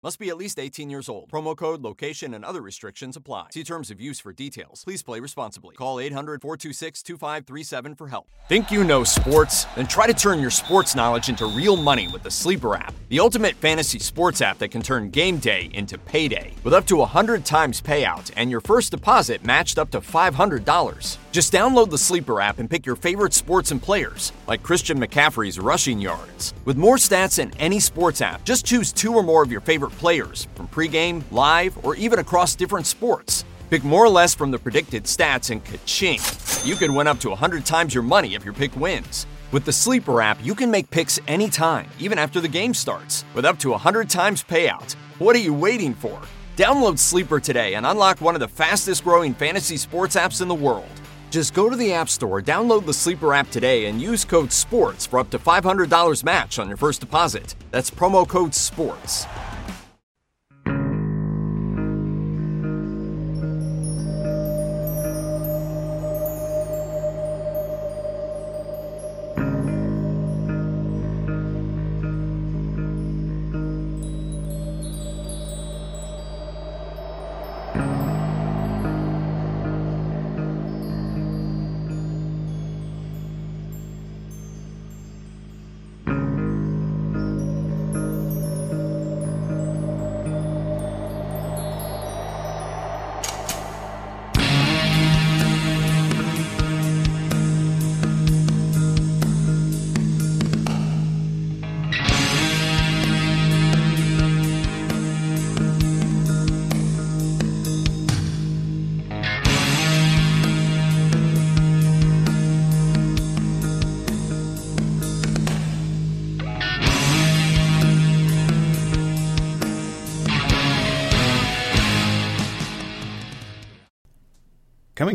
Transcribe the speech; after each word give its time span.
Must 0.00 0.20
be 0.20 0.28
at 0.28 0.36
least 0.36 0.60
18 0.60 0.90
years 0.90 1.08
old. 1.08 1.28
Promo 1.28 1.56
code, 1.56 1.82
location, 1.82 2.32
and 2.32 2.44
other 2.44 2.62
restrictions 2.62 3.16
apply. 3.16 3.48
See 3.50 3.64
terms 3.64 3.90
of 3.90 4.00
use 4.00 4.20
for 4.20 4.32
details. 4.32 4.84
Please 4.84 5.02
play 5.02 5.18
responsibly. 5.18 5.74
Call 5.74 5.98
800 5.98 6.40
426 6.40 7.02
2537 7.02 7.96
for 7.96 8.06
help. 8.06 8.28
Think 8.48 8.70
you 8.70 8.84
know 8.84 9.02
sports? 9.02 9.64
Then 9.74 9.88
try 9.88 10.06
to 10.06 10.14
turn 10.14 10.38
your 10.38 10.52
sports 10.52 10.94
knowledge 10.94 11.28
into 11.28 11.46
real 11.46 11.76
money 11.76 12.06
with 12.06 12.22
the 12.22 12.30
Sleeper 12.30 12.76
app, 12.76 12.94
the 13.08 13.18
ultimate 13.18 13.56
fantasy 13.56 13.98
sports 13.98 14.40
app 14.40 14.58
that 14.58 14.68
can 14.68 14.82
turn 14.82 15.10
game 15.10 15.38
day 15.38 15.68
into 15.74 15.98
payday. 15.98 16.52
With 16.62 16.74
up 16.74 16.86
to 16.86 16.98
100 16.98 17.44
times 17.44 17.80
payout 17.80 18.30
and 18.36 18.52
your 18.52 18.60
first 18.60 18.92
deposit 18.92 19.44
matched 19.44 19.80
up 19.80 19.90
to 19.90 20.00
$500. 20.00 21.16
Just 21.32 21.52
download 21.52 21.90
the 21.90 21.98
Sleeper 21.98 22.40
app 22.40 22.60
and 22.60 22.70
pick 22.70 22.86
your 22.86 22.96
favorite 22.96 23.34
sports 23.34 23.72
and 23.72 23.82
players, 23.82 24.32
like 24.46 24.62
Christian 24.62 25.00
McCaffrey's 25.00 25.58
rushing 25.58 25.98
yards. 26.00 26.54
With 26.64 26.76
more 26.76 26.96
stats 26.96 27.36
than 27.36 27.52
any 27.58 27.80
sports 27.80 28.22
app, 28.22 28.44
just 28.44 28.64
choose 28.64 28.92
two 28.92 29.12
or 29.12 29.24
more 29.24 29.42
of 29.42 29.50
your 29.50 29.60
favorite 29.60 29.87
players 29.90 30.48
from 30.54 30.68
pregame, 30.68 31.22
live, 31.30 31.76
or 31.84 31.94
even 31.96 32.18
across 32.18 32.54
different 32.54 32.86
sports. 32.86 33.44
Pick 33.70 33.84
more 33.84 34.04
or 34.04 34.08
less 34.08 34.34
from 34.34 34.50
the 34.50 34.58
predicted 34.58 35.04
stats 35.04 35.50
and 35.50 35.64
ka-ching. 35.64 36.20
You 36.64 36.76
could 36.76 36.90
win 36.90 37.06
up 37.06 37.20
to 37.20 37.28
100 37.28 37.66
times 37.66 37.94
your 37.94 38.02
money 38.02 38.34
if 38.34 38.44
your 38.44 38.54
pick 38.54 38.74
wins. 38.76 39.26
With 39.52 39.64
the 39.64 39.72
Sleeper 39.72 40.20
app, 40.20 40.38
you 40.44 40.54
can 40.54 40.70
make 40.70 40.90
picks 40.90 41.18
anytime, 41.26 41.88
even 41.98 42.18
after 42.18 42.40
the 42.40 42.48
game 42.48 42.74
starts, 42.74 43.24
with 43.34 43.44
up 43.44 43.58
to 43.60 43.70
100 43.70 44.08
times 44.10 44.44
payout. 44.44 44.94
What 45.18 45.34
are 45.36 45.40
you 45.40 45.54
waiting 45.54 45.94
for? 45.94 46.20
Download 46.56 46.98
Sleeper 46.98 47.40
today 47.40 47.74
and 47.74 47.86
unlock 47.86 48.20
one 48.20 48.34
of 48.34 48.40
the 48.40 48.48
fastest 48.48 49.04
growing 49.04 49.34
fantasy 49.34 49.76
sports 49.76 50.16
apps 50.16 50.42
in 50.42 50.48
the 50.48 50.54
world. 50.54 50.88
Just 51.30 51.52
go 51.52 51.68
to 51.68 51.76
the 51.76 51.92
App 51.92 52.08
Store, 52.08 52.40
download 52.40 52.86
the 52.86 52.94
Sleeper 52.94 53.34
app 53.34 53.50
today, 53.50 53.86
and 53.86 54.00
use 54.00 54.24
code 54.24 54.50
SPORTS 54.50 55.06
for 55.06 55.18
up 55.18 55.30
to 55.30 55.38
$500 55.38 56.24
match 56.24 56.58
on 56.58 56.68
your 56.68 56.78
first 56.78 57.00
deposit. 57.00 57.54
That's 57.70 57.90
promo 57.90 58.26
code 58.26 58.54
SPORTS. 58.54 59.26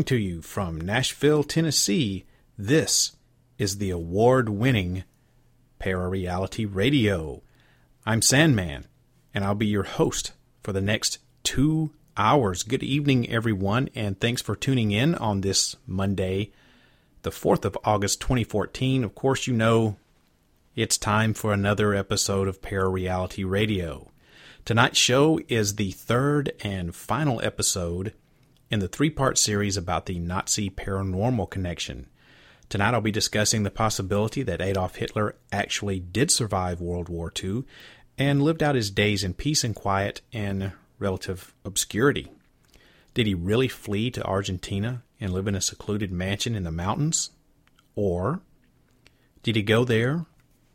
Coming 0.04 0.18
to 0.18 0.22
you 0.22 0.42
from 0.42 0.78
Nashville, 0.82 1.42
Tennessee, 1.42 2.26
this 2.58 3.16
is 3.56 3.78
the 3.78 3.88
award 3.88 4.50
winning 4.50 5.04
Parareality 5.80 6.68
Radio. 6.70 7.40
I'm 8.04 8.20
Sandman, 8.20 8.84
and 9.32 9.44
I'll 9.46 9.54
be 9.54 9.64
your 9.64 9.84
host 9.84 10.32
for 10.62 10.74
the 10.74 10.82
next 10.82 11.20
two 11.42 11.92
hours. 12.18 12.64
Good 12.64 12.82
evening, 12.82 13.30
everyone, 13.30 13.88
and 13.94 14.20
thanks 14.20 14.42
for 14.42 14.54
tuning 14.54 14.90
in 14.90 15.14
on 15.14 15.40
this 15.40 15.74
Monday, 15.86 16.52
the 17.22 17.30
4th 17.30 17.64
of 17.64 17.78
August, 17.82 18.20
2014. 18.20 19.04
Of 19.04 19.14
course, 19.14 19.46
you 19.46 19.54
know 19.54 19.96
it's 20.76 20.98
time 20.98 21.32
for 21.32 21.50
another 21.50 21.94
episode 21.94 22.46
of 22.46 22.60
Parareality 22.60 23.48
Radio. 23.48 24.10
Tonight's 24.66 24.98
show 24.98 25.40
is 25.48 25.76
the 25.76 25.92
third 25.92 26.52
and 26.62 26.94
final 26.94 27.40
episode 27.42 28.12
in 28.74 28.80
the 28.80 28.88
three 28.88 29.08
part 29.08 29.38
series 29.38 29.76
about 29.76 30.06
the 30.06 30.18
Nazi 30.18 30.68
paranormal 30.68 31.48
connection. 31.48 32.08
Tonight 32.68 32.92
I'll 32.92 33.00
be 33.00 33.12
discussing 33.12 33.62
the 33.62 33.70
possibility 33.70 34.42
that 34.42 34.60
Adolf 34.60 34.96
Hitler 34.96 35.36
actually 35.52 36.00
did 36.00 36.32
survive 36.32 36.80
World 36.80 37.08
War 37.08 37.32
II 37.40 37.62
and 38.18 38.42
lived 38.42 38.64
out 38.64 38.74
his 38.74 38.90
days 38.90 39.22
in 39.22 39.32
peace 39.32 39.62
and 39.62 39.76
quiet 39.76 40.22
and 40.32 40.72
relative 40.98 41.54
obscurity. 41.64 42.32
Did 43.14 43.28
he 43.28 43.34
really 43.34 43.68
flee 43.68 44.10
to 44.10 44.24
Argentina 44.24 45.04
and 45.20 45.32
live 45.32 45.46
in 45.46 45.54
a 45.54 45.60
secluded 45.60 46.10
mansion 46.10 46.56
in 46.56 46.64
the 46.64 46.72
mountains? 46.72 47.30
Or 47.94 48.40
did 49.44 49.54
he 49.54 49.62
go 49.62 49.84
there, 49.84 50.26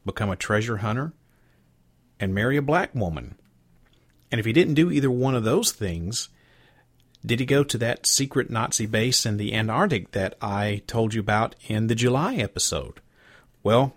become 0.05 0.29
a 0.29 0.37
treasure 0.37 0.77
hunter, 0.77 1.11
and 2.17 2.33
marry 2.33 2.55
a 2.55 2.61
black 2.61 2.95
woman? 2.95 3.35
And 4.31 4.39
if 4.39 4.45
he 4.45 4.53
didn't 4.53 4.75
do 4.75 4.89
either 4.89 5.11
one 5.11 5.35
of 5.35 5.43
those 5.43 5.73
things, 5.73 6.29
did 7.25 7.39
he 7.39 7.45
go 7.45 7.63
to 7.63 7.77
that 7.77 8.05
secret 8.05 8.49
Nazi 8.49 8.85
base 8.85 9.25
in 9.25 9.37
the 9.37 9.53
Antarctic 9.53 10.11
that 10.11 10.35
I 10.41 10.83
told 10.87 11.13
you 11.13 11.19
about 11.19 11.55
in 11.67 11.87
the 11.87 11.95
July 11.95 12.35
episode? 12.35 13.01
Well, 13.61 13.93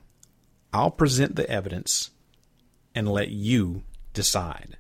I'll 0.73 0.91
present 0.91 1.37
the 1.37 1.49
evidence 1.49 2.11
and 2.95 3.09
let 3.09 3.31
you 3.31 3.85
decide. 4.13 4.77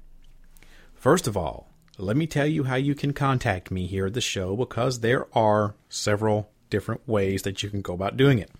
First 0.94 1.26
of 1.26 1.36
all, 1.36 1.68
let 1.98 2.16
me 2.16 2.26
tell 2.26 2.46
you 2.46 2.64
how 2.64 2.76
you 2.76 2.94
can 2.94 3.12
contact 3.12 3.70
me 3.70 3.86
here 3.86 4.06
at 4.06 4.14
the 4.14 4.20
show 4.20 4.56
because 4.56 5.00
there 5.00 5.26
are 5.36 5.74
several 5.88 6.50
different 6.70 7.06
ways 7.06 7.42
that 7.42 7.62
you 7.62 7.70
can 7.70 7.82
go 7.82 7.94
about 7.94 8.16
doing 8.16 8.38
it. 8.38 8.50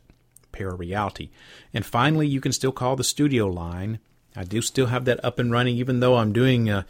Parareality. 0.56 1.28
And 1.74 1.84
finally, 1.84 2.26
you 2.26 2.40
can 2.40 2.52
still 2.52 2.72
call 2.72 2.96
the 2.96 3.04
studio 3.04 3.46
line. 3.46 3.98
I 4.34 4.44
do 4.44 4.60
still 4.62 4.86
have 4.86 5.04
that 5.06 5.24
up 5.24 5.38
and 5.38 5.52
running, 5.52 5.76
even 5.76 6.00
though 6.00 6.16
I'm 6.16 6.32
doing 6.32 6.70
uh, 6.70 6.82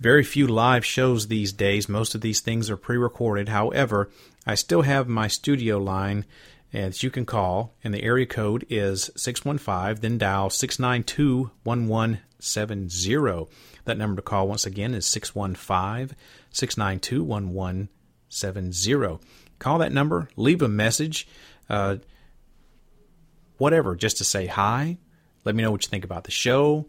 very 0.00 0.22
few 0.24 0.46
live 0.46 0.84
shows 0.84 1.26
these 1.26 1.52
days. 1.52 1.88
Most 1.88 2.14
of 2.14 2.20
these 2.20 2.40
things 2.40 2.70
are 2.70 2.76
pre 2.76 2.96
recorded. 2.96 3.48
However, 3.48 4.10
I 4.46 4.54
still 4.54 4.82
have 4.82 5.08
my 5.08 5.28
studio 5.28 5.78
line 5.78 6.24
that 6.72 7.02
you 7.02 7.10
can 7.10 7.24
call, 7.26 7.74
and 7.82 7.94
the 7.94 8.02
area 8.02 8.26
code 8.26 8.66
is 8.68 9.10
615, 9.16 10.00
then 10.00 10.18
dial 10.18 10.50
692 10.50 11.50
1170. 11.64 13.48
That 13.84 13.96
number 13.96 14.16
to 14.16 14.22
call 14.22 14.48
once 14.48 14.66
again 14.66 14.94
is 14.94 15.06
615 15.06 16.14
692 16.50 17.24
1170. 17.24 19.18
Call 19.58 19.78
that 19.78 19.92
number, 19.92 20.28
leave 20.36 20.62
a 20.62 20.68
message. 20.68 21.26
Uh, 21.68 21.96
whatever, 23.58 23.94
just 23.94 24.18
to 24.18 24.24
say 24.24 24.46
hi. 24.46 24.98
Let 25.44 25.54
me 25.54 25.62
know 25.62 25.70
what 25.70 25.84
you 25.84 25.88
think 25.88 26.04
about 26.04 26.24
the 26.24 26.30
show, 26.30 26.86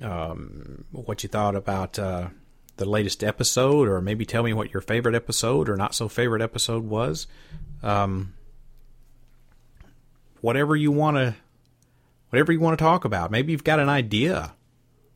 um, 0.00 0.84
what 0.92 1.22
you 1.22 1.28
thought 1.28 1.56
about 1.56 1.98
uh, 1.98 2.28
the 2.76 2.84
latest 2.84 3.22
episode, 3.22 3.88
or 3.88 4.00
maybe 4.00 4.24
tell 4.24 4.42
me 4.42 4.52
what 4.52 4.72
your 4.72 4.80
favorite 4.80 5.14
episode 5.14 5.68
or 5.68 5.76
not 5.76 5.94
so 5.94 6.08
favorite 6.08 6.42
episode 6.42 6.84
was. 6.84 7.26
Um, 7.82 8.34
whatever 10.40 10.76
you 10.76 10.92
want 10.92 11.16
to, 11.16 11.34
whatever 12.30 12.52
you 12.52 12.60
want 12.60 12.78
to 12.78 12.82
talk 12.82 13.04
about. 13.04 13.30
Maybe 13.30 13.52
you've 13.52 13.64
got 13.64 13.80
an 13.80 13.88
idea 13.88 14.54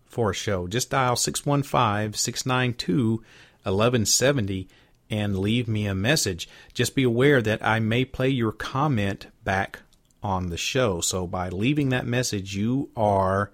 for 0.04 0.30
a 0.30 0.34
show. 0.34 0.66
Just 0.66 0.90
dial 0.90 1.16
615 1.16 2.12
692 2.14 3.22
1170 3.64 4.68
and 5.10 5.38
leave 5.38 5.68
me 5.68 5.86
a 5.86 5.94
message. 5.94 6.48
Just 6.72 6.94
be 6.94 7.02
aware 7.02 7.42
that 7.42 7.64
I 7.64 7.80
may 7.80 8.04
play 8.04 8.28
your 8.28 8.52
comment 8.52 9.26
back 9.44 9.80
on 10.22 10.48
the 10.48 10.56
show. 10.56 11.00
So 11.00 11.26
by 11.26 11.48
leaving 11.48 11.90
that 11.90 12.06
message, 12.06 12.56
you 12.56 12.90
are 12.96 13.52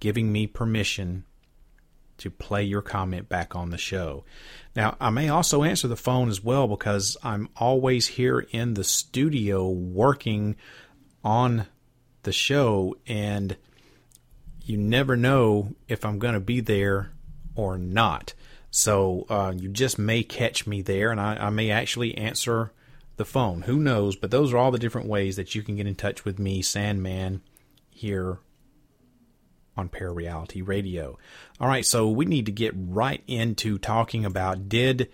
giving 0.00 0.30
me 0.32 0.46
permission 0.46 1.24
to 2.18 2.30
play 2.30 2.64
your 2.64 2.82
comment 2.82 3.28
back 3.28 3.54
on 3.54 3.70
the 3.70 3.78
show. 3.78 4.24
Now, 4.74 4.96
I 5.00 5.10
may 5.10 5.28
also 5.28 5.62
answer 5.62 5.88
the 5.88 5.96
phone 5.96 6.28
as 6.28 6.42
well 6.42 6.66
because 6.66 7.16
I'm 7.22 7.48
always 7.56 8.08
here 8.08 8.40
in 8.50 8.74
the 8.74 8.84
studio 8.84 9.68
working 9.68 10.56
on 11.22 11.66
the 12.22 12.32
show, 12.32 12.96
and 13.06 13.56
you 14.62 14.76
never 14.76 15.16
know 15.16 15.74
if 15.88 16.04
I'm 16.04 16.18
going 16.18 16.34
to 16.34 16.40
be 16.40 16.60
there 16.60 17.12
or 17.54 17.78
not. 17.78 18.34
So 18.70 19.26
uh, 19.28 19.54
you 19.56 19.68
just 19.68 19.98
may 19.98 20.22
catch 20.22 20.66
me 20.66 20.82
there, 20.82 21.10
and 21.10 21.20
I, 21.20 21.36
I 21.36 21.50
may 21.50 21.70
actually 21.70 22.16
answer 22.16 22.72
the 23.16 23.24
phone. 23.24 23.62
Who 23.62 23.78
knows? 23.78 24.16
But 24.16 24.30
those 24.30 24.52
are 24.52 24.58
all 24.58 24.70
the 24.70 24.78
different 24.78 25.08
ways 25.08 25.36
that 25.36 25.54
you 25.54 25.62
can 25.62 25.76
get 25.76 25.86
in 25.86 25.94
touch 25.94 26.24
with 26.24 26.38
me, 26.38 26.62
Sandman, 26.62 27.42
here 27.90 28.38
on 29.76 29.88
Parareality 29.88 30.66
Radio. 30.66 31.18
All 31.60 31.68
right, 31.68 31.84
so 31.84 32.08
we 32.08 32.24
need 32.24 32.46
to 32.46 32.52
get 32.52 32.74
right 32.76 33.22
into 33.26 33.78
talking 33.78 34.24
about 34.24 34.68
did 34.68 35.10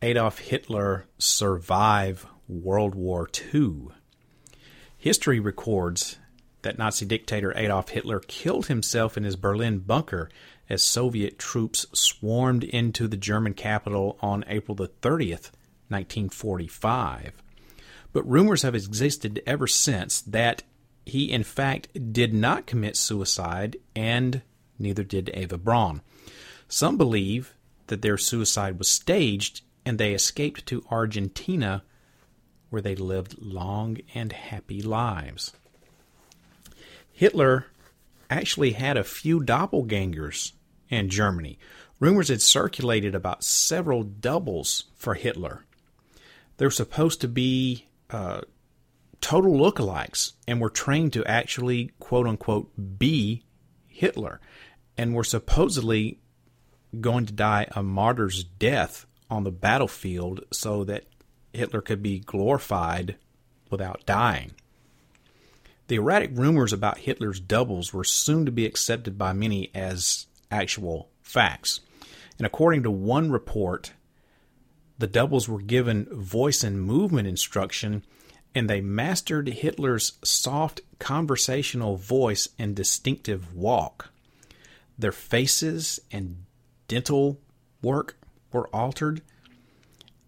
Adolf 0.00 0.38
Hitler 0.38 1.06
survive 1.18 2.26
World 2.48 2.94
War 2.94 3.28
II? 3.54 3.88
History 4.96 5.38
records 5.38 6.18
that 6.62 6.78
Nazi 6.78 7.06
dictator 7.06 7.52
Adolf 7.56 7.90
Hitler 7.90 8.20
killed 8.20 8.66
himself 8.66 9.16
in 9.16 9.24
his 9.24 9.36
Berlin 9.36 9.78
bunker 9.78 10.28
as 10.68 10.82
Soviet 10.82 11.38
troops 11.38 11.86
swarmed 11.92 12.64
into 12.64 13.06
the 13.08 13.16
German 13.16 13.54
capital 13.54 14.18
on 14.20 14.44
April 14.48 14.74
the 14.74 14.88
30th, 14.88 15.50
1945. 15.88 17.32
But 18.12 18.28
rumors 18.28 18.62
have 18.62 18.74
existed 18.74 19.42
ever 19.46 19.66
since 19.66 20.20
that 20.22 20.62
he, 21.04 21.30
in 21.30 21.42
fact, 21.42 22.12
did 22.12 22.34
not 22.34 22.66
commit 22.66 22.96
suicide, 22.96 23.76
and 23.96 24.42
neither 24.78 25.02
did 25.02 25.30
Eva 25.30 25.58
Braun. 25.58 26.02
Some 26.68 26.96
believe 26.96 27.54
that 27.86 28.02
their 28.02 28.18
suicide 28.18 28.78
was 28.78 28.88
staged 28.88 29.62
and 29.84 29.98
they 29.98 30.12
escaped 30.12 30.66
to 30.66 30.84
Argentina, 30.90 31.82
where 32.68 32.82
they 32.82 32.94
lived 32.94 33.36
long 33.38 33.98
and 34.14 34.32
happy 34.32 34.82
lives. 34.82 35.54
Hitler 37.10 37.66
actually 38.28 38.72
had 38.72 38.96
a 38.96 39.04
few 39.04 39.40
doppelgangers 39.40 40.52
in 40.90 41.08
Germany. 41.08 41.58
Rumors 42.00 42.28
had 42.28 42.42
circulated 42.42 43.14
about 43.14 43.42
several 43.42 44.02
doubles 44.02 44.84
for 44.94 45.14
Hitler. 45.14 45.64
They're 46.58 46.70
supposed 46.70 47.20
to 47.22 47.28
be 47.28 47.86
uh, 48.10 48.42
total 49.20 49.52
lookalikes 49.52 50.32
and 50.46 50.60
were 50.60 50.70
trained 50.70 51.12
to 51.14 51.24
actually, 51.24 51.92
quote 51.98 52.26
unquote, 52.26 52.70
be 52.98 53.44
Hitler 53.86 54.40
and 54.96 55.14
were 55.14 55.24
supposedly 55.24 56.20
going 57.00 57.26
to 57.26 57.32
die 57.32 57.66
a 57.72 57.82
martyr's 57.82 58.44
death 58.44 59.06
on 59.30 59.44
the 59.44 59.50
battlefield 59.50 60.44
so 60.52 60.84
that 60.84 61.04
Hitler 61.52 61.80
could 61.80 62.02
be 62.02 62.20
glorified 62.20 63.16
without 63.70 64.04
dying. 64.06 64.52
The 65.88 65.96
erratic 65.96 66.30
rumors 66.34 66.72
about 66.72 66.98
Hitler's 66.98 67.40
doubles 67.40 67.92
were 67.92 68.04
soon 68.04 68.46
to 68.46 68.52
be 68.52 68.66
accepted 68.66 69.16
by 69.16 69.32
many 69.32 69.70
as 69.74 70.26
actual 70.50 71.08
facts. 71.22 71.80
And 72.36 72.46
according 72.46 72.82
to 72.82 72.90
one 72.90 73.30
report, 73.30 73.92
the 74.98 75.06
doubles 75.06 75.48
were 75.48 75.60
given 75.60 76.06
voice 76.10 76.62
and 76.64 76.82
movement 76.82 77.28
instruction 77.28 78.02
and 78.54 78.68
they 78.68 78.80
mastered 78.80 79.48
Hitler's 79.48 80.14
soft 80.24 80.80
conversational 80.98 81.96
voice 81.96 82.48
and 82.58 82.74
distinctive 82.74 83.54
walk. 83.54 84.10
Their 84.98 85.12
faces 85.12 86.00
and 86.10 86.44
dental 86.88 87.38
work 87.82 88.16
were 88.52 88.68
altered, 88.74 89.22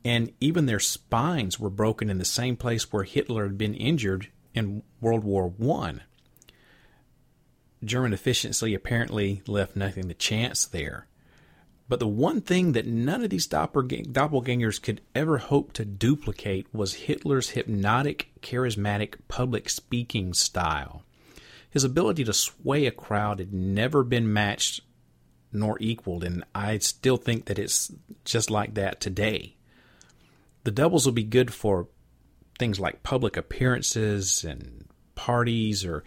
and 0.05 0.33
even 0.41 0.67
their 0.67 0.81
spines 0.81 1.59
were 1.59 1.71
broken 1.71 2.09
in 2.09 2.19
the 2.19 2.25
same 2.25 2.57
place 2.57 2.93
where 2.93 3.05
Hitler 3.05 3.45
had 3.45 3.59
been 3.59 3.75
injured 3.75 4.29
in 4.55 4.83
World 5.01 5.25
War 5.25 5.53
I. 5.61 5.95
German 7.83 8.13
efficiency 8.13 8.75
apparently 8.75 9.43
left 9.47 9.75
nothing 9.75 10.07
to 10.09 10.15
chance 10.15 10.67
there. 10.67 11.07
But 11.91 11.99
the 11.99 12.07
one 12.07 12.41
thing 12.41 12.71
that 12.73 12.87
none 12.87 13.25
of 13.25 13.31
these 13.31 13.49
doppelgangers 13.49 14.81
could 14.81 15.01
ever 15.13 15.39
hope 15.39 15.73
to 15.73 15.85
duplicate 15.85 16.73
was 16.73 16.95
Hitler's 16.95 17.51
hypnotic, 17.51 18.31
charismatic 18.41 19.17
public 19.27 19.69
speaking 19.69 20.33
style. 20.33 21.03
His 21.69 21.83
ability 21.83 22.23
to 22.23 22.33
sway 22.33 22.87
a 22.87 22.93
crowd 22.93 23.41
had 23.41 23.53
never 23.53 24.05
been 24.05 24.33
matched 24.33 24.83
nor 25.53 25.79
equaled, 25.81 26.23
and 26.23 26.45
I 26.55 26.79
still 26.79 27.17
think 27.17 27.47
that 27.47 27.59
it's 27.59 27.91
just 28.25 28.53
like 28.53 28.75
that 28.75 29.01
today. 29.01 29.57
The 30.63 30.71
doubles 30.71 31.07
will 31.07 31.13
be 31.13 31.25
good 31.25 31.53
for 31.53 31.89
things 32.57 32.79
like 32.79 33.03
public 33.03 33.37
appearances 33.37 34.45
and 34.45 34.85
parties, 35.17 35.85
or 35.85 36.05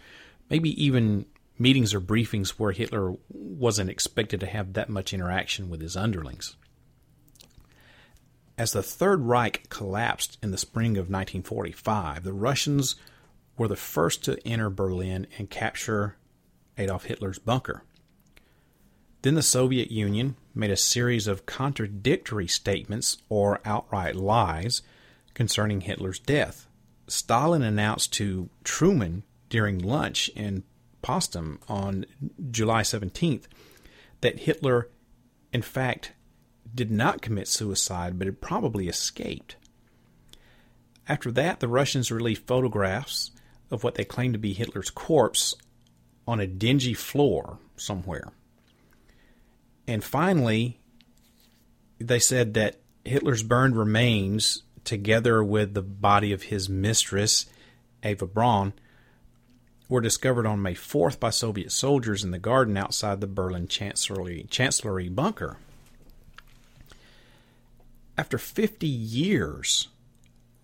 maybe 0.48 0.82
even 0.82 1.26
meetings 1.58 1.94
or 1.94 2.00
briefings 2.00 2.50
where 2.50 2.72
Hitler 2.72 3.14
wasn't 3.28 3.90
expected 3.90 4.40
to 4.40 4.46
have 4.46 4.72
that 4.72 4.88
much 4.88 5.12
interaction 5.12 5.70
with 5.70 5.80
his 5.80 5.96
underlings. 5.96 6.56
As 8.56 8.72
the 8.72 8.82
Third 8.82 9.22
Reich 9.22 9.68
collapsed 9.68 10.38
in 10.42 10.50
the 10.50 10.58
spring 10.58 10.92
of 10.92 11.10
1945, 11.10 12.22
the 12.22 12.32
Russians 12.32 12.96
were 13.56 13.68
the 13.68 13.76
first 13.76 14.24
to 14.24 14.38
enter 14.46 14.70
Berlin 14.70 15.26
and 15.38 15.50
capture 15.50 16.16
Adolf 16.78 17.04
Hitler's 17.04 17.38
bunker. 17.38 17.82
Then 19.22 19.34
the 19.34 19.42
Soviet 19.42 19.90
Union 19.90 20.36
made 20.54 20.70
a 20.70 20.76
series 20.76 21.26
of 21.26 21.46
contradictory 21.46 22.46
statements 22.46 23.18
or 23.28 23.60
outright 23.64 24.14
lies 24.14 24.82
concerning 25.34 25.80
Hitler's 25.80 26.18
death. 26.18 26.68
Stalin 27.08 27.62
announced 27.62 28.12
to 28.14 28.50
Truman 28.62 29.24
during 29.48 29.78
lunch 29.78 30.28
in 30.36 30.62
Potsdam 31.04 31.60
on 31.68 32.06
July 32.50 32.80
17th 32.80 33.44
that 34.22 34.40
Hitler, 34.40 34.88
in 35.52 35.60
fact, 35.60 36.12
did 36.74 36.90
not 36.90 37.20
commit 37.20 37.46
suicide 37.46 38.18
but 38.18 38.26
had 38.26 38.40
probably 38.40 38.88
escaped. 38.88 39.56
After 41.06 41.30
that, 41.32 41.60
the 41.60 41.68
Russians 41.68 42.10
released 42.10 42.46
photographs 42.46 43.32
of 43.70 43.84
what 43.84 43.96
they 43.96 44.04
claimed 44.04 44.32
to 44.32 44.38
be 44.38 44.54
Hitler's 44.54 44.88
corpse 44.88 45.54
on 46.26 46.40
a 46.40 46.46
dingy 46.46 46.94
floor 46.94 47.58
somewhere. 47.76 48.32
And 49.86 50.02
finally, 50.02 50.80
they 51.98 52.18
said 52.18 52.54
that 52.54 52.80
Hitler's 53.04 53.42
burned 53.42 53.76
remains, 53.76 54.62
together 54.84 55.44
with 55.44 55.74
the 55.74 55.82
body 55.82 56.32
of 56.32 56.44
his 56.44 56.70
mistress, 56.70 57.44
Eva 58.02 58.26
Braun, 58.26 58.72
were 59.94 60.00
discovered 60.00 60.44
on 60.44 60.60
May 60.60 60.74
4th 60.74 61.20
by 61.20 61.30
Soviet 61.30 61.70
soldiers 61.70 62.24
in 62.24 62.32
the 62.32 62.38
garden 62.40 62.76
outside 62.76 63.20
the 63.20 63.28
Berlin 63.28 63.68
Chancellery, 63.68 64.44
Chancellery 64.50 65.08
bunker. 65.08 65.56
After 68.18 68.36
50 68.36 68.88
years, 68.88 69.86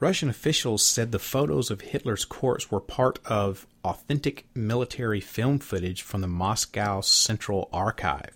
Russian 0.00 0.30
officials 0.30 0.84
said 0.84 1.12
the 1.12 1.20
photos 1.20 1.70
of 1.70 1.80
Hitler's 1.80 2.24
corpse 2.24 2.72
were 2.72 2.80
part 2.80 3.20
of 3.24 3.68
authentic 3.84 4.46
military 4.52 5.20
film 5.20 5.60
footage 5.60 6.02
from 6.02 6.22
the 6.22 6.26
Moscow 6.26 7.00
Central 7.00 7.68
Archive. 7.72 8.34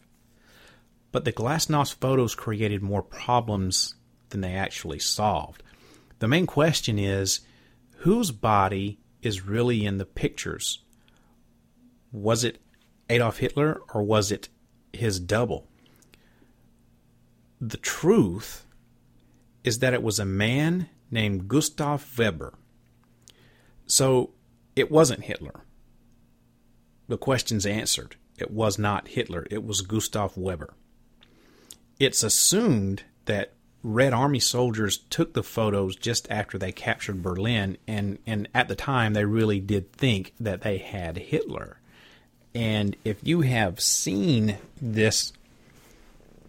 But 1.10 1.24
the 1.24 1.32
Glasnost 1.32 1.94
photos 1.94 2.36
created 2.36 2.82
more 2.82 3.02
problems 3.02 3.96
than 4.28 4.42
they 4.42 4.54
actually 4.54 5.00
solved. 5.00 5.64
The 6.20 6.28
main 6.28 6.46
question 6.46 7.00
is 7.00 7.40
whose 7.96 8.30
body 8.30 9.00
is 9.22 9.44
really 9.44 9.84
in 9.84 9.98
the 9.98 10.04
pictures. 10.04 10.83
Was 12.14 12.44
it 12.44 12.60
Adolf 13.10 13.38
Hitler 13.38 13.82
or 13.92 14.04
was 14.04 14.30
it 14.30 14.48
his 14.92 15.18
double? 15.18 15.66
The 17.60 17.76
truth 17.76 18.66
is 19.64 19.80
that 19.80 19.94
it 19.94 20.02
was 20.02 20.20
a 20.20 20.24
man 20.24 20.88
named 21.10 21.48
Gustav 21.48 22.16
Weber. 22.16 22.54
So 23.86 24.30
it 24.76 24.92
wasn't 24.92 25.24
Hitler. 25.24 25.64
The 27.08 27.18
question's 27.18 27.66
answered. 27.66 28.14
It 28.38 28.52
was 28.52 28.78
not 28.78 29.08
Hitler, 29.08 29.48
it 29.50 29.64
was 29.64 29.80
Gustav 29.80 30.36
Weber. 30.36 30.74
It's 31.98 32.22
assumed 32.22 33.02
that 33.24 33.54
Red 33.82 34.12
Army 34.12 34.38
soldiers 34.38 34.98
took 35.10 35.34
the 35.34 35.42
photos 35.42 35.96
just 35.96 36.30
after 36.30 36.58
they 36.58 36.70
captured 36.70 37.22
Berlin, 37.22 37.76
and, 37.88 38.18
and 38.24 38.48
at 38.54 38.68
the 38.68 38.76
time 38.76 39.14
they 39.14 39.24
really 39.24 39.58
did 39.58 39.92
think 39.92 40.32
that 40.38 40.62
they 40.62 40.78
had 40.78 41.18
Hitler. 41.18 41.80
And 42.54 42.96
if 43.04 43.18
you 43.26 43.40
have 43.40 43.80
seen 43.80 44.58
this 44.80 45.32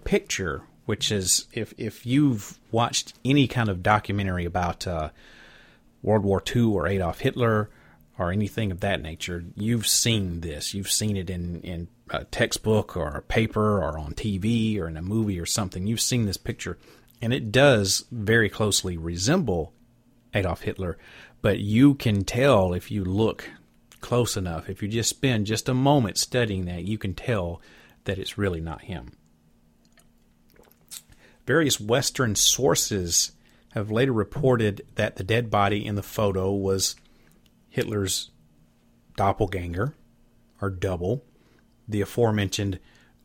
picture 0.04 0.64
which 0.86 1.12
is 1.12 1.48
if 1.54 1.74
if 1.78 2.06
you've 2.06 2.60
watched 2.72 3.14
any 3.24 3.48
kind 3.48 3.70
of 3.70 3.84
documentary 3.84 4.46
about 4.46 4.88
uh, 4.88 5.10
World 6.02 6.24
War 6.24 6.42
II 6.56 6.64
or 6.64 6.88
Adolf 6.88 7.20
Hitler 7.20 7.70
or 8.18 8.32
anything 8.32 8.72
of 8.72 8.80
that 8.80 9.02
nature, 9.02 9.44
you've 9.56 9.88
seen 9.88 10.42
this. 10.42 10.74
You've 10.74 10.92
seen 10.92 11.18
it 11.18 11.30
in 11.30 11.62
in 11.62 11.88
a 12.12 12.24
textbook 12.26 12.96
or 12.96 13.10
a 13.10 13.22
paper 13.22 13.84
or 13.84 13.98
on 13.98 14.14
TV 14.14 14.80
or 14.80 14.88
in 14.88 14.98
a 14.98 15.02
movie 15.02 15.40
or 15.40 15.46
something. 15.46 15.88
You've 15.88 16.02
seen 16.02 16.26
this 16.26 16.38
picture, 16.38 16.78
and 17.22 17.34
it 17.34 17.52
does 17.52 18.06
very 18.12 18.50
closely 18.50 18.96
resemble 18.96 19.74
Adolf 20.36 20.62
Hitler, 20.62 20.98
but 21.42 21.60
you 21.60 21.96
can 21.96 22.24
tell 22.24 22.74
if 22.74 22.92
you 22.92 23.04
look 23.04 23.50
close 24.06 24.38
enough. 24.38 24.70
If 24.70 24.84
you 24.84 24.88
just 24.88 25.10
spend 25.10 25.48
just 25.48 25.68
a 25.68 25.74
moment 25.74 26.20
studying 26.20 26.66
that, 26.66 26.84
you 26.84 27.00
can 27.00 27.16
tell 27.16 27.60
that 28.04 28.20
it's 28.20 28.38
really 28.38 28.62
not 28.62 28.84
him. 28.84 29.14
Various 31.48 31.80
Western 31.80 32.36
sources 32.36 33.32
have 33.74 33.90
later 33.90 34.14
reported 34.14 34.86
that 34.94 35.16
the 35.16 35.24
dead 35.24 35.50
body 35.50 35.84
in 35.84 35.96
the 35.96 36.04
photo 36.04 36.52
was 36.52 36.96
Hitler's 37.68 38.30
doppelganger, 39.18 39.96
or 40.62 40.70
double, 40.70 41.26
the 41.88 42.02
aforementioned 42.02 42.80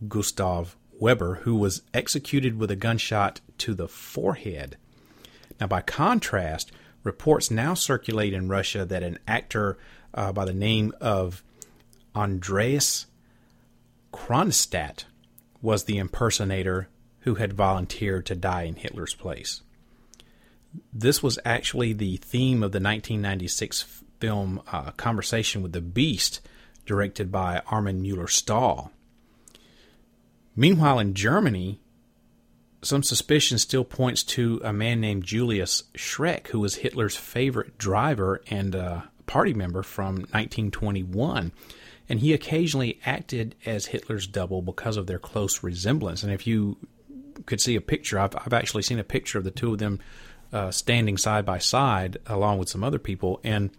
Gustav 0.09 0.79
Weber, 0.99 1.41
who 1.43 1.57
was 1.57 1.83
executed 1.93 2.59
with 2.59 2.71
a 2.71 2.77
gunshot 2.77 3.43
to 3.59 3.75
the 3.75 3.87
forehead. 3.87 4.79
Now, 5.61 5.67
by 5.67 5.83
contrast, 5.83 6.73
reports 7.03 7.51
now 7.51 7.75
circulate 7.75 8.33
in 8.33 8.49
Russia 8.49 8.87
that 8.87 9.03
an 9.03 9.19
actor 9.29 9.77
uh, 10.14 10.33
by 10.33 10.45
the 10.45 10.55
name 10.55 10.93
of 11.00 11.43
Andreas 12.14 13.07
Kronstadt 14.12 15.05
was 15.62 15.85
the 15.85 15.99
impersonator 15.99 16.88
who 17.21 17.37
had 17.37 17.52
volunteered 17.52 18.26
to 18.26 18.35
die 18.35 18.62
in 18.62 18.76
Hitler's 18.76 19.14
place. 19.14 19.62
This 20.93 21.23
was 21.23 21.38
actually 21.45 21.93
the 21.93 22.17
theme 22.17 22.62
of 22.62 22.73
the 22.73 22.81
1996 22.81 24.02
film 24.21 24.62
uh, 24.71 24.93
Conversation 24.93 25.62
with 25.62 25.73
the 25.73 25.81
Beast, 25.81 26.40
directed 26.87 27.31
by 27.31 27.62
Armin 27.67 28.02
Mueller 28.02 28.29
Stahl. 28.29 28.93
Meanwhile, 30.57 30.99
in 30.99 31.14
Germany, 31.14 31.81
some 32.83 33.02
suspicion 33.02 33.59
still 33.59 33.85
points 33.85 34.23
to 34.25 34.61
a 34.64 34.73
man 34.73 35.00
named 35.00 35.25
Julius 35.25 35.85
Schreck, 35.95 36.49
who 36.49 36.61
was 36.61 36.76
Hitler's 36.76 37.17
favorite 37.17 37.79
driver 37.79 38.40
and 38.49 38.75
uh, 38.75 39.02
party 39.31 39.55
member 39.55 39.85
from 39.85 40.17
1921 40.17 41.53
and 42.09 42.19
he 42.19 42.33
occasionally 42.33 42.99
acted 43.07 43.55
as 43.65 43.87
Hitler's 43.87 44.27
double 44.27 44.61
because 44.61 44.97
of 44.97 45.07
their 45.07 45.21
close 45.21 45.63
resemblance. 45.63 46.25
And 46.25 46.33
if 46.33 46.49
you 46.49 46.77
could 47.47 47.61
see 47.61 47.77
a 47.77 47.81
picture, 47.81 48.19
I've, 48.19 48.35
I've 48.35 48.53
actually 48.53 48.83
seen 48.83 48.99
a 48.99 49.05
picture 49.05 49.39
of 49.39 49.45
the 49.45 49.53
two 49.53 49.73
of 49.73 49.79
them 49.79 50.01
uh, 50.53 50.73
standing 50.73 51.17
side 51.17 51.47
by 51.47 51.59
side 51.59 52.19
along 52.27 52.59
with 52.59 52.69
some 52.69 52.83
other 52.83 52.99
people, 52.99 53.39
and 53.45 53.71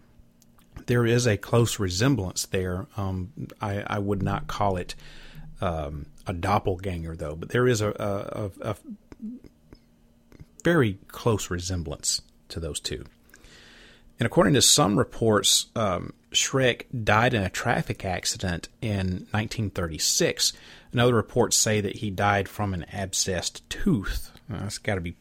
there 0.86 1.04
is 1.04 1.26
a 1.26 1.36
close 1.36 1.78
resemblance 1.78 2.46
there. 2.46 2.86
Um, 2.96 3.30
I, 3.60 3.84
I, 3.86 3.98
would 3.98 4.22
not 4.22 4.46
call 4.46 4.78
it 4.78 4.94
um, 5.60 6.06
a 6.26 6.32
doppelganger, 6.32 7.14
though, 7.14 7.36
but 7.36 7.50
there 7.50 7.68
is 7.68 7.82
a, 7.82 7.90
a, 8.62 8.70
a 8.70 8.76
very 10.64 10.98
close 11.08 11.50
resemblance 11.50 12.22
to 12.48 12.58
those 12.58 12.80
two. 12.80 13.04
And 14.22 14.26
according 14.28 14.54
to 14.54 14.62
some 14.62 15.00
reports, 15.00 15.66
um, 15.74 16.12
Schreck 16.30 16.84
died 17.02 17.34
in 17.34 17.42
a 17.42 17.50
traffic 17.50 18.04
accident 18.04 18.68
in 18.80 19.26
1936. 19.32 20.52
And 20.92 21.00
other 21.00 21.16
reports 21.16 21.56
say 21.56 21.80
that 21.80 21.96
he 21.96 22.08
died 22.08 22.48
from 22.48 22.72
an 22.72 22.86
abscessed 22.92 23.62
tooth. 23.68 24.30
Uh, 24.48 24.60
that's 24.60 24.78
got 24.78 24.94
to 24.94 25.00
be 25.00 25.16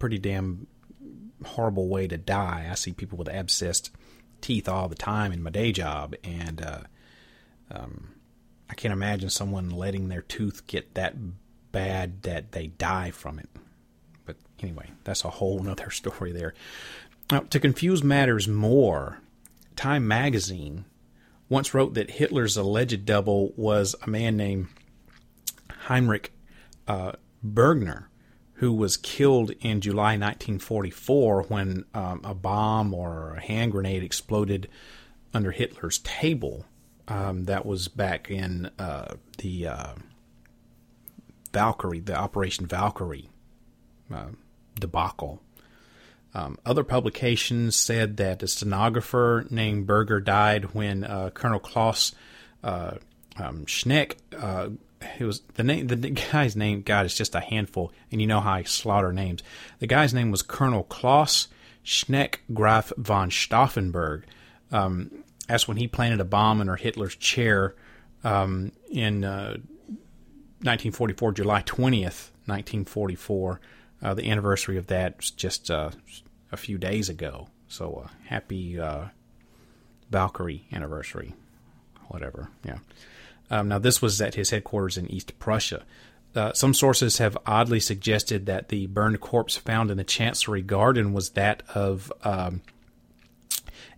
pretty 0.00 0.18
damn 0.18 0.66
horrible 1.44 1.86
way 1.86 2.08
to 2.08 2.18
die. 2.18 2.66
I 2.68 2.74
see 2.74 2.92
people 2.92 3.16
with 3.16 3.28
abscessed 3.28 3.90
teeth 4.40 4.68
all 4.68 4.88
the 4.88 4.96
time 4.96 5.30
in 5.30 5.44
my 5.44 5.50
day 5.50 5.70
job, 5.70 6.16
and 6.24 6.60
uh, 6.60 6.80
um, 7.70 8.14
I 8.68 8.74
can't 8.74 8.92
imagine 8.92 9.30
someone 9.30 9.70
letting 9.70 10.08
their 10.08 10.22
tooth 10.22 10.66
get 10.66 10.94
that 10.94 11.14
bad 11.70 12.22
that 12.22 12.50
they 12.50 12.66
die 12.66 13.12
from 13.12 13.38
it. 13.38 13.48
But 14.26 14.38
anyway, 14.60 14.90
that's 15.04 15.24
a 15.24 15.30
whole 15.30 15.64
other 15.68 15.90
story 15.92 16.32
there. 16.32 16.54
Now, 17.30 17.40
to 17.40 17.60
confuse 17.60 18.02
matters 18.02 18.48
more, 18.48 19.20
Time 19.76 20.06
magazine 20.06 20.84
once 21.48 21.72
wrote 21.72 21.94
that 21.94 22.10
Hitler's 22.10 22.56
alleged 22.56 23.06
double 23.06 23.52
was 23.56 23.94
a 24.02 24.10
man 24.10 24.36
named 24.36 24.68
Heinrich 25.86 26.34
uh, 26.86 27.12
Bergner, 27.42 28.04
who 28.54 28.72
was 28.74 28.96
killed 28.98 29.52
in 29.60 29.80
July 29.80 30.18
1944 30.18 31.44
when 31.44 31.84
um, 31.94 32.20
a 32.24 32.34
bomb 32.34 32.92
or 32.92 33.36
a 33.36 33.40
hand 33.40 33.72
grenade 33.72 34.02
exploded 34.02 34.68
under 35.32 35.50
Hitler's 35.50 35.98
table. 36.00 36.66
Um, 37.08 37.44
that 37.44 37.64
was 37.64 37.88
back 37.88 38.30
in 38.30 38.70
uh, 38.78 39.14
the 39.38 39.66
uh, 39.66 39.94
Valkyrie, 41.52 42.00
the 42.00 42.14
Operation 42.14 42.66
Valkyrie 42.66 43.30
uh, 44.12 44.26
debacle. 44.78 45.40
Um, 46.34 46.58
other 46.64 46.84
publications 46.84 47.76
said 47.76 48.16
that 48.18 48.42
a 48.42 48.48
stenographer 48.48 49.46
named 49.50 49.86
Berger 49.86 50.20
died 50.20 50.74
when 50.74 51.04
uh, 51.04 51.30
Colonel 51.30 51.58
Klaus 51.58 52.14
uh, 52.62 52.92
um, 53.36 53.66
Schneck. 53.66 54.16
Uh, 54.36 54.70
it 55.18 55.24
was 55.24 55.40
the 55.54 55.64
name. 55.64 55.86
The 55.86 56.10
guy's 56.10 56.54
name. 56.54 56.82
God, 56.82 57.06
it's 57.06 57.16
just 57.16 57.34
a 57.34 57.40
handful, 57.40 57.92
and 58.12 58.20
you 58.20 58.26
know 58.26 58.40
how 58.40 58.52
I 58.52 58.62
slaughter 58.64 59.12
names. 59.12 59.42
The 59.78 59.86
guy's 59.86 60.14
name 60.14 60.30
was 60.30 60.42
Colonel 60.42 60.84
Klaus 60.84 61.48
Schneck 61.84 62.36
Graf 62.52 62.92
von 62.96 63.30
Stauffenberg. 63.30 64.22
Um, 64.70 65.24
that's 65.48 65.66
when 65.66 65.78
he 65.78 65.88
planted 65.88 66.20
a 66.20 66.24
bomb 66.24 66.60
under 66.60 66.76
Hitler's 66.76 67.16
chair 67.16 67.74
um, 68.22 68.70
in 68.90 69.22
1944, 69.22 71.28
uh, 71.28 71.32
July 71.32 71.62
20th, 71.62 72.30
1944. 72.46 73.60
Uh, 74.02 74.14
the 74.14 74.30
anniversary 74.30 74.76
of 74.76 74.86
that 74.86 75.16
was 75.18 75.30
just 75.30 75.70
uh, 75.70 75.90
a 76.52 76.56
few 76.56 76.78
days 76.78 77.08
ago. 77.08 77.48
So 77.68 78.04
uh, 78.04 78.08
happy 78.26 78.78
uh, 78.78 79.06
Valkyrie 80.10 80.66
anniversary, 80.72 81.34
whatever. 82.08 82.48
Yeah. 82.64 82.78
Um, 83.50 83.68
now 83.68 83.78
this 83.78 84.00
was 84.00 84.20
at 84.20 84.34
his 84.34 84.50
headquarters 84.50 84.96
in 84.96 85.10
East 85.10 85.38
Prussia. 85.38 85.84
Uh, 86.34 86.52
some 86.52 86.72
sources 86.72 87.18
have 87.18 87.36
oddly 87.44 87.80
suggested 87.80 88.46
that 88.46 88.68
the 88.68 88.86
burned 88.86 89.20
corpse 89.20 89.56
found 89.56 89.90
in 89.90 89.96
the 89.96 90.04
Chancery 90.04 90.62
Garden 90.62 91.12
was 91.12 91.30
that 91.30 91.62
of 91.74 92.12
um, 92.22 92.62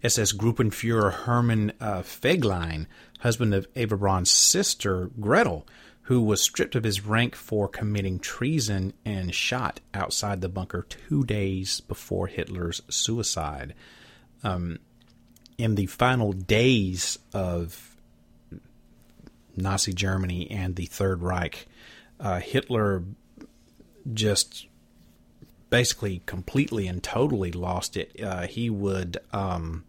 SS 0.02 0.32
Gruppenfuhrer 0.32 1.12
Hermann 1.12 1.72
uh, 1.78 2.00
Fegelein, 2.00 2.86
husband 3.20 3.54
of 3.54 3.66
Eva 3.74 3.96
Braun's 3.96 4.30
sister 4.30 5.10
Gretel, 5.20 5.66
who 6.02 6.20
was 6.20 6.42
stripped 6.42 6.74
of 6.74 6.84
his 6.84 7.06
rank 7.06 7.34
for 7.34 7.68
committing 7.68 8.18
treason 8.18 8.92
and 9.04 9.34
shot 9.34 9.80
outside 9.94 10.40
the 10.40 10.48
bunker 10.48 10.86
two 10.88 11.24
days 11.24 11.80
before 11.80 12.26
Hitler's 12.26 12.82
suicide. 12.88 13.74
Um, 14.42 14.78
in 15.58 15.76
the 15.76 15.86
final 15.86 16.32
days 16.32 17.18
of 17.32 17.96
Nazi 19.56 19.92
Germany 19.92 20.50
and 20.50 20.74
the 20.74 20.86
Third 20.86 21.22
Reich, 21.22 21.66
uh, 22.18 22.40
Hitler 22.40 23.04
just 24.12 24.66
basically 25.70 26.22
completely 26.26 26.88
and 26.88 27.02
totally 27.02 27.52
lost 27.52 27.96
it. 27.96 28.20
Uh, 28.20 28.46
he 28.46 28.68
would 28.68 29.18
um, 29.32 29.84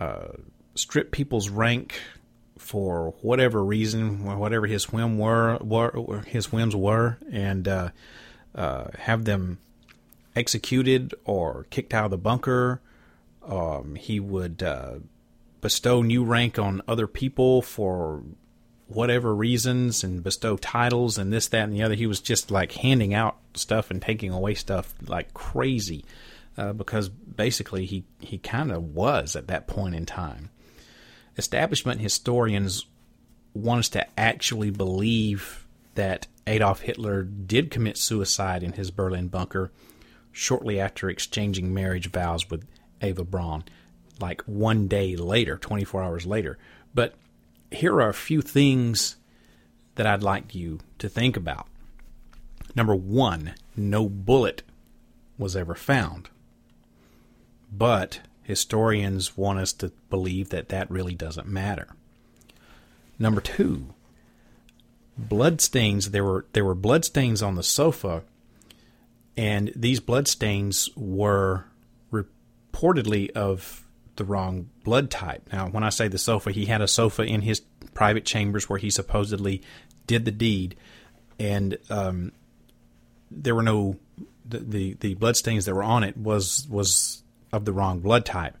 uh, 0.00 0.28
strip 0.74 1.12
people's 1.12 1.48
rank 1.48 2.00
for 2.58 3.14
whatever 3.22 3.64
reason, 3.64 4.24
whatever 4.24 4.66
his 4.66 4.92
whim 4.92 5.18
were, 5.18 5.56
were 5.58 6.22
his 6.26 6.52
whims 6.52 6.76
were, 6.76 7.18
and 7.30 7.66
uh, 7.66 7.90
uh, 8.54 8.88
have 8.98 9.24
them 9.24 9.58
executed 10.36 11.14
or 11.24 11.66
kicked 11.70 11.94
out 11.94 12.06
of 12.06 12.10
the 12.10 12.18
bunker. 12.18 12.80
Um, 13.46 13.94
he 13.94 14.20
would 14.20 14.62
uh, 14.62 14.96
bestow 15.60 16.02
new 16.02 16.24
rank 16.24 16.58
on 16.58 16.82
other 16.86 17.06
people 17.06 17.62
for 17.62 18.22
whatever 18.86 19.34
reasons 19.34 20.02
and 20.02 20.22
bestow 20.22 20.56
titles 20.56 21.18
and 21.18 21.32
this, 21.32 21.48
that, 21.48 21.64
and 21.64 21.72
the 21.72 21.82
other. 21.82 21.94
He 21.94 22.06
was 22.06 22.20
just 22.20 22.50
like 22.50 22.72
handing 22.72 23.14
out 23.14 23.36
stuff 23.54 23.90
and 23.90 24.00
taking 24.00 24.32
away 24.32 24.54
stuff 24.54 24.94
like 25.06 25.34
crazy 25.34 26.04
uh, 26.56 26.72
because 26.72 27.08
basically 27.08 27.86
he, 27.86 28.04
he 28.20 28.38
kind 28.38 28.72
of 28.72 28.94
was 28.94 29.36
at 29.36 29.48
that 29.48 29.66
point 29.66 29.94
in 29.94 30.06
time 30.06 30.50
establishment 31.38 32.00
historians 32.00 32.84
want 33.54 33.80
us 33.80 33.88
to 33.90 34.06
actually 34.18 34.70
believe 34.70 35.66
that 35.94 36.26
Adolf 36.46 36.80
Hitler 36.80 37.22
did 37.22 37.70
commit 37.70 37.96
suicide 37.96 38.62
in 38.62 38.72
his 38.72 38.90
Berlin 38.90 39.28
bunker 39.28 39.70
shortly 40.32 40.78
after 40.78 41.08
exchanging 41.08 41.72
marriage 41.72 42.10
vows 42.10 42.48
with 42.50 42.66
Eva 43.02 43.24
Braun, 43.24 43.64
like 44.20 44.42
one 44.42 44.88
day 44.88 45.16
later, 45.16 45.56
24 45.56 46.02
hours 46.02 46.26
later. 46.26 46.58
But 46.94 47.14
here 47.70 47.94
are 47.94 48.08
a 48.08 48.14
few 48.14 48.40
things 48.42 49.16
that 49.96 50.06
I'd 50.06 50.22
like 50.22 50.54
you 50.54 50.80
to 50.98 51.08
think 51.08 51.36
about. 51.36 51.66
Number 52.74 52.94
one, 52.94 53.54
no 53.76 54.08
bullet 54.08 54.62
was 55.36 55.56
ever 55.56 55.74
found. 55.74 56.30
But 57.72 58.20
historians 58.48 59.36
want 59.36 59.58
us 59.58 59.74
to 59.74 59.92
believe 60.08 60.48
that 60.48 60.70
that 60.70 60.90
really 60.90 61.14
doesn't 61.14 61.46
matter. 61.46 61.88
Number 63.18 63.42
two, 63.42 63.92
bloodstains. 65.18 66.12
There 66.12 66.24
were 66.24 66.46
there 66.54 66.64
were 66.64 66.74
bloodstains 66.74 67.42
on 67.42 67.56
the 67.56 67.62
sofa, 67.62 68.22
and 69.36 69.70
these 69.76 70.00
bloodstains 70.00 70.88
were 70.96 71.66
reportedly 72.10 73.30
of 73.32 73.84
the 74.16 74.24
wrong 74.24 74.70
blood 74.82 75.10
type. 75.10 75.46
Now, 75.52 75.68
when 75.68 75.84
I 75.84 75.90
say 75.90 76.08
the 76.08 76.16
sofa, 76.16 76.50
he 76.50 76.64
had 76.64 76.80
a 76.80 76.88
sofa 76.88 77.24
in 77.24 77.42
his 77.42 77.60
private 77.92 78.24
chambers 78.24 78.66
where 78.66 78.78
he 78.78 78.88
supposedly 78.88 79.60
did 80.06 80.24
the 80.24 80.30
deed, 80.30 80.74
and 81.38 81.76
um, 81.90 82.32
there 83.30 83.54
were 83.54 83.62
no 83.62 83.98
the, 84.46 84.60
the 84.60 84.96
the 85.00 85.14
bloodstains 85.16 85.66
that 85.66 85.74
were 85.74 85.82
on 85.82 86.02
it 86.02 86.16
was 86.16 86.66
was 86.70 87.22
of 87.52 87.64
the 87.64 87.72
wrong 87.72 88.00
blood 88.00 88.24
type, 88.24 88.56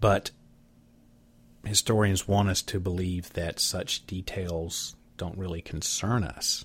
but 0.00 0.30
historians 1.64 2.26
want 2.26 2.48
us 2.48 2.62
to 2.62 2.80
believe 2.80 3.32
that 3.32 3.60
such 3.60 4.06
details 4.06 4.96
don't 5.16 5.38
really 5.38 5.62
concern 5.62 6.24
us. 6.24 6.64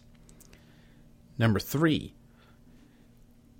Number 1.38 1.60
three, 1.60 2.14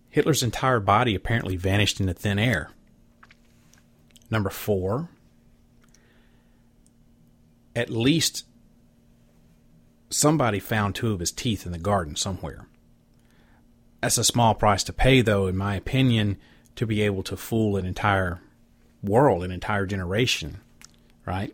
Hitler's 0.10 0.44
entire 0.44 0.80
body 0.80 1.14
apparently 1.14 1.56
vanished 1.56 2.00
into 2.00 2.14
thin 2.14 2.40
air. 2.40 2.72
Number 4.32 4.50
four, 4.50 5.10
at 7.76 7.90
least 7.90 8.46
somebody 10.10 10.60
found 10.60 10.96
two 10.96 11.14
of 11.14 11.20
his 11.20 11.32
teeth 11.32 11.66
in 11.66 11.72
the 11.72 11.78
garden 11.78 12.16
somewhere. 12.16 12.68
That's 14.02 14.18
a 14.18 14.24
small 14.24 14.56
price 14.56 14.84
to 14.86 14.94
pay, 14.94 15.22
though, 15.22 15.48
in 15.48 15.56
my 15.56 15.76
opinion, 15.76 16.38
to 16.78 16.86
be 16.86 17.02
able 17.02 17.24
to 17.24 17.36
fool 17.36 17.76
an 17.76 17.86
entire 17.86 18.40
world, 19.04 19.44
an 19.44 19.52
entire 19.52 19.86
generation, 19.86 20.62
right? 21.26 21.54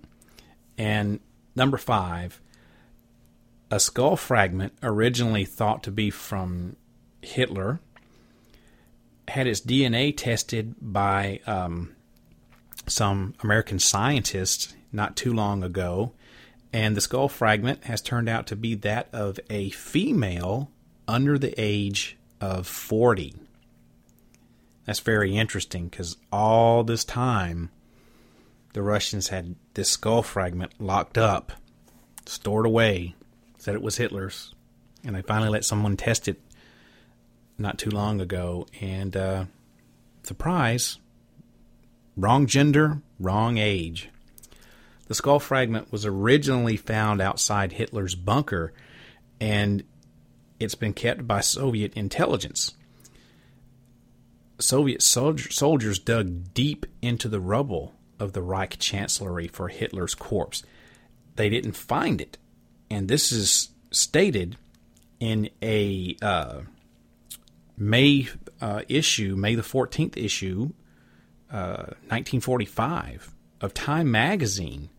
And 0.77 1.19
number 1.55 1.77
five, 1.77 2.39
a 3.71 3.79
skull 3.79 4.15
fragment 4.15 4.73
originally 4.83 5.45
thought 5.45 5.83
to 5.83 5.91
be 5.91 6.09
from 6.09 6.75
Hitler 7.21 7.79
had 9.27 9.47
its 9.47 9.61
DNA 9.61 10.15
tested 10.15 10.75
by 10.81 11.39
um, 11.47 11.95
some 12.85 13.33
American 13.41 13.79
scientists 13.79 14.75
not 14.91 15.15
too 15.15 15.33
long 15.33 15.63
ago, 15.63 16.11
and 16.73 16.97
the 16.97 17.01
skull 17.01 17.29
fragment 17.29 17.85
has 17.85 18.01
turned 18.01 18.27
out 18.27 18.45
to 18.47 18.55
be 18.55 18.75
that 18.75 19.07
of 19.13 19.39
a 19.49 19.69
female 19.69 20.69
under 21.07 21.37
the 21.37 21.53
age 21.57 22.17
of 22.41 22.67
40. 22.67 23.33
That's 24.85 24.99
very 24.99 25.37
interesting 25.37 25.87
because 25.87 26.17
all 26.31 26.83
this 26.83 27.05
time 27.05 27.69
the 28.73 28.81
Russians 28.81 29.29
had 29.29 29.55
this 29.75 29.89
skull 29.89 30.23
fragment 30.23 30.73
locked 30.79 31.17
up, 31.17 31.53
stored 32.25 32.65
away, 32.65 33.15
said 33.57 33.75
it 33.75 33.81
was 33.81 33.97
Hitler's, 33.97 34.53
and 35.03 35.15
they 35.15 35.21
finally 35.21 35.49
let 35.49 35.63
someone 35.63 35.95
test 35.95 36.27
it 36.27 36.41
not 37.57 37.77
too 37.77 37.91
long 37.91 38.19
ago. 38.19 38.67
And 38.81 39.15
uh, 39.15 39.45
surprise, 40.23 40.97
wrong 42.17 42.45
gender, 42.45 43.01
wrong 43.19 43.57
age. 43.57 44.09
The 45.07 45.15
skull 45.15 45.39
fragment 45.39 45.91
was 45.91 46.05
originally 46.05 46.77
found 46.77 47.21
outside 47.21 47.73
Hitler's 47.73 48.15
bunker, 48.15 48.73
and 49.39 49.83
it's 50.59 50.75
been 50.75 50.93
kept 50.93 51.27
by 51.27 51.41
Soviet 51.41 51.93
intelligence. 51.93 52.73
Soviet 54.59 55.01
soldier, 55.01 55.51
soldiers 55.51 55.99
dug 55.99 56.53
deep 56.53 56.85
into 57.01 57.27
the 57.27 57.39
rubble 57.39 57.93
of 58.19 58.33
the 58.33 58.41
Reich 58.41 58.77
Chancellery 58.79 59.47
for 59.47 59.67
Hitler's 59.67 60.15
corpse. 60.15 60.63
They 61.35 61.49
didn't 61.49 61.73
find 61.73 62.21
it, 62.21 62.37
and 62.89 63.07
this 63.07 63.31
is 63.31 63.69
stated 63.91 64.57
in 65.19 65.49
a 65.61 66.15
uh, 66.21 66.61
May 67.77 68.27
uh, 68.61 68.81
issue, 68.87 69.35
May 69.35 69.55
the 69.55 69.61
14th 69.61 70.17
issue, 70.17 70.71
uh, 71.51 71.95
1945 72.09 73.33
of 73.61 73.73
Time 73.73 74.11
magazine. 74.11 74.89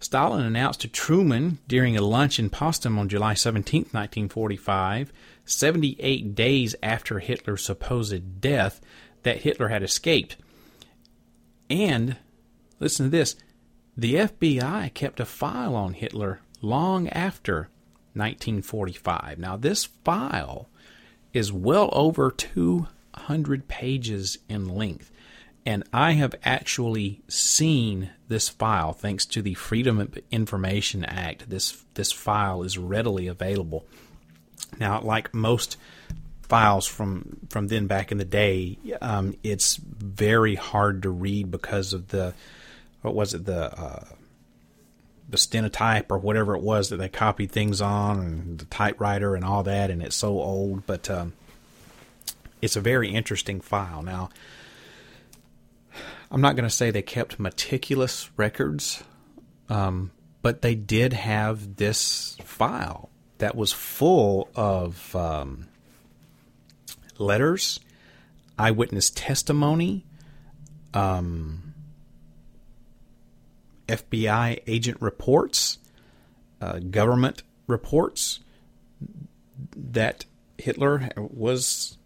Stalin 0.00 0.44
announced 0.44 0.80
to 0.80 0.88
Truman 0.88 1.58
during 1.68 1.96
a 1.96 2.02
lunch 2.02 2.38
in 2.38 2.50
Potsdam 2.50 2.98
on 2.98 3.08
July 3.08 3.34
17, 3.34 3.82
1945, 3.92 5.12
78 5.44 6.34
days 6.34 6.74
after 6.82 7.20
Hitler's 7.20 7.64
supposed 7.64 8.40
death, 8.40 8.80
that 9.22 9.42
Hitler 9.42 9.68
had 9.68 9.82
escaped. 9.82 10.36
And, 11.70 12.16
listen 12.80 13.06
to 13.06 13.10
this 13.10 13.36
the 13.96 14.14
FBI 14.14 14.94
kept 14.94 15.20
a 15.20 15.26
file 15.26 15.74
on 15.74 15.92
Hitler 15.92 16.40
long 16.62 17.08
after 17.08 17.68
1945. 18.14 19.38
Now, 19.38 19.56
this 19.56 19.84
file 19.84 20.68
is 21.32 21.52
well 21.52 21.90
over 21.92 22.30
200 22.30 23.68
pages 23.68 24.38
in 24.48 24.68
length. 24.68 25.10
And 25.64 25.84
I 25.92 26.12
have 26.12 26.34
actually 26.42 27.22
seen 27.28 28.10
this 28.28 28.48
file 28.48 28.92
thanks 28.92 29.24
to 29.26 29.42
the 29.42 29.54
Freedom 29.54 30.00
of 30.00 30.18
Information 30.30 31.04
Act. 31.04 31.48
This 31.48 31.84
this 31.94 32.10
file 32.10 32.62
is 32.62 32.78
readily 32.78 33.28
available. 33.28 33.86
Now, 34.80 35.00
like 35.00 35.32
most 35.32 35.76
files 36.52 36.86
from 36.86 37.38
from 37.48 37.68
then 37.68 37.86
back 37.86 38.12
in 38.12 38.18
the 38.18 38.26
day, 38.26 38.76
um, 39.00 39.34
it's 39.42 39.76
very 39.76 40.54
hard 40.54 41.02
to 41.02 41.08
read 41.08 41.50
because 41.50 41.94
of 41.94 42.08
the 42.08 42.34
what 43.00 43.14
was 43.14 43.32
it 43.32 43.46
the 43.46 43.72
uh, 43.72 44.04
the 45.30 45.38
stenotype 45.38 46.10
or 46.10 46.18
whatever 46.18 46.54
it 46.54 46.60
was 46.60 46.90
that 46.90 46.98
they 46.98 47.08
copied 47.08 47.50
things 47.50 47.80
on 47.80 48.18
and 48.18 48.58
the 48.58 48.66
typewriter 48.66 49.34
and 49.34 49.46
all 49.46 49.62
that, 49.62 49.88
and 49.90 50.02
it's 50.02 50.14
so 50.14 50.28
old. 50.42 50.84
But 50.84 51.08
um, 51.08 51.32
it's 52.60 52.76
a 52.76 52.82
very 52.82 53.08
interesting 53.08 53.62
file. 53.62 54.02
Now, 54.02 54.28
I'm 56.30 56.42
not 56.42 56.54
going 56.54 56.68
to 56.68 56.74
say 56.74 56.90
they 56.90 57.00
kept 57.00 57.40
meticulous 57.40 58.28
records, 58.36 59.02
um, 59.70 60.10
but 60.42 60.60
they 60.60 60.74
did 60.74 61.14
have 61.14 61.76
this 61.76 62.36
file 62.44 63.08
that 63.38 63.56
was 63.56 63.72
full 63.72 64.50
of 64.54 65.16
um, 65.16 65.68
letters, 67.18 67.80
eyewitness 68.58 69.10
testimony, 69.10 70.04
um, 70.94 71.74
FBI 73.88 74.62
agent 74.66 75.00
reports, 75.00 75.78
uh, 76.60 76.78
government 76.78 77.42
reports 77.66 78.40
that 79.76 80.24
Hitler 80.58 81.10
was 81.16 81.98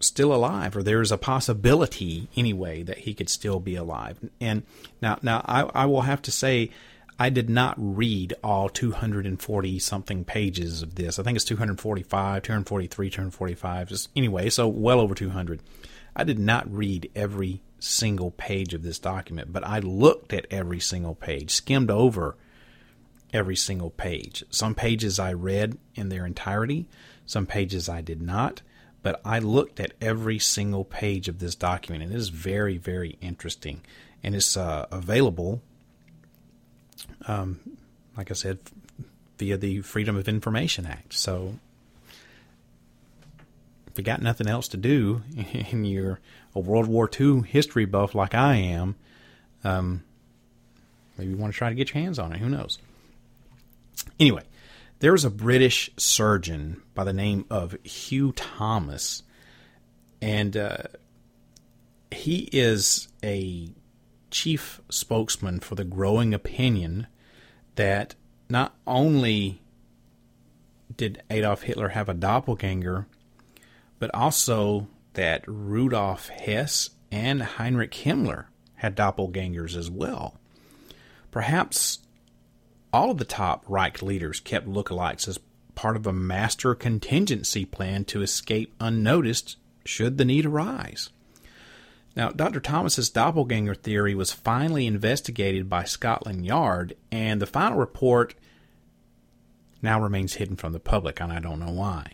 still 0.00 0.34
alive, 0.34 0.76
or 0.76 0.82
there's 0.82 1.10
a 1.10 1.18
possibility 1.18 2.28
anyway 2.36 2.82
that 2.82 2.98
he 2.98 3.14
could 3.14 3.28
still 3.28 3.58
be 3.58 3.74
alive. 3.74 4.18
And 4.40 4.62
now, 5.00 5.18
now 5.22 5.44
I, 5.46 5.62
I 5.62 5.86
will 5.86 6.02
have 6.02 6.22
to 6.22 6.30
say, 6.30 6.70
I 7.18 7.30
did 7.30 7.48
not 7.48 7.74
read 7.78 8.34
all 8.42 8.68
240 8.68 9.78
something 9.78 10.24
pages 10.24 10.82
of 10.82 10.96
this. 10.96 11.18
I 11.18 11.22
think 11.22 11.36
it's 11.36 11.44
245, 11.44 12.42
243, 12.42 13.10
245. 13.10 13.88
Just 13.88 14.08
anyway, 14.16 14.50
so 14.50 14.66
well 14.66 15.00
over 15.00 15.14
200. 15.14 15.60
I 16.16 16.24
did 16.24 16.38
not 16.38 16.72
read 16.72 17.10
every 17.14 17.62
single 17.78 18.30
page 18.32 18.74
of 18.74 18.82
this 18.82 18.98
document, 18.98 19.52
but 19.52 19.64
I 19.64 19.78
looked 19.78 20.32
at 20.32 20.46
every 20.50 20.80
single 20.80 21.14
page, 21.14 21.50
skimmed 21.50 21.90
over 21.90 22.36
every 23.32 23.56
single 23.56 23.90
page. 23.90 24.44
Some 24.50 24.74
pages 24.74 25.18
I 25.18 25.32
read 25.32 25.78
in 25.94 26.08
their 26.08 26.26
entirety, 26.26 26.86
some 27.26 27.46
pages 27.46 27.88
I 27.88 28.00
did 28.00 28.22
not 28.22 28.62
but 29.04 29.20
I 29.22 29.38
looked 29.38 29.78
at 29.80 29.92
every 30.00 30.38
single 30.38 30.82
page 30.82 31.28
of 31.28 31.38
this 31.38 31.54
document, 31.54 32.02
and 32.02 32.12
it 32.12 32.16
is 32.16 32.30
very, 32.30 32.78
very 32.78 33.18
interesting. 33.20 33.82
And 34.24 34.34
it's 34.34 34.56
uh, 34.56 34.86
available, 34.90 35.60
um, 37.26 37.60
like 38.16 38.30
I 38.30 38.34
said, 38.34 38.58
via 39.38 39.56
the 39.56 39.80
Freedom 39.80 40.16
of 40.16 40.28
Information 40.28 40.86
Act. 40.86 41.14
So 41.14 41.54
if 43.88 43.98
you 43.98 44.04
got 44.04 44.22
nothing 44.22 44.48
else 44.48 44.68
to 44.68 44.76
do 44.76 45.22
and 45.70 45.86
you're 45.86 46.20
a 46.54 46.60
World 46.60 46.86
War 46.86 47.08
II 47.08 47.42
history 47.42 47.84
buff 47.84 48.14
like 48.14 48.34
I 48.34 48.56
am, 48.56 48.96
um, 49.62 50.02
maybe 51.16 51.30
you 51.30 51.36
want 51.36 51.52
to 51.52 51.56
try 51.56 51.68
to 51.68 51.74
get 51.74 51.94
your 51.94 52.02
hands 52.02 52.18
on 52.18 52.32
it. 52.32 52.38
Who 52.38 52.48
knows? 52.48 52.78
Anyway, 54.18 54.42
there 55.00 55.12
was 55.12 55.24
a 55.24 55.30
British 55.30 55.90
surgeon 55.96 56.82
by 56.94 57.04
the 57.04 57.12
name 57.12 57.44
of 57.50 57.76
Hugh 57.82 58.32
Thomas, 58.32 59.22
and 60.20 60.56
uh, 60.56 60.84
he 62.10 62.48
is 62.52 63.08
a 63.22 63.68
chief 64.30 64.80
spokesman 64.90 65.60
for 65.60 65.74
the 65.76 65.84
growing 65.84 66.34
opinion 66.34 67.06
that 67.76 68.14
not 68.48 68.74
only 68.86 69.60
did 70.96 71.22
Adolf 71.30 71.62
Hitler 71.62 71.88
have 71.88 72.08
a 72.08 72.14
doppelganger, 72.14 73.06
but 73.98 74.14
also 74.14 74.88
that 75.14 75.44
Rudolf 75.46 76.28
Hess 76.28 76.90
and 77.10 77.42
Heinrich 77.42 77.92
Himmler 77.92 78.46
had 78.76 78.96
doppelgangers 78.96 79.76
as 79.76 79.90
well. 79.90 80.38
Perhaps 81.30 82.00
all 82.92 83.10
of 83.10 83.18
the 83.18 83.24
top 83.24 83.64
Reich 83.66 84.02
leaders 84.02 84.40
kept 84.40 84.68
lookalikes 84.68 85.26
as 85.26 85.38
part 85.74 85.96
of 85.96 86.06
a 86.06 86.12
master 86.12 86.74
contingency 86.74 87.64
plan 87.64 88.04
to 88.04 88.22
escape 88.22 88.72
unnoticed 88.78 89.56
should 89.84 90.18
the 90.18 90.24
need 90.24 90.46
arise. 90.46 91.10
Now, 92.16 92.30
Dr. 92.30 92.60
Thomas's 92.60 93.10
doppelganger 93.10 93.74
theory 93.74 94.14
was 94.14 94.30
finally 94.30 94.86
investigated 94.86 95.68
by 95.68 95.84
Scotland 95.84 96.46
Yard, 96.46 96.96
and 97.10 97.42
the 97.42 97.46
final 97.46 97.78
report 97.78 98.34
now 99.82 100.00
remains 100.00 100.34
hidden 100.34 100.56
from 100.56 100.72
the 100.72 100.80
public, 100.80 101.20
and 101.20 101.32
I 101.32 101.40
don't 101.40 101.58
know 101.58 101.72
why. 101.72 102.12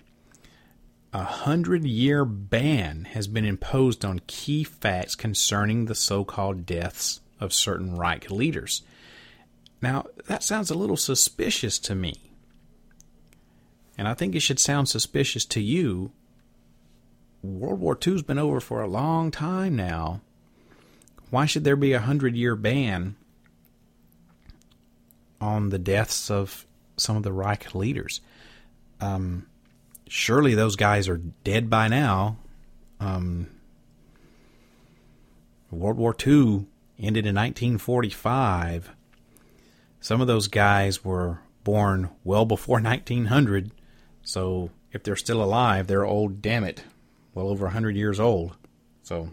A 1.12 1.24
hundred 1.24 1.84
year 1.84 2.24
ban 2.24 3.08
has 3.12 3.26
been 3.26 3.44
imposed 3.44 4.04
on 4.04 4.20
key 4.26 4.64
facts 4.64 5.14
concerning 5.14 5.84
the 5.84 5.94
so 5.94 6.24
called 6.24 6.64
deaths 6.64 7.20
of 7.38 7.52
certain 7.52 7.96
Reich 7.96 8.30
leaders. 8.30 8.82
Now, 9.82 10.06
that 10.26 10.42
sounds 10.42 10.70
a 10.70 10.78
little 10.78 10.96
suspicious 10.96 11.78
to 11.80 11.94
me. 11.94 12.32
And 13.98 14.08
I 14.08 14.14
think 14.14 14.34
it 14.34 14.40
should 14.40 14.58
sound 14.58 14.88
suspicious 14.88 15.44
to 15.46 15.60
you 15.60 16.12
World 17.42 17.80
War 17.80 17.98
II's 18.06 18.22
been 18.22 18.38
over 18.38 18.60
for 18.60 18.82
a 18.82 18.88
long 18.88 19.30
time 19.30 19.74
now. 19.74 20.20
Why 21.30 21.46
should 21.46 21.64
there 21.64 21.76
be 21.76 21.92
a 21.92 22.00
hundred 22.00 22.36
year 22.36 22.54
ban 22.54 23.16
on 25.40 25.70
the 25.70 25.78
deaths 25.78 26.30
of 26.30 26.66
some 26.96 27.16
of 27.16 27.22
the 27.22 27.32
Reich 27.32 27.74
leaders? 27.74 28.20
Um, 29.00 29.46
surely 30.06 30.54
those 30.54 30.76
guys 30.76 31.08
are 31.08 31.16
dead 31.16 31.70
by 31.70 31.88
now. 31.88 32.36
Um, 32.98 33.48
World 35.70 35.96
War 35.96 36.14
II 36.14 36.66
ended 36.98 37.24
in 37.24 37.36
1945. 37.36 38.90
Some 40.00 40.20
of 40.20 40.26
those 40.26 40.48
guys 40.48 41.04
were 41.04 41.38
born 41.64 42.10
well 42.24 42.44
before 42.44 42.80
1900, 42.80 43.70
so 44.22 44.70
if 44.92 45.02
they're 45.02 45.16
still 45.16 45.42
alive, 45.42 45.86
they're 45.86 46.04
old, 46.04 46.42
damn 46.42 46.64
it 46.64 46.82
well 47.34 47.48
over 47.48 47.66
100 47.66 47.96
years 47.96 48.20
old. 48.20 48.56
So 49.02 49.30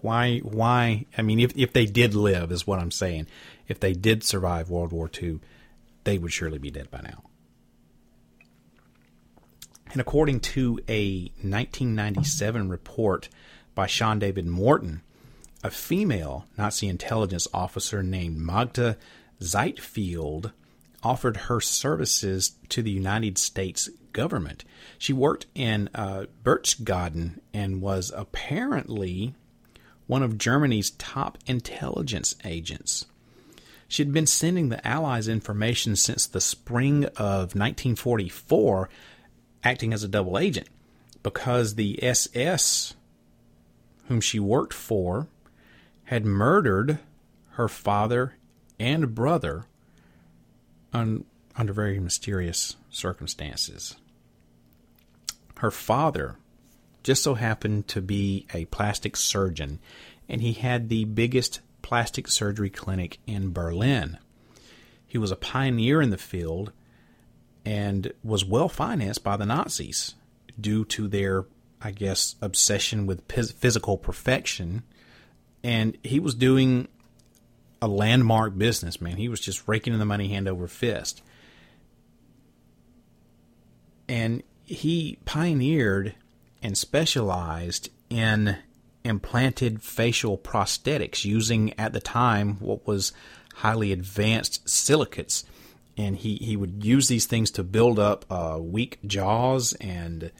why 0.00 0.38
why 0.38 1.06
I 1.16 1.22
mean 1.22 1.40
if 1.40 1.56
if 1.56 1.72
they 1.72 1.86
did 1.86 2.14
live 2.14 2.52
is 2.52 2.66
what 2.66 2.80
I'm 2.80 2.90
saying. 2.90 3.26
If 3.68 3.78
they 3.78 3.92
did 3.92 4.24
survive 4.24 4.68
World 4.68 4.92
War 4.92 5.08
II, 5.22 5.38
they 6.04 6.18
would 6.18 6.32
surely 6.32 6.58
be 6.58 6.70
dead 6.70 6.90
by 6.90 7.02
now. 7.02 7.22
And 9.92 10.00
according 10.00 10.40
to 10.40 10.80
a 10.88 11.32
1997 11.42 12.68
report 12.68 13.28
by 13.74 13.86
Sean 13.86 14.18
David 14.18 14.46
Morton, 14.46 15.02
a 15.62 15.70
female 15.70 16.46
Nazi 16.56 16.88
intelligence 16.88 17.46
officer 17.52 18.02
named 18.02 18.38
Magda 18.38 18.96
Zeitfeld 19.40 20.52
offered 21.02 21.36
her 21.36 21.60
services 21.60 22.52
to 22.68 22.82
the 22.82 22.90
United 22.90 23.38
States 23.38 23.88
government. 24.12 24.64
She 24.98 25.12
worked 25.12 25.46
in 25.54 25.88
uh, 25.94 26.26
and 27.52 27.82
was 27.82 28.12
apparently 28.14 29.34
one 30.06 30.22
of 30.22 30.38
Germany's 30.38 30.90
top 30.90 31.38
intelligence 31.46 32.34
agents. 32.44 33.06
She 33.86 34.02
had 34.02 34.12
been 34.12 34.26
sending 34.26 34.68
the 34.68 34.86
Allies 34.86 35.28
information 35.28 35.96
since 35.96 36.26
the 36.26 36.40
spring 36.40 37.04
of 37.16 37.54
1944, 37.54 38.88
acting 39.64 39.92
as 39.92 40.04
a 40.04 40.08
double 40.08 40.38
agent, 40.38 40.68
because 41.22 41.74
the 41.74 42.02
SS, 42.02 42.94
whom 44.06 44.20
she 44.20 44.38
worked 44.38 44.74
for, 44.74 45.26
had 46.04 46.24
murdered 46.24 46.98
her 47.50 47.68
father 47.68 48.34
and 48.78 49.14
brother 49.14 49.66
un, 50.92 51.24
under 51.56 51.72
very 51.72 52.00
mysterious 52.00 52.76
circumstances. 52.90 53.96
Her 55.60 55.70
father 55.70 56.38
just 57.02 57.22
so 57.22 57.34
happened 57.34 57.86
to 57.88 58.00
be 58.00 58.46
a 58.54 58.64
plastic 58.66 59.14
surgeon, 59.14 59.78
and 60.26 60.40
he 60.40 60.54
had 60.54 60.88
the 60.88 61.04
biggest 61.04 61.60
plastic 61.82 62.28
surgery 62.28 62.70
clinic 62.70 63.18
in 63.26 63.52
Berlin. 63.52 64.16
He 65.06 65.18
was 65.18 65.30
a 65.30 65.36
pioneer 65.36 66.00
in 66.00 66.08
the 66.08 66.16
field 66.16 66.72
and 67.62 68.10
was 68.24 68.42
well 68.42 68.70
financed 68.70 69.22
by 69.22 69.36
the 69.36 69.44
Nazis 69.44 70.14
due 70.58 70.86
to 70.86 71.08
their, 71.08 71.44
I 71.82 71.90
guess, 71.90 72.36
obsession 72.40 73.04
with 73.04 73.30
physical 73.30 73.98
perfection. 73.98 74.82
And 75.62 75.98
he 76.02 76.20
was 76.20 76.34
doing 76.34 76.88
a 77.82 77.86
landmark 77.86 78.56
business, 78.56 78.98
man. 78.98 79.18
He 79.18 79.28
was 79.28 79.40
just 79.40 79.68
raking 79.68 79.92
in 79.92 79.98
the 79.98 80.06
money 80.06 80.28
hand 80.28 80.48
over 80.48 80.66
fist. 80.66 81.20
And 84.08 84.42
he 84.70 85.18
pioneered 85.24 86.14
and 86.62 86.78
specialized 86.78 87.90
in 88.08 88.56
implanted 89.02 89.82
facial 89.82 90.38
prosthetics 90.38 91.24
using 91.24 91.78
at 91.78 91.92
the 91.92 92.00
time 92.00 92.56
what 92.60 92.86
was 92.86 93.12
highly 93.56 93.92
advanced 93.92 94.68
silicates 94.68 95.44
and 95.96 96.16
he, 96.16 96.36
he 96.36 96.56
would 96.56 96.84
use 96.84 97.08
these 97.08 97.26
things 97.26 97.50
to 97.50 97.64
build 97.64 97.98
up 97.98 98.24
uh, 98.30 98.58
weak 98.60 98.98
jaws 99.04 99.72
and 99.80 100.30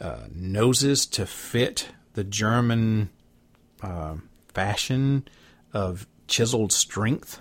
uh, 0.00 0.20
noses 0.32 1.04
to 1.06 1.26
fit 1.26 1.88
the 2.14 2.24
German 2.24 3.10
uh, 3.82 4.14
fashion 4.48 5.26
of 5.72 6.06
chiseled 6.28 6.72
strength. 6.72 7.40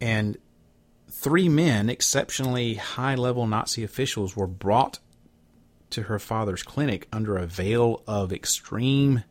And 0.00 0.36
three 1.20 1.50
men, 1.50 1.90
exceptionally 1.90 2.74
high 2.74 3.14
level 3.14 3.46
Nazi 3.46 3.84
officials, 3.84 4.34
were 4.34 4.46
brought 4.46 5.00
to 5.90 6.04
her 6.04 6.18
father's 6.18 6.62
clinic 6.62 7.08
under 7.12 7.36
a 7.36 7.46
veil 7.46 8.02
of 8.06 8.32
extreme 8.32 9.24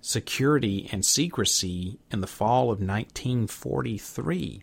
security 0.00 0.88
and 0.92 1.04
secrecy 1.04 1.98
in 2.12 2.20
the 2.20 2.26
fall 2.28 2.64
of 2.64 2.78
1943. 2.78 4.62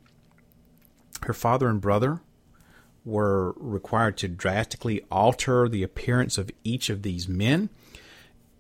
Her 1.24 1.34
father 1.34 1.68
and 1.68 1.82
brother 1.82 2.22
were 3.04 3.54
required 3.58 4.16
to 4.18 4.30
drastically 4.30 5.04
alter 5.12 5.68
the 5.68 5.84
appearance 5.84 6.38
of 6.38 6.52
each 6.64 6.90
of 6.90 7.02
these 7.02 7.28
men. 7.28 7.70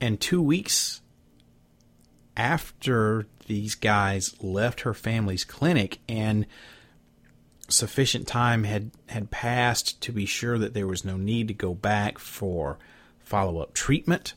And 0.01 0.19
two 0.19 0.41
weeks 0.41 0.99
after 2.35 3.25
these 3.47 3.75
guys 3.75 4.35
left 4.41 4.81
her 4.81 4.93
family's 4.93 5.45
clinic 5.45 5.99
and 6.09 6.45
sufficient 7.69 8.27
time 8.27 8.63
had, 8.63 8.91
had 9.09 9.31
passed 9.31 10.01
to 10.01 10.11
be 10.11 10.25
sure 10.25 10.57
that 10.57 10.73
there 10.73 10.87
was 10.87 11.05
no 11.05 11.17
need 11.17 11.47
to 11.47 11.53
go 11.53 11.73
back 11.73 12.17
for 12.17 12.77
follow 13.19 13.59
up 13.59 13.73
treatment. 13.73 14.33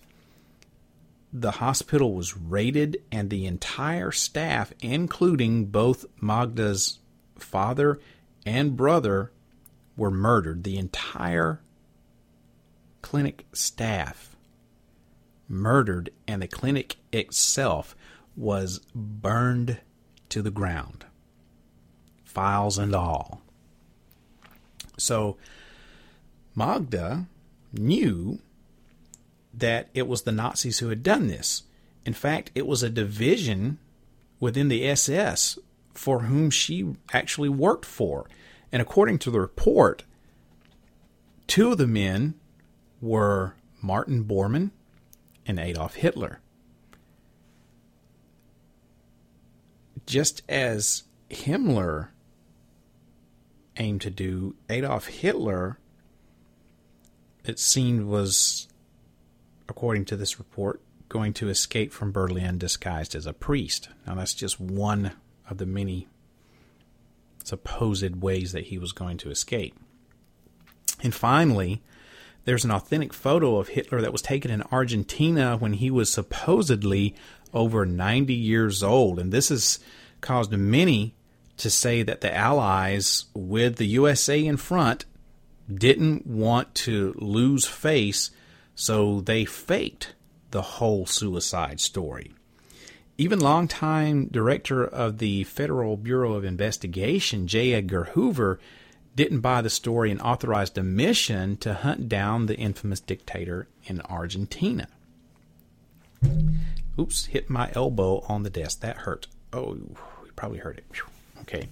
The 1.33 1.53
hospital 1.53 2.15
was 2.15 2.37
raided, 2.37 3.03
and 3.11 3.31
the 3.31 3.47
entire 3.47 4.13
staff, 4.13 4.73
including 4.83 5.67
both 5.67 6.05
Magda's 6.21 6.99
father 7.39 7.99
and 8.45 8.77
brother, 8.77 9.33
were 9.97 10.11
murdered. 10.11 10.65
The 10.65 10.77
entire 10.77 11.63
clinic 13.01 13.47
staff 13.53 14.37
murdered, 15.49 16.11
and 16.29 16.43
the 16.43 16.49
clinic 16.49 16.97
itself 17.13 17.97
was 18.37 18.81
burned 18.95 19.79
to 20.29 20.43
the 20.43 20.51
ground, 20.51 21.05
files 22.33 22.79
and 22.79 22.95
all. 22.95 23.43
So 24.99 25.37
Magda 26.55 27.27
knew 27.73 28.39
that 29.55 29.89
it 29.95 30.09
was 30.09 30.23
the 30.23 30.33
Nazis 30.33 30.79
who 30.79 30.89
had 30.89 31.03
done 31.03 31.27
this. 31.27 31.65
In 32.05 32.15
fact, 32.15 32.51
it 32.55 32.67
was 32.67 32.83
a 32.83 32.91
division 32.91 33.79
within 34.41 34.69
the 34.69 34.89
SS 34.89 35.59
for 35.95 36.21
whom 36.21 36.51
she 36.51 36.97
actually 37.13 37.49
worked 37.49 37.85
for. 37.85 38.27
And 38.73 38.81
according 38.81 39.19
to 39.21 39.31
the 39.31 39.41
report, 39.41 40.05
two 41.47 41.73
of 41.73 41.79
the 41.79 41.87
men 41.87 42.35
were 43.01 43.55
Martin 43.83 44.25
Bormann 44.25 44.71
and 45.47 45.59
Adolf 45.59 45.95
Hitler. 45.95 46.41
Just 50.07 50.43
as 50.49 51.05
Himmler 51.31 52.09
to 54.01 54.11
do, 54.11 54.55
Adolf 54.69 55.07
Hitler, 55.07 55.79
it 57.45 57.59
seemed, 57.59 58.05
was, 58.07 58.69
according 59.69 60.05
to 60.07 60.17
this 60.17 60.39
report, 60.39 60.81
going 61.09 61.33
to 61.35 61.49
escape 61.49 61.93
from 61.93 62.13
Berlin 62.13 62.59
disguised 62.59 63.15
as 63.15 63.27
a 63.27 63.33
priest. 63.33 63.89
Now, 64.07 64.15
that's 64.15 64.35
just 64.35 64.59
one 64.61 65.13
of 65.49 65.59
the 65.59 65.67
many 65.67 66.09
supposed 67.45 68.23
ways 68.23 68.53
that 68.53 68.65
he 68.67 68.79
was 68.79 68.93
going 68.93 69.19
to 69.19 69.31
escape. 69.31 69.75
And 71.03 71.13
finally, 71.15 71.83
There's 72.45 72.65
an 72.65 72.73
authentic 72.73 73.13
photo 73.13 73.59
of 73.59 73.69
Hitler 73.69 74.01
that 74.01 74.13
was 74.13 74.23
taken 74.23 74.51
in 74.51 74.63
Argentina 74.73 75.57
when 75.57 75.75
he 75.75 75.91
was 75.91 76.11
supposedly 76.11 77.15
over 77.55 77.87
90 77.87 78.35
years 78.35 78.83
old. 78.83 79.19
And 79.19 79.33
this 79.33 79.51
has 79.51 79.79
caused 80.21 80.51
many 80.51 81.15
to 81.63 81.71
say 81.71 82.03
that 82.03 82.21
the 82.21 82.35
Allies, 82.35 83.27
with 83.35 83.77
the 83.77 83.87
USA 83.87 84.45
in 84.45 84.57
front, 84.57 85.05
didn't 85.73 86.27
want 86.27 86.75
to 86.75 87.15
lose 87.17 87.67
face, 87.67 88.31
so 88.75 89.21
they 89.21 89.45
faked 89.45 90.15
the 90.51 90.63
whole 90.63 91.07
suicide 91.07 91.81
story. 91.81 92.33
Even 93.17 93.39
longtime 93.39 94.27
director 94.27 94.85
of 94.85 95.19
the 95.19 95.45
Federal 95.45 95.97
Bureau 95.97 96.33
of 96.33 96.45
Investigation, 96.45 97.47
J. 97.47 97.75
Edgar 97.75 98.05
Hoover, 98.15 98.59
didn't 99.15 99.41
buy 99.41 99.63
the 99.63 99.71
story 99.71 100.11
and 100.11 100.21
authorized 100.21 100.77
a 100.77 100.83
mission 100.83 101.57
to 101.59 101.75
hunt 101.75 102.09
down 102.09 102.47
the 102.47 102.57
infamous 102.57 102.99
dictator 102.99 103.69
in 103.85 104.01
Argentina. 104.03 104.89
Oops, 106.99 107.27
hit 107.27 107.49
my 107.49 107.71
elbow 107.75 108.25
on 108.29 108.43
the 108.43 108.51
desk. 108.51 108.81
That 108.81 108.99
hurt. 108.99 109.29
Oh, 109.53 109.75
you 109.75 110.33
probably 110.35 110.59
heard 110.59 110.79
it. 110.79 110.85
Okay. 111.43 111.69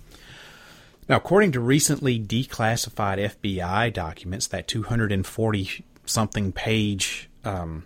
Now, 1.08 1.16
according 1.16 1.52
to 1.52 1.60
recently 1.60 2.20
declassified 2.20 3.18
FBI 3.18 3.92
documents, 3.92 4.46
that 4.48 4.68
240 4.68 5.84
something 6.06 6.52
page 6.52 7.28
um, 7.44 7.84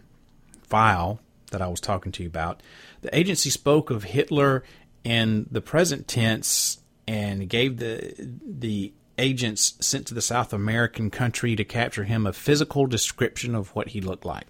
file 0.63 1.21
that 1.51 1.63
I 1.63 1.69
was 1.69 1.81
talking 1.81 2.13
to 2.13 2.23
you 2.23 2.29
about, 2.29 2.63
the 3.01 3.17
agency 3.17 3.49
spoke 3.49 3.91
of 3.91 4.05
Hitler 4.05 4.65
in 5.05 5.47
the 5.51 5.61
present 5.61 6.09
tense 6.09 6.79
and 7.07 7.49
gave 7.49 7.79
the 7.79 8.15
the 8.19 8.93
agents 9.17 9.75
sent 9.81 10.07
to 10.09 10.15
the 10.15 10.23
South 10.23 10.53
American 10.53 11.11
country 11.11 11.55
to 11.57 11.65
capture 11.65 12.05
him 12.05 12.27
a 12.27 12.33
physical 12.33 12.87
description 12.87 13.55
of 13.55 13.75
what 13.75 13.89
he 13.89 14.01
looked 14.01 14.25
like. 14.25 14.47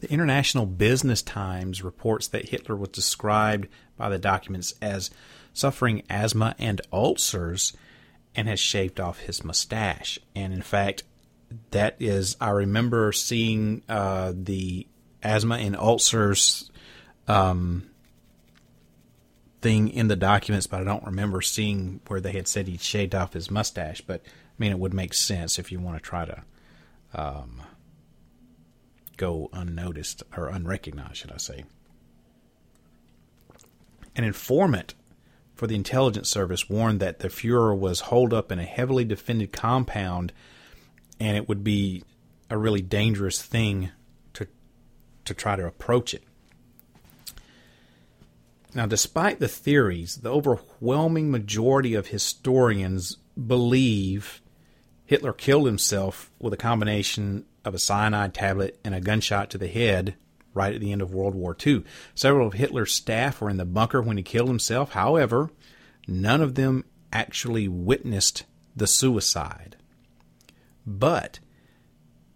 The 0.00 0.10
International 0.10 0.66
Business 0.66 1.22
Times 1.22 1.82
reports 1.82 2.28
that 2.28 2.50
Hitler 2.50 2.76
was 2.76 2.90
described 2.90 3.68
by 3.96 4.08
the 4.08 4.18
documents 4.18 4.74
as 4.80 5.10
suffering 5.54 6.02
asthma 6.10 6.54
and 6.58 6.82
ulcers 6.92 7.72
and 8.34 8.48
has 8.48 8.60
shaved 8.60 9.00
off 9.00 9.20
his 9.20 9.44
mustache. 9.44 10.18
And 10.34 10.52
in 10.52 10.62
fact, 10.62 11.04
that 11.70 11.96
is, 12.00 12.36
I 12.40 12.50
remember 12.50 13.12
seeing 13.12 13.82
uh, 13.88 14.32
the 14.34 14.86
asthma 15.22 15.56
and 15.56 15.76
ulcers 15.76 16.70
um, 17.28 17.88
thing 19.62 19.88
in 19.88 20.08
the 20.08 20.16
documents, 20.16 20.66
but 20.66 20.80
I 20.80 20.84
don't 20.84 21.04
remember 21.04 21.40
seeing 21.40 22.00
where 22.08 22.20
they 22.20 22.32
had 22.32 22.48
said 22.48 22.66
he'd 22.66 22.82
shaved 22.82 23.14
off 23.14 23.32
his 23.32 23.50
mustache. 23.50 24.00
But 24.00 24.22
I 24.26 24.28
mean, 24.58 24.72
it 24.72 24.78
would 24.78 24.92
make 24.92 25.14
sense 25.14 25.58
if 25.58 25.70
you 25.70 25.78
want 25.78 25.96
to 25.96 26.02
try 26.02 26.24
to 26.24 26.42
um, 27.14 27.62
go 29.16 29.48
unnoticed 29.52 30.24
or 30.36 30.48
unrecognized, 30.48 31.16
should 31.16 31.32
I 31.32 31.36
say. 31.36 31.64
An 34.16 34.24
informant 34.24 34.94
for 35.54 35.66
the 35.66 35.74
intelligence 35.74 36.28
service 36.28 36.68
warned 36.68 37.00
that 37.00 37.20
the 37.20 37.28
Fuhrer 37.28 37.76
was 37.78 38.00
holed 38.00 38.34
up 38.34 38.50
in 38.50 38.58
a 38.58 38.64
heavily 38.64 39.04
defended 39.04 39.52
compound 39.52 40.32
and 41.20 41.36
it 41.36 41.48
would 41.48 41.62
be 41.62 42.02
a 42.50 42.58
really 42.58 42.82
dangerous 42.82 43.42
thing 43.42 43.90
to 44.32 44.46
to 45.24 45.34
try 45.34 45.56
to 45.56 45.66
approach 45.66 46.12
it. 46.12 46.24
Now, 48.74 48.86
despite 48.86 49.38
the 49.38 49.48
theories, 49.48 50.16
the 50.16 50.32
overwhelming 50.32 51.30
majority 51.30 51.94
of 51.94 52.08
historians 52.08 53.16
believe 53.46 54.42
Hitler 55.06 55.32
killed 55.32 55.66
himself 55.66 56.32
with 56.40 56.52
a 56.52 56.58
combination 56.58 57.44
of 57.64 57.74
a 57.74 57.78
cyanide 57.78 58.34
tablet 58.34 58.80
and 58.84 58.94
a 58.94 59.00
gunshot 59.00 59.50
to 59.50 59.58
the 59.58 59.68
head 59.68 60.16
right 60.54 60.74
at 60.74 60.80
the 60.80 60.92
end 60.92 61.02
of 61.02 61.12
World 61.12 61.34
War 61.34 61.56
II. 61.64 61.84
Several 62.14 62.46
of 62.46 62.54
Hitler's 62.54 62.92
staff 62.92 63.40
were 63.40 63.50
in 63.50 63.56
the 63.56 63.64
bunker 63.64 64.00
when 64.00 64.16
he 64.16 64.22
killed 64.22 64.48
himself. 64.48 64.92
However, 64.92 65.50
none 66.08 66.40
of 66.40 66.54
them 66.54 66.84
actually 67.12 67.68
witnessed 67.68 68.44
the 68.74 68.86
suicide. 68.86 69.76
But, 70.86 71.40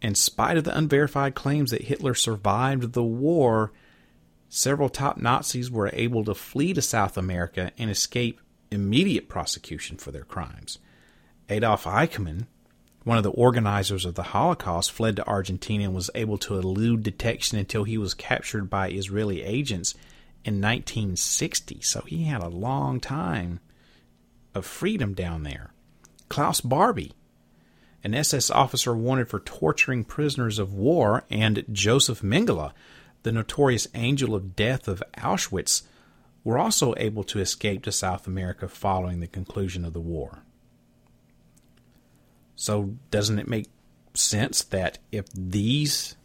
in 0.01 0.15
spite 0.15 0.57
of 0.57 0.65
the 0.65 0.77
unverified 0.77 1.35
claims 1.35 1.71
that 1.71 1.83
Hitler 1.83 2.15
survived 2.15 2.93
the 2.93 3.03
war, 3.03 3.73
several 4.49 4.89
top 4.89 5.19
Nazis 5.19 5.71
were 5.71 5.91
able 5.93 6.25
to 6.25 6.35
flee 6.35 6.73
to 6.73 6.83
South 6.83 7.17
America 7.17 7.73
and 7.79 7.91
escape 7.91 8.41
immediate 8.71 9.29
prosecution 9.29 9.97
for 9.97 10.11
their 10.13 10.25
crimes. 10.25 10.79
Adolf 11.49 11.85
Eichmann, 11.85 12.47
one 13.09 13.17
of 13.17 13.25
the 13.25 13.31
organizers 13.31 14.05
of 14.05 14.17
the 14.17 14.23
Holocaust, 14.23 14.93
fled 14.93 15.17
to 15.17 15.27
Argentina 15.27 15.85
and 15.85 15.95
was 15.95 16.11
able 16.15 16.37
to 16.37 16.59
elude 16.59 17.03
detection 17.03 17.59
until 17.59 17.85
he 17.85 17.97
was 17.97 18.13
captured 18.13 18.69
by 18.69 18.91
Israeli 18.91 19.43
agents 19.43 19.95
in 20.45 20.61
1960. 20.61 21.81
So 21.81 22.03
he 22.07 22.25
had 22.25 22.43
a 22.43 22.49
long 22.49 23.01
time 23.01 23.61
of 24.55 24.67
freedom 24.67 25.15
down 25.15 25.43
there. 25.43 25.71
Klaus 26.29 26.61
Barbie, 26.61 27.15
an 28.05 28.13
SS 28.13 28.51
officer 28.51 28.95
wanted 28.95 29.31
for 29.31 29.41
torturing 29.41 30.05
prisoners 30.05 30.59
of 30.59 30.75
war, 30.75 31.25
and 31.31 31.65
Joseph 31.73 32.21
Mengele, 32.21 32.73
the 33.23 33.33
notorious 33.33 33.89
angel 33.95 34.35
of 34.35 34.55
death 34.55 34.87
of 34.87 35.03
Auschwitz, 35.17 35.81
were 36.45 36.59
also 36.59 36.93
able 36.99 37.25
to 37.25 37.41
escape 37.41 37.85
to 37.85 37.91
South 37.91 38.27
America 38.27 38.69
following 38.69 39.21
the 39.21 39.27
conclusion 39.27 39.87
of 39.87 39.95
the 39.95 40.01
war. 40.01 40.43
So, 42.61 42.97
doesn't 43.13 43.39
it 43.39 43.47
make 43.47 43.69
sense 44.15 44.65
that 44.65 44.99
if 45.13 45.27
these 45.33 46.17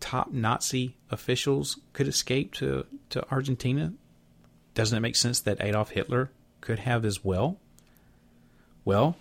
top 0.00 0.32
Nazi 0.32 0.96
officials 1.10 1.78
could 1.92 2.08
escape 2.08 2.54
to, 2.54 2.86
to 3.10 3.30
Argentina, 3.30 3.92
doesn't 4.72 4.96
it 4.96 5.02
make 5.02 5.14
sense 5.14 5.40
that 5.40 5.62
Adolf 5.62 5.90
Hitler 5.90 6.30
could 6.62 6.78
have 6.78 7.04
as 7.04 7.22
well? 7.22 7.58
Well, 8.86 9.16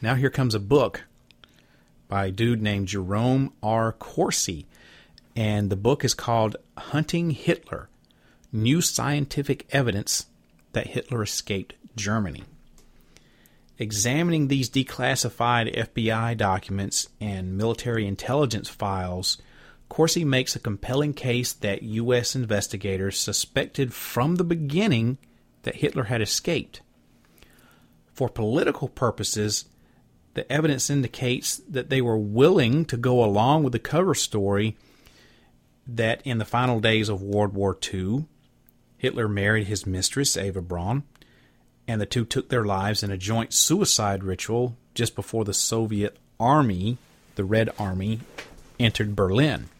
now 0.00 0.14
here 0.14 0.30
comes 0.30 0.54
a 0.54 0.60
book 0.60 1.02
by 2.06 2.26
a 2.26 2.30
dude 2.30 2.62
named 2.62 2.86
Jerome 2.86 3.52
R. 3.60 3.90
Corsi, 3.90 4.66
and 5.34 5.68
the 5.68 5.74
book 5.74 6.04
is 6.04 6.14
called 6.14 6.54
Hunting 6.76 7.30
Hitler 7.30 7.88
New 8.52 8.80
Scientific 8.80 9.66
Evidence 9.70 10.26
that 10.74 10.86
Hitler 10.86 11.24
Escaped 11.24 11.74
Germany 11.96 12.44
examining 13.78 14.48
these 14.48 14.68
declassified 14.68 15.74
FBI 15.76 16.36
documents 16.36 17.08
and 17.20 17.56
military 17.56 18.06
intelligence 18.06 18.68
files, 18.68 19.38
Corsi 19.88 20.24
makes 20.24 20.54
a 20.54 20.60
compelling 20.60 21.14
case 21.14 21.52
that 21.52 21.82
U.S. 21.82 22.34
investigators 22.34 23.18
suspected 23.18 23.94
from 23.94 24.36
the 24.36 24.44
beginning 24.44 25.18
that 25.62 25.76
Hitler 25.76 26.04
had 26.04 26.20
escaped. 26.20 26.82
For 28.12 28.28
political 28.28 28.88
purposes, 28.88 29.66
the 30.34 30.50
evidence 30.52 30.90
indicates 30.90 31.58
that 31.68 31.88
they 31.88 32.00
were 32.00 32.18
willing 32.18 32.84
to 32.86 32.96
go 32.96 33.24
along 33.24 33.62
with 33.62 33.72
the 33.72 33.78
cover 33.78 34.14
story 34.14 34.76
that 35.86 36.20
in 36.24 36.38
the 36.38 36.44
final 36.44 36.80
days 36.80 37.08
of 37.08 37.22
World 37.22 37.54
War 37.54 37.76
II, 37.92 38.26
Hitler 38.98 39.28
married 39.28 39.68
his 39.68 39.86
mistress, 39.86 40.36
Eva 40.36 40.60
Braun, 40.60 41.04
and 41.88 42.00
the 42.02 42.06
two 42.06 42.26
took 42.26 42.50
their 42.50 42.66
lives 42.66 43.02
in 43.02 43.10
a 43.10 43.16
joint 43.16 43.54
suicide 43.54 44.22
ritual 44.22 44.76
just 44.94 45.16
before 45.16 45.44
the 45.44 45.54
Soviet 45.54 46.18
army, 46.38 46.98
the 47.34 47.44
Red 47.44 47.70
Army, 47.78 48.20
entered 48.78 49.16
Berlin. 49.16 49.70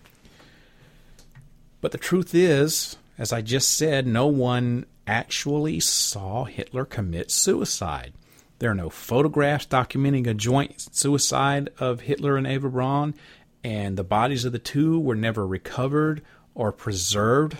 But 1.83 1.93
the 1.93 1.99
truth 1.99 2.35
is, 2.35 2.97
as 3.19 3.33
I 3.33 3.43
just 3.43 3.77
said, 3.77 4.07
no 4.07 4.27
one 4.27 4.87
actually 5.07 5.81
saw 5.81 6.45
Hitler 6.45 6.87
commit 6.87 7.31
suicide. 7.31 8.15
There 8.59 8.71
are 8.71 8.75
no 8.75 8.91
photographs 8.91 9.67
documenting 9.67 10.27
a 10.27 10.35
joint 10.35 10.81
suicide 10.97 11.69
of 11.79 12.01
Hitler 12.01 12.37
and 12.37 12.47
Eva 12.47 12.71
Braun, 12.71 13.15
and 13.63 13.97
the 13.97 14.05
bodies 14.05 14.45
of 14.47 14.53
the 14.53 14.59
two 14.59 14.99
were 14.99 15.15
never 15.15 15.47
recovered 15.47 16.23
or 16.55 16.73
preserved 16.73 17.59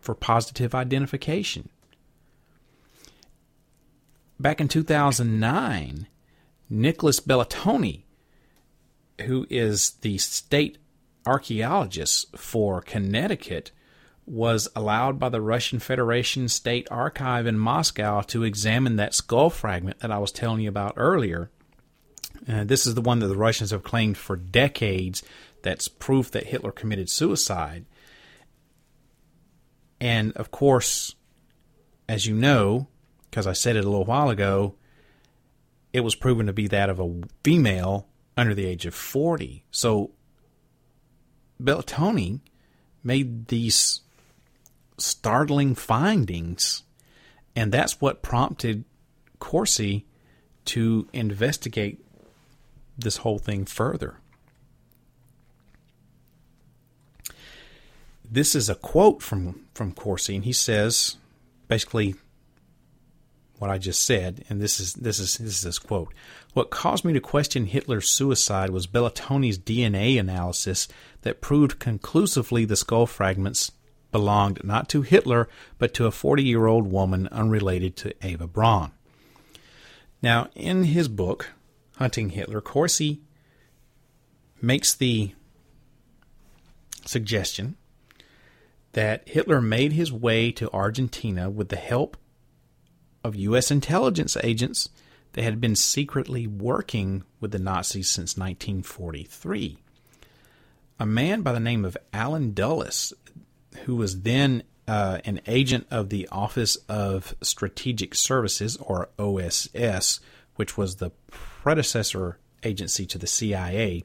for 0.00 0.14
positive 0.14 0.74
identification 0.74 1.68
back 4.42 4.60
in 4.60 4.68
2009, 4.68 6.06
Nicholas 6.68 7.20
Bellantoni, 7.20 8.02
who 9.22 9.46
is 9.48 9.92
the 10.02 10.18
state 10.18 10.78
archaeologist 11.24 12.36
for 12.36 12.80
Connecticut, 12.80 13.70
was 14.26 14.68
allowed 14.74 15.18
by 15.18 15.28
the 15.28 15.40
Russian 15.40 15.78
Federation 15.78 16.48
State 16.48 16.88
Archive 16.90 17.46
in 17.46 17.58
Moscow 17.58 18.20
to 18.22 18.44
examine 18.44 18.96
that 18.96 19.14
skull 19.14 19.50
fragment 19.50 20.00
that 20.00 20.12
I 20.12 20.18
was 20.18 20.32
telling 20.32 20.60
you 20.60 20.68
about 20.68 20.94
earlier. 20.96 21.50
Uh, 22.48 22.64
this 22.64 22.86
is 22.86 22.94
the 22.94 23.00
one 23.00 23.20
that 23.20 23.28
the 23.28 23.36
Russians 23.36 23.70
have 23.70 23.82
claimed 23.82 24.16
for 24.16 24.36
decades 24.36 25.22
that's 25.62 25.88
proof 25.88 26.30
that 26.32 26.46
Hitler 26.46 26.72
committed 26.72 27.08
suicide. 27.08 27.84
And 30.00 30.32
of 30.32 30.50
course, 30.50 31.14
as 32.08 32.26
you 32.26 32.34
know, 32.34 32.88
because 33.32 33.46
I 33.46 33.54
said 33.54 33.76
it 33.76 33.84
a 33.86 33.88
little 33.88 34.04
while 34.04 34.28
ago, 34.28 34.74
it 35.94 36.00
was 36.00 36.14
proven 36.14 36.46
to 36.48 36.52
be 36.52 36.68
that 36.68 36.90
of 36.90 37.00
a 37.00 37.22
female 37.42 38.06
under 38.36 38.54
the 38.54 38.66
age 38.66 38.84
of 38.84 38.94
40. 38.94 39.64
So 39.70 40.10
Bellantoni 41.60 42.40
made 43.02 43.46
these 43.46 44.02
startling 44.98 45.74
findings, 45.74 46.82
and 47.56 47.72
that's 47.72 48.02
what 48.02 48.20
prompted 48.20 48.84
Corsi 49.38 50.04
to 50.66 51.08
investigate 51.14 52.04
this 52.98 53.18
whole 53.18 53.38
thing 53.38 53.64
further. 53.64 54.18
This 58.30 58.54
is 58.54 58.68
a 58.68 58.74
quote 58.74 59.22
from, 59.22 59.64
from 59.72 59.92
Corsi, 59.92 60.34
and 60.34 60.44
he 60.44 60.52
says 60.52 61.16
basically 61.66 62.14
what 63.62 63.70
I 63.70 63.78
just 63.78 64.02
said, 64.02 64.44
and 64.48 64.60
this 64.60 64.80
is 64.80 64.92
this 64.94 65.20
is 65.20 65.38
this 65.38 65.58
is 65.58 65.62
his 65.62 65.78
quote. 65.78 66.12
What 66.52 66.70
caused 66.70 67.04
me 67.04 67.12
to 67.12 67.20
question 67.20 67.66
Hitler's 67.66 68.10
suicide 68.10 68.70
was 68.70 68.88
Bellantoni's 68.88 69.56
DNA 69.56 70.18
analysis 70.18 70.88
that 71.20 71.40
proved 71.40 71.78
conclusively 71.78 72.64
the 72.64 72.74
skull 72.74 73.06
fragments 73.06 73.70
belonged 74.10 74.64
not 74.64 74.88
to 74.88 75.02
Hitler, 75.02 75.48
but 75.78 75.94
to 75.94 76.06
a 76.06 76.10
40 76.10 76.42
year 76.42 76.66
old 76.66 76.90
woman 76.90 77.28
unrelated 77.28 77.94
to 77.98 78.26
Eva 78.26 78.48
Braun. 78.48 78.90
Now, 80.20 80.48
in 80.56 80.82
his 80.82 81.06
book, 81.06 81.52
Hunting 81.98 82.30
Hitler, 82.30 82.60
Corsi 82.60 83.20
makes 84.60 84.92
the 84.92 85.34
suggestion 87.06 87.76
that 88.94 89.28
Hitler 89.28 89.60
made 89.60 89.92
his 89.92 90.12
way 90.12 90.50
to 90.50 90.68
Argentina 90.72 91.48
with 91.48 91.68
the 91.68 91.76
help 91.76 92.16
of 93.24 93.36
U.S. 93.36 93.70
intelligence 93.70 94.36
agents 94.42 94.88
that 95.32 95.44
had 95.44 95.60
been 95.60 95.76
secretly 95.76 96.46
working 96.46 97.24
with 97.40 97.52
the 97.52 97.58
Nazis 97.58 98.08
since 98.08 98.36
1943. 98.36 99.78
A 101.00 101.06
man 101.06 101.42
by 101.42 101.52
the 101.52 101.60
name 101.60 101.84
of 101.84 101.96
Allen 102.12 102.52
Dulles, 102.52 103.12
who 103.84 103.96
was 103.96 104.22
then 104.22 104.62
uh, 104.86 105.18
an 105.24 105.40
agent 105.46 105.86
of 105.90 106.10
the 106.10 106.28
Office 106.30 106.76
of 106.88 107.34
Strategic 107.40 108.14
Services, 108.14 108.76
or 108.76 109.08
OSS, 109.18 110.20
which 110.56 110.76
was 110.76 110.96
the 110.96 111.10
predecessor 111.30 112.38
agency 112.62 113.06
to 113.06 113.18
the 113.18 113.26
CIA, 113.26 114.04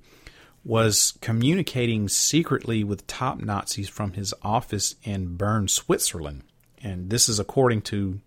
was 0.64 1.18
communicating 1.22 2.10
secretly 2.10 2.84
with 2.84 3.08
top 3.08 3.40
Nazis 3.40 3.90
from 3.90 4.14
his 4.14 4.34
office 4.42 4.96
in 5.04 5.36
Bern, 5.36 5.68
Switzerland. 5.68 6.44
And 6.84 7.10
this 7.10 7.28
is 7.30 7.40
according 7.40 7.82
to 7.84 8.20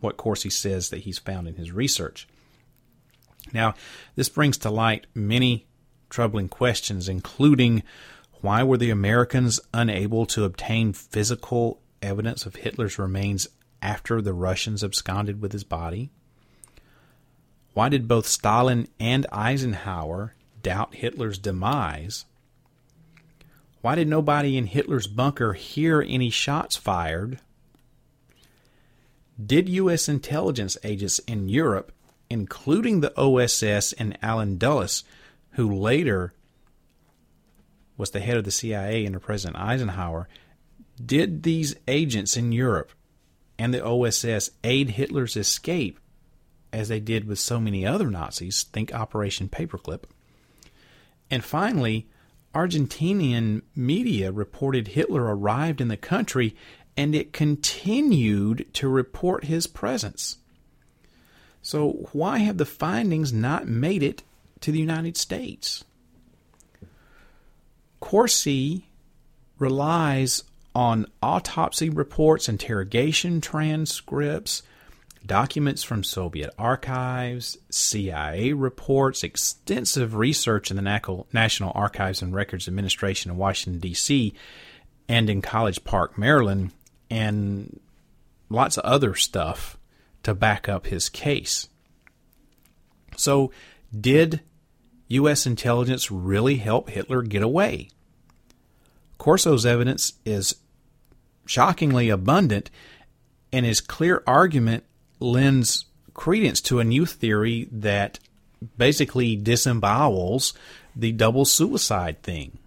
what 0.00 0.16
Corsi 0.16 0.50
says 0.50 0.90
that 0.90 1.00
he's 1.00 1.18
found 1.18 1.48
in 1.48 1.54
his 1.54 1.72
research. 1.72 2.28
Now, 3.52 3.74
this 4.14 4.28
brings 4.28 4.58
to 4.58 4.70
light 4.70 5.06
many 5.14 5.66
troubling 6.10 6.48
questions, 6.48 7.08
including 7.08 7.82
why 8.40 8.62
were 8.62 8.76
the 8.76 8.90
Americans 8.90 9.60
unable 9.74 10.26
to 10.26 10.44
obtain 10.44 10.92
physical 10.92 11.80
evidence 12.02 12.46
of 12.46 12.56
Hitler's 12.56 12.98
remains 12.98 13.48
after 13.82 14.20
the 14.20 14.32
Russians 14.32 14.84
absconded 14.84 15.40
with 15.40 15.52
his 15.52 15.64
body? 15.64 16.10
Why 17.74 17.88
did 17.88 18.08
both 18.08 18.26
Stalin 18.26 18.88
and 18.98 19.26
Eisenhower 19.32 20.34
doubt 20.62 20.96
Hitler's 20.96 21.38
demise? 21.38 22.24
Why 23.80 23.94
did 23.94 24.08
nobody 24.08 24.56
in 24.56 24.66
Hitler's 24.66 25.06
bunker 25.06 25.52
hear 25.52 26.04
any 26.06 26.30
shots 26.30 26.76
fired? 26.76 27.40
Did 29.44 29.68
U.S. 29.68 30.08
intelligence 30.08 30.76
agents 30.82 31.20
in 31.20 31.48
Europe, 31.48 31.92
including 32.28 33.00
the 33.00 33.12
OSS 33.16 33.92
and 33.92 34.18
Allen 34.22 34.58
Dulles, 34.58 35.04
who 35.52 35.72
later 35.72 36.32
was 37.96 38.10
the 38.10 38.20
head 38.20 38.36
of 38.36 38.44
the 38.44 38.50
CIA 38.50 39.06
under 39.06 39.20
President 39.20 39.56
Eisenhower, 39.60 40.28
did 41.04 41.42
these 41.42 41.76
agents 41.86 42.36
in 42.36 42.52
Europe 42.52 42.92
and 43.58 43.72
the 43.72 43.84
OSS 43.84 44.50
aid 44.64 44.90
Hitler's 44.90 45.36
escape 45.36 45.98
as 46.72 46.88
they 46.88 47.00
did 47.00 47.26
with 47.26 47.38
so 47.38 47.60
many 47.60 47.86
other 47.86 48.10
Nazis? 48.10 48.62
Think 48.64 48.92
Operation 48.92 49.48
Paperclip. 49.48 50.04
And 51.30 51.44
finally, 51.44 52.08
Argentinian 52.54 53.62
media 53.76 54.32
reported 54.32 54.88
Hitler 54.88 55.22
arrived 55.22 55.80
in 55.80 55.88
the 55.88 55.96
country 55.96 56.56
and 56.98 57.14
it 57.14 57.32
continued 57.32 58.66
to 58.74 58.88
report 58.88 59.44
his 59.44 59.68
presence. 59.68 60.38
So, 61.62 62.08
why 62.12 62.38
have 62.38 62.58
the 62.58 62.66
findings 62.66 63.32
not 63.32 63.68
made 63.68 64.02
it 64.02 64.24
to 64.62 64.72
the 64.72 64.80
United 64.80 65.16
States? 65.16 65.84
Corsi 68.00 68.88
relies 69.60 70.42
on 70.74 71.06
autopsy 71.22 71.88
reports, 71.88 72.48
interrogation 72.48 73.40
transcripts, 73.40 74.64
documents 75.24 75.84
from 75.84 76.02
Soviet 76.02 76.50
archives, 76.58 77.58
CIA 77.70 78.52
reports, 78.54 79.22
extensive 79.22 80.16
research 80.16 80.72
in 80.72 80.76
the 80.76 81.24
National 81.32 81.72
Archives 81.76 82.22
and 82.22 82.34
Records 82.34 82.66
Administration 82.66 83.30
in 83.30 83.36
Washington, 83.36 83.80
D.C., 83.80 84.34
and 85.08 85.30
in 85.30 85.40
College 85.40 85.84
Park, 85.84 86.18
Maryland, 86.18 86.72
and 87.10 87.80
lots 88.48 88.76
of 88.76 88.84
other 88.84 89.14
stuff 89.14 89.76
to 90.22 90.34
back 90.34 90.68
up 90.68 90.86
his 90.86 91.08
case. 91.08 91.68
So, 93.16 93.52
did 93.98 94.40
U.S. 95.08 95.46
intelligence 95.46 96.10
really 96.10 96.56
help 96.56 96.90
Hitler 96.90 97.22
get 97.22 97.42
away? 97.42 97.88
Corsi's 99.18 99.66
evidence 99.66 100.14
is 100.24 100.54
shockingly 101.46 102.10
abundant, 102.10 102.70
and 103.52 103.66
his 103.66 103.80
clear 103.80 104.22
argument 104.26 104.84
lends 105.18 105.86
credence 106.14 106.60
to 106.60 106.78
a 106.78 106.84
new 106.84 107.06
theory 107.06 107.68
that 107.72 108.18
basically 108.76 109.36
disembowels 109.36 110.52
the 110.94 111.12
double 111.12 111.44
suicide 111.44 112.22
thing. 112.22 112.58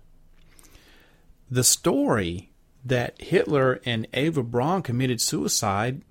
The 1.49 1.63
story 1.63 2.50
that 2.83 3.21
Hitler 3.21 3.79
and 3.85 4.07
Eva 4.13 4.43
Braun 4.43 4.81
committed 4.81 5.21
suicide 5.21 6.01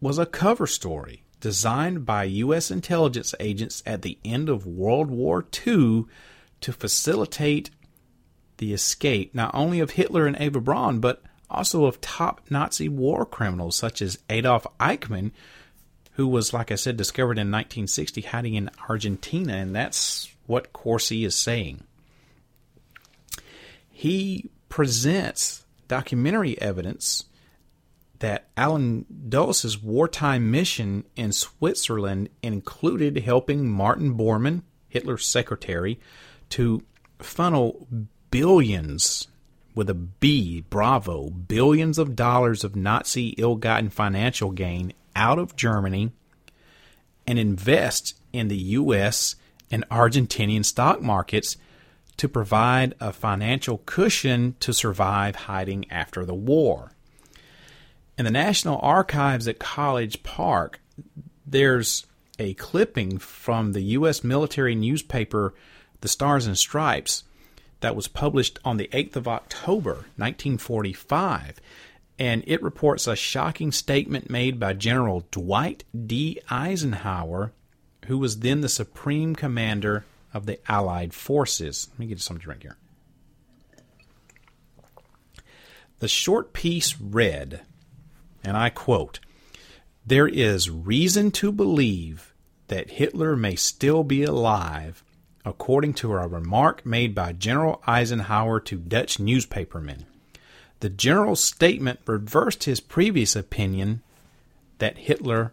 was 0.00 0.18
a 0.18 0.26
cover 0.26 0.66
story 0.66 1.24
designed 1.40 2.06
by 2.06 2.24
U.S. 2.24 2.70
intelligence 2.70 3.34
agents 3.38 3.82
at 3.84 4.02
the 4.02 4.18
end 4.24 4.48
of 4.48 4.66
World 4.66 5.10
War 5.10 5.44
II 5.66 6.04
to 6.60 6.72
facilitate 6.72 7.70
the 8.56 8.72
escape 8.72 9.34
not 9.34 9.54
only 9.54 9.80
of 9.80 9.90
Hitler 9.90 10.26
and 10.26 10.40
Eva 10.40 10.60
Braun, 10.60 11.00
but 11.00 11.22
also 11.50 11.84
of 11.84 12.00
top 12.00 12.40
Nazi 12.50 12.88
war 12.88 13.26
criminals 13.26 13.76
such 13.76 14.00
as 14.00 14.18
Adolf 14.30 14.66
Eichmann, 14.80 15.32
who 16.12 16.26
was, 16.26 16.52
like 16.52 16.72
I 16.72 16.76
said, 16.76 16.96
discovered 16.96 17.38
in 17.38 17.50
1960 17.50 18.22
hiding 18.22 18.54
in 18.54 18.70
Argentina, 18.88 19.54
and 19.54 19.74
that's 19.74 20.32
what 20.46 20.72
Corsi 20.72 21.24
is 21.24 21.34
saying. 21.34 21.84
He 23.90 24.50
presents 24.68 25.63
documentary 25.88 26.60
evidence 26.60 27.24
that 28.20 28.48
Allen 28.56 29.04
Dulles' 29.28 29.78
wartime 29.82 30.50
mission 30.50 31.04
in 31.16 31.32
Switzerland 31.32 32.28
included 32.42 33.18
helping 33.18 33.68
Martin 33.68 34.16
Bormann, 34.16 34.62
Hitler's 34.88 35.26
secretary, 35.26 35.98
to 36.50 36.82
funnel 37.18 37.86
billions 38.30 39.28
with 39.74 39.90
a 39.90 39.94
B, 39.94 40.64
bravo, 40.70 41.30
billions 41.30 41.98
of 41.98 42.14
dollars 42.14 42.64
of 42.64 42.76
Nazi 42.76 43.28
ill 43.30 43.56
gotten 43.56 43.90
financial 43.90 44.52
gain 44.52 44.92
out 45.16 45.38
of 45.38 45.56
Germany 45.56 46.12
and 47.26 47.38
invest 47.38 48.18
in 48.32 48.48
the 48.48 48.56
U.S. 48.56 49.36
and 49.70 49.88
Argentinian 49.88 50.64
stock 50.64 51.02
markets 51.02 51.56
to 52.16 52.28
provide 52.28 52.94
a 53.00 53.12
financial 53.12 53.78
cushion 53.78 54.56
to 54.60 54.72
survive 54.72 55.36
hiding 55.36 55.90
after 55.90 56.24
the 56.24 56.34
war. 56.34 56.92
In 58.16 58.24
the 58.24 58.30
National 58.30 58.78
Archives 58.80 59.48
at 59.48 59.58
College 59.58 60.22
Park, 60.22 60.80
there's 61.46 62.06
a 62.38 62.54
clipping 62.54 63.18
from 63.18 63.72
the 63.72 63.82
U.S. 63.82 64.22
military 64.22 64.74
newspaper, 64.74 65.54
The 66.00 66.08
Stars 66.08 66.46
and 66.46 66.56
Stripes, 66.56 67.24
that 67.80 67.96
was 67.96 68.08
published 68.08 68.58
on 68.64 68.76
the 68.76 68.88
8th 68.88 69.16
of 69.16 69.28
October, 69.28 70.06
1945. 70.16 71.60
And 72.18 72.44
it 72.46 72.62
reports 72.62 73.06
a 73.06 73.16
shocking 73.16 73.72
statement 73.72 74.30
made 74.30 74.60
by 74.60 74.72
General 74.72 75.26
Dwight 75.30 75.84
D. 76.06 76.40
Eisenhower, 76.48 77.52
who 78.06 78.18
was 78.18 78.40
then 78.40 78.60
the 78.60 78.68
Supreme 78.68 79.34
Commander 79.34 80.04
of 80.34 80.46
the 80.46 80.58
Allied 80.70 81.14
forces. 81.14 81.88
Let 81.92 81.98
me 82.00 82.06
get 82.06 82.20
some 82.20 82.38
drink 82.38 82.62
here. 82.62 82.76
The 86.00 86.08
short 86.08 86.52
piece 86.52 87.00
read, 87.00 87.62
and 88.44 88.56
I 88.56 88.68
quote, 88.68 89.20
There 90.04 90.28
is 90.28 90.68
reason 90.68 91.30
to 91.30 91.52
believe 91.52 92.34
that 92.68 92.90
Hitler 92.90 93.36
may 93.36 93.54
still 93.54 94.02
be 94.02 94.24
alive 94.24 95.04
according 95.44 95.94
to 95.94 96.12
a 96.12 96.26
remark 96.26 96.84
made 96.84 97.14
by 97.14 97.32
General 97.32 97.82
Eisenhower 97.86 98.60
to 98.60 98.78
Dutch 98.78 99.18
newspapermen. 99.18 100.06
The 100.80 100.88
general's 100.90 101.42
statement 101.42 102.00
reversed 102.06 102.64
his 102.64 102.80
previous 102.80 103.36
opinion 103.36 104.02
that 104.78 104.98
Hitler 104.98 105.52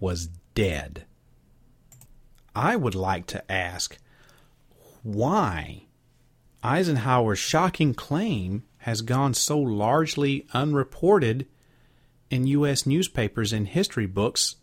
was 0.00 0.28
dead. 0.54 1.04
I 2.54 2.76
would 2.76 2.94
like 2.94 3.26
to 3.28 3.52
ask 3.52 3.98
why 5.06 5.84
Eisenhower's 6.62 7.38
shocking 7.38 7.94
claim 7.94 8.64
has 8.78 9.02
gone 9.02 9.34
so 9.34 9.58
largely 9.58 10.46
unreported 10.52 11.46
in 12.30 12.46
U.S. 12.48 12.86
newspapers 12.86 13.52
and 13.52 13.68
history 13.68 14.06
books 14.06 14.56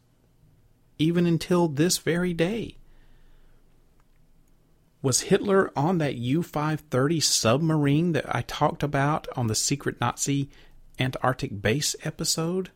even 0.99 1.25
until 1.25 1.67
this 1.67 1.97
very 1.97 2.33
day. 2.33 2.77
Was 5.01 5.21
Hitler 5.21 5.71
on 5.75 5.97
that 5.97 6.15
U 6.15 6.43
530 6.43 7.19
submarine 7.19 8.11
that 8.11 8.25
I 8.33 8.41
talked 8.41 8.83
about 8.83 9.27
on 9.35 9.47
the 9.47 9.55
Secret 9.55 9.99
Nazi 9.99 10.49
Antarctic 10.99 11.61
Base 11.61 11.95
episode? 12.03 12.69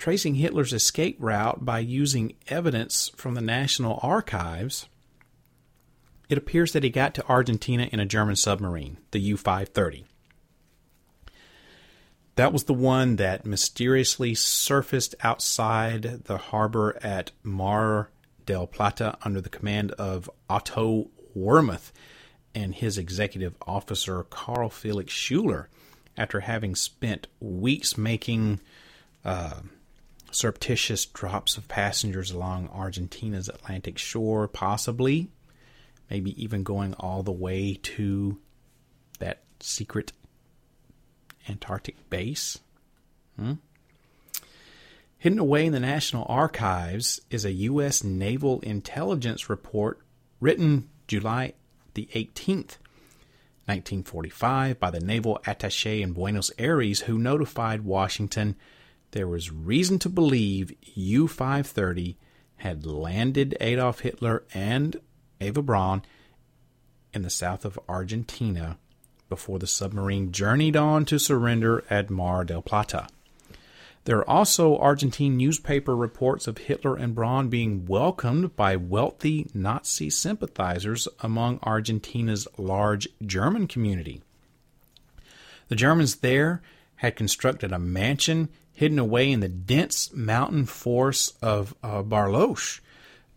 tracing 0.00 0.36
Hitler's 0.36 0.72
escape 0.72 1.16
route 1.20 1.64
by 1.64 1.78
using 1.78 2.32
evidence 2.48 3.10
from 3.16 3.34
the 3.34 3.40
National 3.42 4.00
Archives, 4.02 4.88
it 6.30 6.38
appears 6.38 6.72
that 6.72 6.84
he 6.84 6.90
got 6.90 7.12
to 7.14 7.26
Argentina 7.26 7.88
in 7.92 7.98
a 7.98 8.06
German 8.06 8.36
submarine, 8.36 8.98
the 9.10 9.18
U 9.18 9.36
530. 9.36 10.06
That 12.36 12.52
was 12.52 12.64
the 12.64 12.72
one 12.72 13.16
that 13.16 13.44
mysteriously 13.44 14.36
surfaced 14.36 15.16
outside 15.22 16.24
the 16.24 16.38
harbor 16.38 16.96
at 17.02 17.32
Mar 17.42 18.10
del 18.46 18.68
Plata 18.68 19.18
under 19.22 19.40
the 19.40 19.48
command 19.48 19.90
of 19.92 20.30
Otto 20.48 21.10
Wermuth 21.36 21.90
and 22.54 22.76
his 22.76 22.96
executive 22.96 23.56
officer 23.66 24.22
Carl 24.22 24.70
Felix 24.70 25.12
Schuler 25.12 25.68
after 26.16 26.40
having 26.40 26.76
spent 26.76 27.26
weeks 27.40 27.98
making 27.98 28.60
uh, 29.24 29.60
surreptitious 30.30 31.06
drops 31.06 31.56
of 31.56 31.66
passengers 31.66 32.30
along 32.30 32.68
Argentina's 32.68 33.48
Atlantic 33.48 33.98
shore, 33.98 34.46
possibly, 34.46 35.28
maybe 36.10 36.42
even 36.42 36.62
going 36.62 36.94
all 36.94 37.22
the 37.22 37.32
way 37.32 37.78
to 37.82 38.38
that 39.18 39.42
secret 39.60 40.12
Antarctic 41.48 42.10
base. 42.10 42.58
Hmm? 43.36 43.54
Hidden 45.18 45.38
away 45.38 45.66
in 45.66 45.72
the 45.72 45.80
National 45.80 46.26
Archives 46.28 47.20
is 47.30 47.44
a 47.44 47.52
U.S. 47.52 48.02
Naval 48.02 48.60
Intelligence 48.60 49.48
Report 49.48 50.00
written 50.40 50.88
July 51.06 51.52
the 51.94 52.08
18th, 52.14 52.78
1945, 53.66 54.80
by 54.80 54.90
the 54.90 55.00
naval 55.00 55.38
attache 55.46 56.02
in 56.02 56.12
Buenos 56.12 56.50
Aires 56.58 57.00
who 57.00 57.18
notified 57.18 57.82
Washington 57.82 58.56
there 59.12 59.28
was 59.28 59.50
reason 59.50 59.98
to 59.98 60.08
believe 60.08 60.72
U 60.94 61.26
530 61.26 62.16
had 62.56 62.86
landed 62.86 63.56
Adolf 63.60 64.00
Hitler 64.00 64.44
and 64.54 65.00
Eva 65.40 65.62
Braun 65.62 66.02
in 67.12 67.22
the 67.22 67.30
south 67.30 67.64
of 67.64 67.78
Argentina 67.88 68.78
before 69.28 69.58
the 69.58 69.66
submarine 69.66 70.32
journeyed 70.32 70.76
on 70.76 71.04
to 71.06 71.18
surrender 71.18 71.84
at 71.88 72.10
Mar 72.10 72.44
del 72.44 72.62
Plata. 72.62 73.08
There 74.04 74.18
are 74.18 74.28
also 74.28 74.78
Argentine 74.78 75.36
newspaper 75.36 75.94
reports 75.94 76.46
of 76.46 76.58
Hitler 76.58 76.96
and 76.96 77.14
Braun 77.14 77.48
being 77.48 77.86
welcomed 77.86 78.56
by 78.56 78.74
wealthy 78.74 79.46
Nazi 79.52 80.08
sympathizers 80.10 81.06
among 81.20 81.60
Argentina's 81.62 82.48
large 82.56 83.08
German 83.24 83.66
community. 83.66 84.22
The 85.68 85.76
Germans 85.76 86.16
there 86.16 86.62
had 86.96 87.14
constructed 87.14 87.72
a 87.72 87.78
mansion 87.78 88.48
hidden 88.72 88.98
away 88.98 89.30
in 89.30 89.40
the 89.40 89.48
dense 89.48 90.12
mountain 90.12 90.64
forests 90.64 91.36
of 91.42 91.74
uh, 91.82 92.02
Barlosch 92.02 92.80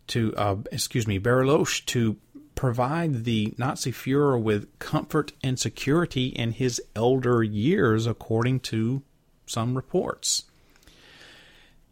to, 0.08 0.34
uh, 0.36 0.58
excuse 0.72 1.08
me, 1.08 1.20
Bariloche 1.20 1.86
to 1.88 2.18
provide 2.56 3.24
the 3.24 3.54
Nazi 3.58 3.92
Fuhrer 3.92 4.42
with 4.42 4.68
comfort 4.80 5.34
and 5.44 5.60
security 5.60 6.28
in 6.28 6.52
his 6.52 6.82
elder 6.96 7.44
years, 7.44 8.06
according 8.06 8.60
to 8.62 9.02
some 9.46 9.76
reports. 9.76 10.44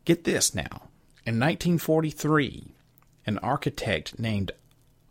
Get 0.05 0.23
this 0.23 0.55
now. 0.55 0.89
In 1.25 1.39
1943, 1.39 2.73
an 3.25 3.37
architect 3.39 4.19
named 4.19 4.51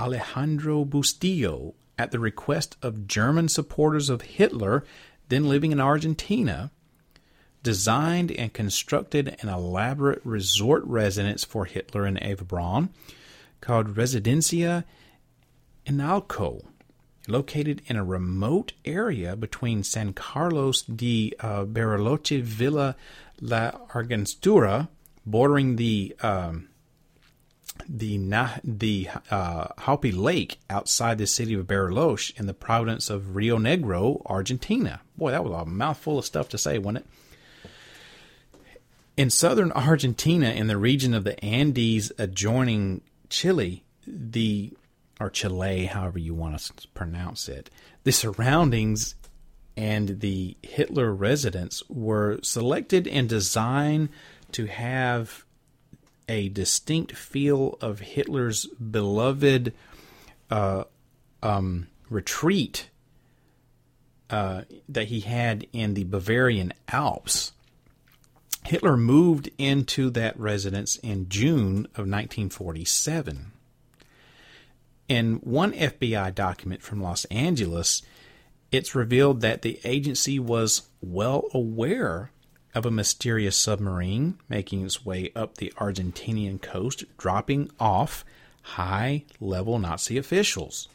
Alejandro 0.01 0.85
Bustillo, 0.85 1.75
at 1.99 2.11
the 2.13 2.19
request 2.19 2.79
of 2.81 3.07
German 3.07 3.47
supporters 3.47 4.09
of 4.09 4.23
Hitler, 4.23 4.85
then 5.29 5.49
living 5.49 5.71
in 5.71 5.81
Argentina, 5.81 6.71
designed 7.63 8.33
and 8.33 8.53
constructed 8.53 9.37
an 9.41 9.49
elaborate 9.49 10.21
resort 10.25 10.83
residence 10.85 11.45
for 11.45 11.65
Hitler 11.65 12.05
and 12.05 12.21
Eva 12.23 12.45
Braun 12.45 12.91
called 13.61 13.95
Residencia 13.95 14.85
Inalco, 15.87 16.65
located 17.29 17.83
in 17.87 17.97
a 17.97 18.05
remote 18.05 18.73
area 18.85 19.37
between 19.37 19.83
San 19.83 20.13
Carlos 20.13 20.83
de 20.83 21.33
uh, 21.41 21.65
Bariloche 21.65 22.43
Villa 22.43 22.97
La 23.41 23.73
Argentura, 23.93 24.89
bordering 25.27 25.77
the 25.77 26.15
um, 26.23 26.69
the 27.89 28.19
the 28.63 29.09
uh, 29.31 29.69
Haupi 29.79 30.17
Lake 30.17 30.59
outside 30.69 31.19
the 31.19 31.27
city 31.27 31.55
of 31.55 31.67
Bariloche 31.67 32.39
in 32.39 32.47
the 32.47 32.55
province 32.55 33.11
of 33.11 33.37
Rio 33.37 33.59
Negro, 33.59 34.23
Argentina. 34.27 35.01
Boy, 35.17 35.31
that 35.31 35.45
was 35.45 35.63
a 35.63 35.67
mouthful 35.67 36.19
of 36.19 36.25
stuff 36.25 36.49
to 36.51 36.59
say, 36.59 36.79
wasn't 36.79 36.99
it? 36.99 37.07
In 39.21 39.29
southern 39.29 39.71
Argentina, 39.73 40.49
in 40.49 40.67
the 40.67 40.79
region 40.79 41.13
of 41.13 41.25
the 41.25 41.39
Andes 41.45 42.11
adjoining 42.17 43.03
Chile, 43.29 43.85
the 44.07 44.73
or 45.21 45.29
Chile, 45.29 45.85
however 45.85 46.19
you 46.19 46.33
want 46.33 46.59
to 46.59 46.89
pronounce 46.95 47.47
it, 47.47 47.69
the 48.05 48.13
surroundings 48.13 49.17
and 49.77 50.21
the 50.21 50.57
Hitler 50.63 51.13
residence 51.13 51.83
were 51.91 52.41
selected 52.43 53.07
and 53.07 53.29
designed 53.29 54.09
to 54.53 54.65
have 54.65 55.45
a 56.27 56.49
distinct 56.49 57.15
feel 57.15 57.77
of 57.83 58.01
Hitler's 58.01 58.65
beloved 58.69 59.75
uh, 60.51 60.85
um, 61.43 61.89
retreat 62.09 62.89
uh, 64.31 64.63
that 64.89 65.09
he 65.09 65.21
had 65.21 65.67
in 65.75 65.93
the 65.93 66.05
Bavarian 66.05 66.73
Alps 66.89 67.53
Hitler 68.65 68.97
moved 68.97 69.51
into 69.59 70.11
that 70.11 70.39
residence 70.39 70.97
in 70.97 71.29
June 71.29 71.87
of 71.95 72.07
1947. 72.07 73.53
In 75.09 75.37
one 75.37 75.73
FBI 75.73 76.35
document 76.35 76.83
from 76.83 77.03
Los 77.03 77.25
Angeles, 77.27 78.03
it's 78.71 78.95
revealed 78.95 79.41
that 79.41 79.63
the 79.63 79.81
agency 79.83 80.39
was 80.39 80.89
well 81.01 81.45
aware 81.53 82.31
of 82.75 82.87
a 82.87 82.91
mysterious 82.91 83.57
submarine 83.57 84.39
making 84.49 84.85
its 84.85 85.05
way 85.05 85.33
up 85.35 85.57
the 85.57 85.73
Argentinian 85.77 86.63
coast, 86.63 87.05
dropping 87.19 87.71
off 87.81 88.25
high 88.63 89.25
level 89.41 89.79
Nazi 89.79 90.17
officials. 90.17 90.89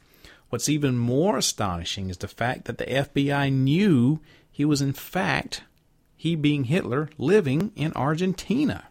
What's 0.50 0.70
even 0.70 0.98
more 0.98 1.38
astonishing 1.38 2.10
is 2.10 2.18
the 2.18 2.28
fact 2.28 2.66
that 2.66 2.78
the 2.78 2.86
FBI 2.86 3.52
knew 3.52 4.22
he 4.50 4.64
was, 4.64 4.82
in 4.82 4.94
fact, 4.94 5.64
he 6.26 6.36
being 6.36 6.64
Hitler, 6.64 7.08
living 7.20 7.72
in 7.76 7.94
Argentina. 7.94 8.86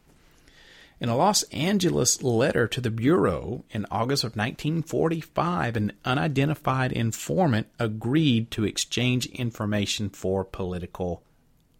In 1.00 1.08
a 1.08 1.16
Los 1.16 1.42
Angeles 1.50 2.22
letter 2.22 2.68
to 2.68 2.80
the 2.80 2.92
Bureau 2.92 3.64
in 3.70 3.86
August 3.90 4.22
of 4.22 4.36
1945, 4.36 5.74
an 5.76 5.92
unidentified 6.04 6.92
informant 6.92 7.66
agreed 7.80 8.52
to 8.52 8.62
exchange 8.62 9.26
information 9.26 10.10
for 10.10 10.44
political 10.44 11.24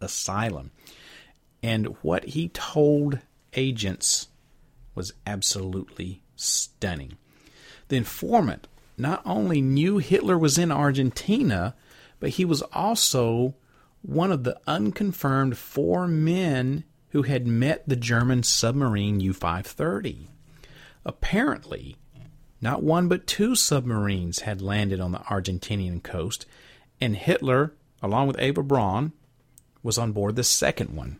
asylum. 0.01 0.71
And 1.63 1.95
what 2.01 2.25
he 2.25 2.49
told 2.49 3.19
agents 3.53 4.27
was 4.93 5.13
absolutely 5.25 6.21
stunning. 6.35 7.13
The 7.87 7.95
informant 7.95 8.67
not 8.97 9.21
only 9.25 9.61
knew 9.61 9.99
Hitler 9.99 10.37
was 10.37 10.57
in 10.57 10.69
Argentina, 10.69 11.75
but 12.19 12.31
he 12.31 12.43
was 12.43 12.61
also 12.73 13.55
one 14.05 14.31
of 14.31 14.43
the 14.43 14.59
unconfirmed 14.67 15.57
four 15.57 16.07
men 16.07 16.83
who 17.09 17.23
had 17.23 17.47
met 17.47 17.87
the 17.87 17.95
German 17.95 18.43
submarine 18.43 19.19
U 19.19 19.33
530. 19.33 20.29
Apparently, 21.05 21.95
not 22.61 22.83
one 22.83 23.07
but 23.07 23.25
two 23.25 23.55
submarines 23.55 24.39
had 24.39 24.61
landed 24.61 24.99
on 24.99 25.11
the 25.11 25.19
Argentinian 25.19 26.03
coast, 26.03 26.45
and 27.01 27.15
Hitler, 27.15 27.73
along 28.01 28.27
with 28.27 28.39
Eva 28.39 28.63
Braun, 28.63 29.11
was 29.81 29.97
on 29.97 30.11
board 30.11 30.35
the 30.35 30.43
second 30.43 30.95
one. 30.95 31.19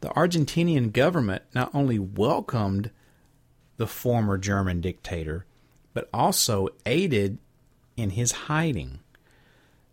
The 0.00 0.08
Argentinian 0.10 0.92
government 0.92 1.42
not 1.54 1.74
only 1.74 1.98
welcomed 1.98 2.90
the 3.76 3.86
former 3.86 4.38
German 4.38 4.80
dictator, 4.80 5.44
but 5.94 6.08
also 6.12 6.68
aided 6.86 7.38
in 7.96 8.10
his 8.10 8.32
hiding. 8.32 9.00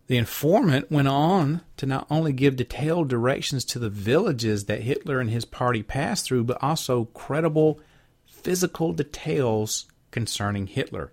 The 0.08 0.16
informant 0.16 0.90
went 0.90 1.06
on 1.06 1.60
to 1.76 1.84
not 1.84 2.06
only 2.10 2.32
give 2.32 2.56
detailed 2.56 3.08
directions 3.08 3.64
to 3.66 3.78
the 3.78 3.90
villages 3.90 4.64
that 4.64 4.82
Hitler 4.82 5.20
and 5.20 5.28
his 5.28 5.44
party 5.44 5.82
passed 5.82 6.24
through, 6.24 6.44
but 6.44 6.62
also 6.62 7.04
credible 7.06 7.78
physical 8.26 8.94
details 8.94 9.86
concerning 10.10 10.66
Hitler. 10.66 11.12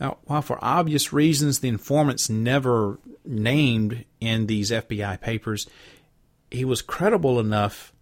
Now, 0.00 0.18
while 0.24 0.42
for 0.42 0.58
obvious 0.60 1.12
reasons 1.12 1.60
the 1.60 1.68
informant's 1.68 2.28
never 2.28 2.98
named 3.24 4.04
in 4.20 4.48
these 4.48 4.72
FBI 4.72 5.20
papers, 5.20 5.68
he 6.50 6.64
was 6.64 6.82
credible 6.82 7.38
enough 7.38 7.92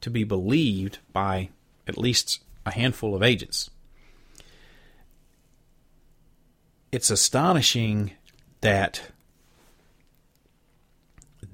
to 0.00 0.10
be 0.10 0.22
believed 0.22 0.98
by 1.12 1.48
at 1.88 1.98
least 1.98 2.40
a 2.64 2.70
handful 2.70 3.16
of 3.16 3.22
agents. 3.24 3.68
It's 6.92 7.10
astonishing 7.10 8.12
that 8.60 9.10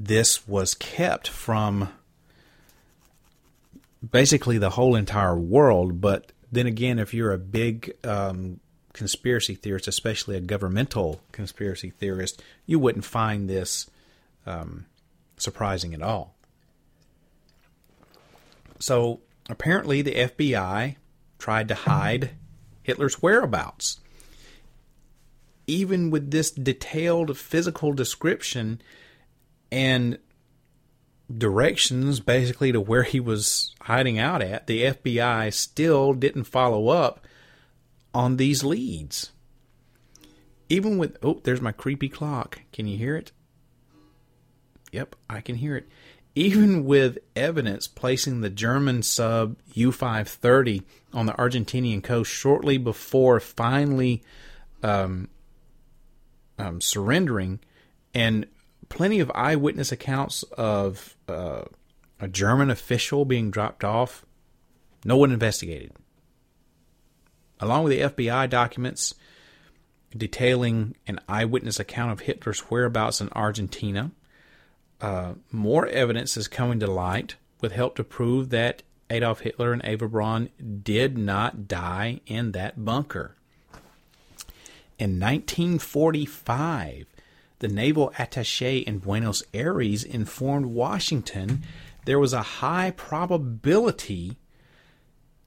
this 0.00 0.48
was 0.48 0.72
kept 0.72 1.28
from 1.28 1.90
basically 4.08 4.56
the 4.56 4.70
whole 4.70 4.96
entire 4.96 5.38
world. 5.38 6.00
But 6.00 6.32
then 6.50 6.66
again, 6.66 6.98
if 6.98 7.12
you're 7.12 7.32
a 7.32 7.38
big 7.38 7.92
um, 8.02 8.60
conspiracy 8.94 9.54
theorist, 9.54 9.86
especially 9.86 10.36
a 10.36 10.40
governmental 10.40 11.20
conspiracy 11.32 11.90
theorist, 11.90 12.42
you 12.64 12.78
wouldn't 12.78 13.04
find 13.04 13.48
this 13.48 13.90
um, 14.46 14.86
surprising 15.36 15.92
at 15.92 16.00
all. 16.00 16.34
So 18.78 19.20
apparently, 19.50 20.00
the 20.00 20.14
FBI 20.14 20.96
tried 21.38 21.68
to 21.68 21.74
hide 21.74 22.30
Hitler's 22.82 23.20
whereabouts. 23.20 24.00
Even 25.66 26.10
with 26.10 26.30
this 26.30 26.50
detailed 26.50 27.36
physical 27.36 27.92
description 27.92 28.80
and 29.70 30.18
directions 31.36 32.20
basically 32.20 32.72
to 32.72 32.80
where 32.80 33.04
he 33.04 33.20
was 33.20 33.74
hiding 33.82 34.18
out 34.18 34.42
at, 34.42 34.66
the 34.66 34.82
FBI 34.84 35.52
still 35.52 36.12
didn't 36.12 36.44
follow 36.44 36.88
up 36.88 37.26
on 38.12 38.36
these 38.36 38.64
leads. 38.64 39.32
Even 40.68 40.98
with, 40.98 41.16
oh, 41.22 41.40
there's 41.42 41.60
my 41.60 41.72
creepy 41.72 42.08
clock. 42.08 42.60
Can 42.72 42.86
you 42.86 42.96
hear 42.96 43.16
it? 43.16 43.32
Yep, 44.92 45.16
I 45.28 45.40
can 45.40 45.56
hear 45.56 45.76
it. 45.76 45.88
Even 46.34 46.84
with 46.84 47.18
evidence 47.34 47.88
placing 47.88 48.40
the 48.40 48.50
German 48.50 49.02
sub 49.02 49.56
U 49.74 49.90
530 49.90 50.82
on 51.12 51.26
the 51.26 51.32
Argentinian 51.32 52.02
coast 52.02 52.30
shortly 52.30 52.78
before 52.78 53.40
finally 53.40 54.22
um, 54.82 55.28
um, 56.58 56.80
surrendering, 56.80 57.60
and 58.14 58.46
plenty 58.90 59.20
of 59.20 59.32
eyewitness 59.34 59.90
accounts 59.90 60.42
of 60.42 61.16
uh, 61.26 61.62
a 62.20 62.28
German 62.28 62.68
official 62.70 63.24
being 63.24 63.50
dropped 63.50 63.84
off, 63.84 64.26
no 65.04 65.16
one 65.16 65.32
investigated 65.32 65.92
along 67.60 67.84
with 67.84 67.92
the 67.92 68.00
FBI 68.00 68.48
documents 68.48 69.14
detailing 70.16 70.96
an 71.06 71.20
eyewitness 71.28 71.78
account 71.78 72.10
of 72.10 72.20
Hitler's 72.20 72.60
whereabouts 72.60 73.20
in 73.20 73.28
Argentina. 73.32 74.10
Uh, 75.00 75.34
more 75.52 75.86
evidence 75.86 76.36
is 76.36 76.48
coming 76.48 76.80
to 76.80 76.86
light 76.86 77.36
with 77.60 77.72
help 77.72 77.96
to 77.96 78.04
prove 78.04 78.50
that 78.50 78.82
Adolf 79.08 79.40
Hitler 79.40 79.72
and 79.72 79.84
Eva 79.84 80.08
Braun 80.08 80.48
did 80.82 81.16
not 81.16 81.68
die 81.68 82.20
in 82.26 82.52
that 82.52 82.84
bunker. 82.84 83.36
In 84.98 85.18
1945, 85.18 87.06
the 87.60 87.68
naval 87.68 88.12
attache 88.18 88.78
in 88.78 88.98
Buenos 88.98 89.42
Aires 89.54 90.04
informed 90.04 90.66
Washington 90.66 91.62
there 92.04 92.18
was 92.18 92.32
a 92.32 92.42
high 92.42 92.90
probability 92.90 94.36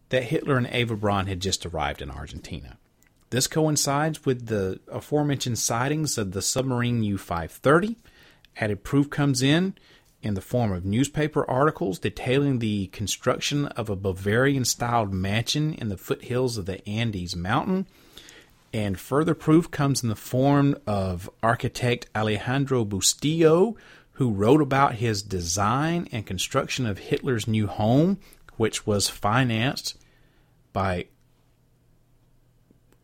that 0.09 0.23
Hitler 0.23 0.57
and 0.57 0.67
Eva 0.67 0.95
Braun 0.95 1.27
had 1.27 1.39
just 1.39 1.65
arrived 1.65 2.01
in 2.01 2.11
Argentina. 2.11 2.77
This 3.31 3.47
coincides 3.47 4.25
with 4.25 4.45
the 4.45 4.79
aforementioned 4.87 5.57
sightings 5.57 6.17
of 6.17 6.31
the 6.31 6.41
submarine 6.41 7.03
U 7.03 7.17
530. 7.17 7.97
Added 8.57 8.83
proof 8.83 9.09
comes 9.09 9.41
in 9.41 9.75
in 10.21 10.35
the 10.35 10.41
form 10.41 10.71
of 10.71 10.85
newspaper 10.85 11.49
articles 11.49 11.97
detailing 11.97 12.59
the 12.59 12.87
construction 12.87 13.65
of 13.69 13.89
a 13.89 13.95
Bavarian 13.95 14.65
styled 14.65 15.11
mansion 15.11 15.73
in 15.73 15.89
the 15.89 15.97
foothills 15.97 16.57
of 16.57 16.67
the 16.67 16.87
Andes 16.87 17.35
Mountain. 17.35 17.87
And 18.73 18.99
further 18.99 19.35
proof 19.35 19.69
comes 19.69 20.01
in 20.01 20.09
the 20.09 20.15
form 20.15 20.75
of 20.87 21.29
architect 21.43 22.07
Alejandro 22.15 22.83
Bustillo, 22.83 23.75
who 24.13 24.31
wrote 24.31 24.61
about 24.61 24.95
his 24.95 25.21
design 25.21 26.07
and 26.11 26.25
construction 26.25 26.87
of 26.87 26.97
Hitler's 26.97 27.47
new 27.47 27.67
home, 27.67 28.19
which 28.57 28.87
was 28.87 29.09
financed 29.09 29.97
by 30.71 31.05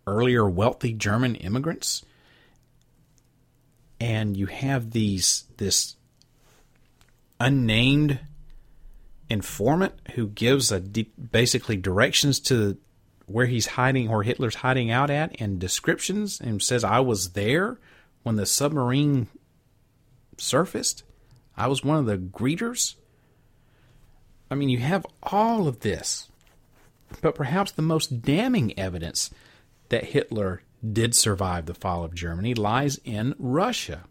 earlier 0.07 0.49
wealthy 0.49 0.93
German 0.93 1.35
immigrants. 1.35 2.03
And 3.99 4.35
you 4.35 4.47
have 4.47 4.91
these 4.91 5.43
this 5.57 5.95
unnamed 7.39 8.19
informant 9.29 9.93
who 10.15 10.27
gives 10.27 10.71
a 10.71 10.79
basically 10.79 11.77
directions 11.77 12.39
to 12.39 12.77
where 13.29 13.45
he's 13.45 13.67
hiding 13.67 14.09
or 14.09 14.23
Hitler's 14.23 14.55
hiding 14.55 14.91
out 14.91 15.09
at 15.09 15.39
and 15.39 15.59
descriptions 15.59 16.39
and 16.39 16.61
says 16.61 16.83
I 16.83 16.99
was 16.99 17.31
there 17.31 17.77
when 18.23 18.35
the 18.35 18.45
submarine 18.45 19.27
surfaced. 20.37 21.03
I 21.55 21.67
was 21.67 21.83
one 21.83 21.97
of 21.97 22.05
the 22.05 22.17
greeters. 22.17 22.95
I 24.49 24.55
mean, 24.55 24.69
you 24.69 24.79
have 24.79 25.05
all 25.23 25.67
of 25.67 25.81
this 25.81 26.29
but 27.21 27.35
perhaps 27.35 27.71
the 27.71 27.81
most 27.81 28.21
damning 28.21 28.77
evidence 28.77 29.29
that 29.89 30.05
Hitler 30.05 30.61
did 30.87 31.15
survive 31.15 31.65
the 31.65 31.73
fall 31.73 32.03
of 32.03 32.15
Germany 32.15 32.53
lies 32.53 32.99
in 33.03 33.35
Russia. 33.37 34.03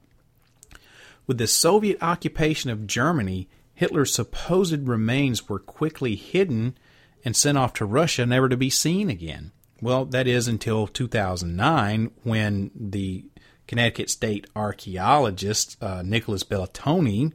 With 1.27 1.39
the 1.39 1.47
Soviet 1.47 1.99
occupation 2.03 2.71
of 2.71 2.87
Germany, 2.87 3.49
Hitler's 3.75 4.13
supposed 4.13 4.89
remains 4.89 5.49
were 5.49 5.59
quickly 5.59 6.17
hidden 6.17 6.77
and 7.25 7.37
sent 7.37 7.59
off 7.59 7.73
to 7.75 7.85
Russia, 7.85 8.27
never 8.27 8.49
to 8.49 8.57
be 8.57 8.71
seen 8.71 9.11
again. 9.11 9.53
Well, 9.81 10.05
that 10.07 10.27
is 10.27 10.49
until 10.49 10.87
2009 10.87 12.11
when 12.25 12.71
the 12.75 13.25
Connecticut 13.67 14.11
State 14.11 14.47
archaeologist 14.57 15.77
uh, 15.83 16.03
Nicholas 16.03 16.43
Bellantoni 16.43 17.33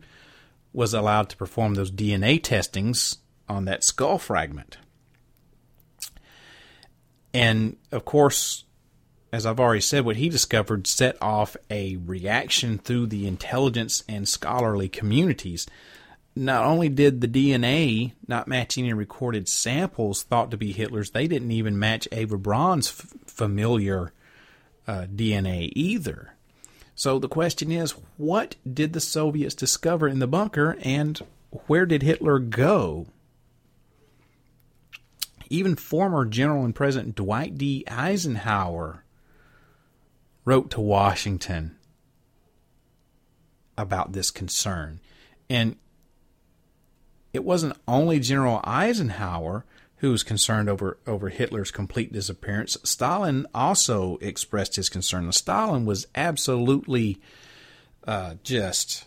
was 0.73 0.93
allowed 0.93 1.29
to 1.29 1.37
perform 1.37 1.75
those 1.75 1.91
DNA 1.91 2.41
testings 2.41 3.17
on 3.47 3.65
that 3.65 3.83
skull 3.83 4.17
fragment. 4.17 4.77
And 7.33 7.77
of 7.91 8.05
course, 8.05 8.65
as 9.31 9.45
I've 9.45 9.59
already 9.59 9.81
said, 9.81 10.05
what 10.05 10.17
he 10.17 10.29
discovered 10.29 10.85
set 10.85 11.17
off 11.21 11.57
a 11.69 11.97
reaction 11.97 12.77
through 12.77 13.07
the 13.07 13.27
intelligence 13.27 14.03
and 14.07 14.27
scholarly 14.27 14.87
communities. 14.87 15.65
Not 16.35 16.65
only 16.65 16.89
did 16.89 17.21
the 17.21 17.27
DNA 17.27 18.13
not 18.27 18.47
match 18.47 18.77
any 18.77 18.91
recorded 18.91 19.47
samples 19.47 20.23
thought 20.23 20.49
to 20.51 20.57
be 20.57 20.71
Hitler's, 20.71 21.11
they 21.11 21.27
didn't 21.27 21.51
even 21.51 21.77
match 21.77 22.07
Eva 22.11 22.37
Braun's 22.37 22.89
f- 22.89 23.13
familiar 23.27 24.13
uh, 24.87 25.05
DNA 25.13 25.71
either. 25.75 26.33
So 26.95 27.19
the 27.19 27.29
question 27.29 27.71
is, 27.71 27.91
what 28.17 28.55
did 28.71 28.93
the 28.93 28.99
Soviets 28.99 29.55
discover 29.55 30.07
in 30.07 30.19
the 30.19 30.27
bunker, 30.27 30.77
and 30.81 31.19
where 31.67 31.85
did 31.85 32.03
Hitler 32.03 32.39
go? 32.39 33.07
Even 35.49 35.75
former 35.75 36.25
General 36.25 36.65
and 36.65 36.73
President 36.73 37.15
Dwight 37.15 37.57
D. 37.57 37.83
Eisenhower 37.87 39.03
wrote 40.45 40.71
to 40.71 40.81
Washington 40.81 41.75
about 43.77 44.13
this 44.13 44.31
concern. 44.31 44.99
And 45.49 45.75
it 47.33 47.43
wasn't 47.43 47.77
only 47.87 48.19
General 48.19 48.61
Eisenhower 48.63 49.65
who 49.97 50.11
was 50.11 50.21
concerned 50.21 50.67
over, 50.67 50.97
over 51.07 51.29
Hitler's 51.29 51.71
complete 51.71 52.11
disappearance. 52.11 52.77
Stalin 52.83 53.47
also 53.55 54.17
expressed 54.17 54.75
his 54.75 54.89
concern. 54.89 55.31
Stalin 55.31 55.85
was 55.85 56.07
absolutely 56.13 57.21
uh, 58.05 58.35
just 58.43 59.05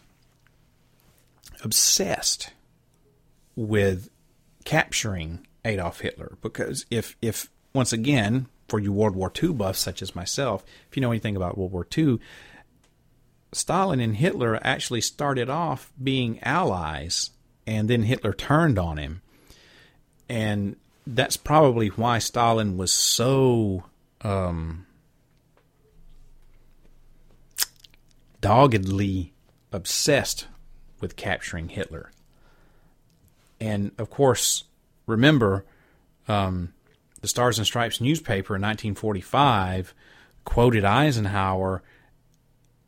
obsessed 1.63 2.51
with 3.55 4.09
capturing 4.65 5.47
Adolf 5.67 6.01
Hitler 6.01 6.39
because 6.41 6.87
if 6.91 7.15
if 7.21 7.51
once 7.75 7.93
again 7.93 8.47
for 8.67 8.81
you 8.81 8.91
World 8.91 9.15
War 9.15 9.31
II 9.43 9.53
buffs 9.53 9.81
such 9.81 10.01
as 10.01 10.15
myself, 10.15 10.65
if 10.89 10.97
you 10.97 11.03
know 11.03 11.11
anything 11.11 11.37
about 11.37 11.59
World 11.59 11.73
War 11.73 11.87
II, 11.97 12.19
Stalin 13.53 14.01
and 14.01 14.17
Hitler 14.17 14.59
actually 14.63 15.03
started 15.03 15.51
off 15.51 15.93
being 16.03 16.43
allies, 16.43 17.33
and 17.67 17.89
then 17.89 18.03
Hitler 18.05 18.33
turned 18.33 18.79
on 18.79 18.99
him. 18.99 19.23
And 20.29 20.77
that's 21.07 21.37
probably 21.37 21.89
why 21.89 22.19
Stalin 22.19 22.77
was 22.77 22.93
so 22.93 23.85
um, 24.23 24.87
doggedly 28.41 29.33
obsessed 29.73 30.47
with 31.01 31.17
capturing 31.17 31.69
Hitler. 31.69 32.11
And 33.61 33.93
of 33.99 34.11
course, 34.11 34.65
remember, 35.07 35.65
um, 36.29 36.73
the 37.21 37.29
Stars 37.29 37.59
and 37.59 37.67
Stripes 37.67 38.01
newspaper 38.01 38.57
in 38.57 38.63
1945 38.63 39.95
quoted 40.45 40.85
Eisenhower 40.85 41.83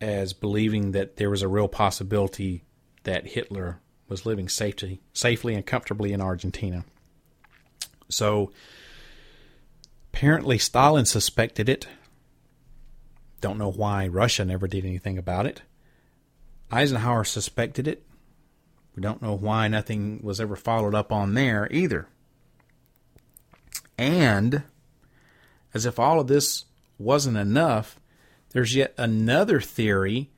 as 0.00 0.32
believing 0.32 0.92
that 0.92 1.16
there 1.16 1.30
was 1.30 1.42
a 1.42 1.48
real 1.48 1.68
possibility 1.68 2.62
that 3.04 3.26
Hitler 3.26 3.80
was 4.08 4.26
living 4.26 4.48
safely, 4.48 5.00
safely 5.12 5.54
and 5.54 5.64
comfortably 5.66 6.12
in 6.12 6.20
Argentina. 6.20 6.84
So 8.08 8.52
apparently 10.12 10.58
Stalin 10.58 11.06
suspected 11.06 11.68
it. 11.68 11.86
Don't 13.40 13.58
know 13.58 13.70
why 13.70 14.08
Russia 14.08 14.44
never 14.44 14.66
did 14.66 14.84
anything 14.84 15.18
about 15.18 15.46
it. 15.46 15.62
Eisenhower 16.70 17.24
suspected 17.24 17.86
it. 17.86 18.04
We 18.96 19.02
don't 19.02 19.22
know 19.22 19.34
why 19.34 19.68
nothing 19.68 20.20
was 20.22 20.40
ever 20.40 20.56
followed 20.56 20.94
up 20.94 21.12
on 21.12 21.34
there 21.34 21.68
either. 21.70 22.08
And 23.96 24.64
as 25.72 25.86
if 25.86 25.98
all 25.98 26.18
of 26.18 26.26
this 26.26 26.64
wasn't 26.98 27.36
enough, 27.36 28.00
there's 28.50 28.74
yet 28.74 28.94
another 28.96 29.60
theory 29.60 30.30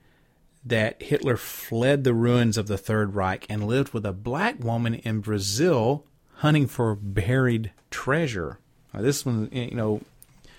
that 0.65 1.03
Hitler 1.03 1.37
fled 1.37 2.05
the 2.05 2.15
ruins 2.15 2.59
of 2.59 2.67
the 2.67 2.79
Third 2.79 3.15
Reich 3.15 3.47
and 3.49 3.67
lived 3.67 3.93
with 3.93 4.05
a 4.05 4.13
black 4.13 4.63
woman 4.63 4.95
in 4.95 5.21
Brazil 5.21 6.05
hunting 6.35 6.67
for 6.67 6.95
buried 6.95 7.73
treasure. 7.91 8.59
Now, 8.93 9.03
this 9.03 9.25
one, 9.25 9.49
you 9.53 9.75
know, 9.75 10.01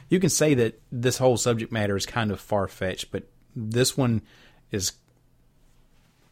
you 0.10 0.20
can 0.20 0.30
say 0.30 0.54
that 0.56 0.80
this 0.92 1.18
whole 1.18 1.38
subject 1.38 1.72
matter 1.72 1.96
is 1.96 2.06
kind 2.06 2.32
of 2.32 2.40
far 2.40 2.68
fetched, 2.68 3.12
but 3.12 3.24
this 3.56 3.96
one 3.96 4.22
is 4.72 4.94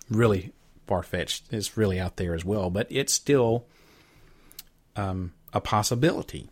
really 0.10 0.52
far 0.88 1.04
fetched. 1.04 1.46
It's 1.52 1.78
really 1.78 2.00
out 2.00 2.18
there 2.18 2.34
as 2.34 2.44
well, 2.44 2.70
but 2.70 2.88
it's 2.90 3.14
still 3.14 3.66
um, 4.96 5.34
a 5.54 5.62
possibility. 5.62 6.50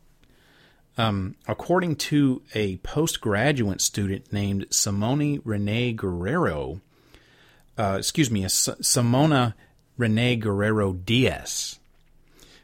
Um, 0.97 1.35
according 1.47 1.97
to 1.97 2.41
a 2.55 2.77
postgraduate 2.77 3.81
student 3.81 4.31
named 4.33 4.67
Simone 4.71 5.41
Renee 5.43 5.93
Guerrero, 5.93 6.81
uh, 7.77 7.95
excuse 7.99 8.31
me, 8.31 8.43
Simona 8.43 9.53
Rene 9.97 10.35
Guerrero 10.37 10.93
Diaz, 10.93 11.79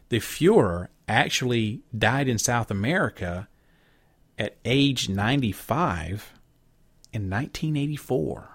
the 0.10 0.20
Fuhrer 0.20 0.88
actually 1.08 1.82
died 1.98 2.28
in 2.28 2.38
South 2.38 2.72
America 2.72 3.48
at 4.38 4.56
age 4.66 5.10
95 5.10 6.34
in 7.12 7.30
1984. 7.30 8.50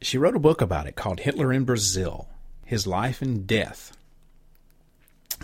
She 0.00 0.18
wrote 0.18 0.36
a 0.36 0.40
book 0.40 0.60
about 0.60 0.86
it 0.86 0.94
called 0.94 1.20
Hitler 1.20 1.52
in 1.52 1.64
Brazil 1.64 2.28
His 2.64 2.86
Life 2.86 3.20
and 3.20 3.46
Death 3.46 3.96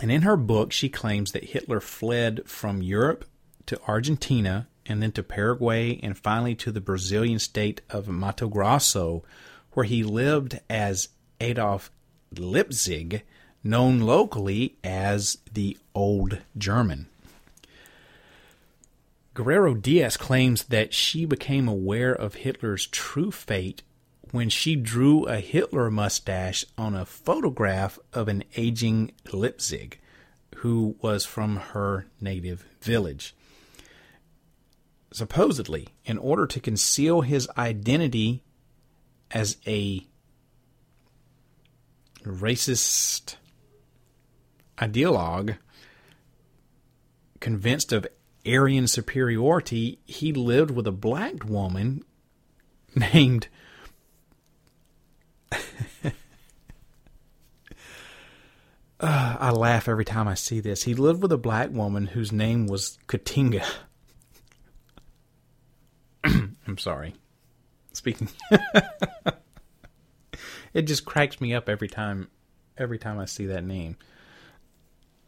and 0.01 0.11
in 0.11 0.23
her 0.23 0.37
book, 0.37 0.71
she 0.71 0.89
claims 0.89 1.31
that 1.31 1.45
Hitler 1.45 1.79
fled 1.79 2.41
from 2.45 2.81
Europe 2.81 3.25
to 3.67 3.79
Argentina 3.87 4.67
and 4.85 5.01
then 5.01 5.11
to 5.13 5.23
Paraguay 5.23 5.99
and 6.01 6.17
finally 6.17 6.55
to 6.55 6.71
the 6.71 6.81
Brazilian 6.81 7.39
state 7.39 7.81
of 7.89 8.07
Mato 8.07 8.47
Grosso, 8.47 9.23
where 9.71 9.85
he 9.85 10.03
lived 10.03 10.59
as 10.69 11.09
Adolf 11.41 11.91
Leipzig, 12.37 13.23
known 13.63 13.99
locally 13.99 14.75
as 14.83 15.37
the 15.51 15.77
Old 15.93 16.39
German. 16.57 17.07
Guerrero 19.33 19.73
Diaz 19.73 20.15
claims 20.15 20.63
that 20.65 20.93
she 20.93 21.25
became 21.25 21.67
aware 21.67 22.13
of 22.13 22.35
Hitler's 22.35 22.87
true 22.87 23.31
fate 23.31 23.81
when 24.31 24.49
she 24.49 24.75
drew 24.75 25.25
a 25.25 25.39
Hitler 25.39 25.91
mustache 25.91 26.65
on 26.77 26.95
a 26.95 27.05
photograph 27.05 27.99
of 28.13 28.27
an 28.27 28.43
aging 28.55 29.11
Leipzig 29.33 29.99
who 30.57 30.95
was 31.01 31.25
from 31.25 31.57
her 31.57 32.05
native 32.21 32.65
village. 32.81 33.34
Supposedly, 35.15 35.87
in 36.03 36.17
order 36.17 36.45
to 36.45 36.59
conceal 36.59 37.21
his 37.21 37.47
identity 37.57 38.43
as 39.31 39.55
a 39.65 40.05
racist 42.25 43.37
ideologue 44.77 45.55
convinced 47.39 47.93
of 47.93 48.05
Aryan 48.45 48.87
superiority, 48.87 49.99
he 50.05 50.33
lived 50.33 50.71
with 50.71 50.85
a 50.85 50.91
black 50.91 51.45
woman 51.45 52.03
named 52.93 53.47
uh, 55.49 55.57
I 58.99 59.51
laugh 59.51 59.87
every 59.87 60.03
time 60.03 60.27
I 60.27 60.33
see 60.33 60.59
this. 60.59 60.83
He 60.83 60.93
lived 60.93 61.21
with 61.21 61.31
a 61.31 61.37
black 61.37 61.69
woman 61.69 62.07
whose 62.07 62.33
name 62.33 62.67
was 62.67 62.97
Katinga. 63.07 63.65
I'm 66.67 66.77
sorry. 66.77 67.15
Speaking 67.93 68.29
It 70.75 70.83
just 70.83 71.05
cracks 71.05 71.39
me 71.39 71.53
up 71.53 71.69
every 71.69 71.87
time 71.87 72.27
every 72.77 72.99
time 72.99 73.17
I 73.17 73.23
see 73.23 73.45
that 73.45 73.63
name. 73.63 73.95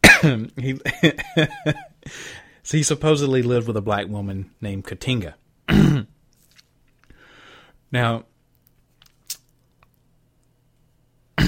he 0.58 0.78
so 2.64 2.78
he 2.78 2.84
supposedly 2.84 3.42
lived 3.42 3.66
with 3.68 3.78
a 3.78 3.82
black 3.82 4.08
woman 4.08 4.52
named 4.60 4.84
Katinga. 4.84 5.36
now, 7.94 8.26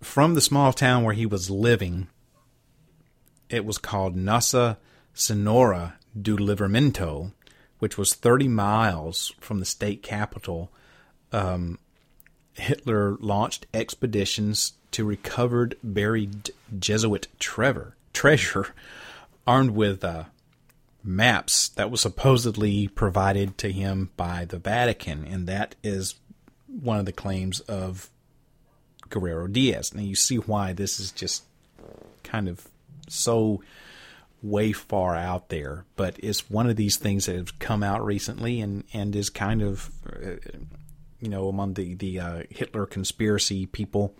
from 0.00 0.32
the 0.32 0.40
small 0.40 0.72
town 0.72 1.04
where 1.04 1.12
he 1.12 1.26
was 1.26 1.50
living, 1.50 2.08
it 3.50 3.66
was 3.66 3.76
called 3.76 4.16
Nossa 4.16 4.78
Senhora 5.12 5.98
do 6.18 6.38
Livramento, 6.38 7.32
which 7.78 7.96
was 7.96 8.14
30 8.14 8.48
miles 8.48 9.32
from 9.40 9.60
the 9.60 9.64
state 9.64 10.02
capital. 10.02 10.70
Um, 11.32 11.78
Hitler 12.54 13.16
launched 13.20 13.66
expeditions 13.72 14.72
to 14.92 15.04
recovered 15.04 15.76
buried 15.82 16.50
Jesuit 16.78 17.28
Trevor, 17.38 17.96
treasure 18.12 18.74
armed 19.46 19.70
with 19.70 20.04
uh, 20.04 20.24
maps 21.02 21.68
that 21.70 21.90
was 21.90 22.00
supposedly 22.00 22.88
provided 22.88 23.56
to 23.58 23.72
him 23.72 24.10
by 24.16 24.44
the 24.44 24.58
Vatican. 24.58 25.24
And 25.24 25.46
that 25.46 25.74
is 25.82 26.16
one 26.66 26.98
of 26.98 27.06
the 27.06 27.12
claims 27.12 27.60
of 27.60 28.10
Guerrero 29.08 29.46
Diaz. 29.46 29.94
Now 29.94 30.02
you 30.02 30.14
see 30.14 30.36
why 30.36 30.72
this 30.72 31.00
is 31.00 31.12
just 31.12 31.44
kind 32.22 32.48
of 32.48 32.68
so 33.08 33.62
way 34.42 34.72
far 34.72 35.16
out 35.16 35.48
there, 35.48 35.84
but 35.96 36.16
it's 36.20 36.48
one 36.48 36.68
of 36.68 36.76
these 36.76 36.96
things 36.96 37.26
that 37.26 37.36
have 37.36 37.58
come 37.58 37.82
out 37.82 38.04
recently 38.04 38.60
and 38.60 38.84
and 38.92 39.14
is 39.16 39.30
kind 39.30 39.62
of 39.62 39.90
uh, 40.06 40.36
you 41.20 41.28
know 41.28 41.48
among 41.48 41.74
the 41.74 41.94
the 41.94 42.20
uh, 42.20 42.42
Hitler 42.50 42.86
conspiracy 42.86 43.66
people 43.66 44.14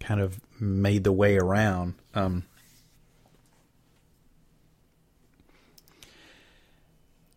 kind 0.00 0.20
of 0.20 0.40
made 0.60 1.04
the 1.04 1.12
way 1.12 1.36
around. 1.36 1.94
Um, 2.14 2.44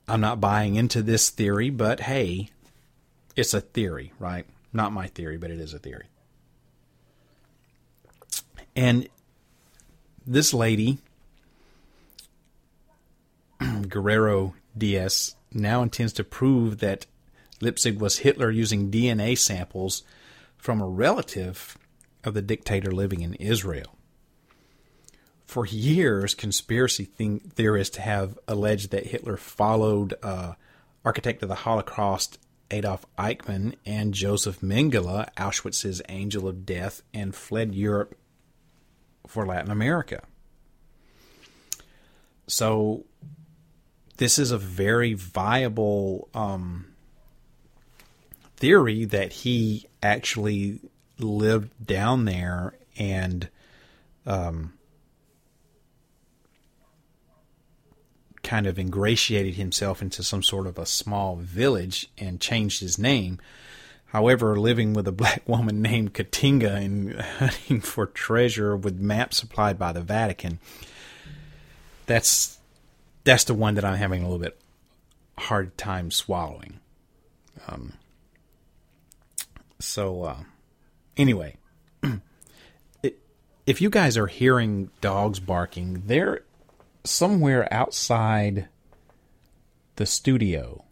I'm 0.08 0.22
not 0.22 0.40
buying 0.40 0.76
into 0.76 1.02
this 1.02 1.30
theory, 1.30 1.70
but 1.70 2.02
hey, 2.02 2.50
it's 3.36 3.54
a 3.54 3.62
theory, 3.62 4.14
right? 4.20 4.46
Not 4.72 4.92
my 4.92 5.08
theory, 5.08 5.38
but 5.38 5.50
it 5.50 5.60
is 5.60 5.74
a 5.74 5.80
theory. 5.80 6.06
And 8.76 9.08
this 10.28 10.54
lady, 10.54 11.00
Guerrero 13.96 14.56
Diaz 14.78 15.36
now 15.54 15.82
intends 15.82 16.12
to 16.12 16.26
prove 16.26 16.80
that 16.80 17.06
Leipzig 17.62 18.02
was 18.02 18.18
Hitler 18.18 18.52
using 18.52 18.92
DNA 18.92 19.38
samples 19.38 20.04
from 20.58 20.82
a 20.82 20.86
relative 20.86 21.78
of 22.22 22.34
the 22.34 22.42
dictator 22.42 22.92
living 22.92 23.22
in 23.22 23.36
Israel. 23.36 23.96
For 25.46 25.66
years, 25.66 26.34
conspiracy 26.34 27.06
theorists 27.06 27.96
have 27.96 28.38
alleged 28.50 28.92
that 28.92 29.08
Hitler 29.08 29.38
followed 29.38 30.16
uh, 30.22 30.56
architect 31.06 31.42
of 31.42 31.48
the 31.48 31.56
Holocaust 31.56 32.38
Adolf 32.72 33.06
Eichmann 33.18 33.76
and 33.86 34.14
Joseph 34.14 34.60
Mengele, 34.60 35.30
Auschwitz's 35.38 36.02
angel 36.10 36.50
of 36.50 36.66
death, 36.66 37.02
and 37.14 37.34
fled 37.34 37.74
Europe 37.74 38.18
for 39.26 39.46
Latin 39.46 39.72
America. 39.72 40.22
So 42.48 43.06
this 44.18 44.40
is 44.40 44.52
a 44.52 44.58
very 44.58 45.14
viable 45.14 46.30
um, 46.34 46.86
theory 48.58 49.06
that 49.06 49.32
he 49.32 49.88
actually 50.02 50.80
lived 51.20 51.72
down 51.86 52.26
there 52.26 52.74
and 52.98 53.50
um, 54.26 54.74
kind 58.44 58.68
of 58.68 58.80
ingratiated 58.80 59.56
himself 59.56 60.02
into 60.02 60.24
some 60.24 60.44
sort 60.44 60.68
of 60.68 60.78
a 60.78 60.86
small 60.86 61.36
village 61.36 62.08
and 62.18 62.40
changed 62.40 62.80
his 62.80 62.98
name. 62.98 63.40
However, 64.08 64.58
living 64.58 64.94
with 64.94 65.08
a 65.08 65.12
black 65.12 65.42
woman 65.48 65.82
named 65.82 66.14
Katinga 66.14 66.72
and 66.76 67.20
hunting 67.40 67.82
for 67.82 68.06
treasure 68.06 68.78
with 68.78 69.00
maps 69.00 69.38
supplied 69.38 69.78
by 69.78 69.92
the 69.92 70.02
Vatican, 70.02 70.60
that's 72.06 72.55
that's 73.26 73.44
the 73.44 73.54
one 73.54 73.76
that 73.76 73.84
I'm 73.84 73.98
having 73.98 74.22
a 74.22 74.26
little 74.26 74.40
bit 74.40 74.58
hard 75.38 75.78
time 75.78 76.12
swallowing. 76.12 76.80
Um, 77.68 77.94
so, 79.80 80.24
uh, 80.24 80.44
anyway, 81.18 81.58
if 83.66 83.82
you 83.82 83.90
guys 83.90 84.16
are 84.16 84.28
hearing 84.28 84.92
dogs 85.02 85.40
barking, 85.40 86.04
they're 86.06 86.44
somewhere 87.04 87.68
outside 87.74 88.68
the 89.96 90.06
studio. 90.06 90.84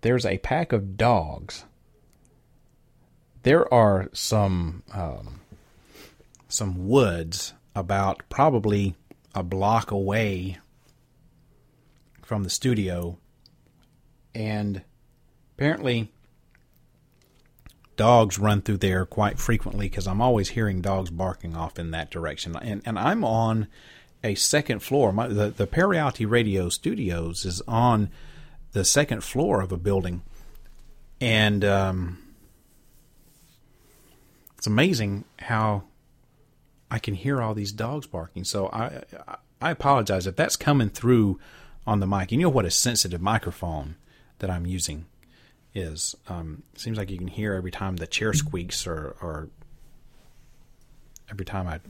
There's 0.00 0.26
a 0.26 0.38
pack 0.38 0.72
of 0.72 0.96
dogs. 0.96 1.64
There 3.44 3.72
are 3.72 4.08
some 4.12 4.82
um, 4.92 5.40
some 6.48 6.88
woods 6.88 7.54
about 7.74 8.22
probably 8.28 8.94
a 9.34 9.42
block 9.42 9.90
away 9.90 10.58
from 12.32 12.44
the 12.44 12.48
studio, 12.48 13.18
and 14.34 14.80
apparently 15.54 16.10
dogs 17.94 18.38
run 18.38 18.62
through 18.62 18.78
there 18.78 19.04
quite 19.04 19.38
frequently 19.38 19.86
because 19.86 20.06
I'm 20.06 20.22
always 20.22 20.48
hearing 20.48 20.80
dogs 20.80 21.10
barking 21.10 21.54
off 21.54 21.78
in 21.78 21.90
that 21.90 22.10
direction. 22.10 22.56
And 22.56 22.80
and 22.86 22.98
I'm 22.98 23.22
on 23.22 23.68
a 24.24 24.34
second 24.34 24.78
floor. 24.78 25.12
My, 25.12 25.28
the 25.28 25.50
the 25.50 25.66
Parareality 25.66 26.26
Radio 26.26 26.70
Studios 26.70 27.44
is 27.44 27.60
on 27.68 28.08
the 28.72 28.82
second 28.82 29.22
floor 29.22 29.60
of 29.60 29.70
a 29.70 29.76
building, 29.76 30.22
and 31.20 31.62
um, 31.66 32.18
it's 34.56 34.66
amazing 34.66 35.24
how 35.38 35.82
I 36.90 36.98
can 36.98 37.12
hear 37.12 37.42
all 37.42 37.52
these 37.52 37.72
dogs 37.72 38.06
barking. 38.06 38.44
So 38.44 38.70
I 38.72 39.02
I 39.60 39.70
apologize 39.70 40.26
if 40.26 40.34
that's 40.34 40.56
coming 40.56 40.88
through 40.88 41.38
on 41.86 42.00
the 42.00 42.06
mic. 42.06 42.32
You 42.32 42.38
know 42.38 42.48
what 42.48 42.64
a 42.64 42.70
sensitive 42.70 43.20
microphone 43.20 43.96
that 44.38 44.50
I'm 44.50 44.66
using 44.66 45.06
is. 45.74 46.14
Um, 46.28 46.62
seems 46.76 46.98
like 46.98 47.10
you 47.10 47.18
can 47.18 47.28
hear 47.28 47.54
every 47.54 47.70
time 47.70 47.96
the 47.96 48.06
chair 48.06 48.32
squeaks 48.32 48.86
or, 48.86 49.16
or 49.20 49.48
every 51.30 51.44
time 51.44 51.66
I 51.66 51.80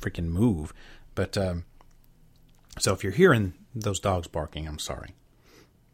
freaking 0.00 0.28
move. 0.28 0.72
But 1.14 1.36
um, 1.36 1.64
so 2.78 2.92
if 2.92 3.04
you're 3.04 3.12
hearing 3.12 3.54
those 3.74 4.00
dogs 4.00 4.26
barking, 4.26 4.66
I'm 4.66 4.78
sorry. 4.78 5.14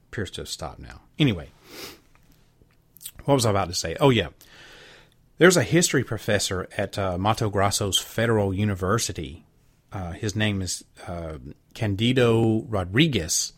Appears 0.09 0.31
to 0.33 0.43
have 0.43 0.49
stopped 0.49 0.79
now. 0.79 1.03
Anyway, 1.19 1.51
what 3.25 3.35
was 3.35 3.45
I 3.47 3.51
about 3.51 3.69
to 3.69 3.75
say? 3.75 3.97
Oh 4.01 4.11
yeah, 4.11 4.29
there's 5.39 5.57
a 5.57 5.63
history 5.63 6.05
professor 6.05 6.69
at 6.77 6.99
uh, 6.99 7.19
Mato 7.19 7.51
Grosso's 7.51 7.99
Federal 7.99 8.55
University. 8.55 9.45
Uh, 9.97 10.13
his 10.13 10.37
name 10.37 10.61
is 10.61 10.85
uh, 11.09 11.39
Candido 11.73 12.67
Rodriguez. 12.69 13.55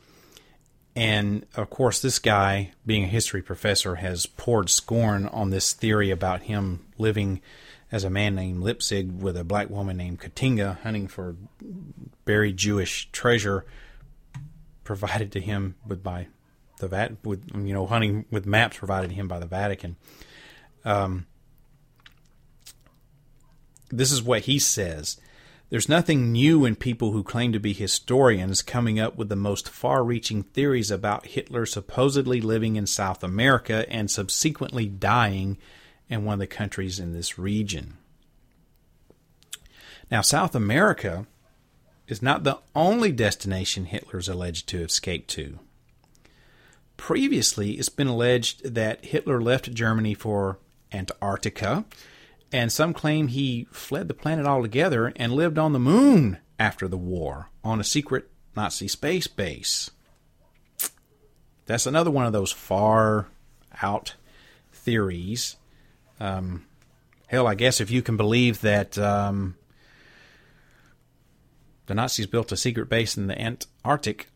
And 0.94 1.44
of 1.56 1.68
course, 1.68 2.00
this 2.00 2.20
guy, 2.20 2.70
being 2.86 3.02
a 3.02 3.08
history 3.08 3.42
professor, 3.42 3.96
has 3.96 4.24
poured 4.26 4.70
scorn 4.70 5.26
on 5.26 5.50
this 5.50 5.72
theory 5.72 6.12
about 6.12 6.42
him 6.42 6.86
living 6.96 7.40
as 7.90 8.04
a 8.04 8.10
man 8.10 8.36
named 8.36 8.62
Leipzig 8.62 9.20
with 9.20 9.36
a 9.36 9.42
black 9.42 9.68
woman 9.68 9.96
named 9.96 10.20
Katinga 10.20 10.78
hunting 10.82 11.08
for 11.08 11.34
buried 12.24 12.56
Jewish 12.56 13.10
treasure 13.10 13.64
provided 14.84 15.32
to 15.32 15.40
him 15.40 15.74
with 15.84 16.04
by 16.04 16.28
the 16.78 16.86
Vat 16.86 17.16
with 17.24 17.50
you 17.52 17.74
know 17.74 17.84
hunting 17.84 18.26
with 18.30 18.46
maps 18.46 18.78
provided 18.78 19.08
to 19.08 19.16
him 19.16 19.26
by 19.26 19.40
the 19.40 19.46
Vatican. 19.46 19.96
Um, 20.84 21.26
this 23.90 24.12
is 24.12 24.22
what 24.22 24.42
he 24.42 24.60
says. 24.60 25.16
There's 25.70 25.88
nothing 25.88 26.32
new 26.32 26.64
in 26.64 26.76
people 26.76 27.12
who 27.12 27.22
claim 27.22 27.52
to 27.52 27.60
be 27.60 27.74
historians 27.74 28.62
coming 28.62 28.98
up 28.98 29.16
with 29.16 29.28
the 29.28 29.36
most 29.36 29.68
far 29.68 30.02
reaching 30.02 30.42
theories 30.42 30.90
about 30.90 31.26
Hitler 31.26 31.66
supposedly 31.66 32.40
living 32.40 32.76
in 32.76 32.86
South 32.86 33.22
America 33.22 33.84
and 33.90 34.10
subsequently 34.10 34.86
dying 34.86 35.58
in 36.08 36.24
one 36.24 36.34
of 36.34 36.38
the 36.38 36.46
countries 36.46 36.98
in 36.98 37.12
this 37.12 37.38
region. 37.38 37.98
Now, 40.10 40.22
South 40.22 40.54
America 40.54 41.26
is 42.06 42.22
not 42.22 42.44
the 42.44 42.60
only 42.74 43.12
destination 43.12 43.84
Hitler 43.84 44.18
is 44.18 44.28
alleged 44.28 44.68
to 44.68 44.78
have 44.78 44.88
escaped 44.88 45.28
to. 45.32 45.58
Previously, 46.96 47.72
it's 47.72 47.90
been 47.90 48.06
alleged 48.06 48.74
that 48.74 49.04
Hitler 49.04 49.38
left 49.42 49.74
Germany 49.74 50.14
for 50.14 50.58
Antarctica 50.94 51.84
and 52.52 52.72
some 52.72 52.94
claim 52.94 53.28
he 53.28 53.66
fled 53.70 54.08
the 54.08 54.14
planet 54.14 54.46
altogether 54.46 55.12
and 55.16 55.32
lived 55.32 55.58
on 55.58 55.72
the 55.72 55.78
moon 55.78 56.38
after 56.58 56.88
the 56.88 56.96
war 56.96 57.50
on 57.62 57.80
a 57.80 57.84
secret 57.84 58.30
Nazi 58.56 58.88
space 58.88 59.26
base. 59.26 59.90
That's 61.66 61.86
another 61.86 62.10
one 62.10 62.26
of 62.26 62.32
those 62.32 62.50
far 62.50 63.28
out 63.82 64.14
theories. 64.72 65.56
Um, 66.18 66.64
hell, 67.26 67.46
I 67.46 67.54
guess 67.54 67.80
if 67.80 67.90
you 67.90 68.00
can 68.00 68.16
believe 68.16 68.62
that 68.62 68.96
um, 68.98 69.56
the 71.86 71.94
Nazis 71.94 72.26
built 72.26 72.52
a 72.52 72.56
secret 72.56 72.88
base 72.88 73.16
in 73.16 73.26
the 73.26 73.40
Antarctic, 73.40 74.28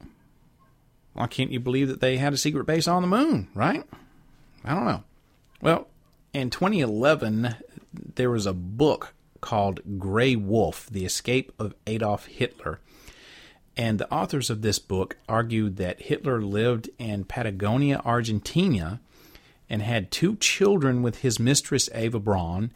why 1.15 1.27
can't 1.27 1.51
you 1.51 1.61
believe 1.61 1.89
that 1.89 2.01
they 2.01 2.19
had 2.19 2.35
a 2.35 2.39
secret 2.39 2.67
base 2.67 2.87
on 2.87 3.03
the 3.03 3.09
moon, 3.09 3.49
right? 3.55 3.85
I 4.65 4.75
don't 4.75 4.85
know. 4.85 5.05
Well, 5.61 5.89
in 6.33 6.51
2011, 6.51 7.55
there 8.17 8.31
was 8.31 8.47
a 8.47 8.53
book 8.53 9.15
called 9.41 9.99
Grey 9.99 10.37
Wolf 10.37 10.89
The 10.91 11.05
Escape 11.05 11.53
of 11.59 11.75
Adolf 11.87 12.27
Hitler. 12.27 12.81
And 13.77 13.99
the 13.99 14.13
authors 14.13 14.51
of 14.51 14.63
this 14.63 14.79
book 14.79 15.17
argued 15.29 15.77
that 15.77 16.03
Hitler 16.03 16.43
lived 16.43 16.91
in 16.99 17.25
Patagonia, 17.25 18.01
Argentina, 18.05 19.01
and 19.69 19.83
had 19.83 20.11
two 20.11 20.37
children 20.37 21.03
with 21.03 21.19
his 21.19 21.39
mistress 21.39 21.89
Eva 21.95 22.21
Braun 22.21 22.73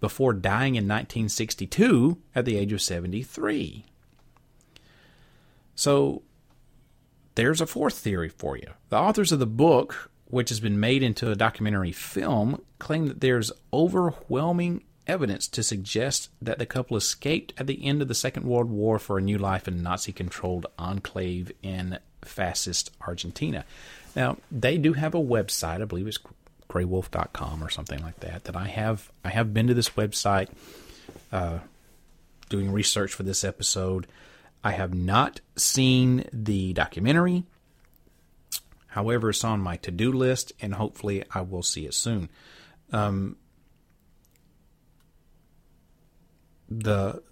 before 0.00 0.32
dying 0.32 0.74
in 0.74 0.84
1962 0.84 2.18
at 2.34 2.44
the 2.44 2.56
age 2.56 2.72
of 2.72 2.82
73. 2.82 3.84
So 5.74 6.22
there's 7.36 7.60
a 7.60 7.66
fourth 7.66 7.94
theory 7.94 8.28
for 8.28 8.56
you. 8.56 8.68
The 8.88 8.98
authors 8.98 9.30
of 9.30 9.38
the 9.38 9.46
book 9.46 10.10
which 10.30 10.48
has 10.48 10.60
been 10.60 10.80
made 10.80 11.02
into 11.02 11.30
a 11.30 11.36
documentary 11.36 11.92
film, 11.92 12.62
claim 12.78 13.06
that 13.08 13.20
there's 13.20 13.52
overwhelming 13.72 14.82
evidence 15.06 15.48
to 15.48 15.62
suggest 15.62 16.28
that 16.40 16.58
the 16.58 16.66
couple 16.66 16.96
escaped 16.96 17.52
at 17.58 17.66
the 17.66 17.84
end 17.84 18.00
of 18.00 18.08
the 18.08 18.14
Second 18.14 18.44
World 18.44 18.70
War 18.70 18.98
for 18.98 19.18
a 19.18 19.22
new 19.22 19.38
life 19.38 19.66
in 19.66 19.82
Nazi 19.82 20.12
controlled 20.12 20.66
enclave 20.78 21.50
in 21.62 21.98
fascist 22.22 22.90
Argentina. 23.00 23.64
Now, 24.14 24.38
they 24.50 24.78
do 24.78 24.92
have 24.92 25.14
a 25.14 25.20
website, 25.20 25.82
I 25.82 25.84
believe 25.84 26.06
it's 26.06 26.18
greywolf.com 26.68 27.64
or 27.64 27.70
something 27.70 28.00
like 28.02 28.20
that, 28.20 28.44
that 28.44 28.56
I 28.56 28.68
have 28.68 29.10
I 29.24 29.30
have 29.30 29.52
been 29.52 29.66
to 29.66 29.74
this 29.74 29.90
website 29.90 30.48
uh, 31.32 31.58
doing 32.48 32.70
research 32.70 33.12
for 33.12 33.24
this 33.24 33.42
episode. 33.42 34.06
I 34.62 34.72
have 34.72 34.94
not 34.94 35.40
seen 35.56 36.24
the 36.32 36.72
documentary. 36.72 37.44
However, 38.90 39.30
it's 39.30 39.44
on 39.44 39.60
my 39.60 39.76
to 39.76 39.90
do 39.90 40.12
list, 40.12 40.52
and 40.60 40.74
hopefully, 40.74 41.24
I 41.32 41.42
will 41.42 41.62
see 41.62 41.86
it 41.86 41.94
soon. 41.94 42.28
Um, 42.92 43.36
the 46.68 47.22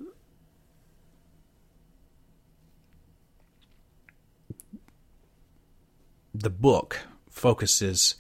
the 6.33 6.51
book 6.51 7.01
focuses 7.29 8.15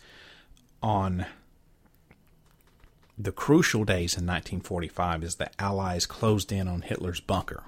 on 0.82 1.26
the 3.16 3.32
crucial 3.32 3.84
days 3.84 4.14
in 4.14 4.26
1945 4.26 5.22
as 5.22 5.36
the 5.36 5.50
Allies 5.60 6.06
closed 6.06 6.50
in 6.52 6.66
on 6.66 6.82
Hitler's 6.82 7.20
bunker. 7.20 7.64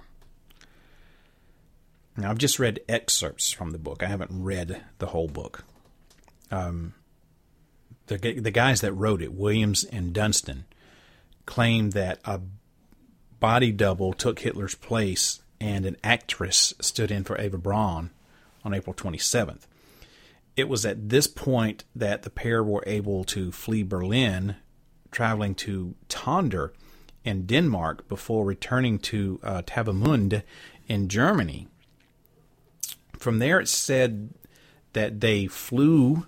Now, 2.20 2.30
I've 2.30 2.38
just 2.38 2.58
read 2.58 2.80
excerpts 2.88 3.50
from 3.50 3.70
the 3.70 3.78
book. 3.78 4.02
I 4.02 4.06
haven't 4.06 4.42
read 4.42 4.82
the 4.98 5.06
whole 5.06 5.28
book. 5.28 5.64
Um, 6.50 6.94
the 8.08 8.16
the 8.16 8.50
guys 8.50 8.80
that 8.82 8.92
wrote 8.92 9.22
it, 9.22 9.32
Williams 9.32 9.84
and 9.84 10.12
Dunstan, 10.12 10.64
claimed 11.46 11.92
that 11.92 12.20
a 12.24 12.40
body 13.38 13.72
double 13.72 14.12
took 14.12 14.40
Hitler's 14.40 14.74
place 14.74 15.40
and 15.60 15.86
an 15.86 15.96
actress 16.04 16.74
stood 16.80 17.10
in 17.10 17.24
for 17.24 17.40
Eva 17.40 17.58
Braun 17.58 18.10
on 18.64 18.74
April 18.74 18.94
27th. 18.94 19.62
It 20.56 20.68
was 20.68 20.84
at 20.84 21.08
this 21.08 21.26
point 21.26 21.84
that 21.94 22.22
the 22.22 22.30
pair 22.30 22.62
were 22.62 22.84
able 22.86 23.24
to 23.24 23.50
flee 23.52 23.82
Berlin, 23.82 24.56
traveling 25.10 25.54
to 25.56 25.94
Tonder 26.08 26.72
in 27.24 27.46
Denmark 27.46 28.08
before 28.08 28.44
returning 28.44 28.98
to 28.98 29.40
uh, 29.42 29.62
Travemünde 29.62 30.42
in 30.88 31.08
Germany. 31.08 31.68
From 33.20 33.38
there, 33.38 33.60
it 33.60 33.68
said 33.68 34.30
that 34.94 35.20
they 35.20 35.46
flew 35.46 36.26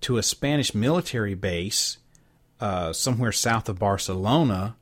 to 0.00 0.16
a 0.16 0.22
Spanish 0.22 0.74
military 0.74 1.34
base 1.34 1.98
uh, 2.58 2.92
somewhere 2.92 3.32
south 3.32 3.68
of 3.68 3.78
Barcelona 3.78 4.76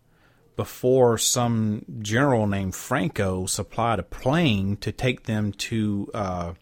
before 0.57 1.19
some 1.19 1.85
general 2.01 2.47
named 2.47 2.77
Franco 2.77 3.47
supplied 3.47 3.99
a 3.99 4.05
plane 4.05 4.77
to 4.77 4.93
take 4.93 5.25
them 5.25 5.51
to 5.53 6.09
uh, 6.15 6.53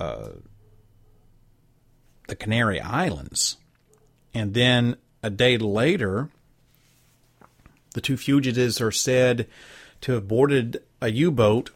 uh, 0.00 0.30
the 2.26 2.34
Canary 2.34 2.80
Islands. 2.80 3.58
And 4.34 4.54
then 4.54 4.96
a 5.22 5.30
day 5.30 5.56
later, 5.56 6.30
the 7.94 8.00
two 8.00 8.16
fugitives 8.16 8.80
are 8.80 8.90
said 8.90 9.46
to 10.00 10.12
have 10.12 10.26
boarded 10.26 10.82
a 11.00 11.12
U 11.12 11.30
boat, 11.30 11.70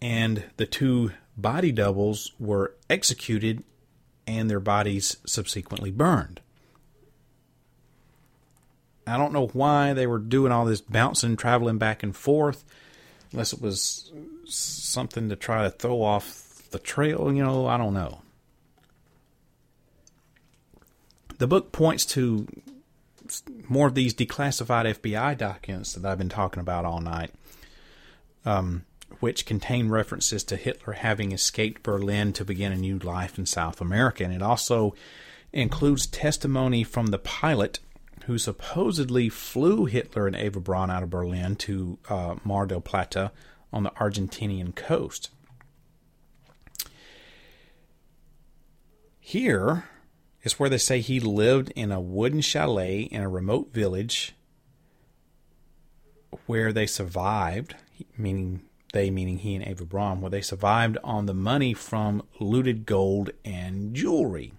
and 0.00 0.44
the 0.56 0.66
two 0.66 1.12
body 1.36 1.72
doubles 1.72 2.32
were 2.38 2.74
executed 2.88 3.62
and 4.26 4.48
their 4.48 4.60
bodies 4.60 5.16
subsequently 5.26 5.90
burned. 5.90 6.40
I 9.06 9.16
don't 9.16 9.32
know 9.32 9.48
why 9.48 9.92
they 9.92 10.06
were 10.06 10.18
doing 10.18 10.52
all 10.52 10.64
this 10.64 10.80
bouncing, 10.80 11.36
traveling 11.36 11.78
back 11.78 12.02
and 12.02 12.14
forth, 12.14 12.64
unless 13.32 13.52
it 13.52 13.60
was 13.60 14.12
something 14.44 15.28
to 15.28 15.36
try 15.36 15.64
to 15.64 15.70
throw 15.70 16.02
off 16.02 16.68
the 16.70 16.78
trail. 16.78 17.32
You 17.32 17.42
know, 17.42 17.66
I 17.66 17.76
don't 17.76 17.94
know. 17.94 18.22
The 21.38 21.46
book 21.46 21.72
points 21.72 22.04
to 22.06 22.46
more 23.68 23.86
of 23.86 23.94
these 23.94 24.14
declassified 24.14 24.94
FBI 24.94 25.36
documents 25.38 25.94
that 25.94 26.08
I've 26.08 26.18
been 26.18 26.28
talking 26.28 26.60
about 26.60 26.84
all 26.84 27.00
night, 27.00 27.32
um, 28.44 28.84
which 29.20 29.46
contain 29.46 29.88
references 29.88 30.42
to 30.44 30.56
Hitler 30.56 30.94
having 30.94 31.32
escaped 31.32 31.82
Berlin 31.82 32.32
to 32.32 32.44
begin 32.44 32.72
a 32.72 32.76
new 32.76 32.98
life 32.98 33.38
in 33.38 33.46
South 33.46 33.80
America. 33.80 34.24
And 34.24 34.32
it 34.32 34.42
also 34.42 34.94
includes 35.52 36.06
testimony 36.06 36.82
from 36.82 37.06
the 37.06 37.18
pilot 37.18 37.78
who 38.24 38.38
supposedly 38.38 39.28
flew 39.28 39.86
Hitler 39.86 40.26
and 40.26 40.36
Eva 40.36 40.60
Braun 40.60 40.90
out 40.90 41.02
of 41.02 41.10
Berlin 41.10 41.56
to 41.56 41.98
uh, 42.08 42.36
Mar 42.44 42.66
del 42.66 42.80
Plata 42.80 43.32
on 43.72 43.82
the 43.82 43.90
Argentinian 43.90 44.74
coast. 44.74 45.30
Here 49.18 49.84
is 50.42 50.58
where 50.58 50.68
they 50.68 50.78
say 50.78 51.00
he 51.00 51.20
lived 51.20 51.70
in 51.76 51.92
a 51.92 52.00
wooden 52.00 52.40
chalet 52.40 53.02
in 53.02 53.22
a 53.22 53.28
remote 53.28 53.72
village 53.72 54.34
where 56.46 56.72
they 56.72 56.86
survived, 56.86 57.74
meaning 58.16 58.62
they, 58.92 59.10
meaning 59.10 59.38
he 59.38 59.54
and 59.54 59.66
Eva 59.66 59.84
Braun, 59.84 60.20
where 60.20 60.30
they 60.30 60.40
survived 60.40 60.98
on 61.04 61.26
the 61.26 61.34
money 61.34 61.74
from 61.74 62.22
looted 62.38 62.86
gold 62.86 63.30
and 63.44 63.94
jewelry. 63.94 64.52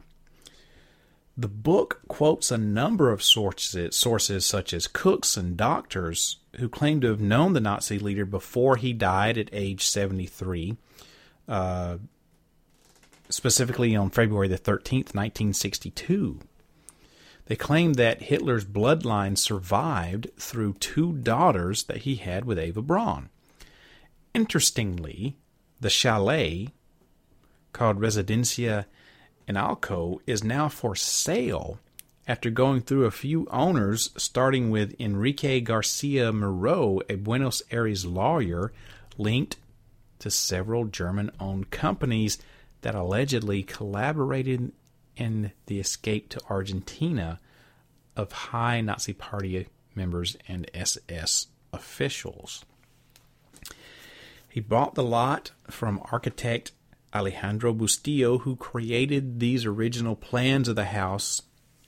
The 1.38 1.47
book 1.47 2.01
quotes 2.07 2.51
a 2.51 2.57
number 2.57 3.11
of 3.11 3.23
sources, 3.23 3.95
sources 3.95 4.45
such 4.45 4.73
as 4.73 4.88
cooks 4.88 5.38
and 5.38 5.57
doctors 5.57 6.38
who 6.57 6.69
claim 6.69 7.01
to 7.01 7.07
have 7.07 7.21
known 7.21 7.53
the 7.53 7.61
Nazi 7.61 7.97
leader 7.97 8.25
before 8.25 8.75
he 8.75 8.93
died 8.93 9.38
at 9.38 9.49
age 9.51 9.86
73, 9.88 10.77
uh, 11.47 11.97
specifically 13.29 13.95
on 13.95 14.09
February 14.09 14.49
the 14.49 14.57
13th, 14.57 15.15
1962. 15.15 16.39
They 17.45 17.55
claim 17.55 17.93
that 17.93 18.23
Hitler's 18.23 18.65
bloodline 18.65 19.38
survived 19.38 20.29
through 20.38 20.73
two 20.73 21.13
daughters 21.13 21.84
that 21.84 21.97
he 21.97 22.15
had 22.15 22.45
with 22.45 22.59
Eva 22.59 22.82
Braun. 22.82 23.29
Interestingly, 24.34 25.36
the 25.79 25.89
chalet, 25.89 26.69
called 27.73 27.99
Residencia 27.99 28.86
Inalco 29.47 30.19
is 30.25 30.43
now 30.43 30.69
for 30.69 30.95
sale 30.95 31.79
after 32.27 32.49
going 32.49 32.82
through 32.82 33.05
a 33.05 33.11
few 33.11 33.47
owners, 33.51 34.11
starting 34.15 34.69
with 34.69 34.95
Enrique 34.99 35.59
Garcia 35.59 36.32
Moreau, 36.32 37.01
a 37.09 37.15
Buenos 37.15 37.61
Aires 37.71 38.05
lawyer 38.05 38.71
linked 39.17 39.57
to 40.19 40.29
several 40.29 40.86
German 40.86 41.32
owned 41.39 41.71
companies 41.71 42.38
that 42.82 42.95
allegedly 42.95 43.63
collaborated 43.63 44.71
in 45.17 45.51
the 45.65 45.79
escape 45.79 46.29
to 46.29 46.41
Argentina 46.49 47.39
of 48.15 48.32
high 48.32 48.82
Nazi 48.82 49.13
Party 49.13 49.67
members 49.95 50.38
and 50.47 50.69
SS 50.73 51.47
officials. 51.73 52.63
He 54.52 54.60
bought 54.60 54.95
the 54.95 55.04
lot 55.04 55.52
from 55.70 56.02
architect 56.12 56.74
Alejandro 57.16 57.74
Bustillo, 57.74 58.41
who 58.41 58.58
created 58.58 59.39
these 59.39 59.66
original 59.66 60.14
plans 60.14 60.68
of 60.68 60.76
the 60.76 60.86
house 60.86 61.41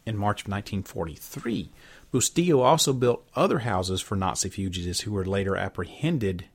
in 0.05 0.17
March 0.17 0.43
of 0.43 0.47
1943. 0.47 1.69
Bustillo 2.13 2.63
also 2.63 2.93
built 2.93 3.27
other 3.35 3.59
houses 3.59 3.99
for 3.99 4.15
Nazi 4.15 4.47
fugitives 4.47 5.01
who 5.01 5.11
were 5.11 5.25
later 5.25 5.57
apprehended. 5.57 6.45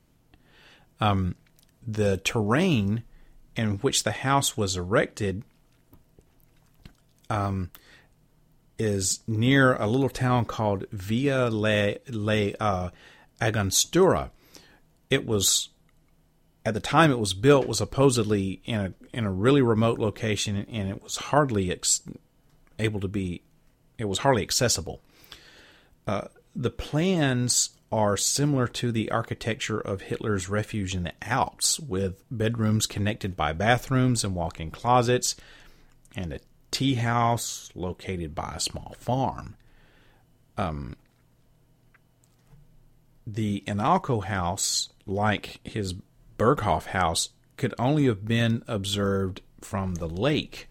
Um, 0.99 1.35
the 1.87 2.17
terrain 2.17 3.03
in 3.55 3.77
which 3.79 4.05
the 4.05 4.13
house 4.13 4.57
was 4.57 4.79
erected 4.79 5.43
um, 7.29 7.71
is 8.79 9.21
near 9.27 9.75
a 9.75 9.87
little 9.87 10.09
town 10.09 10.47
called 10.47 10.87
Villa 10.91 11.51
Le, 11.51 11.97
Le 12.09 12.53
uh, 12.59 12.91
Angostura. 13.43 14.31
It 15.11 15.27
was 15.27 15.69
at 16.65 16.75
the 16.75 16.81
time 16.81 17.11
it 17.11 17.19
was 17.19 17.35
built 17.35 17.67
was 17.67 17.79
supposedly 17.79 18.61
in 18.65 18.81
a 18.81 18.95
in 19.13 19.25
a 19.25 19.31
really 19.31 19.63
remote 19.63 19.99
location 19.99 20.57
and 20.57 20.89
it 20.89 21.03
was 21.03 21.17
hardly 21.17 21.71
ex- 21.71 22.03
able 22.79 23.01
to 23.01 23.09
be 23.09 23.43
it 23.99 24.07
was 24.07 24.19
hardly 24.19 24.43
accessible. 24.43 25.01
Uh, 26.07 26.29
the 26.55 26.71
plans 26.71 27.71
are 27.91 28.17
similar 28.17 28.69
to 28.69 28.93
the 28.93 29.11
architecture 29.11 29.81
of 29.81 30.03
Hitler's 30.03 30.49
refuge 30.49 30.95
in 30.95 31.05
the 31.05 31.13
Alps, 31.23 31.81
with 31.81 32.23
bedrooms 32.31 32.87
connected 32.87 33.37
by 33.37 33.53
bathrooms 33.53 34.25
and 34.25 34.35
walk-in 34.35 34.71
closets, 34.71 35.37
and 36.15 36.33
a 36.33 36.41
tea 36.71 36.95
house 36.95 37.71
located 37.75 38.35
by 38.35 38.55
a 38.57 38.61
small 38.61 38.95
farm. 38.99 39.57
Um, 40.57 40.97
the 43.27 43.63
Inalco 43.67 44.25
house, 44.25 44.91
like 45.07 45.61
his 45.65 45.95
Berghof 46.39 46.87
house 46.87 47.31
could 47.57 47.75
only 47.79 48.07
have 48.07 48.25
been 48.25 48.63
observed 48.67 49.43
from 49.61 49.97
the 49.97 50.09
lake. 50.09 50.69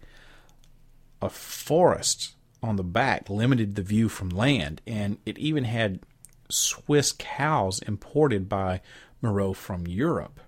A 1.20 1.28
forest 1.28 2.34
on 2.62 2.76
the 2.76 2.84
back 2.84 3.28
limited 3.28 3.74
the 3.74 3.82
view 3.82 4.08
from 4.08 4.30
land, 4.30 4.80
and 4.86 5.18
it 5.26 5.38
even 5.38 5.64
had 5.64 6.00
Swiss 6.48 7.12
cows 7.16 7.80
imported 7.80 8.48
by 8.48 8.80
Moreau 9.20 9.52
from 9.52 9.86
Europe. 9.86 10.40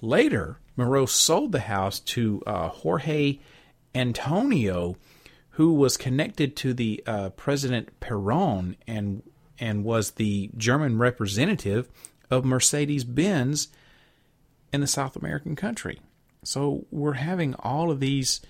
Later, 0.00 0.58
Moreau 0.76 1.06
sold 1.06 1.52
the 1.52 1.60
house 1.60 2.00
to 2.00 2.42
uh, 2.46 2.68
Jorge 2.68 3.38
Antonio, 3.94 4.96
who 5.50 5.74
was 5.74 5.96
connected 5.96 6.56
to 6.56 6.72
the 6.72 7.02
uh, 7.06 7.30
President 7.30 8.00
Peron 8.00 8.76
and 8.86 9.22
and 9.58 9.84
was 9.84 10.12
the 10.12 10.50
German 10.56 10.98
representative 10.98 11.88
of 12.30 12.44
Mercedes 12.44 13.04
Benz 13.04 13.68
in 14.72 14.80
the 14.80 14.86
South 14.86 15.16
American 15.16 15.56
country. 15.56 16.00
So 16.44 16.86
we're 16.90 17.14
having 17.14 17.54
all 17.54 17.90
of 17.90 18.00
these 18.00 18.40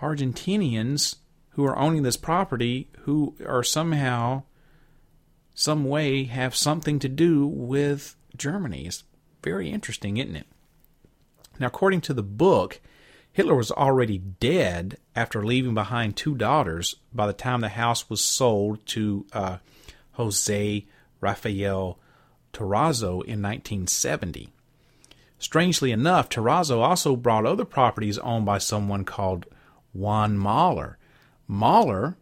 Argentinians 0.00 1.16
who 1.50 1.64
are 1.64 1.78
owning 1.78 2.02
this 2.02 2.16
property 2.16 2.88
who 3.00 3.34
are 3.46 3.62
somehow, 3.62 4.42
some 5.54 5.84
way, 5.84 6.24
have 6.24 6.54
something 6.54 6.98
to 6.98 7.08
do 7.08 7.46
with 7.46 8.16
Germany. 8.36 8.86
It's 8.86 9.04
very 9.42 9.70
interesting, 9.70 10.16
isn't 10.16 10.36
it? 10.36 10.46
Now, 11.58 11.66
according 11.66 12.00
to 12.02 12.14
the 12.14 12.22
book, 12.22 12.80
Hitler 13.32 13.54
was 13.54 13.70
already 13.70 14.18
dead 14.18 14.98
after 15.14 15.44
leaving 15.44 15.74
behind 15.74 16.16
two 16.16 16.34
daughters 16.34 16.96
by 17.12 17.26
the 17.26 17.32
time 17.32 17.60
the 17.60 17.68
house 17.70 18.08
was 18.08 18.22
sold 18.22 18.84
to 18.86 19.26
uh, 19.32 19.58
Jose 20.12 20.86
Rafael 21.20 21.98
Terrazzo 22.52 23.22
in 23.24 23.40
1970. 23.40 24.50
Strangely 25.42 25.90
enough, 25.90 26.28
Terrazzo 26.28 26.78
also 26.78 27.16
brought 27.16 27.44
other 27.44 27.64
properties 27.64 28.16
owned 28.18 28.46
by 28.46 28.58
someone 28.58 29.04
called 29.04 29.44
Juan 29.92 30.38
Mahler. 30.38 30.98
Mahler 31.48 32.16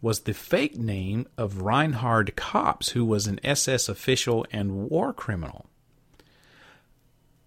was 0.00 0.20
the 0.20 0.32
fake 0.32 0.78
name 0.78 1.26
of 1.36 1.60
Reinhard 1.60 2.34
Kaps, 2.34 2.88
who 2.88 3.04
was 3.04 3.26
an 3.26 3.38
SS 3.44 3.90
official 3.90 4.46
and 4.50 4.88
war 4.88 5.12
criminal. 5.12 5.66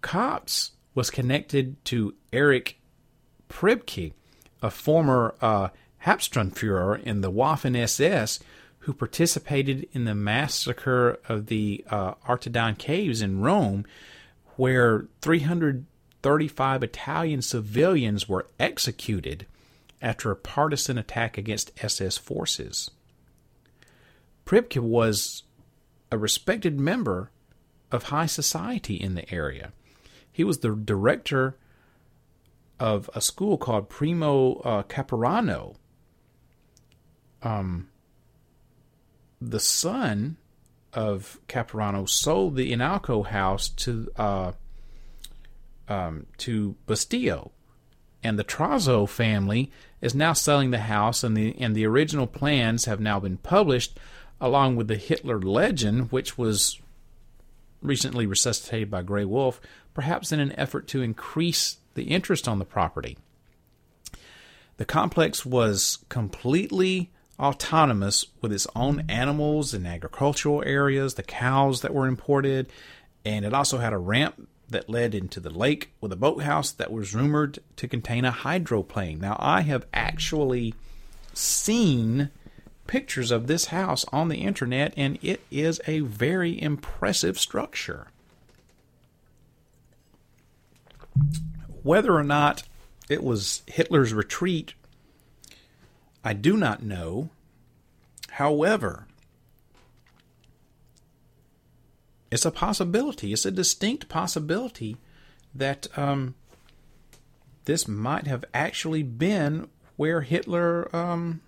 Kaps 0.00 0.70
was 0.94 1.10
connected 1.10 1.84
to 1.86 2.14
Erich 2.32 2.78
Priebke, 3.48 4.12
a 4.62 4.70
former 4.70 5.34
uh, 5.40 5.70
Hauptsturmfuhrer 6.04 7.02
in 7.02 7.20
the 7.20 7.32
Waffen 7.32 7.76
SS, 7.76 8.38
who 8.78 8.94
participated 8.94 9.88
in 9.90 10.04
the 10.04 10.14
massacre 10.14 11.18
of 11.28 11.46
the 11.46 11.84
uh, 11.90 12.14
Caves 12.78 13.22
in 13.22 13.40
Rome, 13.40 13.84
where 14.56 15.06
335 15.20 16.82
Italian 16.82 17.42
civilians 17.42 18.28
were 18.28 18.46
executed 18.58 19.46
after 20.02 20.30
a 20.30 20.36
partisan 20.36 20.98
attack 20.98 21.38
against 21.38 21.72
SS 21.82 22.18
forces. 22.18 22.90
Priebke 24.44 24.78
was 24.78 25.42
a 26.10 26.18
respected 26.18 26.78
member 26.78 27.30
of 27.90 28.04
high 28.04 28.26
society 28.26 28.94
in 28.94 29.14
the 29.14 29.32
area. 29.32 29.72
He 30.30 30.44
was 30.44 30.58
the 30.58 30.74
director 30.74 31.56
of 32.78 33.08
a 33.14 33.20
school 33.20 33.56
called 33.56 33.88
Primo 33.88 34.54
uh, 34.56 34.82
Caporano. 34.82 35.76
Um, 37.42 37.88
the 39.40 39.60
son 39.60 40.36
of 40.92 41.38
Caporano 41.48 42.08
sold 42.08 42.56
the 42.56 42.72
Inalco 42.72 43.26
house 43.26 43.68
to 43.68 44.10
uh, 44.16 44.52
um, 45.88 46.26
to 46.38 46.74
Bastillo, 46.86 47.50
and 48.22 48.38
the 48.38 48.44
Trazzo 48.44 49.08
family 49.08 49.70
is 50.00 50.14
now 50.14 50.32
selling 50.32 50.70
the 50.70 50.78
house, 50.78 51.22
and 51.22 51.36
the 51.36 51.54
and 51.58 51.74
the 51.74 51.86
original 51.86 52.26
plans 52.26 52.86
have 52.86 53.00
now 53.00 53.20
been 53.20 53.36
published, 53.38 53.98
along 54.40 54.76
with 54.76 54.88
the 54.88 54.96
Hitler 54.96 55.40
legend, 55.40 56.12
which 56.12 56.36
was 56.38 56.80
recently 57.82 58.26
resuscitated 58.26 58.90
by 58.90 59.02
Gray 59.02 59.24
Wolf, 59.24 59.60
perhaps 59.94 60.32
in 60.32 60.40
an 60.40 60.52
effort 60.52 60.88
to 60.88 61.02
increase 61.02 61.76
the 61.94 62.04
interest 62.04 62.48
on 62.48 62.58
the 62.58 62.64
property. 62.64 63.16
The 64.76 64.84
complex 64.84 65.46
was 65.46 65.98
completely 66.08 67.10
autonomous 67.38 68.26
with 68.40 68.52
its 68.52 68.66
own 68.74 69.04
animals 69.08 69.74
and 69.74 69.86
agricultural 69.86 70.62
areas, 70.64 71.14
the 71.14 71.22
cows 71.22 71.82
that 71.82 71.94
were 71.94 72.06
imported, 72.06 72.70
and 73.24 73.44
it 73.44 73.52
also 73.52 73.78
had 73.78 73.92
a 73.92 73.98
ramp 73.98 74.48
that 74.68 74.90
led 74.90 75.14
into 75.14 75.38
the 75.40 75.50
lake 75.50 75.92
with 76.00 76.12
a 76.12 76.16
boathouse 76.16 76.72
that 76.72 76.90
was 76.90 77.14
rumored 77.14 77.58
to 77.76 77.86
contain 77.86 78.24
a 78.24 78.30
hydroplane. 78.30 79.20
Now, 79.20 79.36
I 79.38 79.60
have 79.62 79.86
actually 79.94 80.74
seen 81.34 82.30
pictures 82.86 83.30
of 83.30 83.46
this 83.46 83.66
house 83.66 84.04
on 84.12 84.28
the 84.28 84.38
internet, 84.38 84.92
and 84.96 85.18
it 85.22 85.40
is 85.50 85.80
a 85.86 86.00
very 86.00 86.60
impressive 86.60 87.38
structure. 87.38 88.08
Whether 91.82 92.14
or 92.14 92.24
not 92.24 92.64
it 93.08 93.22
was 93.22 93.62
Hitler's 93.66 94.12
retreat 94.12 94.74
I 96.26 96.32
do 96.32 96.56
not 96.56 96.82
know. 96.82 97.30
However, 98.30 99.06
it's 102.32 102.44
a 102.44 102.50
possibility. 102.50 103.32
It's 103.32 103.46
a 103.46 103.52
distinct 103.52 104.08
possibility 104.08 104.96
that 105.54 105.86
um, 105.96 106.34
this 107.66 107.86
might 107.86 108.26
have 108.26 108.44
actually 108.52 109.04
been 109.04 109.68
where 109.94 110.22
Hitler 110.22 110.94
um, 110.94 111.42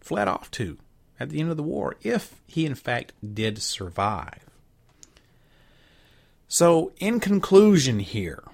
fled 0.00 0.28
off 0.28 0.52
to 0.52 0.78
at 1.18 1.30
the 1.30 1.40
end 1.40 1.50
of 1.50 1.56
the 1.56 1.64
war, 1.64 1.96
if 2.04 2.40
he 2.46 2.64
in 2.64 2.76
fact 2.76 3.12
did 3.34 3.60
survive. 3.60 4.46
So, 6.46 6.92
in 7.00 7.18
conclusion, 7.18 7.98
here, 7.98 8.44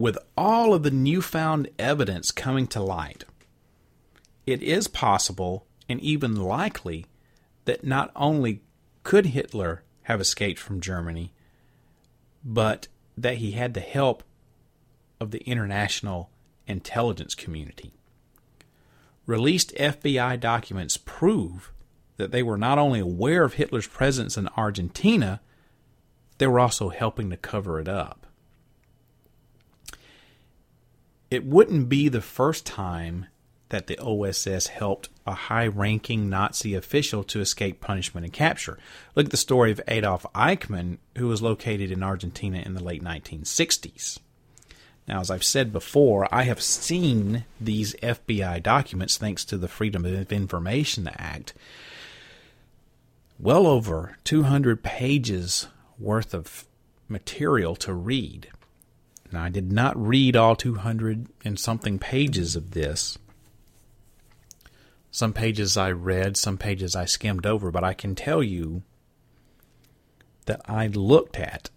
with 0.00 0.16
all 0.34 0.72
of 0.72 0.82
the 0.82 0.90
newfound 0.90 1.68
evidence 1.78 2.30
coming 2.30 2.66
to 2.66 2.82
light, 2.82 3.24
it 4.46 4.62
is 4.62 4.88
possible 4.88 5.66
and 5.90 6.00
even 6.00 6.34
likely 6.34 7.04
that 7.66 7.84
not 7.84 8.10
only 8.16 8.62
could 9.02 9.26
Hitler 9.26 9.82
have 10.04 10.18
escaped 10.18 10.58
from 10.58 10.80
Germany, 10.80 11.34
but 12.42 12.88
that 13.18 13.36
he 13.36 13.50
had 13.50 13.74
the 13.74 13.80
help 13.80 14.22
of 15.20 15.32
the 15.32 15.42
international 15.46 16.30
intelligence 16.66 17.34
community. 17.34 17.92
Released 19.26 19.74
FBI 19.74 20.40
documents 20.40 20.96
prove 20.96 21.72
that 22.16 22.30
they 22.30 22.42
were 22.42 22.56
not 22.56 22.78
only 22.78 23.00
aware 23.00 23.44
of 23.44 23.54
Hitler's 23.54 23.86
presence 23.86 24.38
in 24.38 24.48
Argentina, 24.56 25.42
they 26.38 26.46
were 26.46 26.58
also 26.58 26.88
helping 26.88 27.28
to 27.28 27.36
cover 27.36 27.78
it 27.78 27.86
up 27.86 28.20
it 31.30 31.44
wouldn't 31.46 31.88
be 31.88 32.08
the 32.08 32.20
first 32.20 32.66
time 32.66 33.26
that 33.70 33.86
the 33.86 33.98
OSS 33.98 34.66
helped 34.66 35.08
a 35.26 35.32
high 35.32 35.66
ranking 35.66 36.28
Nazi 36.28 36.74
official 36.74 37.22
to 37.24 37.40
escape 37.40 37.80
punishment 37.80 38.24
and 38.24 38.32
capture. 38.32 38.78
Look 39.14 39.26
at 39.26 39.30
the 39.30 39.36
story 39.36 39.70
of 39.70 39.80
Adolf 39.86 40.26
Eichmann, 40.34 40.98
who 41.16 41.28
was 41.28 41.40
located 41.40 41.92
in 41.92 42.02
Argentina 42.02 42.58
in 42.58 42.74
the 42.74 42.82
late 42.82 43.02
1960s. 43.02 44.18
Now, 45.06 45.20
as 45.20 45.30
I've 45.30 45.44
said 45.44 45.72
before, 45.72 46.32
I 46.32 46.42
have 46.42 46.60
seen 46.60 47.44
these 47.60 47.94
FBI 47.94 48.62
documents 48.62 49.16
thanks 49.16 49.44
to 49.46 49.56
the 49.56 49.68
Freedom 49.68 50.04
of 50.04 50.32
Information 50.32 51.08
Act. 51.16 51.54
Well 53.38 53.66
over 53.66 54.18
200 54.24 54.82
pages 54.82 55.68
worth 55.98 56.34
of 56.34 56.64
material 57.08 57.74
to 57.76 57.94
read. 57.94 58.48
Now, 59.32 59.44
I 59.44 59.48
did 59.48 59.70
not 59.70 59.96
read 59.96 60.36
all 60.36 60.56
200 60.56 61.28
and 61.44 61.58
something 61.58 61.98
pages 61.98 62.56
of 62.56 62.72
this. 62.72 63.18
Some 65.12 65.32
pages 65.32 65.76
I 65.76 65.90
read, 65.92 66.36
some 66.36 66.56
pages 66.56 66.94
I 66.96 67.04
skimmed 67.04 67.46
over, 67.46 67.70
but 67.70 67.84
I 67.84 67.94
can 67.94 68.14
tell 68.14 68.42
you 68.42 68.82
that 70.46 70.60
I 70.66 70.86
looked 70.88 71.36
at 71.38 71.70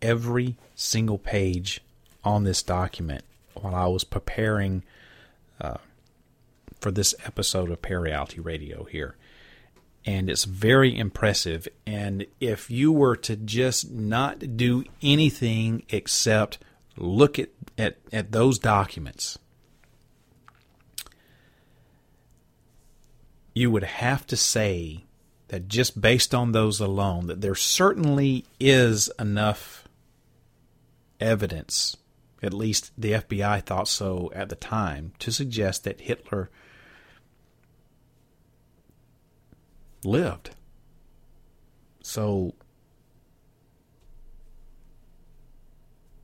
every 0.00 0.56
single 0.74 1.18
page 1.18 1.80
on 2.24 2.44
this 2.44 2.62
document 2.62 3.24
while 3.54 3.74
I 3.74 3.86
was 3.86 4.04
preparing 4.04 4.82
uh, 5.60 5.78
for 6.80 6.90
this 6.90 7.14
episode 7.24 7.70
of 7.70 7.82
Parareality 7.82 8.42
Radio 8.44 8.84
here 8.84 9.16
and 10.04 10.30
it's 10.30 10.44
very 10.44 10.96
impressive. 10.96 11.68
And 11.86 12.26
if 12.40 12.70
you 12.70 12.92
were 12.92 13.16
to 13.16 13.36
just 13.36 13.90
not 13.90 14.56
do 14.56 14.84
anything 15.02 15.82
except 15.90 16.58
look 16.96 17.38
at, 17.38 17.50
at, 17.76 17.98
at 18.12 18.32
those 18.32 18.58
documents, 18.58 19.38
you 23.54 23.70
would 23.70 23.84
have 23.84 24.26
to 24.28 24.36
say 24.36 25.04
that 25.48 25.68
just 25.68 26.00
based 26.00 26.34
on 26.34 26.52
those 26.52 26.80
alone, 26.80 27.26
that 27.26 27.40
there 27.40 27.54
certainly 27.54 28.44
is 28.58 29.10
enough 29.18 29.88
evidence, 31.18 31.96
at 32.42 32.54
least 32.54 32.92
the 32.96 33.12
FBI 33.12 33.62
thought 33.64 33.88
so 33.88 34.30
at 34.34 34.48
the 34.48 34.56
time, 34.56 35.12
to 35.18 35.32
suggest 35.32 35.84
that 35.84 36.02
Hitler 36.02 36.50
lived. 40.04 40.50
So 42.02 42.54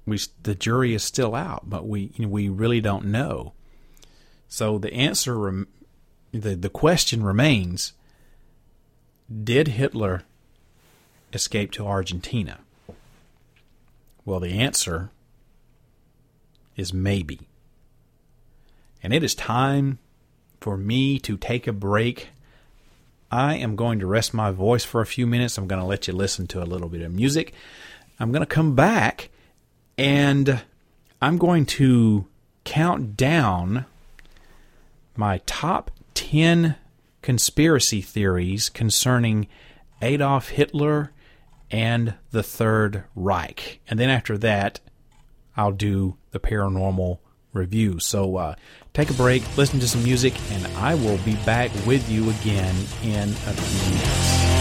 we 0.07 0.19
the 0.43 0.55
jury 0.55 0.95
is 0.95 1.03
still 1.03 1.35
out, 1.35 1.69
but 1.69 1.87
we 1.87 2.13
you 2.17 2.27
know, 2.27 2.31
we 2.31 2.49
really 2.49 2.81
don't 2.81 3.07
know. 3.07 3.53
So 4.49 4.79
the 4.79 4.93
answer, 4.93 5.67
the 6.33 6.55
the 6.55 6.71
question 6.71 7.23
remains: 7.23 7.93
Did 9.45 9.69
Hitler 9.69 10.23
escape 11.33 11.73
to 11.73 11.87
Argentina? 11.87 12.61
Well, 14.25 14.41
the 14.41 14.59
answer 14.59 15.11
is 16.77 16.93
maybe. 16.93 17.49
And 19.03 19.13
it 19.13 19.23
is 19.23 19.35
time 19.35 19.99
for 20.61 20.77
me 20.77 21.19
to 21.21 21.37
take 21.37 21.67
a 21.67 21.73
break 21.73 22.31
I 23.37 23.57
am 23.57 23.77
going 23.77 23.99
to 23.99 24.07
rest 24.07 24.33
my 24.33 24.51
voice 24.51 24.83
for 24.83 25.03
a 25.03 25.07
few 25.07 25.27
minutes. 25.27 25.59
I'm 25.59 25.67
going 25.67 25.79
to 25.79 25.87
let 25.87 26.09
you 26.09 26.15
listen 26.15 26.47
to 26.47 26.63
a 26.63 26.65
little 26.65 26.89
bit 26.89 27.03
of 27.03 27.13
music. 27.13 27.53
I'm 28.19 28.33
going 28.33 28.41
to 28.41 28.47
come 28.47 28.75
back 28.75 29.29
and 29.99 30.63
I'm 31.21 31.37
going 31.37 31.67
to 31.67 32.29
count 32.65 33.15
down 33.15 33.85
my 35.17 35.43
top 35.45 35.91
10 36.15 36.77
conspiracy 37.21 38.01
theories 38.01 38.71
concerning 38.71 39.49
Adolf 40.01 40.49
Hitler 40.49 41.13
and 41.71 42.15
the 42.31 42.43
Third 42.43 43.05
Reich. 43.15 43.81
And 43.87 44.01
then 44.01 44.09
after 44.09 44.39
that, 44.39 44.81
I'll 45.59 45.73
do 45.73 46.17
the 46.31 46.41
paranormal 46.41 47.19
review. 47.57 47.99
So 47.99 48.37
uh, 48.37 48.55
take 48.95 49.11
a 49.11 49.15
break, 49.15 49.43
listen 49.57 49.81
to 49.81 49.89
some 49.89 50.03
music, 50.03 50.35
and 50.51 50.67
I 50.77 50.95
will 50.95 51.19
be 51.19 51.37
back 51.45 51.71
with 51.87 52.09
you 52.11 52.31
again 52.31 52.77
in 53.03 53.29
a 53.31 53.53
few 53.53 53.91
minutes. 53.91 54.56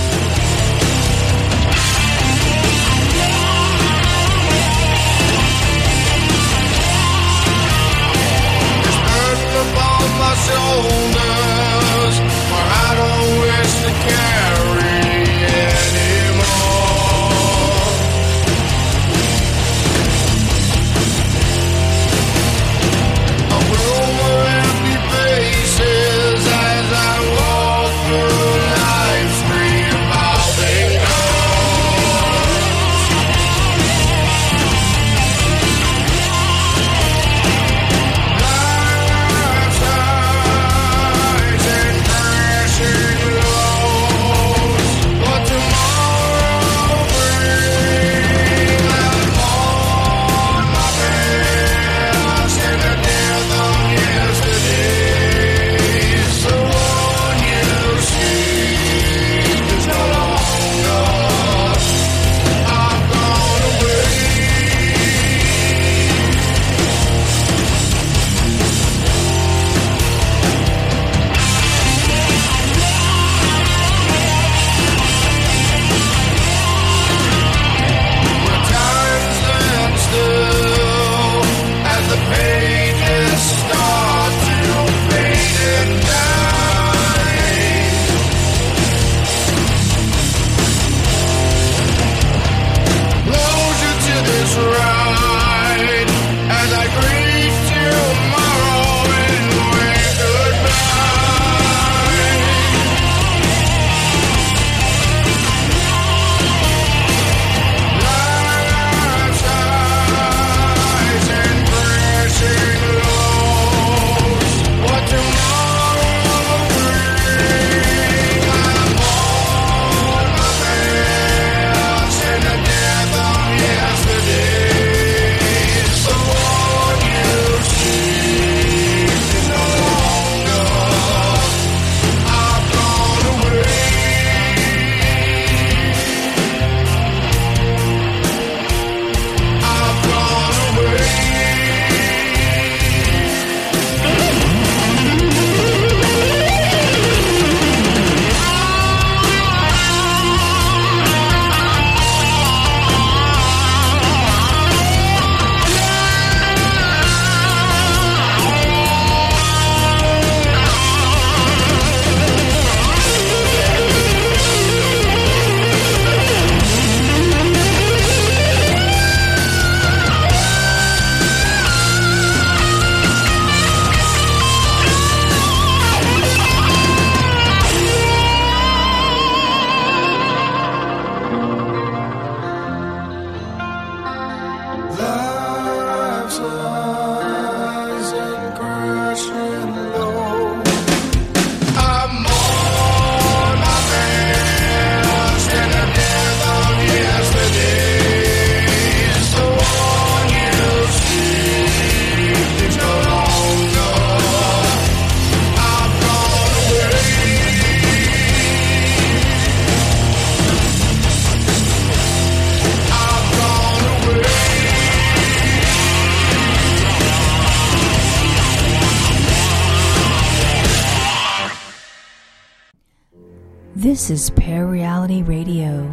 This 223.96 224.10
is 224.10 224.30
Parareality 224.32 225.26
Radio, 225.26 225.90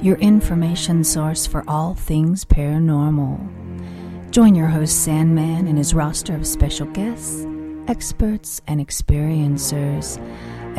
your 0.00 0.16
information 0.16 1.04
source 1.04 1.46
for 1.46 1.62
all 1.68 1.92
things 1.92 2.46
paranormal. 2.46 4.30
Join 4.30 4.54
your 4.54 4.68
host 4.68 5.04
Sandman 5.04 5.66
and 5.66 5.76
his 5.76 5.92
roster 5.92 6.34
of 6.34 6.46
special 6.46 6.86
guests, 6.86 7.46
experts, 7.88 8.62
and 8.66 8.80
experiencers 8.80 10.18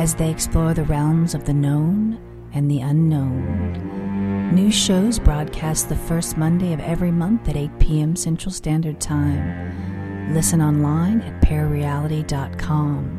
as 0.00 0.16
they 0.16 0.28
explore 0.32 0.74
the 0.74 0.82
realms 0.82 1.32
of 1.32 1.44
the 1.44 1.54
known 1.54 2.18
and 2.52 2.68
the 2.68 2.80
unknown. 2.80 4.50
New 4.52 4.72
shows 4.72 5.20
broadcast 5.20 5.88
the 5.88 5.94
first 5.94 6.36
Monday 6.36 6.72
of 6.72 6.80
every 6.80 7.12
month 7.12 7.48
at 7.48 7.54
8 7.54 7.78
p.m. 7.78 8.16
Central 8.16 8.50
Standard 8.50 9.00
Time. 9.00 10.34
Listen 10.34 10.60
online 10.60 11.20
at 11.20 11.40
parareality.com. 11.40 13.14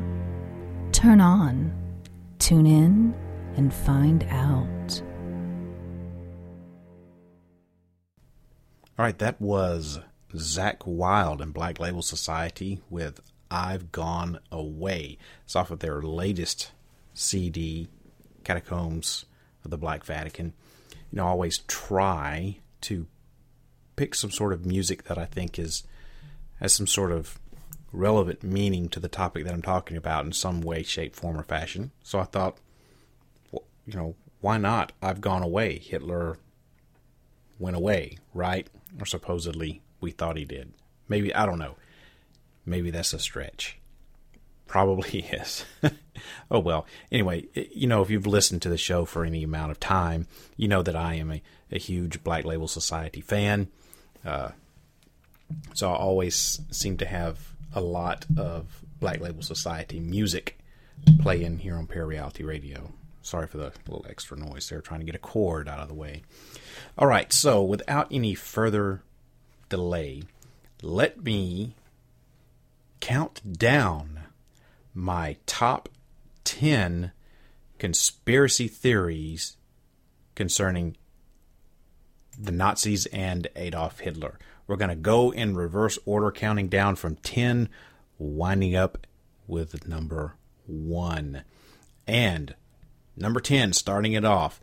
Turn 0.91 1.21
on, 1.21 1.73
tune 2.37 2.67
in, 2.67 3.15
and 3.59 3.73
find 3.73 4.23
out. 4.29 5.01
All 8.97 9.03
right, 9.05 9.19
that 9.19 9.39
was 9.41 9.99
Zakk 10.33 10.85
Wylde 10.85 11.41
and 11.41 11.53
Black 11.53 11.77
Label 11.77 12.01
Society 12.01 12.79
with 12.89 13.19
I've 13.51 13.91
Gone 13.91 14.39
Away. 14.49 15.17
It's 15.43 15.57
off 15.57 15.71
of 15.71 15.79
their 15.79 16.01
latest 16.01 16.71
CD, 17.13 17.89
Catacombs 18.45 19.25
of 19.65 19.71
the 19.71 19.77
Black 19.77 20.05
Vatican. 20.05 20.53
You 21.11 21.17
know, 21.17 21.25
I 21.25 21.29
always 21.31 21.57
try 21.57 22.59
to 22.81 23.07
pick 23.97 24.15
some 24.15 24.31
sort 24.31 24.53
of 24.53 24.65
music 24.65 25.03
that 25.03 25.17
I 25.17 25.25
think 25.25 25.59
is 25.59 25.83
has 26.61 26.73
some 26.73 26.87
sort 26.87 27.11
of 27.11 27.37
relevant 27.91 28.41
meaning 28.41 28.87
to 28.87 29.01
the 29.01 29.09
topic 29.09 29.43
that 29.43 29.53
I'm 29.53 29.61
talking 29.61 29.97
about 29.97 30.25
in 30.25 30.31
some 30.31 30.61
way, 30.61 30.81
shape, 30.83 31.13
form, 31.13 31.37
or 31.37 31.43
fashion. 31.43 31.91
So 32.03 32.19
I 32.19 32.23
thought, 32.23 32.57
you 33.89 33.99
know, 33.99 34.15
why 34.41 34.57
not? 34.57 34.91
I've 35.01 35.21
gone 35.21 35.43
away. 35.43 35.79
Hitler 35.79 36.37
went 37.57 37.75
away, 37.75 38.17
right? 38.33 38.67
Or 38.99 39.05
supposedly 39.05 39.81
we 39.99 40.11
thought 40.11 40.37
he 40.37 40.45
did. 40.45 40.71
Maybe, 41.07 41.33
I 41.33 41.45
don't 41.45 41.59
know. 41.59 41.75
Maybe 42.65 42.91
that's 42.91 43.13
a 43.13 43.19
stretch. 43.19 43.77
Probably 44.67 45.19
is. 45.31 45.65
oh 46.51 46.59
well. 46.59 46.85
Anyway, 47.11 47.47
you 47.73 47.87
know, 47.87 48.01
if 48.01 48.09
you've 48.09 48.27
listened 48.27 48.61
to 48.61 48.69
the 48.69 48.77
show 48.77 49.05
for 49.05 49.25
any 49.25 49.43
amount 49.43 49.71
of 49.71 49.79
time, 49.79 50.27
you 50.55 50.67
know 50.67 50.83
that 50.83 50.95
I 50.95 51.15
am 51.15 51.31
a, 51.31 51.41
a 51.71 51.79
huge 51.79 52.23
Black 52.23 52.45
Label 52.45 52.67
Society 52.67 53.21
fan. 53.21 53.67
Uh, 54.23 54.49
so 55.73 55.89
I 55.89 55.95
always 55.95 56.61
seem 56.69 56.97
to 56.97 57.05
have 57.05 57.53
a 57.73 57.81
lot 57.81 58.25
of 58.37 58.83
Black 58.99 59.19
Label 59.19 59.41
Society 59.41 59.99
music 59.99 60.59
playing 61.21 61.59
here 61.59 61.75
on 61.75 61.87
Parareality 61.87 62.45
Radio. 62.45 62.91
Sorry 63.21 63.47
for 63.47 63.57
the 63.57 63.71
little 63.87 64.05
extra 64.09 64.37
noise 64.37 64.69
there, 64.69 64.81
trying 64.81 65.01
to 65.01 65.05
get 65.05 65.15
a 65.15 65.19
cord 65.19 65.67
out 65.67 65.79
of 65.79 65.87
the 65.87 65.93
way. 65.93 66.23
All 66.97 67.07
right, 67.07 67.31
so 67.31 67.61
without 67.61 68.07
any 68.11 68.33
further 68.33 69.03
delay, 69.67 70.23
let 70.81 71.23
me 71.23 71.75
count 72.99 73.41
down 73.57 74.21
my 74.93 75.37
top 75.45 75.89
10 76.43 77.11
conspiracy 77.77 78.67
theories 78.67 79.57
concerning 80.35 80.95
the 82.37 82.51
Nazis 82.51 83.05
and 83.07 83.47
Adolf 83.55 83.99
Hitler. 83.99 84.39
We're 84.67 84.77
going 84.77 84.89
to 84.89 84.95
go 84.95 85.31
in 85.31 85.55
reverse 85.55 85.99
order, 86.05 86.31
counting 86.31 86.69
down 86.69 86.95
from 86.95 87.15
10, 87.17 87.69
winding 88.17 88.75
up 88.75 89.05
with 89.47 89.87
number 89.87 90.35
1. 90.67 91.43
And 92.07 92.55
number 93.19 93.39
10, 93.39 93.73
starting 93.73 94.13
it 94.13 94.25
off 94.25 94.59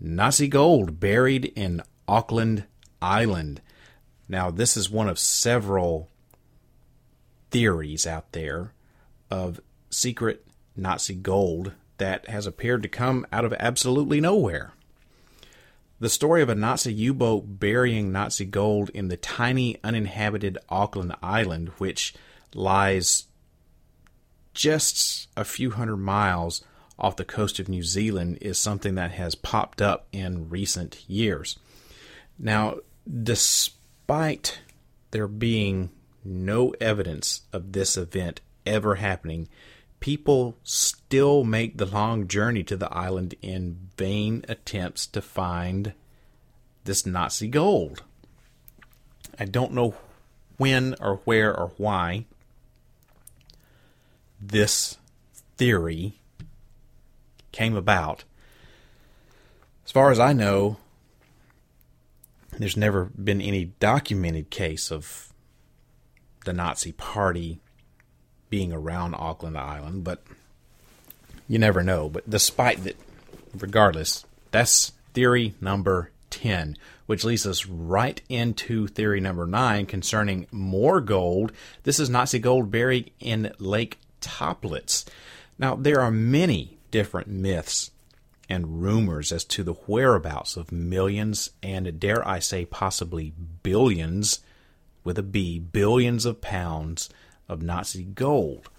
Nazi 0.00 0.48
gold 0.48 1.00
buried 1.00 1.46
in 1.56 1.82
Auckland 2.06 2.64
Island. 3.00 3.60
Now, 4.28 4.50
this 4.50 4.76
is 4.76 4.90
one 4.90 5.08
of 5.08 5.18
several 5.18 6.10
theories 7.50 8.06
out 8.06 8.32
there 8.32 8.72
of 9.30 9.60
secret 9.90 10.46
Nazi 10.76 11.14
gold 11.14 11.72
that 11.98 12.28
has 12.28 12.46
appeared 12.46 12.82
to 12.82 12.88
come 12.88 13.26
out 13.32 13.44
of 13.44 13.52
absolutely 13.54 14.20
nowhere. 14.20 14.72
The 16.00 16.08
story 16.08 16.42
of 16.42 16.48
a 16.48 16.54
Nazi 16.54 16.92
U 16.92 17.14
boat 17.14 17.60
burying 17.60 18.10
Nazi 18.10 18.44
gold 18.44 18.90
in 18.90 19.08
the 19.08 19.16
tiny 19.16 19.78
uninhabited 19.84 20.58
Auckland 20.68 21.14
Island, 21.22 21.68
which 21.78 22.14
lies 22.54 23.24
just 24.52 25.28
a 25.36 25.44
few 25.44 25.70
hundred 25.70 25.98
miles 25.98 26.64
off 26.98 27.16
the 27.16 27.24
coast 27.24 27.58
of 27.58 27.68
New 27.68 27.82
Zealand, 27.82 28.38
is 28.40 28.58
something 28.58 28.94
that 28.94 29.12
has 29.12 29.34
popped 29.34 29.82
up 29.82 30.06
in 30.12 30.48
recent 30.48 31.08
years. 31.08 31.58
Now, 32.38 32.76
despite 33.22 34.60
there 35.10 35.28
being 35.28 35.90
no 36.24 36.70
evidence 36.80 37.42
of 37.52 37.72
this 37.72 37.96
event 37.96 38.40
ever 38.64 38.96
happening, 38.96 39.48
people 40.00 40.56
still 40.62 41.44
make 41.44 41.76
the 41.76 41.86
long 41.86 42.28
journey 42.28 42.62
to 42.64 42.76
the 42.76 42.92
island 42.92 43.34
in 43.42 43.88
vain 43.96 44.44
attempts 44.48 45.06
to 45.06 45.22
find 45.22 45.92
this 46.84 47.06
Nazi 47.06 47.48
gold. 47.48 48.02
I 49.38 49.46
don't 49.46 49.72
know 49.72 49.94
when 50.56 50.94
or 51.00 51.16
where 51.24 51.58
or 51.58 51.72
why 51.76 52.26
this 54.40 54.98
theory 55.56 56.20
came 57.54 57.76
about. 57.76 58.24
As 59.86 59.92
far 59.92 60.10
as 60.10 60.18
I 60.18 60.32
know, 60.32 60.78
there's 62.58 62.76
never 62.76 63.04
been 63.04 63.40
any 63.40 63.66
documented 63.78 64.50
case 64.50 64.90
of 64.90 65.32
the 66.44 66.52
Nazi 66.52 66.90
Party 66.92 67.60
being 68.50 68.72
around 68.72 69.14
Auckland 69.14 69.56
Island, 69.56 70.02
but 70.02 70.24
you 71.48 71.58
never 71.58 71.82
know. 71.82 72.08
But 72.08 72.28
despite 72.28 72.82
that, 72.84 72.96
regardless, 73.56 74.24
that's 74.50 74.92
theory 75.12 75.54
number 75.60 76.10
10, 76.30 76.76
which 77.06 77.24
leads 77.24 77.46
us 77.46 77.66
right 77.66 78.20
into 78.28 78.88
theory 78.88 79.20
number 79.20 79.46
9 79.46 79.86
concerning 79.86 80.48
more 80.50 81.00
gold. 81.00 81.52
This 81.84 82.00
is 82.00 82.10
Nazi 82.10 82.40
gold 82.40 82.72
buried 82.72 83.12
in 83.20 83.52
Lake 83.60 83.98
Toplitz. 84.20 85.04
Now, 85.56 85.76
there 85.76 86.00
are 86.00 86.10
many 86.10 86.73
different 86.94 87.26
myths 87.26 87.90
and 88.48 88.80
rumors 88.80 89.32
as 89.32 89.42
to 89.42 89.64
the 89.64 89.72
whereabouts 89.72 90.56
of 90.56 90.70
millions 90.70 91.50
and, 91.60 91.98
dare 91.98 92.26
I 92.26 92.38
say, 92.38 92.64
possibly 92.64 93.32
billions, 93.64 94.38
with 95.02 95.18
a 95.18 95.22
B, 95.24 95.58
billions 95.58 96.24
of 96.24 96.40
pounds 96.40 97.10
of 97.48 97.62
Nazi 97.62 98.04
gold. 98.04 98.70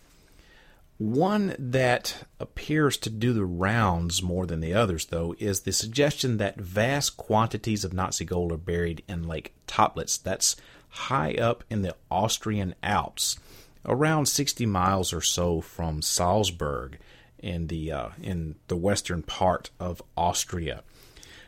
One 0.97 1.57
that 1.59 2.23
appears 2.39 2.95
to 2.99 3.09
do 3.09 3.33
the 3.33 3.43
rounds 3.43 4.23
more 4.23 4.45
than 4.45 4.61
the 4.61 4.73
others, 4.73 5.07
though, 5.07 5.35
is 5.37 5.59
the 5.59 5.73
suggestion 5.73 6.37
that 6.37 6.55
vast 6.55 7.17
quantities 7.17 7.83
of 7.83 7.91
Nazi 7.91 8.23
gold 8.23 8.53
are 8.53 8.57
buried 8.57 9.03
in 9.09 9.27
Lake 9.27 9.53
Toplitz. 9.67 10.17
That's 10.17 10.55
high 10.87 11.33
up 11.33 11.65
in 11.69 11.81
the 11.81 11.97
Austrian 12.09 12.75
Alps, 12.81 13.37
around 13.85 14.27
60 14.27 14.65
miles 14.67 15.11
or 15.11 15.19
so 15.19 15.59
from 15.59 16.01
Salzburg 16.01 16.97
in 17.45 17.67
the 17.67 17.91
uh, 17.91 18.09
in 18.21 18.55
the 18.67 18.75
western 18.75 19.21
part 19.21 19.69
of 19.79 20.01
Austria. 20.17 20.81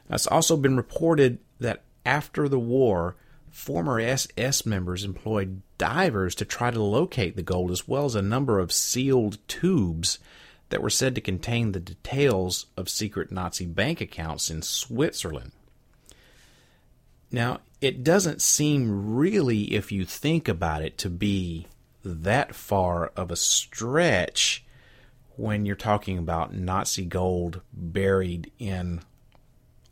It's 0.09 0.27
also 0.27 0.55
been 0.55 0.77
reported 0.77 1.39
that 1.59 1.81
after 2.05 2.47
the 2.47 2.59
war, 2.59 3.15
former 3.49 3.99
SS 3.99 4.65
members 4.65 5.03
employed 5.03 5.63
divers 5.77 6.35
to 6.35 6.45
try 6.45 6.71
to 6.71 6.81
locate 6.81 7.35
the 7.35 7.41
gold, 7.41 7.71
as 7.71 7.87
well 7.87 8.05
as 8.05 8.15
a 8.15 8.21
number 8.21 8.59
of 8.59 8.71
sealed 8.71 9.39
tubes 9.47 10.19
that 10.69 10.81
were 10.81 10.89
said 10.89 11.15
to 11.15 11.21
contain 11.21 11.71
the 11.71 11.79
details 11.79 12.67
of 12.77 12.89
secret 12.89 13.31
Nazi 13.31 13.65
bank 13.65 13.99
accounts 13.99 14.49
in 14.51 14.61
Switzerland. 14.61 15.51
Now, 17.31 17.59
it 17.81 18.03
doesn't 18.03 18.41
seem 18.41 19.15
really, 19.15 19.73
if 19.73 19.91
you 19.91 20.05
think 20.05 20.47
about 20.47 20.83
it, 20.83 20.97
to 20.99 21.09
be 21.09 21.67
that 22.03 22.55
far 22.55 23.07
of 23.15 23.31
a 23.31 23.35
stretch 23.35 24.63
when 25.37 25.65
you're 25.65 25.75
talking 25.75 26.17
about 26.17 26.53
Nazi 26.53 27.05
gold 27.05 27.61
buried 27.71 28.51
in 28.59 29.01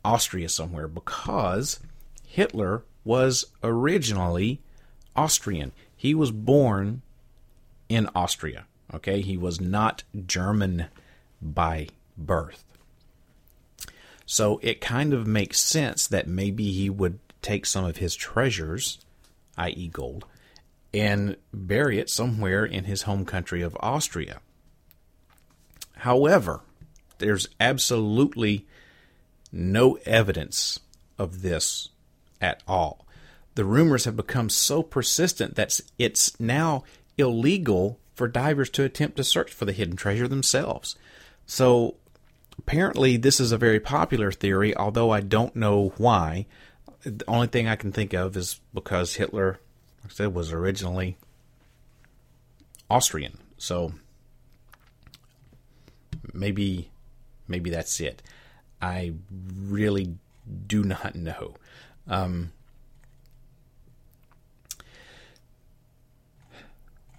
Austria 0.04 0.48
somewhere 0.48 0.88
because 0.88 1.80
Hitler 2.26 2.82
was 3.04 3.46
originally 3.62 4.60
Austrian. 5.14 5.72
He 5.96 6.14
was 6.14 6.30
born 6.30 7.02
in 7.88 8.08
Austria. 8.14 8.66
Okay, 8.92 9.20
he 9.20 9.36
was 9.36 9.60
not 9.60 10.04
German 10.26 10.86
by 11.40 11.88
birth. 12.16 12.64
So 14.26 14.58
it 14.62 14.80
kind 14.80 15.12
of 15.12 15.26
makes 15.26 15.60
sense 15.60 16.06
that 16.08 16.26
maybe 16.26 16.72
he 16.72 16.90
would 16.90 17.18
take 17.42 17.64
some 17.66 17.84
of 17.84 17.98
his 17.98 18.14
treasures, 18.16 18.98
i.e., 19.56 19.88
gold, 19.88 20.24
and 20.92 21.36
bury 21.52 21.98
it 21.98 22.10
somewhere 22.10 22.64
in 22.64 22.84
his 22.84 23.02
home 23.02 23.24
country 23.24 23.62
of 23.62 23.76
Austria. 23.80 24.40
However, 25.96 26.62
There's 27.18 27.48
absolutely 27.58 28.66
no 29.52 29.98
evidence 30.04 30.80
of 31.18 31.42
this 31.42 31.88
at 32.40 32.62
all. 32.68 33.06
The 33.54 33.64
rumors 33.64 34.04
have 34.04 34.16
become 34.16 34.50
so 34.50 34.82
persistent 34.82 35.54
that 35.54 35.80
it's 35.98 36.38
now 36.38 36.84
illegal 37.16 37.98
for 38.14 38.28
divers 38.28 38.68
to 38.70 38.84
attempt 38.84 39.16
to 39.16 39.24
search 39.24 39.52
for 39.52 39.64
the 39.64 39.72
hidden 39.72 39.96
treasure 39.96 40.28
themselves. 40.28 40.94
So 41.46 41.96
apparently, 42.58 43.16
this 43.16 43.40
is 43.40 43.52
a 43.52 43.58
very 43.58 43.80
popular 43.80 44.30
theory, 44.30 44.76
although 44.76 45.10
I 45.10 45.20
don't 45.20 45.56
know 45.56 45.94
why. 45.96 46.46
The 47.02 47.24
only 47.28 47.46
thing 47.46 47.66
I 47.66 47.76
can 47.76 47.92
think 47.92 48.12
of 48.12 48.36
is 48.36 48.60
because 48.74 49.14
Hitler, 49.14 49.58
like 50.02 50.12
I 50.12 50.14
said, 50.14 50.34
was 50.34 50.52
originally 50.52 51.16
Austrian. 52.90 53.38
So 53.56 53.94
maybe 56.36 56.90
maybe 57.48 57.70
that's 57.70 58.00
it. 58.00 58.22
I 58.80 59.12
really 59.30 60.16
do 60.66 60.84
not 60.84 61.14
know. 61.14 61.54
Um, 62.06 62.52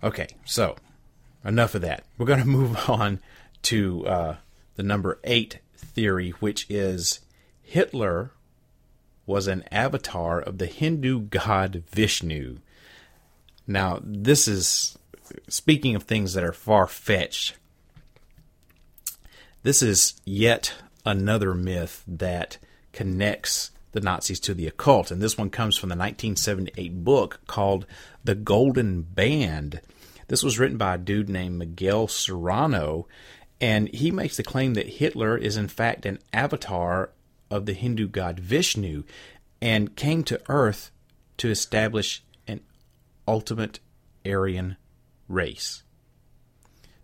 okay, 0.03 0.27
so 0.45 0.75
enough 1.43 1.75
of 1.75 1.81
that. 1.81 2.03
We're 2.17 2.25
going 2.25 2.39
to 2.43 2.45
move 2.47 2.89
on 2.89 3.19
to 3.63 4.07
uh, 4.07 4.35
the 4.75 4.83
number 4.83 5.19
eight 5.23 5.59
theory, 5.75 6.31
which 6.31 6.65
is 6.69 7.21
Hitler 7.61 8.31
was 9.25 9.47
an 9.47 9.63
avatar 9.71 10.39
of 10.39 10.57
the 10.57 10.67
Hindu 10.67 11.21
god 11.21 11.83
Vishnu. 11.89 12.59
Now, 13.67 13.99
this 14.01 14.47
is 14.47 14.97
speaking 15.49 15.95
of 15.95 16.03
things 16.03 16.33
that 16.33 16.43
are 16.43 16.53
far 16.53 16.87
fetched. 16.87 17.55
This 19.67 19.81
is 19.81 20.13
yet 20.23 20.73
another 21.05 21.53
myth 21.53 22.01
that 22.07 22.57
connects 22.93 23.71
the 23.91 23.99
Nazis 23.99 24.39
to 24.39 24.53
the 24.53 24.65
occult, 24.65 25.11
and 25.11 25.21
this 25.21 25.37
one 25.37 25.49
comes 25.49 25.75
from 25.75 25.89
the 25.89 25.97
1978 25.97 27.03
book 27.03 27.41
called 27.47 27.85
The 28.23 28.33
Golden 28.33 29.01
Band. 29.01 29.81
This 30.29 30.41
was 30.41 30.57
written 30.57 30.77
by 30.77 30.95
a 30.95 30.97
dude 30.97 31.27
named 31.27 31.57
Miguel 31.57 32.07
Serrano, 32.07 33.09
and 33.59 33.93
he 33.93 34.09
makes 34.09 34.37
the 34.37 34.43
claim 34.43 34.75
that 34.75 34.87
Hitler 34.87 35.37
is 35.37 35.57
in 35.57 35.67
fact 35.67 36.05
an 36.05 36.19
avatar 36.31 37.09
of 37.51 37.65
the 37.65 37.73
Hindu 37.73 38.07
god 38.07 38.39
Vishnu 38.39 39.03
and 39.61 39.97
came 39.97 40.23
to 40.23 40.41
Earth 40.47 40.91
to 41.39 41.49
establish 41.49 42.23
an 42.47 42.61
ultimate 43.27 43.81
Aryan 44.25 44.77
race. 45.27 45.83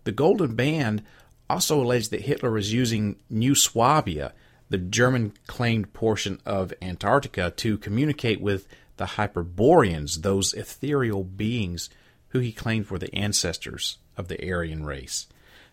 The 0.04 0.12
Golden 0.12 0.54
Band 0.54 1.02
also 1.48 1.82
alleged 1.82 2.10
that 2.10 2.22
Hitler 2.22 2.50
was 2.50 2.72
using 2.72 3.16
New 3.28 3.54
Swabia, 3.54 4.32
the 4.70 4.78
German 4.78 5.32
claimed 5.46 5.92
portion 5.92 6.40
of 6.46 6.72
Antarctica, 6.80 7.50
to 7.56 7.78
communicate 7.78 8.40
with 8.40 8.66
the 8.96 9.06
Hyperboreans, 9.06 10.22
those 10.22 10.54
ethereal 10.54 11.24
beings 11.24 11.90
who 12.28 12.38
he 12.38 12.52
claimed 12.52 12.90
were 12.90 12.98
the 12.98 13.14
ancestors 13.14 13.98
of 14.16 14.28
the 14.28 14.50
Aryan 14.50 14.84
race. 14.84 15.26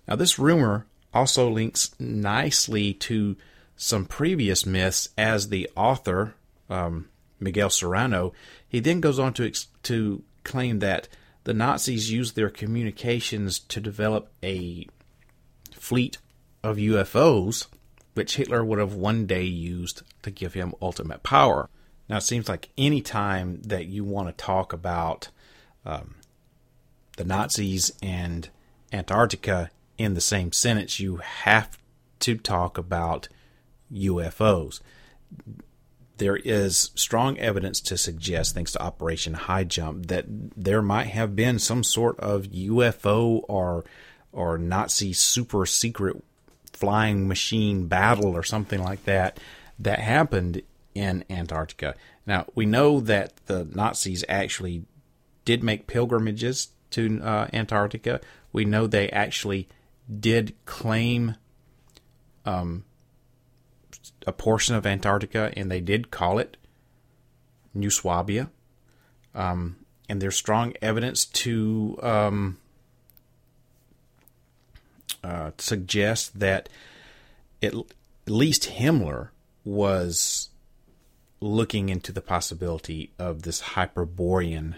Now, 0.08 0.16
this 0.16 0.40
rumor 0.40 0.86
also 1.14 1.50
links 1.50 1.92
nicely 2.00 2.94
to 2.94 3.36
some 3.76 4.06
previous 4.06 4.66
myths, 4.66 5.10
as 5.18 5.50
the 5.50 5.70
author, 5.76 6.36
um, 6.70 7.10
Miguel 7.40 7.70
Serrano, 7.70 8.34
he 8.68 8.80
then 8.80 9.02
goes 9.02 9.18
on 9.18 9.34
to, 9.34 9.52
to 9.84 10.24
claim 10.44 10.80
that 10.80 11.08
the 11.44 11.54
Nazis 11.54 12.12
used 12.12 12.36
their 12.36 12.50
communications 12.50 13.58
to 13.60 13.80
develop 13.80 14.32
a 14.44 14.88
fleet 15.82 16.20
of 16.64 16.78
UFOs, 16.78 17.68
which 18.14 18.36
Hitler 18.36 18.64
would 18.64 18.80
have 18.80 18.94
one 18.94 19.26
day 19.26 19.44
used 19.44 20.04
to 20.22 20.32
give 20.32 20.54
him 20.54 20.76
ultimate 20.82 21.24
power. 21.24 21.70
Now, 22.08 22.18
it 22.18 22.24
seems 22.24 22.48
like 22.48 22.70
any 22.78 23.02
time 23.02 23.62
that 23.64 23.88
you 23.88 24.04
want 24.04 24.28
to 24.28 24.44
talk 24.44 24.74
about 24.74 25.30
um, 25.86 26.16
the 27.18 27.24
Nazis 27.24 27.92
and 28.02 28.50
Antarctica 28.94 29.72
in 29.98 30.14
the 30.14 30.22
same 30.22 30.52
sentence, 30.52 31.00
you 31.00 31.18
have 31.18 31.78
to 32.20 32.38
talk 32.38 32.78
about 32.78 33.28
UFOs. 33.92 34.82
There 36.18 36.38
is 36.38 36.92
strong 36.94 37.40
evidence 37.40 37.82
to 37.82 37.98
suggest, 37.98 38.54
thanks 38.54 38.74
to 38.74 38.82
Operation 38.82 39.34
High 39.34 39.64
Jump, 39.64 40.08
that 40.08 40.26
there 40.28 40.84
might 40.84 41.08
have 41.08 41.36
been 41.36 41.58
some 41.58 41.84
sort 41.84 42.20
of 42.20 42.44
UFO 42.44 43.44
or 43.48 43.84
or 44.32 44.58
Nazi 44.58 45.14
super 45.14 45.66
secret 45.66 46.24
flying 46.74 47.28
machine 47.28 47.88
battle 47.88 48.36
or 48.36 48.44
something 48.44 48.82
like 48.82 49.04
that 49.06 49.40
that 49.78 50.00
happened 50.00 50.62
in 50.94 51.24
Antarctica. 51.30 51.96
Now, 52.26 52.46
we 52.56 52.66
know 52.66 53.00
that 53.00 53.34
the 53.48 53.66
Nazis 53.66 54.24
actually 54.30 54.84
did 55.46 55.64
make 55.64 55.88
pilgrimages 55.88 56.70
to 56.92 57.22
uh, 57.24 57.48
Antarctica. 57.54 58.22
We 58.54 58.66
know 58.66 58.88
they 58.88 59.10
actually 59.10 59.68
did 60.20 60.54
claim 60.66 61.36
um, 62.46 62.84
a 64.28 64.32
portion 64.32 64.76
of 64.76 64.86
Antarctica 64.86 65.52
and 65.56 65.72
they 65.72 65.82
did 65.82 66.12
call 66.12 66.38
it 66.38 66.58
New 67.74 67.90
Swabia. 67.90 68.50
Um, 69.34 69.78
and 70.10 70.22
there's 70.22 70.36
strong 70.36 70.74
evidence 70.82 71.26
to 71.26 71.98
um, 72.04 72.58
uh, 75.24 75.52
suggest 75.58 76.40
that 76.40 76.70
at 77.62 77.74
least 78.28 78.70
Himmler 78.70 79.30
was 79.64 80.50
looking 81.40 81.90
into 81.90 82.12
the 82.12 82.22
possibility 82.22 83.12
of 83.18 83.44
this 83.44 83.62
Hyperborean 83.62 84.76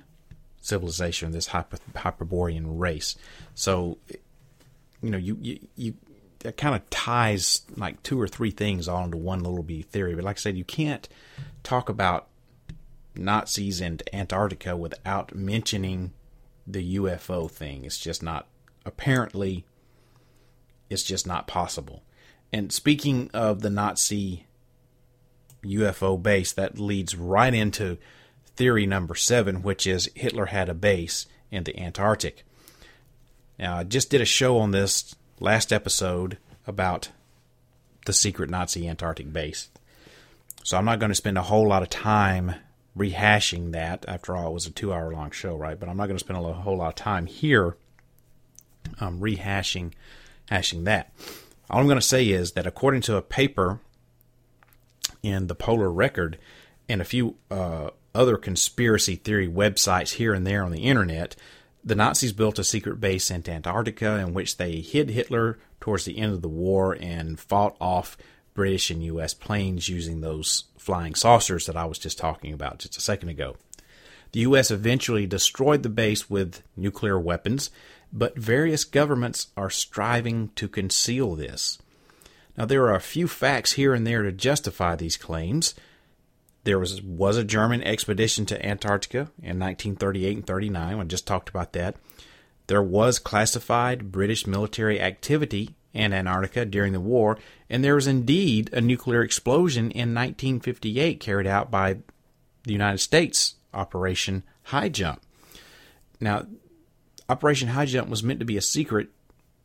civilization, 0.62 1.32
this 1.32 1.48
Hyper, 1.48 1.78
Hyperborean 1.96 2.80
race. 2.80 3.16
So, 3.54 3.98
you 5.02 5.10
know, 5.10 5.18
you 5.18 5.38
you, 5.42 5.60
you 5.76 5.94
that 6.40 6.58
kind 6.58 6.76
of 6.76 6.90
ties 6.90 7.62
like 7.76 8.02
two 8.04 8.20
or 8.20 8.28
three 8.28 8.52
things 8.52 8.88
all 8.88 9.06
into 9.06 9.18
one 9.18 9.44
little 9.44 9.64
B 9.64 9.82
theory. 9.82 10.16
But 10.16 10.24
like 10.24 10.38
I 10.38 10.40
said, 10.40 10.58
you 10.58 10.66
can't 10.66 11.08
talk 11.64 11.90
about 11.90 12.28
Nazis 13.16 13.80
and 13.82 14.04
Antarctica 14.12 14.76
without 14.76 15.36
mentioning 15.36 16.12
the 16.66 16.98
UFO 16.98 17.50
thing. 17.50 17.86
It's 17.86 17.98
just 17.98 18.24
not 18.24 18.48
apparently 18.86 19.66
it's 20.94 21.04
just 21.04 21.28
not 21.28 21.48
possible. 21.48 22.04
And 22.54 22.72
speaking 22.72 23.30
of 23.34 23.62
the 23.62 23.70
Nazi 23.70 24.46
UFO 25.64 26.22
base, 26.22 26.54
that 26.54 26.80
leads 26.80 27.16
right 27.16 27.54
into 27.54 27.98
theory 28.56 28.86
number 28.86 29.16
seven, 29.16 29.64
which 29.64 29.88
is 29.88 30.10
Hitler 30.16 30.46
had 30.48 30.70
a 30.70 30.74
base 30.74 31.26
in 31.52 31.64
the 31.64 31.78
Antarctic. 31.80 32.46
Now, 33.58 33.78
I 33.78 33.84
just 33.84 34.10
did 34.10 34.22
a 34.22 34.26
show 34.26 34.60
on 34.60 34.72
this 34.72 35.16
last 35.40 35.74
episode 35.74 36.38
about 36.68 37.10
the 38.06 38.14
secret 38.14 38.50
Nazi 38.50 38.88
Antarctic 38.88 39.32
base. 39.34 39.70
So 40.64 40.78
I'm 40.78 40.86
not 40.86 41.00
going 41.00 41.12
to 41.12 41.16
spend 41.16 41.38
a 41.38 41.44
whole 41.44 41.68
lot 41.68 41.82
of 41.84 41.90
time 41.90 42.56
rehashing 42.98 43.72
that. 43.72 44.06
After 44.08 44.36
all, 44.36 44.50
it 44.52 44.54
was 44.54 44.68
a 44.68 44.72
two 44.72 44.94
hour 44.94 45.12
long 45.12 45.32
show, 45.32 45.56
right? 45.56 45.80
But 45.80 45.90
I'm 45.90 45.98
not 45.98 46.08
going 46.08 46.18
to 46.18 46.24
spend 46.24 46.40
a 46.40 46.54
whole 46.54 46.78
lot 46.78 46.90
of 46.90 46.96
time 46.96 47.26
here 47.26 47.76
um, 49.00 49.20
rehashing 49.20 49.94
hashing 50.50 50.84
that. 50.86 51.14
All 51.70 51.80
I'm 51.80 51.88
going 51.88 51.96
to 51.96 52.02
say 52.02 52.28
is 52.30 52.54
that 52.54 52.68
according 52.68 53.02
to 53.02 53.16
a 53.16 53.22
paper 53.22 53.80
in 55.22 55.48
the 55.48 55.56
Polar 55.56 55.92
Record 55.92 56.38
and 56.90 57.02
a 57.02 57.06
few 57.06 57.36
uh, 57.50 57.90
other 58.14 58.38
conspiracy 58.38 59.16
theory 59.16 59.48
websites 59.48 60.16
here 60.16 60.34
and 60.34 60.46
there 60.46 60.64
on 60.64 60.72
the 60.72 60.84
internet, 60.84 61.36
the 61.84 61.96
Nazis 61.96 62.34
built 62.34 62.60
a 62.60 62.64
secret 62.64 63.00
base 63.00 63.30
in 63.32 63.48
Antarctica 63.48 64.18
in 64.20 64.34
which 64.34 64.58
they 64.58 64.82
hid 64.82 65.10
Hitler 65.10 65.60
towards 65.80 66.06
the 66.06 66.18
end 66.18 66.34
of 66.34 66.42
the 66.42 66.50
war 66.50 66.96
and 67.00 67.40
fought 67.40 67.76
off 67.82 68.18
British 68.54 68.90
and 68.90 69.04
U.S. 69.04 69.34
planes 69.34 69.90
using 69.90 70.22
those 70.22 70.66
flying 70.78 71.16
saucers 71.16 71.66
that 71.66 71.76
I 71.76 71.86
was 71.86 71.98
just 71.98 72.18
talking 72.18 72.54
about 72.54 72.80
just 72.80 72.98
a 72.98 73.02
second 73.02 73.30
ago. 73.30 73.58
The 74.32 74.42
U.S. 74.42 74.72
eventually 74.72 75.28
destroyed 75.28 75.84
the 75.84 75.90
base 75.90 76.30
with 76.30 76.62
nuclear 76.76 77.20
weapons 77.20 77.70
but 78.14 78.38
various 78.38 78.84
governments 78.84 79.48
are 79.58 79.72
striving 79.72 80.50
to 80.50 80.68
conceal 80.68 81.36
this. 81.36 81.80
Now, 82.56 82.66
there 82.66 82.84
are 82.84 82.96
a 82.96 83.02
few 83.02 83.28
facts 83.28 83.74
here 83.74 83.96
and 83.96 84.06
there 84.06 84.22
to 84.22 84.32
justify 84.32 84.96
these 84.96 85.18
claims. 85.18 85.74
There 86.64 86.78
was, 86.78 87.02
was 87.02 87.36
a 87.36 87.44
German 87.44 87.82
expedition 87.82 88.46
to 88.46 88.66
Antarctica 88.66 89.32
in 89.42 89.60
1938 89.60 90.38
and 90.38 90.48
39. 90.48 91.00
I 91.00 91.04
just 91.06 91.26
talked 91.26 91.50
about 91.50 91.74
that. 91.74 91.96
There 92.68 92.84
was 92.84 93.18
classified 93.18 94.12
British 94.12 94.46
military 94.46 95.02
activity 95.02 95.76
in 95.92 96.14
Antarctica 96.14 96.66
during 96.66 96.94
the 96.94 97.00
war, 97.00 97.38
and 97.70 97.84
there 97.84 97.96
was 97.96 98.08
indeed 98.08 98.72
a 98.72 98.80
nuclear 98.80 99.24
explosion 99.24 99.92
in 99.92 100.14
1958 100.14 101.20
carried 101.20 101.48
out 101.48 101.72
by 101.72 101.98
the 102.64 102.72
United 102.72 103.00
States 103.00 103.56
Operation 103.74 104.44
High 104.64 104.90
Jump. 104.90 105.22
Now, 106.22 106.46
Operation 107.30 107.70
High 107.70 107.86
Jump 107.86 108.10
was 108.10 108.24
meant 108.24 108.40
to 108.40 108.46
be 108.46 108.58
a 108.58 108.62
secret, 108.62 109.10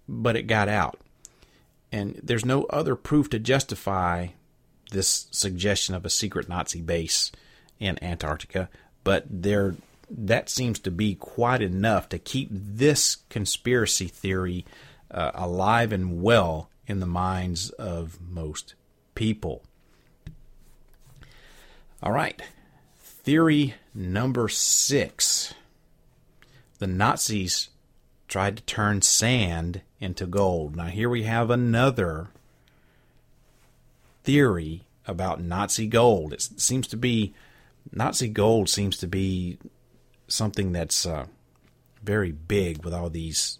but 0.08 0.36
it 0.36 0.44
got 0.44 0.68
out. 0.68 0.98
And 1.90 2.20
there's 2.22 2.44
no 2.44 2.64
other 2.64 2.94
proof 2.94 3.30
to 3.30 3.38
justify 3.38 4.28
this 4.90 5.26
suggestion 5.30 5.94
of 5.94 6.04
a 6.04 6.10
secret 6.10 6.48
Nazi 6.48 6.80
base 6.80 7.32
in 7.78 8.02
Antarctica, 8.02 8.68
but 9.04 9.24
there 9.28 9.76
that 10.10 10.48
seems 10.48 10.78
to 10.78 10.90
be 10.90 11.14
quite 11.14 11.60
enough 11.60 12.08
to 12.08 12.18
keep 12.18 12.48
this 12.50 13.16
conspiracy 13.28 14.06
theory 14.06 14.64
uh, 15.10 15.32
alive 15.34 15.92
and 15.92 16.22
well 16.22 16.70
in 16.86 17.00
the 17.00 17.06
minds 17.06 17.70
of 17.70 18.18
most 18.20 18.74
people. 19.14 19.62
All 22.02 22.12
right, 22.12 22.40
theory 22.98 23.74
number 23.94 24.48
six 24.48 25.52
the 26.78 26.86
Nazis 26.86 27.68
tried 28.28 28.56
to 28.58 28.62
turn 28.64 29.02
sand 29.02 29.82
into 30.00 30.26
gold. 30.26 30.76
Now, 30.76 30.86
here 30.86 31.08
we 31.08 31.24
have 31.24 31.50
another 31.50 32.28
theory 34.24 34.84
about 35.06 35.40
Nazi 35.40 35.86
gold. 35.86 36.32
It 36.32 36.42
seems 36.42 36.86
to 36.88 36.96
be 36.96 37.34
Nazi 37.90 38.28
gold 38.28 38.68
seems 38.68 38.98
to 38.98 39.06
be 39.06 39.58
something 40.26 40.72
that's 40.72 41.06
uh, 41.06 41.26
very 42.02 42.32
big 42.32 42.84
with 42.84 42.92
all 42.92 43.08
these 43.08 43.58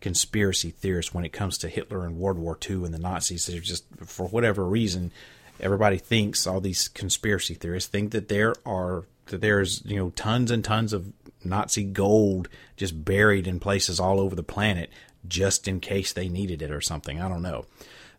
conspiracy 0.00 0.70
theorists 0.70 1.14
when 1.14 1.24
it 1.24 1.32
comes 1.32 1.58
to 1.58 1.68
Hitler 1.68 2.04
and 2.04 2.18
World 2.18 2.38
War 2.38 2.58
II 2.68 2.84
and 2.84 2.92
the 2.92 2.98
Nazis. 2.98 3.46
They're 3.46 3.60
just 3.60 3.84
for 4.04 4.26
whatever 4.26 4.64
reason, 4.64 5.12
everybody 5.60 5.98
thinks 5.98 6.46
all 6.46 6.60
these 6.60 6.88
conspiracy 6.88 7.54
theorists 7.54 7.88
think 7.88 8.10
that 8.12 8.28
there 8.28 8.54
are 8.66 9.04
that 9.30 9.40
there's 9.40 9.82
you 9.84 9.96
know 9.96 10.10
tons 10.10 10.50
and 10.50 10.64
tons 10.64 10.92
of 10.92 11.12
Nazi 11.44 11.84
gold 11.84 12.48
just 12.76 13.04
buried 13.04 13.46
in 13.46 13.60
places 13.60 13.98
all 13.98 14.20
over 14.20 14.36
the 14.36 14.42
planet 14.42 14.90
just 15.26 15.66
in 15.66 15.80
case 15.80 16.12
they 16.12 16.28
needed 16.28 16.62
it 16.62 16.70
or 16.70 16.80
something. 16.80 17.20
I 17.20 17.28
don't 17.28 17.42
know. 17.42 17.66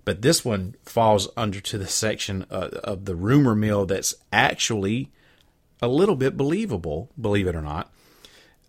But 0.03 0.21
this 0.21 0.43
one 0.43 0.75
falls 0.83 1.29
under 1.37 1.59
to 1.61 1.77
the 1.77 1.87
section 1.87 2.45
uh, 2.49 2.69
of 2.83 3.05
the 3.05 3.15
rumor 3.15 3.55
mill 3.55 3.85
that's 3.85 4.15
actually 4.33 5.11
a 5.81 5.87
little 5.87 6.15
bit 6.15 6.37
believable, 6.37 7.09
believe 7.19 7.47
it 7.47 7.55
or 7.55 7.61
not. 7.61 7.91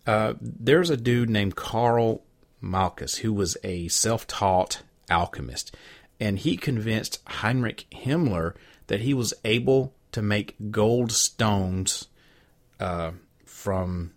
Uh, 0.05 0.33
there's 0.39 0.89
a 0.89 0.97
dude 0.97 1.29
named 1.29 1.55
Karl 1.55 2.23
Malchus 2.61 3.17
who 3.17 3.33
was 3.33 3.57
a 3.63 3.87
self 3.87 4.27
taught 4.27 4.83
alchemist, 5.09 5.75
and 6.19 6.39
he 6.39 6.57
convinced 6.57 7.21
Heinrich 7.25 7.85
Himmler 7.91 8.55
that 8.87 9.01
he 9.01 9.13
was 9.13 9.33
able 9.43 9.93
to 10.11 10.21
make 10.21 10.55
gold 10.71 11.11
stones 11.11 12.07
uh, 12.79 13.11
from, 13.45 14.11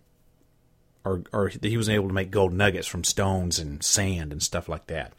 or, 1.03 1.23
or 1.31 1.49
he 1.49 1.77
was 1.77 1.89
able 1.89 2.07
to 2.07 2.13
make 2.13 2.31
gold 2.31 2.53
nuggets 2.53 2.87
from 2.87 3.03
stones 3.03 3.59
and 3.59 3.83
sand 3.83 4.31
and 4.31 4.41
stuff 4.41 4.67
like 4.67 4.87
that. 4.87 5.13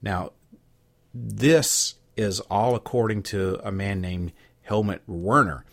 Now, 0.00 0.32
this 1.14 1.94
is 2.16 2.40
all 2.40 2.74
according 2.74 3.22
to 3.22 3.60
a 3.62 3.72
man 3.72 4.00
named 4.00 4.32
Helmut 4.62 5.02
Werner. 5.06 5.64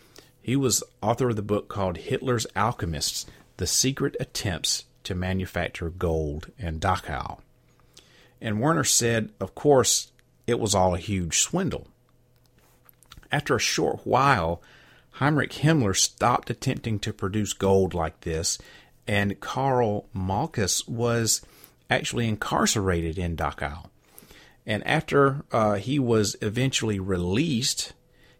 He 0.42 0.56
was 0.56 0.82
author 1.02 1.30
of 1.30 1.36
the 1.36 1.42
book 1.42 1.68
called 1.68 1.98
Hitler's 1.98 2.46
Alchemists 2.56 3.26
The 3.56 3.66
Secret 3.66 4.16
Attempts 4.18 4.84
to 5.04 5.14
Manufacture 5.14 5.90
Gold 5.90 6.50
in 6.58 6.80
Dachau. 6.80 7.40
And 8.40 8.60
Werner 8.60 8.84
said, 8.84 9.30
of 9.38 9.54
course, 9.54 10.12
it 10.46 10.58
was 10.58 10.74
all 10.74 10.94
a 10.94 10.98
huge 10.98 11.38
swindle. 11.38 11.88
After 13.30 13.54
a 13.54 13.60
short 13.60 14.00
while, 14.04 14.62
Heinrich 15.20 15.52
Himmler 15.52 15.94
stopped 15.94 16.48
attempting 16.48 16.98
to 17.00 17.12
produce 17.12 17.52
gold 17.52 17.92
like 17.92 18.22
this, 18.22 18.56
and 19.06 19.38
Karl 19.38 20.08
Malchus 20.14 20.88
was 20.88 21.42
actually 21.90 22.26
incarcerated 22.26 23.18
in 23.18 23.36
Dachau. 23.36 23.90
And 24.64 24.86
after 24.86 25.44
uh, 25.52 25.74
he 25.74 25.98
was 25.98 26.36
eventually 26.40 26.98
released, 26.98 27.92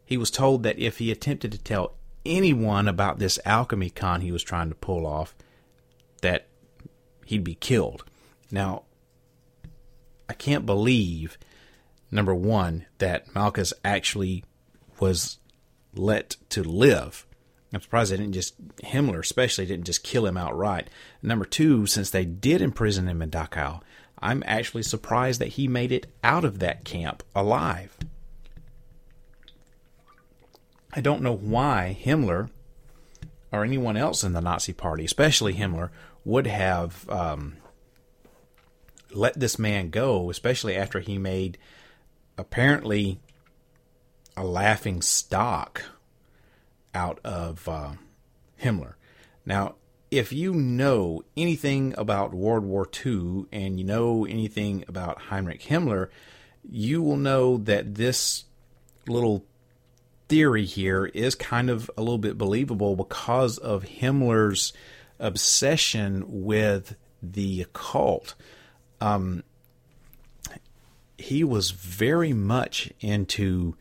he 0.07 0.16
was 0.16 0.31
told 0.31 0.62
that 0.62 0.78
if 0.78 0.97
he 0.97 1.12
attempted 1.12 1.52
to 1.52 1.59
tell 1.59 1.97
anyone 2.24 2.89
about 2.89 3.19
this 3.19 3.39
alchemy 3.44 3.90
con 3.90 4.23
he 4.23 4.32
was 4.32 4.43
trying 4.43 4.70
to 4.70 4.74
pull 4.74 5.07
off, 5.07 5.35
that 6.23 6.48
he'd 7.27 7.44
be 7.44 7.57
killed. 7.57 8.05
Now, 8.51 8.85
I 10.31 10.32
can't 10.32 10.65
believe, 10.65 11.36
number 12.11 12.35
one, 12.35 12.86
that 12.97 13.35
Malchus 13.35 13.74
actually 13.85 14.44
was 14.98 15.40
let 15.95 16.37
to 16.51 16.62
live. 16.62 17.27
I'm 17.73 17.81
surprised 17.81 18.12
they 18.12 18.17
didn't 18.17 18.33
just, 18.33 18.77
Himmler 18.79 19.21
especially, 19.21 19.67
didn't 19.67 19.87
just 19.87 20.03
kill 20.03 20.27
him 20.27 20.37
outright. 20.37 20.89
Number 21.23 21.45
two, 21.45 21.87
since 21.87 22.11
they 22.11 22.25
did 22.25 22.61
imprison 22.61 23.09
him 23.09 23.23
in 23.23 23.31
Dachau, 23.31 23.81
I'm 24.19 24.43
actually 24.45 24.83
surprised 24.83 25.41
that 25.41 25.49
he 25.49 25.69
made 25.69 25.93
it 25.93 26.07
out 26.23 26.45
of 26.45 26.59
that 26.59 26.85
camp 26.85 27.23
alive. 27.35 27.97
I 30.93 31.01
don't 31.01 31.23
know 31.23 31.35
why 31.35 31.97
Himmler 32.03 32.51
or 33.53 33.65
anyone 33.65 33.97
else 33.97 34.25
in 34.25 34.33
the 34.33 34.41
Nazi 34.41 34.73
Party, 34.73 35.05
especially 35.05 35.55
Himmler, 35.55 35.91
would 36.25 36.47
have 36.47 37.09
um, 37.09 37.57
let 39.12 39.39
this 39.39 39.59
man 39.59 39.91
go, 39.91 40.29
especially 40.31 40.77
after 40.77 41.01
he 41.01 41.19
made 41.19 41.57
apparently 42.37 43.21
a 44.36 44.44
laughing 44.44 45.02
stock 45.02 45.82
out 46.94 47.19
of 47.24 47.69
uh, 47.69 47.93
Himmler. 48.62 48.94
Now, 49.44 49.74
if 50.11 50.32
you 50.32 50.52
know 50.52 51.23
anything 51.36 51.94
about 51.97 52.35
World 52.35 52.65
War 52.65 52.89
II 53.05 53.44
and 53.52 53.78
you 53.78 53.85
know 53.85 54.24
anything 54.27 54.85
about 54.89 55.23
Heinrich 55.23 55.62
Himmler, 55.62 56.09
you 56.69 57.02
will 57.02 57.16
know 57.16 57.57
that 57.59 57.94
this 57.94 58.44
little 59.07 59.44
theory 60.28 60.65
here 60.65 61.07
is 61.07 61.35
kind 61.35 61.70
of 61.70 61.90
a 61.97 62.01
little 62.01 62.19
bit 62.19 62.39
believable 62.39 62.97
because 62.97 63.59
of 63.59 63.85
Himmler's 63.85 64.73
obsession 65.19 66.24
with 66.27 66.97
the 67.23 67.62
occult. 67.62 68.35
Um, 69.01 69.44
he 71.19 71.44
was 71.44 71.70
very 71.70 72.32
much 72.32 72.93
into 73.01 73.77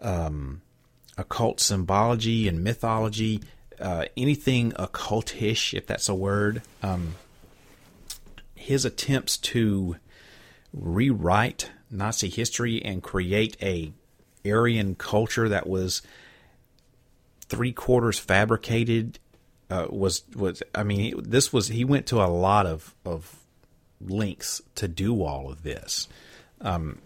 um, 0.00 0.62
occult 1.16 1.60
symbology 1.60 2.48
and 2.48 2.62
mythology, 2.62 3.42
uh, 3.80 4.06
anything 4.16 4.72
occultish, 4.72 5.74
if 5.74 5.86
that's 5.86 6.08
a 6.08 6.14
word. 6.14 6.62
Um, 6.82 7.16
his 8.54 8.84
attempts 8.84 9.36
to 9.38 9.96
rewrite 10.72 11.70
Nazi 11.90 12.28
history 12.28 12.82
and 12.84 13.02
create 13.02 13.56
a 13.62 13.92
Aryan 14.44 14.94
culture 14.94 15.48
that 15.48 15.66
was 15.66 16.02
three 17.48 17.72
quarters 17.72 18.18
fabricated 18.18 19.18
uh, 19.70 19.86
was 19.90 20.22
was 20.34 20.62
I 20.74 20.82
mean 20.82 21.22
this 21.22 21.52
was 21.52 21.68
he 21.68 21.84
went 21.84 22.06
to 22.06 22.22
a 22.22 22.26
lot 22.26 22.66
of 22.66 22.94
of 23.04 23.36
lengths 24.00 24.62
to 24.76 24.88
do 24.88 25.22
all 25.22 25.50
of 25.50 25.62
this. 25.62 26.08
Um, 26.60 26.98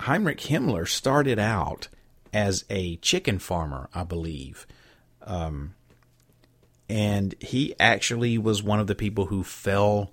Heinrich 0.00 0.40
Himmler 0.40 0.86
started 0.86 1.38
out 1.38 1.88
as 2.32 2.64
a 2.70 2.96
chicken 2.96 3.38
farmer, 3.38 3.88
I 3.94 4.04
believe, 4.04 4.66
um, 5.22 5.74
and 6.88 7.34
he 7.40 7.74
actually 7.78 8.38
was 8.38 8.62
one 8.62 8.80
of 8.80 8.86
the 8.86 8.94
people 8.94 9.26
who 9.26 9.42
fell 9.42 10.12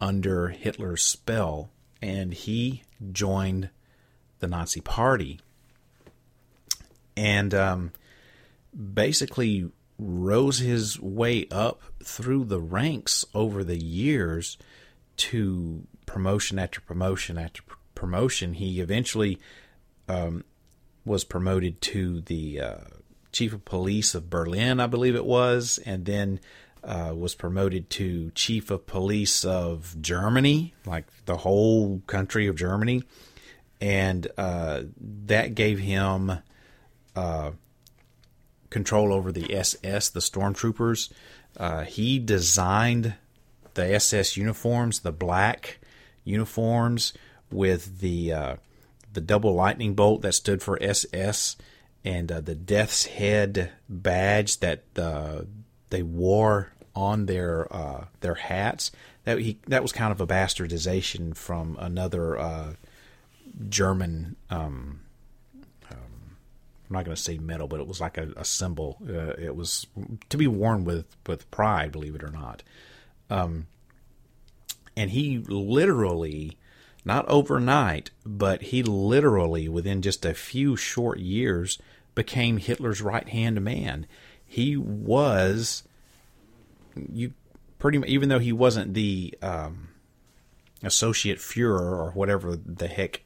under 0.00 0.48
Hitler's 0.48 1.02
spell, 1.02 1.70
and 2.00 2.32
he 2.32 2.82
joined 3.12 3.70
the 4.40 4.48
Nazi 4.48 4.80
Party. 4.80 5.40
And 7.16 7.52
um, 7.52 7.92
basically 8.94 9.70
rose 9.98 10.58
his 10.58 11.00
way 11.00 11.46
up 11.50 11.82
through 12.02 12.44
the 12.44 12.60
ranks 12.60 13.24
over 13.34 13.64
the 13.64 13.82
years 13.82 14.56
to 15.16 15.84
promotion 16.06 16.58
after 16.58 16.80
promotion 16.80 17.36
after 17.36 17.62
promotion. 17.98 18.54
He 18.54 18.80
eventually 18.80 19.40
um, 20.08 20.44
was 21.04 21.24
promoted 21.24 21.80
to 21.82 22.20
the 22.20 22.60
uh, 22.60 22.76
chief 23.32 23.52
of 23.52 23.64
police 23.64 24.14
of 24.14 24.30
Berlin, 24.30 24.78
I 24.78 24.86
believe 24.86 25.16
it 25.16 25.24
was, 25.24 25.80
and 25.84 26.04
then 26.04 26.38
uh, 26.84 27.12
was 27.14 27.34
promoted 27.34 27.90
to 27.90 28.30
chief 28.36 28.70
of 28.70 28.86
police 28.86 29.44
of 29.44 30.00
Germany, 30.00 30.74
like 30.86 31.06
the 31.26 31.38
whole 31.38 32.00
country 32.06 32.46
of 32.46 32.54
Germany. 32.54 33.02
And 33.80 34.28
uh, 34.38 34.82
that 35.26 35.56
gave 35.56 35.80
him 35.80 36.38
uh, 37.16 37.50
control 38.70 39.12
over 39.12 39.32
the 39.32 39.56
SS, 39.56 40.10
the 40.10 40.20
stormtroopers. 40.20 41.10
Uh, 41.56 41.82
he 41.82 42.20
designed 42.20 43.14
the 43.74 43.94
SS 43.94 44.36
uniforms, 44.36 45.00
the 45.00 45.12
black 45.12 45.80
uniforms 46.22 47.12
with 47.50 48.00
the 48.00 48.32
uh, 48.32 48.56
the 49.12 49.20
double 49.20 49.54
lightning 49.54 49.94
bolt 49.94 50.22
that 50.22 50.32
stood 50.32 50.62
for 50.62 50.82
SS, 50.82 51.56
and 52.04 52.30
uh, 52.30 52.40
the 52.40 52.54
Death's 52.54 53.06
Head 53.06 53.72
badge 53.88 54.60
that 54.60 54.84
uh, 54.96 55.42
they 55.90 56.02
wore 56.02 56.72
on 56.94 57.26
their 57.26 57.72
uh, 57.74 58.06
their 58.20 58.34
hats. 58.34 58.90
That 59.24 59.38
he 59.38 59.58
that 59.66 59.82
was 59.82 59.92
kind 59.92 60.12
of 60.12 60.20
a 60.20 60.26
bastardization 60.26 61.36
from 61.36 61.76
another 61.80 62.76
German. 63.68 64.36
Um, 64.50 65.00
um, 65.90 66.36
I'm 66.88 66.94
not 66.94 67.04
going 67.04 67.16
to 67.16 67.22
say 67.22 67.38
medal, 67.38 67.68
but 67.68 67.80
it 67.80 67.86
was 67.86 68.00
like 68.00 68.18
a, 68.18 68.32
a 68.36 68.44
symbol. 68.44 68.98
Uh, 69.06 69.34
it 69.38 69.54
was 69.54 69.86
to 70.28 70.36
be 70.36 70.46
worn 70.46 70.84
with 70.84 71.16
with 71.26 71.50
pride, 71.50 71.92
believe 71.92 72.14
it 72.14 72.22
or 72.22 72.30
not. 72.30 72.62
Um, 73.30 73.66
and 74.96 75.10
he 75.10 75.38
literally, 75.38 76.56
not 77.08 77.26
overnight, 77.26 78.10
but 78.24 78.62
he 78.62 78.82
literally, 78.82 79.68
within 79.68 80.02
just 80.02 80.24
a 80.24 80.34
few 80.34 80.76
short 80.76 81.18
years, 81.18 81.78
became 82.14 82.58
Hitler's 82.58 83.00
right 83.00 83.28
hand 83.28 83.60
man. 83.62 84.06
He 84.46 84.76
was 84.76 85.82
you 87.12 87.32
pretty 87.78 87.98
much, 87.98 88.08
even 88.08 88.28
though 88.28 88.38
he 88.38 88.52
wasn't 88.52 88.94
the 88.94 89.34
um, 89.40 89.88
associate 90.82 91.38
Fuhrer 91.38 91.80
or 91.80 92.10
whatever 92.12 92.56
the 92.56 92.88
heck 92.88 93.22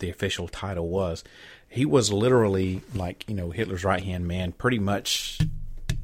the 0.00 0.10
official 0.10 0.48
title 0.48 0.88
was, 0.88 1.22
he 1.68 1.84
was 1.84 2.12
literally 2.12 2.80
like 2.94 3.24
you 3.28 3.34
know 3.34 3.50
Hitler's 3.50 3.84
right 3.84 4.02
hand 4.02 4.26
man. 4.26 4.52
Pretty 4.52 4.78
much, 4.78 5.40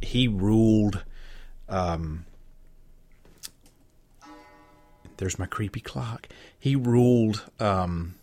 he 0.03 0.29
ruled. 0.29 1.03
Um, 1.69 2.27
there's 5.17 5.39
my 5.39 5.47
creepy 5.47 5.81
clock. 5.81 6.29
He 6.61 6.77
ruled 6.77 7.45
um, 7.59 8.15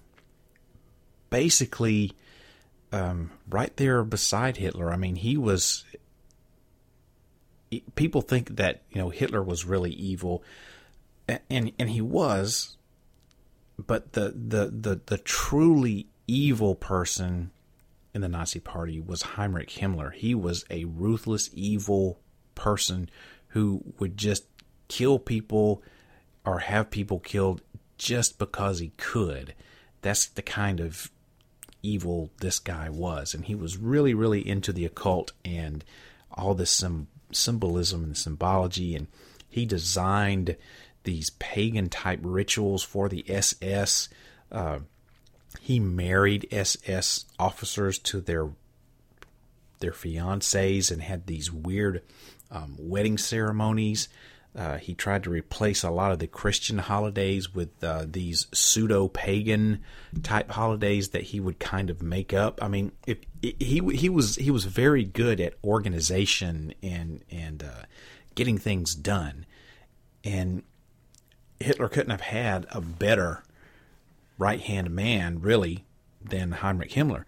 basically 1.29 2.13
um, 2.91 3.31
right 3.49 3.75
there 3.77 4.03
beside 4.03 4.57
Hitler. 4.57 4.93
I 4.93 4.95
mean, 4.95 5.15
he 5.15 5.37
was 5.37 5.83
people 7.95 8.21
think 8.21 8.55
that 8.55 8.83
you 8.91 9.01
know 9.01 9.09
Hitler 9.09 9.43
was 9.43 9.65
really 9.65 9.91
evil, 9.91 10.43
and 11.27 11.71
and 11.77 11.89
he 11.89 12.01
was, 12.01 12.77
but 13.77 14.13
the 14.13 14.33
the 14.35 14.67
the 14.67 15.01
the 15.05 15.17
truly 15.17 16.07
evil 16.27 16.75
person 16.75 17.51
in 18.13 18.21
the 18.21 18.29
Nazi 18.29 18.59
Party 18.59 18.99
was 18.99 19.21
Heinrich 19.21 19.69
Himmler. 19.69 20.13
He 20.13 20.33
was 20.33 20.65
a 20.69 20.85
ruthless, 20.85 21.49
evil 21.53 22.19
person 22.55 23.09
who 23.49 23.83
would 23.99 24.17
just 24.17 24.45
kill 24.87 25.19
people 25.19 25.81
or 26.45 26.59
have 26.59 26.89
people 26.89 27.19
killed 27.19 27.61
just 27.97 28.37
because 28.37 28.79
he 28.79 28.91
could. 28.97 29.53
That's 30.01 30.25
the 30.25 30.41
kind 30.41 30.79
of 30.79 31.11
evil 31.83 32.31
this 32.39 32.59
guy 32.59 32.89
was, 32.89 33.33
and 33.33 33.45
he 33.45 33.55
was 33.55 33.77
really, 33.77 34.13
really 34.13 34.47
into 34.47 34.73
the 34.73 34.85
occult 34.85 35.31
and 35.43 35.83
all 36.31 36.53
this 36.53 36.71
some 36.71 37.07
symbolism 37.31 38.03
and 38.03 38.17
symbology, 38.17 38.95
and 38.95 39.07
he 39.49 39.65
designed 39.65 40.55
these 41.03 41.31
pagan 41.31 41.89
type 41.89 42.19
rituals 42.21 42.83
for 42.83 43.09
the 43.09 43.25
SS. 43.29 44.09
Uh, 44.51 44.79
he 45.61 45.79
married 45.79 46.47
SS 46.51 47.25
officers 47.39 47.97
to 47.99 48.21
their 48.21 48.49
their 49.79 49.91
fiancées 49.91 50.91
and 50.91 51.01
had 51.01 51.27
these 51.27 51.51
weird 51.51 52.01
um, 52.49 52.75
wedding 52.79 53.17
ceremonies. 53.17 54.09
Uh, 54.55 54.77
he 54.77 54.95
tried 54.95 55.23
to 55.23 55.29
replace 55.29 55.83
a 55.83 55.91
lot 55.91 56.11
of 56.11 56.17
the 56.19 56.25
Christian 56.25 56.79
holidays 56.79 57.53
with 57.53 57.83
uh, 57.83 58.05
these 58.07 58.47
pseudo 58.53 59.07
pagan 59.07 59.83
type 60.23 60.49
holidays 60.51 61.09
that 61.09 61.23
he 61.23 61.39
would 61.39 61.59
kind 61.59 61.91
of 61.91 62.01
make 62.01 62.33
up. 62.33 62.57
I 62.61 62.67
mean, 62.67 62.91
if, 63.05 63.19
he 63.41 63.81
he 63.93 64.09
was 64.09 64.35
he 64.35 64.49
was 64.49 64.65
very 64.65 65.03
good 65.03 65.39
at 65.39 65.53
organization 65.63 66.73
and 66.81 67.23
and 67.29 67.63
uh, 67.63 67.83
getting 68.33 68.57
things 68.57 68.95
done, 68.95 69.45
and 70.23 70.63
Hitler 71.59 71.87
couldn't 71.87 72.11
have 72.11 72.21
had 72.21 72.65
a 72.71 72.81
better 72.81 73.43
right 74.39 74.61
hand 74.61 74.89
man 74.89 75.39
really 75.39 75.85
than 76.23 76.51
Heinrich 76.51 76.91
Himmler. 76.91 77.25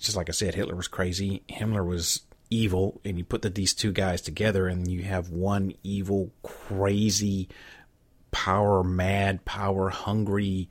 Just 0.00 0.16
like 0.16 0.28
I 0.28 0.32
said, 0.32 0.54
Hitler 0.54 0.76
was 0.76 0.88
crazy. 0.88 1.42
Himmler 1.48 1.86
was 1.86 2.22
evil 2.50 3.00
and 3.04 3.18
you 3.18 3.24
put 3.24 3.42
the, 3.42 3.50
these 3.50 3.74
two 3.74 3.92
guys 3.92 4.20
together 4.20 4.66
and 4.66 4.90
you 4.90 5.02
have 5.02 5.30
one 5.30 5.72
evil 5.82 6.30
crazy 6.42 7.48
power 8.30 8.82
mad 8.82 9.44
power 9.44 9.90
hungry 9.90 10.68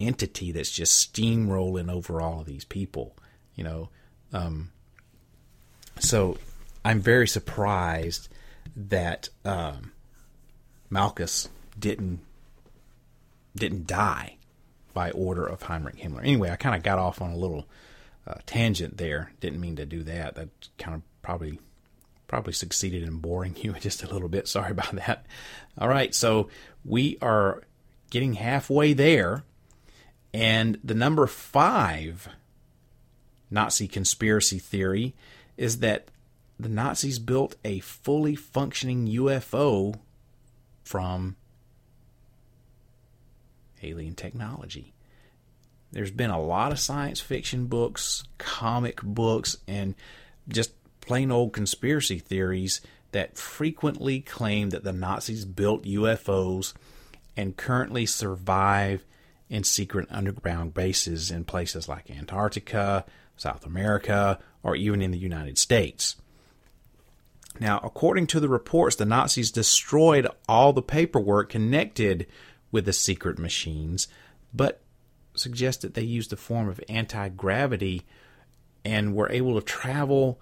entity 0.00 0.52
that's 0.52 0.70
just 0.70 1.12
steamrolling 1.12 1.90
over 1.90 2.20
all 2.20 2.40
of 2.40 2.46
these 2.46 2.64
people 2.64 3.16
you 3.54 3.64
know? 3.64 3.88
Um, 4.32 4.70
so 5.98 6.36
i'm 6.84 7.00
very 7.00 7.26
surprised 7.26 8.28
that 8.76 9.28
um, 9.44 9.92
malchus 10.90 11.48
didn't 11.78 12.20
didn't 13.56 13.86
die 13.86 14.36
by 14.94 15.10
order 15.10 15.44
of 15.44 15.62
heinrich 15.62 15.96
himmler. 15.96 16.20
Anyway 16.20 16.50
i 16.50 16.56
kind 16.56 16.76
of 16.76 16.82
got 16.82 16.98
off 16.98 17.20
on 17.20 17.30
a 17.30 17.36
little 17.36 17.66
uh, 18.28 18.34
tangent 18.46 18.98
there. 18.98 19.32
Didn't 19.40 19.60
mean 19.60 19.76
to 19.76 19.86
do 19.86 20.02
that. 20.02 20.34
That 20.34 20.48
kind 20.76 20.94
of 20.94 21.02
probably 21.22 21.58
probably 22.26 22.52
succeeded 22.52 23.02
in 23.02 23.16
boring 23.16 23.56
you 23.62 23.72
just 23.80 24.02
a 24.02 24.12
little 24.12 24.28
bit. 24.28 24.46
Sorry 24.46 24.70
about 24.70 24.92
that. 24.92 25.26
All 25.78 25.88
right, 25.88 26.14
so 26.14 26.48
we 26.84 27.16
are 27.22 27.62
getting 28.10 28.34
halfway 28.34 28.92
there, 28.92 29.44
and 30.34 30.78
the 30.84 30.94
number 30.94 31.26
five 31.26 32.28
Nazi 33.50 33.88
conspiracy 33.88 34.58
theory 34.58 35.14
is 35.56 35.78
that 35.78 36.08
the 36.60 36.68
Nazis 36.68 37.18
built 37.18 37.56
a 37.64 37.78
fully 37.80 38.34
functioning 38.34 39.06
UFO 39.06 39.98
from 40.82 41.36
alien 43.82 44.14
technology. 44.14 44.92
There's 45.92 46.10
been 46.10 46.30
a 46.30 46.40
lot 46.40 46.72
of 46.72 46.78
science 46.78 47.20
fiction 47.20 47.66
books, 47.66 48.24
comic 48.36 49.02
books, 49.02 49.56
and 49.66 49.94
just 50.48 50.72
plain 51.00 51.30
old 51.30 51.52
conspiracy 51.52 52.18
theories 52.18 52.80
that 53.12 53.38
frequently 53.38 54.20
claim 54.20 54.70
that 54.70 54.84
the 54.84 54.92
Nazis 54.92 55.44
built 55.44 55.84
UFOs 55.84 56.74
and 57.36 57.56
currently 57.56 58.04
survive 58.04 59.04
in 59.48 59.64
secret 59.64 60.06
underground 60.10 60.74
bases 60.74 61.30
in 61.30 61.44
places 61.44 61.88
like 61.88 62.10
Antarctica, 62.10 63.06
South 63.36 63.64
America, 63.64 64.38
or 64.62 64.76
even 64.76 65.00
in 65.00 65.10
the 65.10 65.18
United 65.18 65.56
States. 65.56 66.16
Now, 67.58 67.80
according 67.82 68.26
to 68.28 68.40
the 68.40 68.48
reports, 68.48 68.96
the 68.96 69.06
Nazis 69.06 69.50
destroyed 69.50 70.28
all 70.48 70.72
the 70.72 70.82
paperwork 70.82 71.48
connected 71.48 72.26
with 72.70 72.84
the 72.84 72.92
secret 72.92 73.38
machines, 73.38 74.06
but 74.52 74.82
suggest 75.38 75.82
that 75.82 75.94
they 75.94 76.02
used 76.02 76.32
a 76.32 76.36
form 76.36 76.68
of 76.68 76.80
anti 76.88 77.28
gravity 77.30 78.04
and 78.84 79.14
were 79.14 79.30
able 79.30 79.54
to 79.54 79.64
travel 79.64 80.40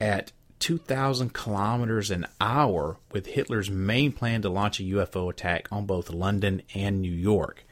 at 0.00 0.32
2,000 0.58 1.32
kilometers 1.34 2.10
an 2.10 2.26
hour 2.40 2.98
with 3.12 3.26
Hitler's 3.26 3.70
main 3.70 4.12
plan 4.12 4.42
to 4.42 4.48
launch 4.48 4.80
a 4.80 4.84
UFO 4.84 5.30
attack 5.30 5.68
on 5.70 5.86
both 5.86 6.10
London 6.10 6.62
and 6.74 7.00
New 7.00 7.12
York. 7.12 7.64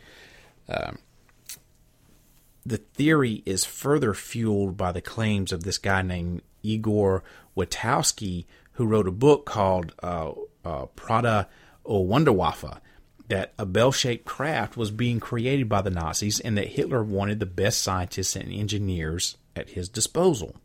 Um, 0.69 0.99
the 2.67 2.79
theory 2.79 3.43
is 3.45 3.65
further 3.65 4.15
fueled 4.15 4.77
by 4.77 4.93
the 4.93 5.01
claims 5.01 5.53
of 5.53 5.65
this 5.65 5.79
guy 5.79 6.03
named 6.03 6.43
Igor 6.63 7.23
Witkowski, 7.57 8.47
who 8.73 8.87
wrote 8.87 9.09
a 9.09 9.13
book 9.13 9.45
called 9.45 9.93
uh, 10.03 10.33
uh, 10.65 10.87
Prawda 10.97 11.47
o 11.85 12.05
Wunderwaffe, 12.05 12.81
that 13.29 13.55
a 13.59 13.65
bell 13.65 13.93
shaped 13.93 14.27
craft 14.27 14.77
was 14.77 14.91
being 14.91 15.21
created 15.21 15.69
by 15.69 15.83
the 15.83 15.91
Nazis 15.91 16.41
and 16.41 16.57
that 16.59 16.69
Hitler 16.69 17.03
wanted 17.03 17.41
the 17.41 17.47
best 17.47 17.81
scientists 17.81 18.37
and 18.37 18.53
engineers 18.53 19.37
at 19.57 19.71
his 19.71 19.89
disposal. 19.89 20.57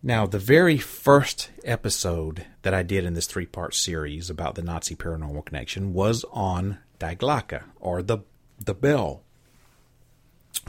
Now, 0.00 0.26
the 0.26 0.38
very 0.38 0.78
first 0.78 1.50
episode 1.64 2.46
that 2.62 2.72
I 2.72 2.84
did 2.84 3.04
in 3.04 3.14
this 3.14 3.26
three 3.26 3.46
part 3.46 3.74
series 3.74 4.30
about 4.30 4.54
the 4.54 4.62
Nazi 4.62 4.94
paranormal 4.94 5.44
connection 5.44 5.92
was 5.92 6.24
on 6.32 6.78
Die 7.00 7.16
Glocke, 7.16 7.64
or 7.80 8.00
the, 8.02 8.18
the 8.64 8.74
bell, 8.74 9.22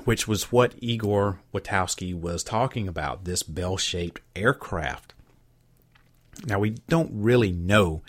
which 0.04 0.28
was 0.28 0.52
what 0.52 0.74
Igor 0.80 1.42
Witkowski 1.54 2.20
was 2.20 2.44
talking 2.44 2.88
about 2.88 3.26
this 3.26 3.44
bell 3.44 3.78
shaped 3.78 4.22
aircraft 4.36 5.14
now, 6.46 6.60
we 6.60 6.72
don't 6.88 7.12
really 7.14 7.52
know 7.52 8.02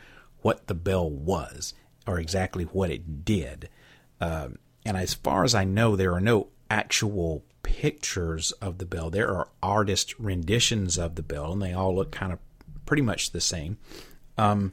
what 0.43 0.66
the 0.66 0.74
bell 0.74 1.09
was 1.11 1.74
or 2.07 2.19
exactly 2.19 2.65
what 2.65 2.90
it 2.90 3.24
did. 3.24 3.69
Um, 4.20 4.59
and 4.85 4.97
as 4.97 5.15
far 5.15 5.44
as 5.44 5.55
I 5.55 5.65
know, 5.65 5.97
there 5.97 6.15
are 6.15 6.20
no 6.20 6.48
actual 6.70 7.44
pictures 7.62 8.52
of 8.52 8.78
the 8.78 8.86
bell. 8.86 9.11
There 9.11 9.28
are 9.28 9.48
artist 9.62 10.19
renditions 10.19 10.98
of 10.98 11.15
the 11.15 11.23
bell, 11.23 11.52
and 11.52 11.62
they 11.62 11.73
all 11.73 11.94
look 11.94 12.11
kind 12.11 12.32
of 12.32 12.39
pretty 12.86 13.02
much 13.02 13.31
the 13.31 13.40
same. 13.40 13.78
Um, 14.39 14.73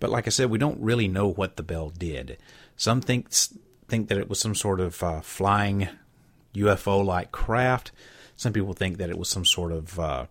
but 0.00 0.10
like 0.10 0.26
I 0.26 0.30
said, 0.30 0.50
we 0.50 0.58
don't 0.58 0.80
really 0.80 1.08
know 1.08 1.28
what 1.28 1.56
the 1.56 1.62
bell 1.62 1.90
did. 1.90 2.38
Some 2.76 3.00
think 3.00 3.32
think 3.88 4.08
that 4.08 4.18
it 4.18 4.28
was 4.28 4.38
some 4.38 4.54
sort 4.54 4.80
of 4.80 5.02
uh, 5.02 5.20
flying 5.22 5.88
UFO-like 6.54 7.32
craft. 7.32 7.90
Some 8.36 8.52
people 8.52 8.74
think 8.74 8.98
that 8.98 9.10
it 9.10 9.18
was 9.18 9.28
some 9.28 9.44
sort 9.44 9.72
of 9.72 9.98
uh, 9.98 10.26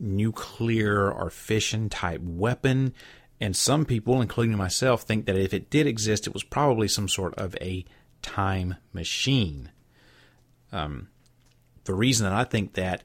nuclear 0.00 1.10
or 1.10 1.30
fission 1.30 1.88
type 1.88 2.20
weapon. 2.22 2.94
And 3.40 3.56
some 3.56 3.84
people, 3.84 4.20
including 4.20 4.56
myself, 4.56 5.02
think 5.02 5.26
that 5.26 5.36
if 5.36 5.54
it 5.54 5.70
did 5.70 5.86
exist, 5.86 6.26
it 6.26 6.34
was 6.34 6.42
probably 6.42 6.88
some 6.88 7.08
sort 7.08 7.34
of 7.36 7.54
a 7.60 7.84
time 8.22 8.76
machine. 8.92 9.70
Um, 10.72 11.08
the 11.84 11.94
reason 11.94 12.24
that 12.24 12.34
I 12.34 12.44
think 12.44 12.74
that 12.74 13.02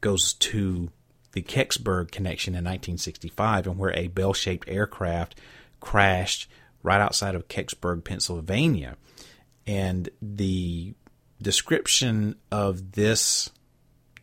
goes 0.00 0.34
to 0.34 0.90
the 1.32 1.42
Kecksburg 1.42 2.12
connection 2.12 2.52
in 2.52 2.64
1965, 2.64 3.66
and 3.66 3.78
where 3.78 3.96
a 3.96 4.08
bell 4.08 4.32
shaped 4.32 4.68
aircraft 4.68 5.40
crashed 5.80 6.48
right 6.82 7.00
outside 7.00 7.34
of 7.34 7.48
Kecksburg, 7.48 8.04
Pennsylvania. 8.04 8.96
And 9.66 10.08
the 10.22 10.94
description 11.42 12.36
of 12.52 12.92
this 12.92 13.50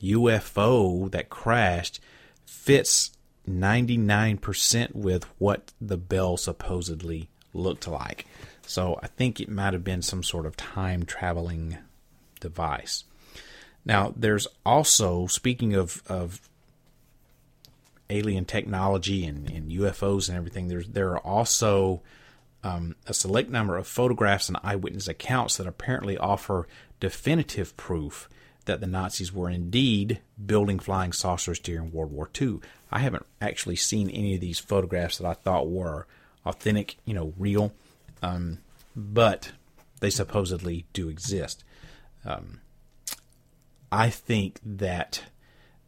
UFO 0.01 1.09
that 1.11 1.29
crashed 1.29 1.99
fits 2.45 3.11
99% 3.49 4.95
with 4.95 5.25
what 5.37 5.73
the 5.79 5.97
bell 5.97 6.37
supposedly 6.37 7.29
looked 7.53 7.87
like. 7.87 8.25
So 8.65 8.99
I 9.01 9.07
think 9.07 9.39
it 9.39 9.49
might 9.49 9.73
have 9.73 9.83
been 9.83 10.01
some 10.01 10.23
sort 10.23 10.45
of 10.45 10.55
time 10.55 11.03
traveling 11.03 11.77
device. 12.39 13.03
Now, 13.83 14.13
there's 14.15 14.47
also, 14.65 15.27
speaking 15.27 15.73
of, 15.73 16.03
of 16.07 16.49
alien 18.09 18.45
technology 18.45 19.25
and, 19.25 19.49
and 19.49 19.71
UFOs 19.71 20.29
and 20.29 20.37
everything, 20.37 20.67
there's, 20.67 20.87
there 20.87 21.11
are 21.11 21.19
also 21.19 22.01
um, 22.63 22.95
a 23.07 23.13
select 23.13 23.49
number 23.49 23.77
of 23.77 23.87
photographs 23.87 24.47
and 24.47 24.57
eyewitness 24.63 25.07
accounts 25.07 25.57
that 25.57 25.67
apparently 25.67 26.17
offer 26.17 26.67
definitive 26.99 27.75
proof 27.75 28.29
that 28.65 28.79
the 28.79 28.87
Nazis 28.87 29.33
were 29.33 29.49
indeed 29.49 30.19
building 30.43 30.79
flying 30.79 31.13
saucers 31.13 31.59
during 31.59 31.91
World 31.91 32.11
War 32.11 32.29
II. 32.39 32.59
I 32.91 32.99
haven't 32.99 33.25
actually 33.41 33.75
seen 33.75 34.09
any 34.09 34.35
of 34.35 34.41
these 34.41 34.59
photographs 34.59 35.17
that 35.17 35.27
I 35.27 35.33
thought 35.33 35.69
were 35.69 36.07
authentic, 36.45 36.97
you 37.05 37.13
know, 37.13 37.33
real, 37.37 37.73
um, 38.21 38.59
but 38.95 39.51
they 39.99 40.09
supposedly 40.09 40.85
do 40.93 41.09
exist. 41.09 41.63
Um, 42.25 42.61
I 43.91 44.09
think 44.09 44.59
that 44.63 45.23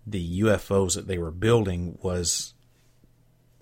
the 0.06 0.42
UFOs 0.42 0.96
that 0.96 1.08
they 1.08 1.18
were 1.18 1.32
building 1.32 1.98
was 2.02 2.54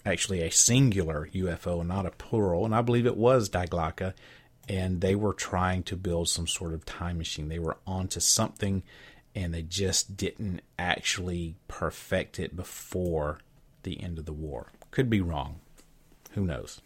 actually 0.06 0.42
a 0.42 0.52
singular 0.52 1.30
UFO, 1.34 1.86
not 1.86 2.06
a 2.06 2.12
plural, 2.12 2.66
and 2.66 2.74
I 2.74 2.82
believe 2.82 3.06
it 3.06 3.18
was 3.18 3.50
Die 3.50 3.68
Glocke, 3.68 4.14
and 4.70 5.02
they 5.02 5.16
were 5.16 5.34
trying 5.34 5.84
to 5.84 5.96
build 5.96 6.30
some 6.30 6.48
sort 6.48 6.74
of 6.74 6.86
time 6.86 7.18
machine. 7.18 7.50
They 7.50 7.60
were 7.60 7.78
onto 7.86 8.20
something, 8.20 8.84
and 9.36 9.54
they 9.54 9.64
just 9.64 10.16
didn't 10.16 10.62
actually 10.78 11.56
perfect 11.68 12.40
it 12.40 12.56
before 12.56 13.40
the 13.84 14.02
end 14.02 14.20
of 14.20 14.26
the 14.26 14.34
war. 14.34 14.72
Could 14.92 15.10
be 15.10 15.22
wrong. 15.22 15.60
Who 16.32 16.46
knows? 16.46 16.82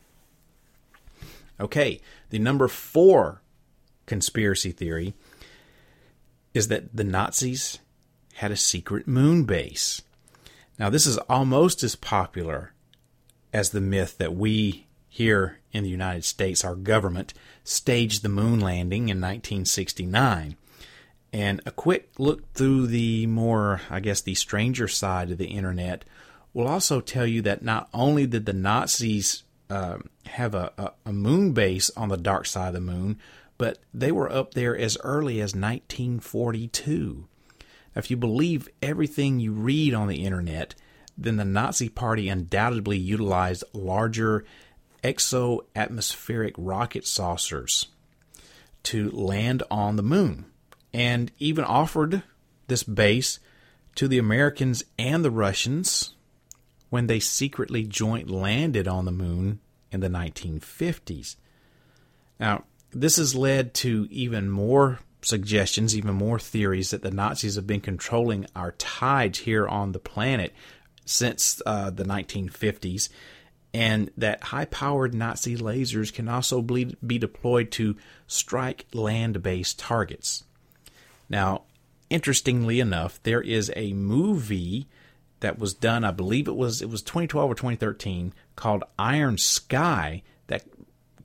Okay, 1.59 2.01
the 2.29 2.39
number 2.39 2.67
four 2.67 3.41
conspiracy 4.05 4.71
theory 4.71 5.13
is 6.53 6.67
that 6.67 6.95
the 6.95 7.03
Nazis 7.03 7.79
had 8.35 8.51
a 8.51 8.57
secret 8.57 9.07
moon 9.07 9.43
base. 9.45 10.01
Now, 10.77 10.89
this 10.89 11.05
is 11.05 11.17
almost 11.29 11.83
as 11.83 11.95
popular 11.95 12.73
as 13.53 13.69
the 13.69 13.81
myth 13.81 14.17
that 14.17 14.35
we 14.35 14.85
here 15.15 15.59
in 15.71 15.81
the 15.81 15.89
United 15.89 16.25
States, 16.25 16.65
our 16.65 16.75
government, 16.75 17.33
staged 17.63 18.21
the 18.21 18.27
moon 18.27 18.59
landing 18.59 19.03
in 19.03 19.21
1969. 19.21 20.57
And 21.31 21.61
a 21.65 21.71
quick 21.71 22.09
look 22.17 22.51
through 22.51 22.87
the 22.87 23.25
more, 23.25 23.79
I 23.89 24.01
guess, 24.01 24.19
the 24.19 24.35
stranger 24.35 24.89
side 24.89 25.31
of 25.31 25.37
the 25.37 25.45
internet 25.45 26.03
will 26.53 26.67
also 26.67 26.99
tell 26.99 27.25
you 27.25 27.41
that 27.43 27.63
not 27.63 27.87
only 27.93 28.27
did 28.27 28.45
the 28.45 28.51
Nazis 28.51 29.43
uh, 29.69 29.99
have 30.25 30.53
a, 30.53 30.73
a, 30.77 30.91
a 31.05 31.13
moon 31.13 31.53
base 31.53 31.89
on 31.95 32.09
the 32.09 32.17
dark 32.17 32.45
side 32.45 32.67
of 32.67 32.73
the 32.73 32.81
moon, 32.81 33.17
but 33.57 33.77
they 33.93 34.11
were 34.11 34.29
up 34.29 34.53
there 34.53 34.77
as 34.77 34.97
early 35.01 35.39
as 35.39 35.55
1942. 35.55 37.25
If 37.95 38.11
you 38.11 38.17
believe 38.17 38.67
everything 38.81 39.39
you 39.39 39.53
read 39.53 39.93
on 39.93 40.09
the 40.09 40.25
internet, 40.25 40.75
then 41.17 41.37
the 41.37 41.45
Nazi 41.45 41.87
Party 41.87 42.27
undoubtedly 42.27 42.97
utilized 42.97 43.63
larger 43.71 44.43
exo-atmospheric 45.05 46.55
rocket 46.57 47.05
saucers 47.05 47.87
to 48.83 49.11
land 49.11 49.61
on 49.69 49.95
the 49.95 50.03
moon 50.03 50.45
and 50.93 51.31
even 51.37 51.63
offered 51.63 52.23
this 52.67 52.83
base 52.83 53.39
to 53.93 54.07
the 54.07 54.17
Americans 54.17 54.83
and 54.97 55.23
the 55.23 55.31
Russians 55.31 56.15
when 56.89 57.07
they 57.07 57.19
secretly 57.19 57.83
joint 57.83 58.29
landed 58.29 58.87
on 58.87 59.05
the 59.05 59.11
moon 59.11 59.59
in 59.91 59.99
the 59.99 60.09
1950s. 60.09 61.35
Now, 62.39 62.63
this 62.91 63.17
has 63.17 63.35
led 63.35 63.73
to 63.75 64.07
even 64.09 64.49
more 64.49 64.99
suggestions, 65.21 65.95
even 65.95 66.15
more 66.15 66.39
theories 66.39 66.91
that 66.91 67.01
the 67.01 67.11
Nazis 67.11 67.55
have 67.55 67.67
been 67.67 67.81
controlling 67.81 68.47
our 68.55 68.71
tides 68.73 69.39
here 69.39 69.67
on 69.67 69.91
the 69.91 69.99
planet 69.99 70.53
since 71.05 71.61
uh, 71.65 71.89
the 71.89 72.03
1950s, 72.03 73.09
and 73.75 74.09
that 74.15 74.41
high 74.41 74.63
powered 74.63 75.13
Nazi 75.13 75.57
lasers 75.57 76.13
can 76.13 76.29
also 76.29 76.61
be, 76.61 76.95
deployed 76.95 77.71
to 77.71 77.97
strike 78.25 78.85
land 78.93 79.43
based 79.43 79.77
targets. 79.77 80.45
Now, 81.27 81.63
interestingly 82.09 82.79
enough, 82.79 83.21
there 83.23 83.41
is 83.41 83.73
a 83.75 83.91
movie 83.91 84.87
that 85.41 85.59
was 85.59 85.73
done, 85.73 86.05
I 86.05 86.11
believe 86.11 86.47
it 86.47 86.55
was 86.55 86.81
it 86.81 86.89
was 86.89 87.01
2012 87.01 87.51
or 87.51 87.53
2013, 87.53 88.31
called 88.55 88.85
Iron 88.97 89.37
Sky 89.37 90.23
that 90.47 90.63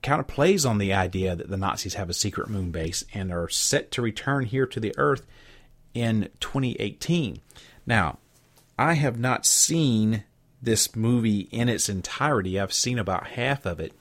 kind 0.03 0.19
of 0.19 0.27
plays 0.27 0.65
on 0.65 0.77
the 0.77 0.91
idea 0.91 1.37
that 1.37 1.49
the 1.49 1.55
Nazis 1.55 1.93
have 1.93 2.09
a 2.09 2.13
secret 2.13 2.49
moon 2.49 2.71
base 2.71 3.05
and 3.13 3.31
are 3.31 3.47
set 3.47 3.91
to 3.91 4.01
return 4.01 4.43
here 4.43 4.65
to 4.65 4.81
the 4.81 4.93
Earth 4.97 5.25
in 5.93 6.27
2018. 6.41 7.39
Now, 7.85 8.17
I 8.77 8.95
have 8.95 9.17
not 9.17 9.45
seen 9.45 10.25
this 10.61 10.95
movie 10.95 11.41
in 11.51 11.69
its 11.69 11.89
entirety. 11.89 12.59
I've 12.59 12.73
seen 12.73 12.99
about 12.99 13.27
half 13.27 13.65
of 13.65 13.79
it, 13.79 13.93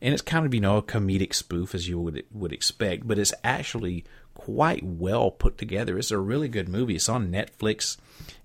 and 0.00 0.12
it's 0.12 0.22
kind 0.22 0.46
of 0.46 0.54
you 0.54 0.60
know 0.60 0.76
a 0.76 0.82
comedic 0.82 1.34
spoof 1.34 1.74
as 1.74 1.88
you 1.88 2.00
would 2.00 2.24
would 2.32 2.52
expect, 2.52 3.06
but 3.06 3.18
it's 3.18 3.34
actually 3.42 4.04
quite 4.34 4.82
well 4.82 5.30
put 5.30 5.56
together. 5.56 5.98
It's 5.98 6.10
a 6.10 6.18
really 6.18 6.48
good 6.48 6.68
movie. 6.68 6.96
It's 6.96 7.08
on 7.08 7.30
Netflix. 7.30 7.96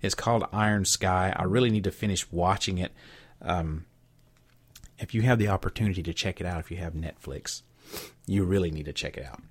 It's 0.02 0.16
called 0.16 0.46
Iron 0.54 0.86
Sky. 0.86 1.34
I 1.36 1.44
really 1.44 1.70
need 1.70 1.84
to 1.86 1.92
finish 1.92 2.32
watching 2.32 2.78
it. 2.78 2.94
Um, 3.42 3.86
if 4.98 5.14
you 5.14 5.22
have 5.24 5.40
the 5.40 5.48
opportunity 5.48 6.04
to 6.04 6.14
check 6.14 6.40
it 6.40 6.48
out, 6.48 6.60
if 6.60 6.72
you 6.72 6.78
have 6.78 6.94
Netflix, 6.94 7.62
you 8.26 8.44
really 8.44 8.72
need 8.72 8.86
to 8.86 8.94
check 8.94 9.18
it 9.18 9.26
out 9.26 9.42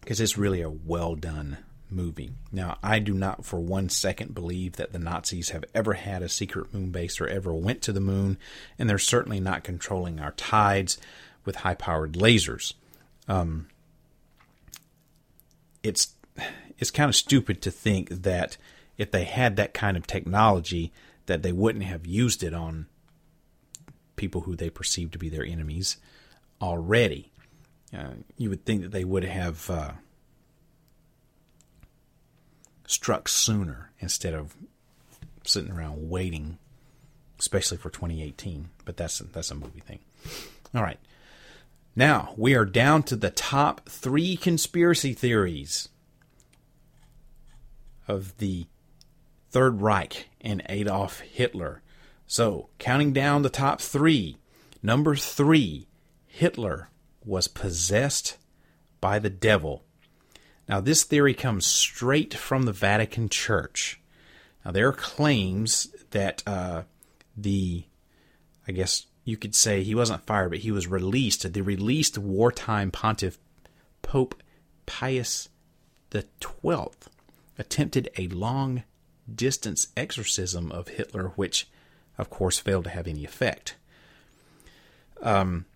because 0.00 0.20
it's 0.20 0.38
really 0.38 0.62
a 0.62 0.70
well 0.70 1.16
done 1.16 1.58
movie. 1.90 2.32
Now, 2.52 2.78
I 2.82 2.98
do 2.98 3.14
not 3.14 3.44
for 3.44 3.60
one 3.60 3.88
second 3.88 4.34
believe 4.34 4.72
that 4.72 4.92
the 4.92 4.98
Nazis 4.98 5.50
have 5.50 5.64
ever 5.74 5.94
had 5.94 6.22
a 6.22 6.28
secret 6.28 6.72
moon 6.72 6.90
base 6.90 7.20
or 7.20 7.26
ever 7.26 7.54
went 7.54 7.82
to 7.82 7.92
the 7.92 8.00
moon, 8.00 8.38
and 8.78 8.88
they're 8.88 8.98
certainly 8.98 9.40
not 9.40 9.64
controlling 9.64 10.20
our 10.20 10.32
tides 10.32 10.98
with 11.44 11.56
high 11.56 11.74
powered 11.74 12.14
lasers. 12.14 12.74
Um, 13.28 13.68
it's 15.82 16.14
it's 16.78 16.90
kind 16.90 17.08
of 17.08 17.16
stupid 17.16 17.62
to 17.62 17.70
think 17.70 18.10
that 18.10 18.56
if 18.98 19.10
they 19.10 19.24
had 19.24 19.56
that 19.56 19.74
kind 19.74 19.96
of 19.96 20.06
technology 20.06 20.92
that 21.26 21.42
they 21.42 21.52
wouldn't 21.52 21.84
have 21.84 22.06
used 22.06 22.42
it 22.42 22.54
on 22.54 22.86
people 24.16 24.42
who 24.42 24.56
they 24.56 24.70
perceive 24.70 25.10
to 25.10 25.18
be 25.18 25.28
their 25.28 25.44
enemies 25.44 25.96
already. 26.60 27.30
Uh, 27.96 28.14
you 28.36 28.48
would 28.48 28.64
think 28.64 28.82
that 28.82 28.90
they 28.90 29.04
would 29.04 29.24
have 29.24 29.70
uh, 29.70 29.92
struck 32.86 33.28
sooner 33.28 33.90
instead 33.98 34.34
of 34.34 34.56
sitting 35.44 35.72
around 35.72 36.08
waiting, 36.08 36.58
especially 37.38 37.76
for 37.76 37.90
2018. 37.90 38.70
But 38.84 38.96
that's 38.96 39.18
that's 39.18 39.50
a 39.50 39.54
movie 39.54 39.80
thing. 39.80 40.00
All 40.74 40.82
right. 40.82 40.98
Now 41.94 42.34
we 42.36 42.54
are 42.54 42.64
down 42.64 43.02
to 43.04 43.16
the 43.16 43.30
top 43.30 43.88
three 43.88 44.36
conspiracy 44.36 45.12
theories 45.12 45.88
of 48.08 48.36
the 48.38 48.66
Third 49.50 49.80
Reich 49.80 50.28
and 50.40 50.62
Adolf 50.68 51.20
Hitler. 51.20 51.82
So, 52.26 52.68
counting 52.78 53.12
down 53.12 53.42
the 53.42 53.48
top 53.48 53.80
three. 53.80 54.36
Number 54.82 55.16
three, 55.16 55.86
Hitler 56.26 56.90
was 57.24 57.48
possessed 57.48 58.36
by 59.00 59.18
the 59.18 59.30
devil. 59.30 59.85
Now, 60.68 60.80
this 60.80 61.04
theory 61.04 61.34
comes 61.34 61.66
straight 61.66 62.34
from 62.34 62.62
the 62.62 62.72
Vatican 62.72 63.28
Church. 63.28 64.00
Now, 64.64 64.72
there 64.72 64.88
are 64.88 64.92
claims 64.92 65.88
that 66.10 66.42
uh, 66.46 66.82
the, 67.36 67.84
I 68.66 68.72
guess 68.72 69.06
you 69.24 69.36
could 69.36 69.54
say 69.54 69.82
he 69.82 69.94
wasn't 69.94 70.26
fired, 70.26 70.50
but 70.50 70.60
he 70.60 70.72
was 70.72 70.86
released. 70.86 71.52
The 71.52 71.62
released 71.62 72.18
wartime 72.18 72.90
pontiff, 72.90 73.38
Pope 74.02 74.42
Pius 74.86 75.48
the 76.10 76.24
Twelfth, 76.40 77.10
attempted 77.58 78.08
a 78.16 78.28
long 78.28 78.84
distance 79.32 79.88
exorcism 79.96 80.70
of 80.70 80.88
Hitler, 80.88 81.32
which 81.36 81.68
of 82.18 82.30
course, 82.30 82.58
failed 82.58 82.84
to 82.84 82.90
have 82.90 83.06
any 83.06 83.24
effect. 83.24 83.76
Um, 85.22 85.66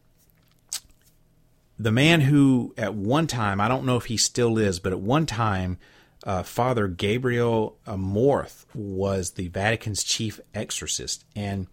the 1.81 1.91
man 1.91 2.21
who, 2.21 2.75
at 2.77 2.95
one 2.95 3.27
time, 3.27 3.59
I 3.59 3.67
don't 3.67 3.87
know 3.87 3.97
if 3.97 4.05
he 4.05 4.19
still 4.19 4.59
is, 4.59 4.79
but 4.79 4.93
at 4.93 5.01
one 5.01 5.25
time, 5.25 5.79
uh, 6.25 6.43
Father 6.43 6.89
Gabriel 6.89 7.79
Amorth 7.87 8.67
was 8.75 9.33
the 9.33 9.49
Vatican's 9.49 10.05
chief 10.05 10.39
exorcist, 10.55 11.25
and 11.35 11.69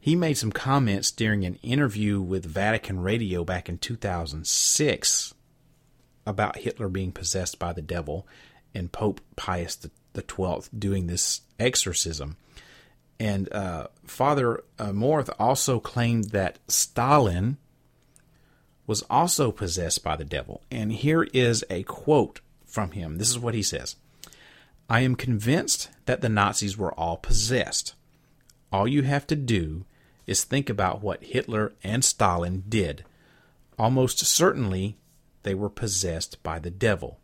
he 0.00 0.16
made 0.16 0.38
some 0.38 0.52
comments 0.52 1.10
during 1.10 1.44
an 1.44 1.56
interview 1.56 2.18
with 2.18 2.46
Vatican 2.46 3.00
Radio 3.00 3.44
back 3.44 3.68
in 3.68 3.76
2006 3.76 5.34
about 6.26 6.56
Hitler 6.56 6.88
being 6.88 7.12
possessed 7.12 7.58
by 7.58 7.74
the 7.74 7.82
devil 7.82 8.26
and 8.74 8.90
Pope 8.90 9.20
Pius 9.36 9.78
XII 10.16 10.60
doing 10.76 11.08
this 11.08 11.42
exorcism. 11.60 12.38
And 13.20 13.52
uh, 13.52 13.88
Father 14.06 14.64
Amorth 14.78 15.28
also 15.38 15.78
claimed 15.78 16.30
that 16.30 16.58
Stalin 16.68 17.58
was 18.92 19.02
also 19.08 19.50
possessed 19.50 20.04
by 20.04 20.16
the 20.16 20.24
devil. 20.24 20.60
And 20.70 20.92
here 20.92 21.22
is 21.32 21.64
a 21.70 21.82
quote 21.84 22.42
from 22.66 22.90
him. 22.90 23.16
This 23.16 23.30
is 23.30 23.38
what 23.38 23.54
he 23.54 23.62
says 23.62 23.96
I 24.86 25.00
am 25.00 25.14
convinced 25.14 25.88
that 26.04 26.20
the 26.20 26.28
Nazis 26.28 26.76
were 26.76 26.92
all 26.92 27.16
possessed. 27.16 27.94
All 28.70 28.86
you 28.86 29.00
have 29.04 29.26
to 29.28 29.34
do 29.34 29.86
is 30.26 30.44
think 30.44 30.68
about 30.68 31.02
what 31.02 31.24
Hitler 31.24 31.72
and 31.82 32.04
Stalin 32.04 32.64
did. 32.68 33.06
Almost 33.78 34.26
certainly 34.26 34.98
they 35.42 35.54
were 35.54 35.70
possessed 35.70 36.42
by 36.42 36.58
the 36.58 36.70
devil. 36.70 37.18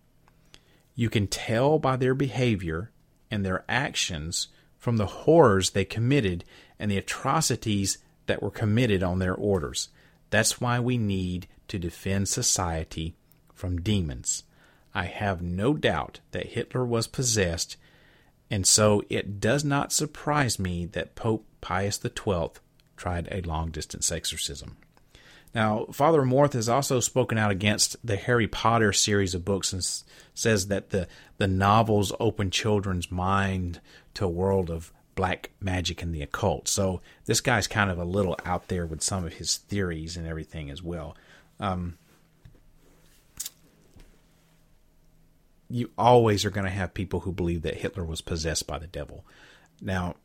You 0.94 1.10
can 1.10 1.26
tell 1.26 1.78
by 1.78 1.96
their 1.96 2.14
behavior 2.14 2.92
and 3.30 3.44
their 3.44 3.66
actions 3.68 4.48
from 4.78 4.96
the 4.96 5.04
horrors 5.04 5.68
they 5.68 5.84
committed 5.84 6.44
and 6.78 6.90
the 6.90 6.96
atrocities 6.96 7.98
that 8.24 8.42
were 8.42 8.50
committed 8.50 9.02
on 9.02 9.18
their 9.18 9.34
orders. 9.34 9.90
That's 10.30 10.62
why 10.62 10.80
we 10.80 10.96
need 10.96 11.46
to 11.68 11.78
defend 11.78 12.28
society 12.28 13.14
from 13.54 13.80
demons. 13.80 14.44
I 14.94 15.04
have 15.04 15.42
no 15.42 15.74
doubt 15.74 16.20
that 16.32 16.48
Hitler 16.48 16.84
was 16.84 17.06
possessed, 17.06 17.76
and 18.50 18.66
so 18.66 19.02
it 19.08 19.40
does 19.40 19.64
not 19.64 19.92
surprise 19.92 20.58
me 20.58 20.86
that 20.86 21.14
Pope 21.14 21.46
Pius 21.60 22.00
XII 22.00 22.50
tried 22.96 23.28
a 23.30 23.42
long 23.42 23.70
distance 23.70 24.10
exorcism. 24.10 24.76
Now, 25.54 25.86
Father 25.92 26.20
Amorth 26.22 26.52
has 26.52 26.68
also 26.68 27.00
spoken 27.00 27.38
out 27.38 27.50
against 27.50 27.96
the 28.04 28.16
Harry 28.16 28.46
Potter 28.46 28.92
series 28.92 29.34
of 29.34 29.44
books 29.44 29.72
and 29.72 29.80
s- 29.80 30.04
says 30.34 30.68
that 30.68 30.90
the, 30.90 31.08
the 31.38 31.48
novels 31.48 32.12
open 32.20 32.50
children's 32.50 33.10
mind 33.10 33.80
to 34.14 34.26
a 34.26 34.28
world 34.28 34.70
of 34.70 34.92
black 35.14 35.50
magic 35.60 36.02
and 36.02 36.14
the 36.14 36.22
occult. 36.22 36.68
So 36.68 37.00
this 37.24 37.40
guy's 37.40 37.66
kind 37.66 37.90
of 37.90 37.98
a 37.98 38.04
little 38.04 38.36
out 38.44 38.68
there 38.68 38.86
with 38.86 39.02
some 39.02 39.24
of 39.24 39.34
his 39.34 39.56
theories 39.56 40.16
and 40.16 40.26
everything 40.26 40.70
as 40.70 40.82
well. 40.82 41.16
Um, 41.60 41.98
you 45.70 45.90
always 45.98 46.44
are 46.44 46.50
going 46.50 46.64
to 46.64 46.70
have 46.70 46.94
people 46.94 47.20
who 47.20 47.32
believe 47.32 47.62
that 47.62 47.76
Hitler 47.76 48.04
was 48.04 48.20
possessed 48.20 48.66
by 48.66 48.78
the 48.78 48.86
devil. 48.86 49.24
Now, 49.80 50.16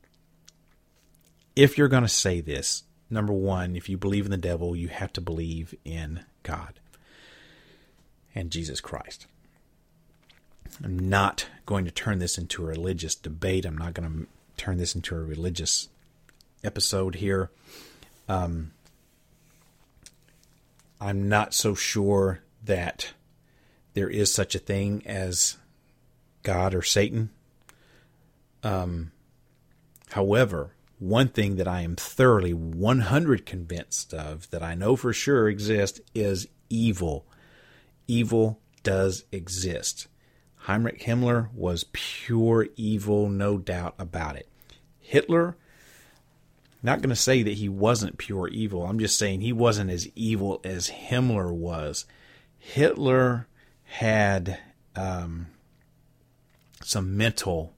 if 1.55 1.77
you're 1.77 1.87
going 1.87 2.03
to 2.03 2.09
say 2.09 2.41
this, 2.41 2.83
number 3.09 3.33
one, 3.33 3.75
if 3.75 3.89
you 3.89 3.97
believe 3.97 4.25
in 4.25 4.31
the 4.31 4.37
devil, 4.37 4.75
you 4.75 4.87
have 4.87 5.13
to 5.13 5.21
believe 5.21 5.75
in 5.83 6.21
God 6.43 6.79
and 8.33 8.51
Jesus 8.51 8.81
Christ. 8.81 9.27
I'm 10.83 10.97
not 10.97 11.47
going 11.65 11.85
to 11.85 11.91
turn 11.91 12.19
this 12.19 12.37
into 12.37 12.63
a 12.63 12.67
religious 12.67 13.15
debate. 13.15 13.65
I'm 13.65 13.77
not 13.77 13.93
going 13.93 14.09
to 14.09 14.27
turn 14.57 14.77
this 14.77 14.95
into 14.95 15.15
a 15.15 15.19
religious 15.19 15.89
episode 16.63 17.15
here. 17.15 17.51
Um, 18.27 18.71
I'm 21.03 21.27
not 21.27 21.53
so 21.53 21.75
sure 21.75 22.39
that 22.63 23.11
there 23.93 24.09
is 24.09 24.33
such 24.33 24.55
a 24.55 24.59
thing 24.59 25.03
as 25.05 25.57
God 26.43 26.73
or 26.73 26.81
Satan. 26.81 27.29
Um, 28.63 29.11
however, 30.11 30.71
one 30.99 31.27
thing 31.27 31.57
that 31.57 31.67
I 31.67 31.81
am 31.81 31.97
thoroughly 31.97 32.53
100 32.53 33.45
convinced 33.45 34.13
of 34.13 34.49
that 34.51 34.63
I 34.63 34.75
know 34.75 34.95
for 34.95 35.11
sure 35.11 35.49
exists 35.49 35.99
is 36.15 36.47
evil. 36.69 37.25
Evil 38.07 38.61
does 38.83 39.25
exist. 39.29 40.07
Heinrich 40.55 41.01
Himmler 41.01 41.53
was 41.53 41.83
pure 41.91 42.67
evil, 42.77 43.27
no 43.27 43.57
doubt 43.57 43.95
about 43.99 44.37
it. 44.37 44.47
Hitler, 45.01 45.57
not 46.83 47.01
going 47.01 47.09
to 47.09 47.15
say 47.15 47.41
that 47.43 47.53
he 47.53 47.69
wasn't 47.69 48.17
pure 48.17 48.49
evil. 48.49 48.85
I'm 48.85 48.99
just 48.99 49.17
saying 49.17 49.41
he 49.41 49.53
wasn't 49.53 49.89
as 49.89 50.09
evil 50.15 50.59
as 50.65 50.89
Himmler 50.89 51.51
was. 51.51 52.05
Hitler 52.59 53.47
had 53.83 54.59
um, 54.95 55.47
some 56.81 57.15
mental 57.15 57.73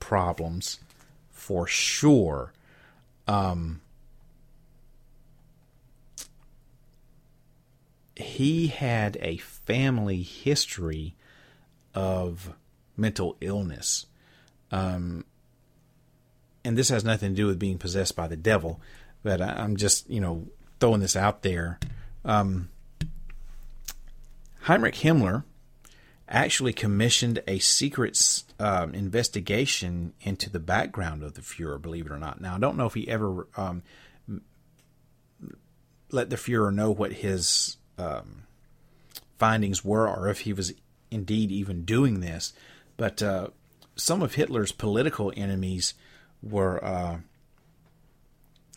problems 0.00 0.80
for 1.30 1.66
sure. 1.66 2.52
Um, 3.28 3.82
he 8.16 8.68
had 8.68 9.18
a 9.20 9.36
family 9.38 10.22
history 10.22 11.14
of 11.94 12.54
mental 12.96 13.36
illness. 13.40 14.06
Um, 14.70 15.24
and 16.64 16.78
this 16.78 16.88
has 16.88 17.04
nothing 17.04 17.30
to 17.30 17.36
do 17.36 17.46
with 17.46 17.58
being 17.58 17.78
possessed 17.78 18.16
by 18.16 18.26
the 18.26 18.36
devil, 18.36 18.80
but 19.22 19.40
I, 19.40 19.62
am 19.62 19.76
just, 19.76 20.08
you 20.08 20.20
know, 20.20 20.46
throwing 20.80 21.00
this 21.00 21.16
out 21.16 21.42
there. 21.42 21.78
Um, 22.24 22.68
Heinrich 24.62 24.94
Himmler 24.94 25.44
actually 26.28 26.72
commissioned 26.72 27.42
a 27.46 27.58
secret 27.58 28.42
um, 28.58 28.94
investigation 28.94 30.14
into 30.22 30.48
the 30.48 30.58
background 30.58 31.22
of 31.22 31.34
the 31.34 31.42
Fuhrer, 31.42 31.80
believe 31.80 32.06
it 32.06 32.12
or 32.12 32.18
not. 32.18 32.40
Now, 32.40 32.56
I 32.56 32.58
don't 32.58 32.76
know 32.76 32.86
if 32.86 32.94
he 32.94 33.06
ever 33.08 33.46
um, 33.56 33.82
let 36.10 36.30
the 36.30 36.36
Fuhrer 36.36 36.72
know 36.72 36.90
what 36.90 37.12
his 37.12 37.76
um, 37.98 38.44
findings 39.38 39.84
were 39.84 40.08
or 40.08 40.28
if 40.28 40.40
he 40.40 40.52
was 40.52 40.72
indeed 41.10 41.52
even 41.52 41.84
doing 41.84 42.20
this, 42.20 42.54
but 42.96 43.22
uh, 43.22 43.48
some 43.96 44.22
of 44.22 44.34
Hitler's 44.34 44.72
political 44.72 45.32
enemies 45.36 45.94
were 46.44 46.84
uh, 46.84 47.18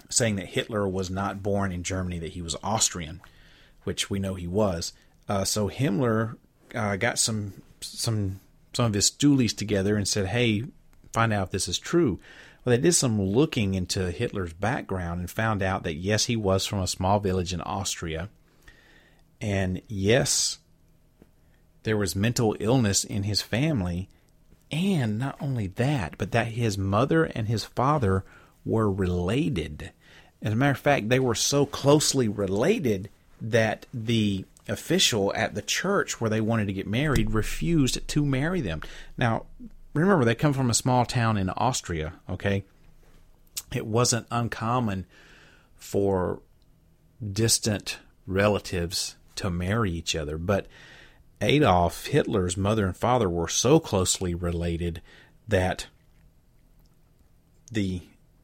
saying 0.09 0.37
that 0.37 0.47
Hitler 0.47 0.87
was 0.87 1.09
not 1.09 1.43
born 1.43 1.71
in 1.71 1.83
Germany, 1.83 2.19
that 2.19 2.33
he 2.33 2.41
was 2.41 2.55
Austrian, 2.63 3.21
which 3.83 4.09
we 4.09 4.19
know 4.19 4.35
he 4.35 4.47
was. 4.47 4.93
Uh, 5.27 5.43
so 5.43 5.69
Himmler 5.69 6.37
uh, 6.73 6.95
got 6.95 7.19
some 7.19 7.53
some 7.81 8.39
some 8.73 8.85
of 8.85 8.93
his 8.93 9.09
stoolies 9.09 9.55
together 9.55 9.95
and 9.95 10.07
said, 10.07 10.27
"Hey, 10.27 10.65
find 11.13 11.33
out 11.33 11.47
if 11.47 11.51
this 11.51 11.67
is 11.67 11.79
true." 11.79 12.19
Well, 12.63 12.75
they 12.75 12.81
did 12.81 12.93
some 12.93 13.21
looking 13.21 13.75
into 13.75 14.11
Hitler's 14.11 14.53
background 14.53 15.19
and 15.21 15.29
found 15.29 15.63
out 15.63 15.83
that 15.83 15.95
yes, 15.95 16.25
he 16.25 16.35
was 16.35 16.65
from 16.65 16.79
a 16.79 16.87
small 16.87 17.19
village 17.19 17.53
in 17.53 17.61
Austria, 17.61 18.29
and 19.39 19.81
yes, 19.87 20.59
there 21.83 21.97
was 21.97 22.15
mental 22.15 22.55
illness 22.59 23.03
in 23.03 23.23
his 23.23 23.41
family, 23.41 24.09
and 24.71 25.17
not 25.17 25.37
only 25.39 25.67
that, 25.67 26.17
but 26.17 26.31
that 26.31 26.47
his 26.47 26.77
mother 26.77 27.23
and 27.25 27.47
his 27.47 27.63
father 27.63 28.23
were 28.65 28.91
related. 28.91 29.91
As 30.41 30.53
a 30.53 30.55
matter 30.55 30.71
of 30.71 30.77
fact, 30.77 31.09
they 31.09 31.19
were 31.19 31.35
so 31.35 31.65
closely 31.65 32.27
related 32.27 33.09
that 33.41 33.85
the 33.93 34.45
official 34.67 35.33
at 35.35 35.55
the 35.55 35.61
church 35.61 36.19
where 36.19 36.29
they 36.29 36.41
wanted 36.41 36.67
to 36.67 36.73
get 36.73 36.87
married 36.87 37.31
refused 37.31 38.05
to 38.07 38.25
marry 38.25 38.61
them. 38.61 38.81
Now, 39.17 39.45
remember, 39.93 40.25
they 40.25 40.35
come 40.35 40.53
from 40.53 40.69
a 40.69 40.75
small 40.75 41.05
town 41.05 41.37
in 41.37 41.49
Austria, 41.51 42.13
okay? 42.29 42.65
It 43.73 43.85
wasn't 43.85 44.27
uncommon 44.29 45.05
for 45.75 46.41
distant 47.31 47.99
relatives 48.25 49.15
to 49.35 49.49
marry 49.49 49.91
each 49.91 50.15
other, 50.15 50.37
but 50.37 50.67
Adolf 51.41 52.07
Hitler's 52.07 52.57
mother 52.57 52.85
and 52.85 52.97
father 52.97 53.29
were 53.29 53.47
so 53.47 53.79
closely 53.79 54.33
related 54.33 55.01
that 55.47 55.87
the 57.71 58.01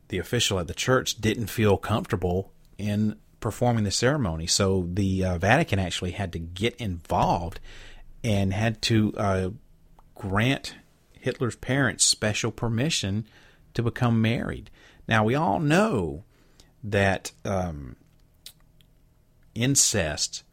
the 0.09 0.19
official 0.19 0.59
at 0.59 0.67
the 0.67 0.73
church 0.73 1.19
didn't 1.19 1.47
feel 1.47 1.77
comfortable 1.77 2.51
in 2.77 3.15
performing 3.39 3.83
the 3.83 3.91
ceremony. 3.91 4.45
So 4.45 4.87
the 4.91 5.25
uh, 5.25 5.37
Vatican 5.37 5.79
actually 5.79 6.11
had 6.11 6.31
to 6.33 6.39
get 6.39 6.75
involved 6.75 7.59
and 8.23 8.53
had 8.53 8.81
to 8.83 9.13
uh, 9.17 9.49
grant 10.13 10.75
Hitler's 11.13 11.55
parents 11.55 12.05
special 12.05 12.51
permission 12.51 13.25
to 13.73 13.81
become 13.81 14.21
married. 14.21 14.69
Now, 15.07 15.23
we 15.23 15.35
all 15.35 15.59
know 15.59 16.23
that 16.83 17.31
um, 17.43 17.95
incest, 19.55 20.43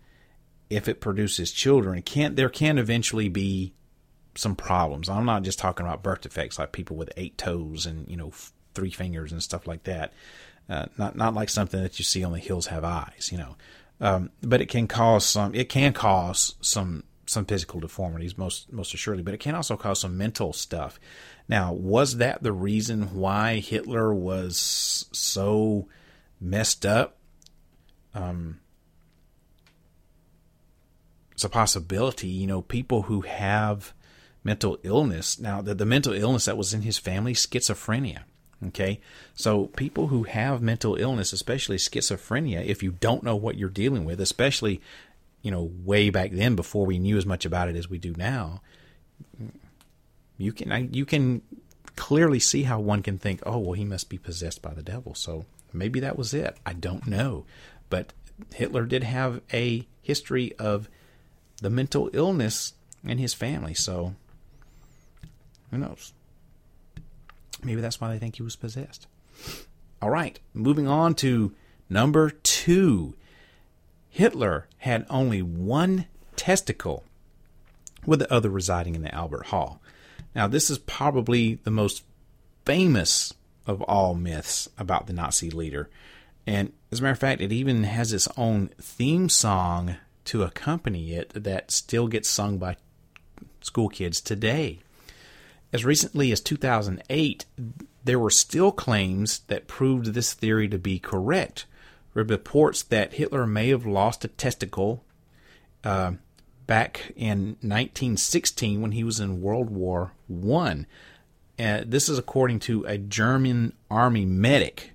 if 0.71 0.89
it 0.89 1.01
produces 1.01 1.53
children, 1.53 2.01
can 2.03 2.37
there 2.37 2.49
can 2.49 2.79
eventually 2.79 3.29
be 3.29 3.75
some 4.37 4.55
problems. 4.55 5.09
I'm 5.09 5.27
not 5.27 5.43
just 5.43 5.59
talking 5.59 5.85
about 5.85 6.03
birth 6.03 6.23
defects 6.23 6.59
like 6.59 6.73
people 6.73 6.97
with 6.97 7.13
eight 7.17 7.37
toes 7.37 7.85
and 7.85 8.09
you 8.09 8.17
know 8.17 8.33
three 8.75 8.91
fingers 8.91 9.33
and 9.33 9.43
stuff 9.43 9.67
like 9.67 9.83
that. 9.85 10.13
Uh, 10.69 10.87
not 10.97 11.17
not 11.17 11.35
like 11.35 11.49
something 11.49 11.83
that 11.83 11.99
you 11.99 12.05
see 12.05 12.23
on 12.23 12.33
the 12.33 12.39
hills 12.39 12.67
have 12.67 12.85
eyes, 12.85 13.29
you 13.33 13.39
know. 13.39 13.57
Um, 14.01 14.31
but 14.41 14.61
it 14.61 14.67
can 14.67 14.87
cause 14.87 15.27
some. 15.27 15.55
It 15.55 15.69
can 15.69 15.93
cause 15.93 16.55
some 16.61 17.05
some 17.27 17.45
physical 17.45 17.81
deformities, 17.81 18.39
most 18.39 18.73
most 18.73 18.95
assuredly. 18.95 19.25
But 19.25 19.35
it 19.35 19.41
can 19.41 19.55
also 19.55 19.77
cause 19.77 20.01
some 20.01 20.17
mental 20.17 20.53
stuff. 20.53 21.01
Now, 21.49 21.73
was 21.73 22.19
that 22.19 22.43
the 22.43 22.53
reason 22.53 23.15
why 23.15 23.57
Hitler 23.57 24.15
was 24.15 25.07
so 25.13 25.89
messed 26.41 26.87
up? 26.87 27.19
Um, 28.15 28.61
it's 31.41 31.45
a 31.47 31.49
possibility. 31.49 32.29
You 32.29 32.47
know, 32.47 32.61
people 32.61 33.03
who 33.03 33.23
have 33.23 33.95
mental 34.45 34.79
illness. 34.83 35.39
Now, 35.39 35.63
the, 35.63 35.75
the 35.75 35.87
mental 35.87 36.13
illness 36.13 36.45
that 36.45 36.59
was 36.59 36.75
in 36.75 36.83
his 36.83 36.99
family, 36.99 37.33
schizophrenia. 37.33 38.25
Okay, 38.67 39.01
so 39.33 39.69
people 39.69 40.09
who 40.09 40.25
have 40.25 40.61
mental 40.61 40.97
illness, 40.97 41.33
especially 41.33 41.79
schizophrenia, 41.79 42.63
if 42.63 42.83
you 42.83 42.93
don't 42.93 43.23
know 43.23 43.35
what 43.35 43.57
you're 43.57 43.71
dealing 43.71 44.05
with, 44.05 44.21
especially 44.21 44.83
you 45.41 45.51
know 45.51 45.73
way 45.83 46.11
back 46.11 46.33
then 46.33 46.57
before 46.57 46.85
we 46.85 46.99
knew 46.99 47.17
as 47.17 47.25
much 47.25 47.47
about 47.47 47.71
it 47.71 47.77
as 47.77 47.89
we 47.89 47.97
do 47.97 48.13
now, 48.19 48.61
you 50.37 50.53
can 50.53 50.93
you 50.93 51.07
can 51.07 51.41
clearly 51.97 52.39
see 52.39 52.65
how 52.65 52.79
one 52.79 53.03
can 53.03 53.17
think, 53.17 53.41
oh 53.47 53.57
well, 53.57 53.73
he 53.73 53.87
must 53.87 54.11
be 54.11 54.19
possessed 54.19 54.61
by 54.61 54.75
the 54.75 54.83
devil. 54.83 55.15
So 55.15 55.47
maybe 55.73 56.01
that 56.01 56.19
was 56.19 56.35
it. 56.35 56.59
I 56.67 56.75
don't 56.75 57.07
know, 57.07 57.47
but 57.89 58.13
Hitler 58.53 58.85
did 58.85 59.05
have 59.05 59.41
a 59.55 59.87
history 60.03 60.53
of 60.59 60.91
the 61.61 61.71
mental 61.71 62.11
illness 62.13 62.75
in 63.05 63.19
his 63.19 63.35
family. 63.35 63.75
So 63.75 64.15
who 65.71 65.79
knows? 65.79 66.13
Maybe 67.63 67.81
that's 67.81 68.01
why 68.01 68.09
they 68.13 68.19
think 68.19 68.37
he 68.37 68.43
was 68.43 68.57
possessed. 68.57 69.07
All 70.03 70.11
right, 70.11 70.39
moving 70.55 70.89
on 70.89 71.15
to 71.17 71.55
number 71.89 72.31
two. 72.31 73.15
Hitler 74.09 74.67
had 74.79 75.07
only 75.11 75.43
one 75.43 76.07
testicle, 76.37 77.05
with 78.07 78.19
the 78.19 78.33
other 78.33 78.49
residing 78.49 78.95
in 78.95 79.03
the 79.03 79.15
Albert 79.15 79.47
Hall. 79.47 79.81
Now, 80.35 80.47
this 80.47 80.71
is 80.71 80.79
probably 80.79 81.57
the 81.65 81.71
most 81.71 82.03
famous 82.65 83.35
of 83.67 83.83
all 83.83 84.15
myths 84.15 84.69
about 84.79 85.07
the 85.07 85.13
Nazi 85.13 85.51
leader. 85.51 85.91
And 86.47 86.73
as 86.91 87.01
a 87.01 87.03
matter 87.03 87.13
of 87.13 87.19
fact, 87.19 87.41
it 87.41 87.53
even 87.53 87.85
has 87.85 88.13
its 88.13 88.29
own 88.37 88.71
theme 88.81 89.29
song 89.29 89.97
to 90.27 90.43
accompany 90.43 91.13
it 91.13 91.31
that 91.35 91.71
still 91.71 92.07
gets 92.07 92.29
sung 92.29 92.59
by 92.59 92.77
school 93.61 93.89
kids 93.89 94.21
today. 94.21 94.81
As 95.73 95.85
recently 95.85 96.33
as 96.33 96.41
2008, 96.41 97.47
there 98.05 98.19
were 98.19 98.31
still 98.31 98.73
claims 98.73 99.41
that 99.49 99.69
proved 99.69 100.07
this 100.07 100.33
theory 100.33 100.69
to 100.69 100.79
be 100.79 100.99
correct. 100.99 101.67
Reports 102.13 102.83
that 102.83 103.15
Hitler 103.15 103.47
may 103.47 103.69
have 103.69 103.87
lost 103.87 104.25
a 104.25 104.29
testicle 104.29 105.05
uh, 105.85 106.13
back 106.67 107.13
in 107.15 107.57
1916 107.61 108.81
when 108.81 108.93
he 108.93 109.05
was 109.05 109.21
in 109.21 109.41
World 109.41 109.71
War 109.71 110.13
One. 110.27 110.87
Uh, 111.59 111.83
this 111.87 112.09
is 112.09 112.19
according 112.19 112.59
to 112.61 112.85
a 112.85 112.99
German 112.99 113.75
army 113.91 114.25
medic 114.25 114.93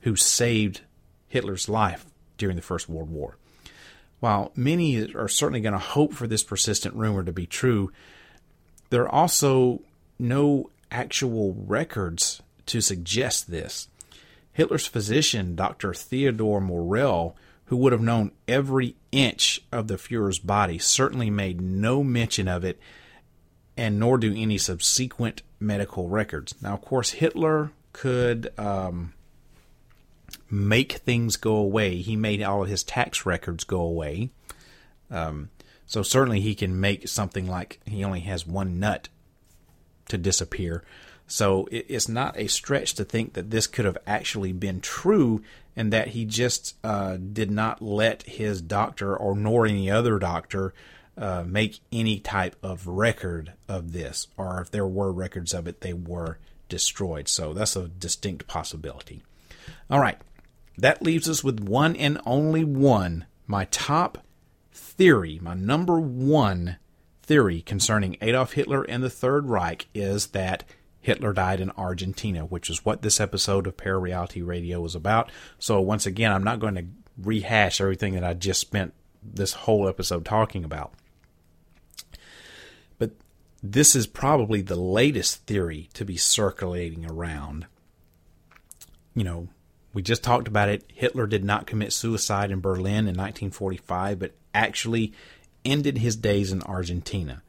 who 0.00 0.14
saved 0.14 0.82
Hitler's 1.28 1.68
life 1.68 2.06
during 2.36 2.56
the 2.56 2.62
First 2.62 2.88
World 2.88 3.10
War. 3.10 3.38
While 4.22 4.52
many 4.54 5.12
are 5.16 5.26
certainly 5.26 5.60
going 5.60 5.72
to 5.72 5.80
hope 5.80 6.12
for 6.12 6.28
this 6.28 6.44
persistent 6.44 6.94
rumor 6.94 7.24
to 7.24 7.32
be 7.32 7.44
true, 7.44 7.90
there 8.90 9.02
are 9.02 9.08
also 9.08 9.82
no 10.16 10.70
actual 10.92 11.54
records 11.54 12.40
to 12.66 12.80
suggest 12.80 13.50
this. 13.50 13.88
Hitler's 14.52 14.86
physician, 14.86 15.56
Dr. 15.56 15.92
Theodor 15.92 16.60
Morell, 16.60 17.34
who 17.64 17.76
would 17.78 17.90
have 17.90 18.00
known 18.00 18.30
every 18.46 18.94
inch 19.10 19.60
of 19.72 19.88
the 19.88 19.98
Fuhrer's 19.98 20.38
body, 20.38 20.78
certainly 20.78 21.28
made 21.28 21.60
no 21.60 22.04
mention 22.04 22.46
of 22.46 22.62
it, 22.62 22.78
and 23.76 23.98
nor 23.98 24.18
do 24.18 24.32
any 24.36 24.56
subsequent 24.56 25.42
medical 25.58 26.08
records. 26.08 26.54
Now, 26.62 26.74
of 26.74 26.82
course, 26.82 27.10
Hitler 27.10 27.72
could 27.92 28.56
um, 28.56 29.14
make 30.52 30.92
things 30.92 31.36
go 31.36 31.56
away. 31.56 31.96
He 31.96 32.14
made 32.14 32.42
all 32.42 32.62
of 32.62 32.68
his 32.68 32.84
tax 32.84 33.24
records 33.24 33.64
go 33.64 33.80
away. 33.80 34.30
Um, 35.10 35.48
so 35.86 36.02
certainly 36.02 36.40
he 36.40 36.54
can 36.54 36.78
make 36.78 37.08
something 37.08 37.48
like 37.48 37.80
he 37.86 38.04
only 38.04 38.20
has 38.20 38.46
one 38.46 38.78
nut 38.78 39.08
to 40.08 40.18
disappear. 40.18 40.84
So 41.26 41.66
it's 41.70 42.08
not 42.08 42.38
a 42.38 42.48
stretch 42.48 42.94
to 42.94 43.04
think 43.04 43.32
that 43.32 43.50
this 43.50 43.66
could 43.66 43.86
have 43.86 43.96
actually 44.06 44.52
been 44.52 44.82
true 44.82 45.42
and 45.74 45.90
that 45.90 46.08
he 46.08 46.26
just 46.26 46.76
uh, 46.84 47.16
did 47.16 47.50
not 47.50 47.80
let 47.80 48.22
his 48.24 48.60
doctor 48.60 49.16
or 49.16 49.34
nor 49.34 49.66
any 49.66 49.90
other 49.90 50.18
doctor 50.18 50.74
uh, 51.16 51.44
make 51.46 51.80
any 51.90 52.18
type 52.20 52.56
of 52.62 52.86
record 52.86 53.52
of 53.68 53.92
this, 53.92 54.28
or 54.36 54.60
if 54.60 54.70
there 54.70 54.86
were 54.86 55.12
records 55.12 55.54
of 55.54 55.66
it, 55.66 55.80
they 55.80 55.94
were 55.94 56.38
destroyed. 56.68 57.28
So 57.28 57.54
that's 57.54 57.76
a 57.76 57.88
distinct 57.88 58.46
possibility. 58.46 59.22
All 59.90 60.00
right, 60.00 60.18
that 60.82 61.00
leaves 61.00 61.28
us 61.28 61.44
with 61.44 61.60
one 61.60 61.94
and 61.94 62.20
only 62.26 62.64
one. 62.64 63.26
My 63.46 63.66
top 63.66 64.18
theory, 64.72 65.38
my 65.40 65.54
number 65.54 66.00
one 66.00 66.76
theory 67.22 67.62
concerning 67.62 68.16
Adolf 68.20 68.54
Hitler 68.54 68.82
and 68.82 69.00
the 69.00 69.08
Third 69.08 69.48
Reich 69.48 69.86
is 69.94 70.28
that 70.28 70.64
Hitler 71.00 71.32
died 71.32 71.60
in 71.60 71.70
Argentina, 71.72 72.44
which 72.44 72.68
is 72.68 72.84
what 72.84 73.02
this 73.02 73.20
episode 73.20 73.68
of 73.68 73.76
Parareality 73.76 74.44
Radio 74.44 74.80
was 74.80 74.96
about. 74.96 75.30
So, 75.56 75.80
once 75.80 76.04
again, 76.04 76.32
I'm 76.32 76.42
not 76.42 76.58
going 76.58 76.74
to 76.74 76.86
rehash 77.16 77.80
everything 77.80 78.14
that 78.14 78.24
I 78.24 78.34
just 78.34 78.60
spent 78.60 78.92
this 79.22 79.52
whole 79.52 79.88
episode 79.88 80.24
talking 80.24 80.64
about. 80.64 80.94
But 82.98 83.12
this 83.62 83.94
is 83.94 84.08
probably 84.08 84.62
the 84.62 84.74
latest 84.74 85.46
theory 85.46 85.90
to 85.94 86.04
be 86.04 86.16
circulating 86.16 87.08
around. 87.08 87.66
You 89.14 89.22
know, 89.22 89.48
we 89.92 90.02
just 90.02 90.22
talked 90.22 90.48
about 90.48 90.68
it. 90.68 90.84
Hitler 90.92 91.26
did 91.26 91.44
not 91.44 91.66
commit 91.66 91.92
suicide 91.92 92.50
in 92.50 92.60
Berlin 92.60 93.06
in 93.06 93.16
1945, 93.16 94.18
but 94.18 94.32
actually 94.54 95.12
ended 95.64 95.98
his 95.98 96.16
days 96.16 96.52
in 96.52 96.62
Argentina. 96.62 97.42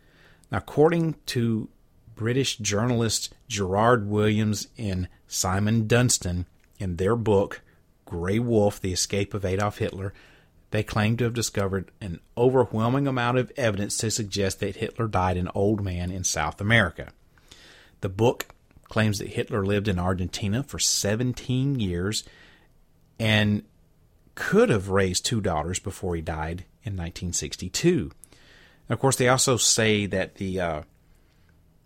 Now, 0.52 0.60
according 0.60 1.16
to 1.28 1.70
British 2.16 2.58
journalists 2.58 3.30
Gerrard 3.48 4.08
Williams 4.08 4.68
and 4.78 5.08
Simon 5.28 5.88
Dunstan, 5.88 6.46
in 6.80 6.98
their 6.98 7.16
book, 7.16 7.62
Grey 8.06 8.40
Wolf 8.40 8.80
The 8.80 8.94
Escape 8.94 9.34
of 9.34 9.46
Adolf 9.46 9.78
Hitler, 9.78 10.14
they 10.72 10.84
claim 10.84 11.18
to 11.18 11.24
have 11.24 11.34
discovered 11.34 11.92
an 12.02 12.20
overwhelming 12.38 13.08
amount 13.08 13.38
of 13.38 13.52
evidence 13.56 13.98
to 13.98 14.12
suggest 14.12 14.60
that 14.60 14.78
Hitler 14.78 15.08
died 15.08 15.38
an 15.38 15.50
old 15.56 15.84
man 15.84 16.12
in 16.12 16.24
South 16.24 16.60
America. 16.60 17.12
The 18.02 18.10
book 18.10 18.53
claims 18.94 19.18
that 19.18 19.30
Hitler 19.30 19.66
lived 19.66 19.88
in 19.88 19.98
Argentina 19.98 20.62
for 20.62 20.78
17 20.78 21.80
years 21.80 22.24
and 23.18 23.64
could 24.36 24.70
have 24.70 24.90
raised 24.90 25.26
two 25.26 25.42
daughters 25.42 25.80
before 25.80 26.16
he 26.16 26.22
died 26.22 26.66
in 26.84 26.94
1962. 26.94 28.12
And 28.30 28.94
of 28.94 29.00
course, 29.00 29.16
they 29.16 29.28
also 29.30 29.58
say 29.58 30.06
that 30.06 30.36
the 30.36 30.62
uh, 30.62 30.82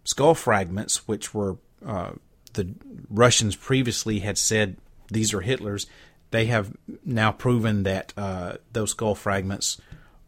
skull 0.04 0.36
fragments, 0.36 1.08
which 1.08 1.34
were 1.34 1.56
uh, 1.86 2.12
the 2.56 2.76
Russians 3.10 3.56
previously 3.56 4.20
had 4.20 4.38
said 4.38 4.76
these 5.10 5.34
are 5.34 5.40
Hitler's, 5.40 5.88
they 6.32 6.48
have 6.48 6.76
now 7.06 7.32
proven 7.32 7.84
that 7.84 8.12
uh, 8.18 8.58
those 8.74 8.92
skull 8.92 9.16
fragments 9.16 9.80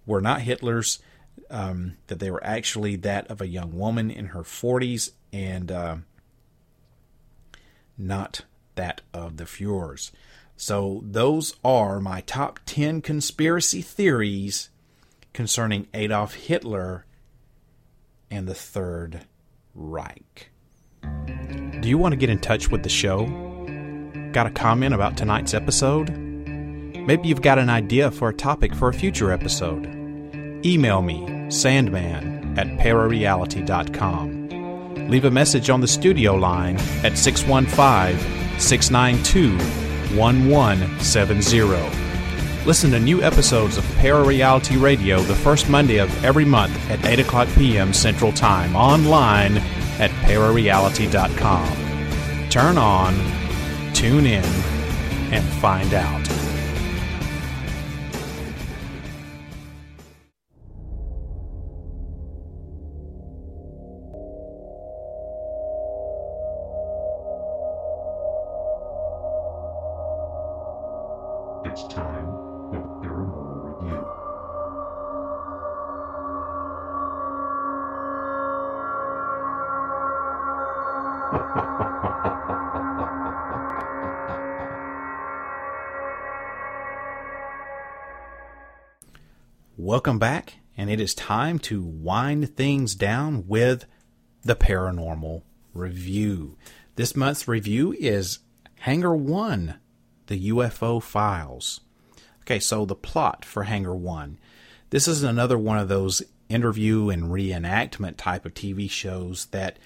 were 0.05 0.21
not 0.21 0.43
Hitler's, 0.43 0.99
um, 1.49 1.97
that 2.07 2.19
they 2.19 2.31
were 2.31 2.41
actually 2.41 2.95
that 2.95 3.27
of 3.27 3.41
a 3.41 3.47
young 3.47 3.77
woman 3.77 4.09
in 4.09 4.27
her 4.27 4.43
40s, 4.43 5.11
and 5.33 5.69
uh, 5.73 5.97
not 7.99 8.41
that 8.75 9.01
of 9.13 9.37
the 9.37 9.43
Fuhrers. 9.43 10.11
So, 10.55 11.01
those 11.05 11.55
are 11.63 11.99
my 11.99 12.21
top 12.21 12.59
10 12.65 13.01
conspiracy 13.01 13.81
theories 13.81 14.69
concerning 15.33 15.87
Adolf 15.93 16.33
Hitler 16.33 17.05
and 18.29 18.47
the 18.47 18.53
Third 18.53 19.21
Reich. 19.73 20.49
Do 21.81 21.87
you 21.87 21.97
want 21.97 22.11
to 22.11 22.17
get 22.17 22.29
in 22.29 22.39
touch 22.39 22.69
with 22.69 22.83
the 22.83 22.89
show? 22.89 23.25
Got 24.33 24.47
a 24.47 24.51
comment 24.51 24.93
about 24.93 25.15
tonight's 25.15 25.53
episode? 25.53 26.09
Maybe 26.09 27.29
you've 27.29 27.41
got 27.41 27.57
an 27.57 27.69
idea 27.69 28.11
for 28.11 28.29
a 28.29 28.33
topic 28.33 28.75
for 28.75 28.89
a 28.89 28.93
future 28.93 29.31
episode. 29.31 29.85
Email 30.65 31.01
me, 31.01 31.49
sandman 31.49 32.59
at 32.59 32.67
parareality.com 32.79 34.38
leave 35.09 35.25
a 35.25 35.31
message 35.31 35.69
on 35.69 35.81
the 35.81 35.87
studio 35.87 36.35
line 36.35 36.77
at 37.03 37.17
615 37.17 38.59
692 38.59 39.57
1170. 40.17 42.65
Listen 42.65 42.91
to 42.91 42.99
new 42.99 43.21
episodes 43.23 43.77
of 43.77 43.83
Parareality 44.01 44.81
Radio 44.81 45.21
the 45.21 45.35
first 45.35 45.69
Monday 45.69 45.97
of 45.97 46.23
every 46.23 46.45
month 46.45 46.73
at 46.89 47.05
8 47.05 47.19
o'clock 47.19 47.47
p.m. 47.55 47.93
Central 47.93 48.31
Time 48.31 48.75
online 48.75 49.57
at 49.99 50.11
parareality.com. 50.25 52.49
Turn 52.49 52.77
on, 52.77 53.13
Tune 53.99 54.25
in 54.25 54.45
and 55.33 55.43
find 55.55 55.93
out. 55.93 56.28
It 90.99 91.03
is 91.03 91.15
time 91.15 91.59
to 91.59 91.81
wind 91.81 92.57
things 92.57 92.93
down 92.93 93.47
with 93.47 93.85
the 94.43 94.57
paranormal 94.57 95.43
review. 95.73 96.57
This 96.97 97.15
month's 97.15 97.47
review 97.47 97.95
is 97.97 98.39
Hangar 98.79 99.15
1 99.15 99.75
The 100.27 100.49
UFO 100.49 101.01
Files. 101.01 101.79
Okay, 102.41 102.59
so 102.59 102.83
the 102.83 102.95
plot 102.95 103.45
for 103.45 103.63
Hangar 103.63 103.95
1. 103.95 104.39
This 104.89 105.07
is 105.07 105.23
another 105.23 105.57
one 105.57 105.77
of 105.77 105.87
those 105.87 106.21
interview 106.49 107.07
and 107.07 107.31
reenactment 107.31 108.17
type 108.17 108.45
of 108.45 108.53
TV 108.53 108.91
shows 108.91 109.45
that 109.51 109.79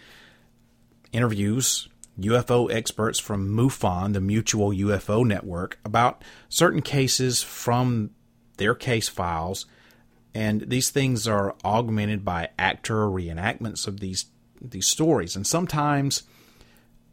interviews 1.11 1.90
UFO 2.19 2.73
experts 2.73 3.19
from 3.19 3.56
MUFON, 3.56 4.14
the 4.14 4.19
Mutual 4.19 4.72
UFO 4.72 5.23
Network, 5.23 5.77
about 5.85 6.23
certain 6.49 6.81
cases 6.81 7.44
from 7.44 8.10
their 8.57 8.73
case 8.73 9.10
files. 9.10 9.68
And 10.35 10.61
these 10.69 10.89
things 10.89 11.27
are 11.27 11.55
augmented 11.64 12.26
by 12.26 12.49
actor 12.57 13.05
reenactments 13.07 13.88
of 13.88 13.99
these 13.99 14.26
these 14.60 14.88
stories. 14.88 15.35
And 15.35 15.45
sometimes 15.45 16.23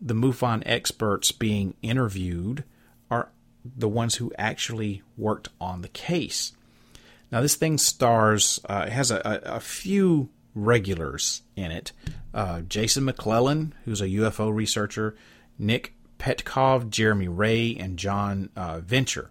the 0.01 0.15
MUFON 0.15 0.63
experts 0.65 1.33
being 1.33 1.75
interviewed 1.83 2.65
are 3.11 3.31
the 3.65 3.89
ones 3.89 4.15
who 4.17 4.33
actually 4.39 5.03
worked 5.17 5.49
on 5.61 5.83
the 5.83 5.89
case. 5.89 6.53
Now, 7.33 7.41
this 7.41 7.57
thing 7.57 7.77
stars, 7.77 8.61
uh, 8.69 8.85
it 8.87 8.93
has 8.93 9.11
a, 9.11 9.21
a, 9.45 9.61
few 9.61 10.31
regulars 10.55 11.43
in 11.55 11.71
it 11.71 11.93
uh, 12.35 12.63
Jason 12.63 13.05
McClellan, 13.05 13.75
who's 13.85 14.01
a 14.01 14.09
UFO 14.09 14.53
researcher, 14.53 15.17
Nick 15.59 15.95
Petkov, 16.19 16.91
Jeremy 16.91 17.29
Ray, 17.29 17.77
and 17.77 17.99
John 17.99 18.51
uh, 18.57 18.81
Venture. 18.81 19.31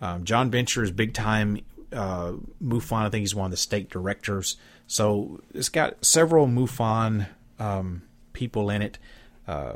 Um, 0.00 0.24
John 0.24 0.50
Venture 0.50 0.82
is 0.82 0.90
big 0.90 1.14
time 1.14 1.60
uh, 1.94 2.32
MUFON. 2.62 3.06
I 3.06 3.08
think 3.08 3.22
he's 3.22 3.34
one 3.34 3.46
of 3.46 3.50
the 3.50 3.56
state 3.56 3.88
directors. 3.88 4.56
So 4.86 5.40
it's 5.52 5.68
got 5.68 6.04
several 6.04 6.46
MUFON 6.46 7.28
um, 7.58 8.02
people 8.32 8.70
in 8.70 8.82
it, 8.82 8.98
uh, 9.46 9.74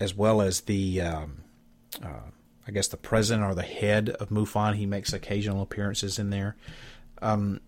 as 0.00 0.14
well 0.14 0.42
as 0.42 0.62
the, 0.62 1.00
um, 1.00 1.38
uh, 2.02 2.30
I 2.66 2.70
guess, 2.70 2.88
the 2.88 2.96
president 2.96 3.46
or 3.46 3.54
the 3.54 3.62
head 3.62 4.10
of 4.10 4.28
MUFON. 4.28 4.74
He 4.74 4.86
makes 4.86 5.12
occasional 5.12 5.62
appearances 5.62 6.18
in 6.18 6.30
there. 6.30 6.56
Um, 7.22 7.60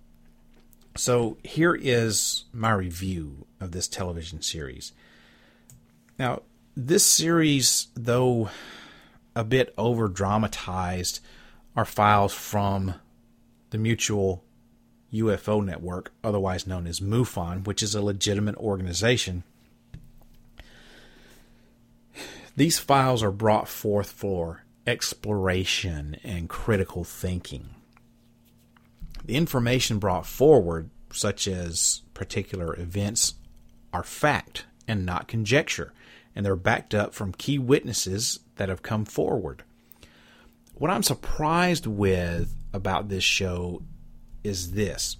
so 0.97 1.39
here 1.45 1.75
is 1.75 2.45
my 2.53 2.73
review 2.73 3.47
of 3.61 3.71
this 3.71 3.89
television 3.89 4.43
series. 4.43 4.93
Now, 6.19 6.43
this 6.77 7.07
series, 7.07 7.89
though 7.95 8.51
a 9.35 9.45
bit 9.45 9.73
over 9.79 10.09
dramatized, 10.09 11.21
are 11.77 11.85
files 11.85 12.35
from 12.35 12.95
the 13.71 13.79
Mutual 13.79 14.45
UFO 15.13 15.65
Network, 15.65 16.13
otherwise 16.23 16.67
known 16.67 16.87
as 16.87 17.01
MUFON, 17.01 17.67
which 17.67 17.83
is 17.83 17.95
a 17.95 18.03
legitimate 18.03 18.57
organization. 18.57 19.45
These 22.57 22.79
files 22.79 23.23
are 23.23 23.31
brought 23.31 23.69
forth 23.69 24.11
for 24.11 24.65
exploration 24.87 26.17
and 26.25 26.49
critical 26.49 27.05
thinking. 27.05 27.71
The 29.25 29.37
information 29.37 29.99
brought 29.99 30.27
forward, 30.27 30.91
such 31.13 31.47
as 31.47 32.03
particular 32.15 32.75
events, 32.79 33.35
are 33.93 34.03
fact 34.03 34.65
and 34.87 35.07
not 35.07 35.29
conjecture, 35.29 35.93
and 36.35 36.45
they're 36.45 36.57
backed 36.57 36.95
up 36.95 37.15
from 37.15 37.33
key 37.33 37.59
witnesses 37.59 38.41
that 38.57 38.69
have 38.69 38.83
come 38.83 39.05
forward. 39.05 39.63
What 40.75 40.91
I'm 40.91 41.03
surprised 41.03 41.87
with 41.87 42.55
about 42.73 43.09
this 43.09 43.25
show 43.25 43.83
is 44.45 44.73
this. 44.73 45.17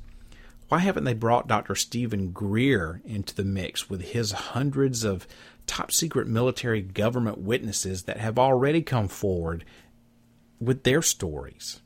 Why 0.69 0.81
haven't 0.81 1.05
they 1.05 1.15
brought 1.15 1.49
Dr. 1.49 1.75
Stephen 1.75 2.31
Greer 2.31 3.01
into 3.05 3.35
the 3.35 3.45
mix 3.45 3.89
with 3.89 4.03
his 4.03 4.33
hundreds 4.33 5.03
of 5.03 5.27
top 5.67 5.93
secret 5.93 6.29
military 6.29 6.83
government 6.83 7.39
witnesses 7.39 8.03
that 8.03 8.19
have 8.19 8.39
already 8.39 8.83
come 8.83 9.09
forward 9.09 9.65
with 10.61 10.83
their 10.83 11.01
stories? 11.01 11.81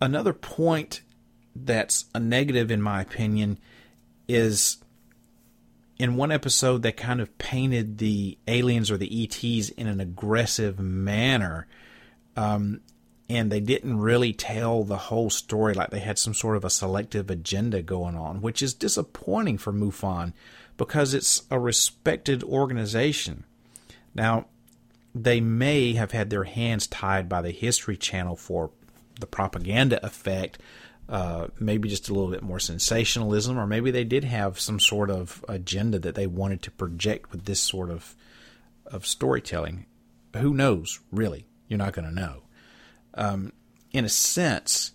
Another 0.00 0.32
point 0.32 1.02
that's 1.54 2.06
a 2.14 2.20
negative, 2.20 2.70
in 2.70 2.82
my 2.82 3.00
opinion, 3.00 3.58
is 4.28 4.78
in 5.98 6.16
one 6.16 6.32
episode 6.32 6.82
they 6.82 6.92
kind 6.92 7.20
of 7.20 7.38
painted 7.38 7.98
the 7.98 8.36
aliens 8.46 8.90
or 8.90 8.96
the 8.96 9.24
ETs 9.24 9.70
in 9.70 9.86
an 9.86 10.00
aggressive 10.00 10.78
manner. 10.78 11.66
Um, 12.36 12.80
and 13.28 13.50
they 13.50 13.60
didn't 13.60 13.98
really 13.98 14.32
tell 14.32 14.84
the 14.84 14.96
whole 14.96 15.30
story 15.30 15.74
like 15.74 15.90
they 15.90 16.00
had 16.00 16.18
some 16.18 16.34
sort 16.34 16.56
of 16.56 16.64
a 16.64 16.70
selective 16.70 17.30
agenda 17.30 17.82
going 17.82 18.14
on, 18.16 18.40
which 18.40 18.62
is 18.62 18.74
disappointing 18.74 19.58
for 19.58 19.72
MUFON 19.72 20.32
because 20.76 21.14
it's 21.14 21.42
a 21.50 21.58
respected 21.58 22.42
organization. 22.44 23.44
Now, 24.14 24.46
they 25.14 25.40
may 25.40 25.94
have 25.94 26.12
had 26.12 26.30
their 26.30 26.44
hands 26.44 26.86
tied 26.86 27.28
by 27.28 27.42
the 27.42 27.50
History 27.50 27.96
Channel 27.96 28.36
for 28.36 28.70
the 29.18 29.26
propaganda 29.26 30.04
effect, 30.04 30.58
uh, 31.08 31.48
maybe 31.58 31.88
just 31.88 32.08
a 32.08 32.12
little 32.12 32.30
bit 32.30 32.42
more 32.42 32.60
sensationalism, 32.60 33.58
or 33.58 33.66
maybe 33.66 33.90
they 33.90 34.04
did 34.04 34.24
have 34.24 34.60
some 34.60 34.78
sort 34.78 35.10
of 35.10 35.44
agenda 35.48 35.98
that 35.98 36.14
they 36.14 36.26
wanted 36.26 36.62
to 36.62 36.70
project 36.70 37.32
with 37.32 37.44
this 37.44 37.60
sort 37.60 37.90
of 37.90 38.14
of 38.86 39.04
storytelling. 39.06 39.86
Who 40.36 40.54
knows? 40.54 41.00
Really, 41.10 41.46
you're 41.66 41.78
not 41.78 41.92
going 41.92 42.08
to 42.08 42.14
know. 42.14 42.42
Um, 43.16 43.52
in 43.92 44.04
a 44.04 44.10
sense, 44.10 44.92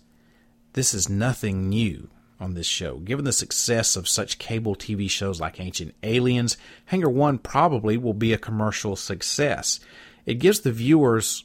this 0.72 0.94
is 0.94 1.08
nothing 1.08 1.68
new 1.68 2.08
on 2.40 2.54
this 2.54 2.66
show. 2.66 2.98
Given 2.98 3.24
the 3.24 3.32
success 3.32 3.96
of 3.96 4.08
such 4.08 4.38
cable 4.38 4.74
TV 4.74 5.08
shows 5.08 5.40
like 5.40 5.60
Ancient 5.60 5.94
Aliens, 6.02 6.56
Hangar 6.86 7.10
One 7.10 7.38
probably 7.38 7.96
will 7.96 8.14
be 8.14 8.32
a 8.32 8.38
commercial 8.38 8.96
success. 8.96 9.80
It 10.26 10.34
gives 10.34 10.60
the 10.60 10.72
viewers 10.72 11.44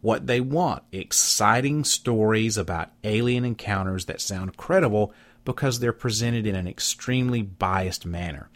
what 0.00 0.26
they 0.26 0.40
want 0.40 0.82
exciting 0.92 1.84
stories 1.84 2.56
about 2.56 2.92
alien 3.04 3.44
encounters 3.44 4.06
that 4.06 4.20
sound 4.20 4.56
credible 4.56 5.12
because 5.44 5.78
they're 5.80 5.92
presented 5.92 6.46
in 6.46 6.54
an 6.54 6.66
extremely 6.66 7.42
biased 7.42 8.06
manner. 8.06 8.48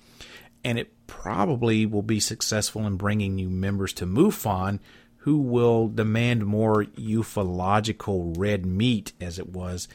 And 0.64 0.78
it 0.78 1.06
probably 1.06 1.84
will 1.84 2.02
be 2.02 2.20
successful 2.20 2.86
in 2.86 2.96
bringing 2.96 3.34
new 3.34 3.50
members 3.50 3.92
to 3.94 4.06
MUFON 4.06 4.80
who 5.24 5.38
will 5.38 5.88
demand 5.88 6.44
more 6.44 6.84
ufological 6.84 8.34
red 8.36 8.66
meat, 8.66 9.14
as 9.22 9.38
it 9.38 9.48
was, 9.48 9.88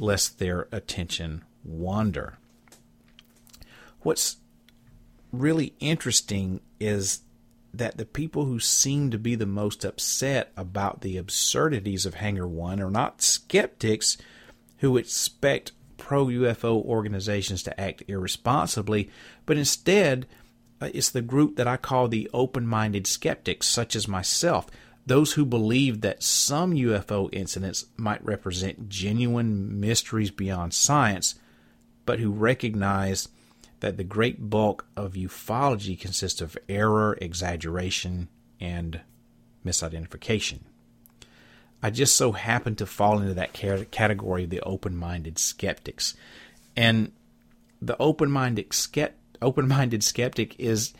lest 0.00 0.40
their 0.40 0.66
attention 0.72 1.44
wander. 1.62 2.36
What's 4.00 4.38
really 5.30 5.74
interesting 5.78 6.60
is 6.80 7.20
that 7.72 7.96
the 7.96 8.04
people 8.04 8.46
who 8.46 8.58
seem 8.58 9.12
to 9.12 9.18
be 9.18 9.36
the 9.36 9.46
most 9.46 9.84
upset 9.84 10.50
about 10.56 11.02
the 11.02 11.16
absurdities 11.16 12.04
of 12.04 12.14
Hangar 12.14 12.48
One 12.48 12.80
are 12.80 12.90
not 12.90 13.22
skeptics 13.22 14.18
who 14.78 14.96
expect 14.96 15.70
pro 15.96 16.26
UFO 16.26 16.84
organizations 16.84 17.62
to 17.62 17.80
act 17.80 18.02
irresponsibly, 18.08 19.10
but 19.46 19.56
instead 19.56 20.26
Uh, 20.82 20.90
it's 20.92 21.10
the 21.10 21.22
group 21.22 21.54
that 21.54 21.68
I 21.68 21.76
call 21.76 22.08
the 22.08 22.28
open 22.34 22.66
minded 22.66 23.06
skeptics, 23.06 23.68
such 23.68 23.94
as 23.94 24.08
myself, 24.08 24.66
those 25.06 25.34
who 25.34 25.44
believe 25.44 26.00
that 26.00 26.24
some 26.24 26.72
UFO 26.72 27.28
incidents 27.32 27.86
might 27.96 28.24
represent 28.24 28.88
genuine 28.88 29.78
mysteries 29.78 30.32
beyond 30.32 30.74
science, 30.74 31.36
but 32.04 32.18
who 32.18 32.32
recognize 32.32 33.28
that 33.78 33.96
the 33.96 34.02
great 34.02 34.50
bulk 34.50 34.84
of 34.96 35.12
ufology 35.12 35.98
consists 35.98 36.40
of 36.40 36.58
error, 36.68 37.16
exaggeration, 37.20 38.28
and 38.60 39.00
misidentification. 39.64 40.60
I 41.80 41.90
just 41.90 42.16
so 42.16 42.32
happen 42.32 42.74
to 42.76 42.86
fall 42.86 43.20
into 43.20 43.34
that 43.34 43.52
category 43.52 44.44
of 44.44 44.50
the 44.50 44.60
open 44.60 44.96
minded 44.96 45.38
skeptics. 45.38 46.14
And 46.76 47.12
the 47.80 47.96
open 47.98 48.30
minded 48.30 48.72
open 49.42 49.68
minded 49.68 50.02
skeptic 50.02 50.58
is 50.58 50.92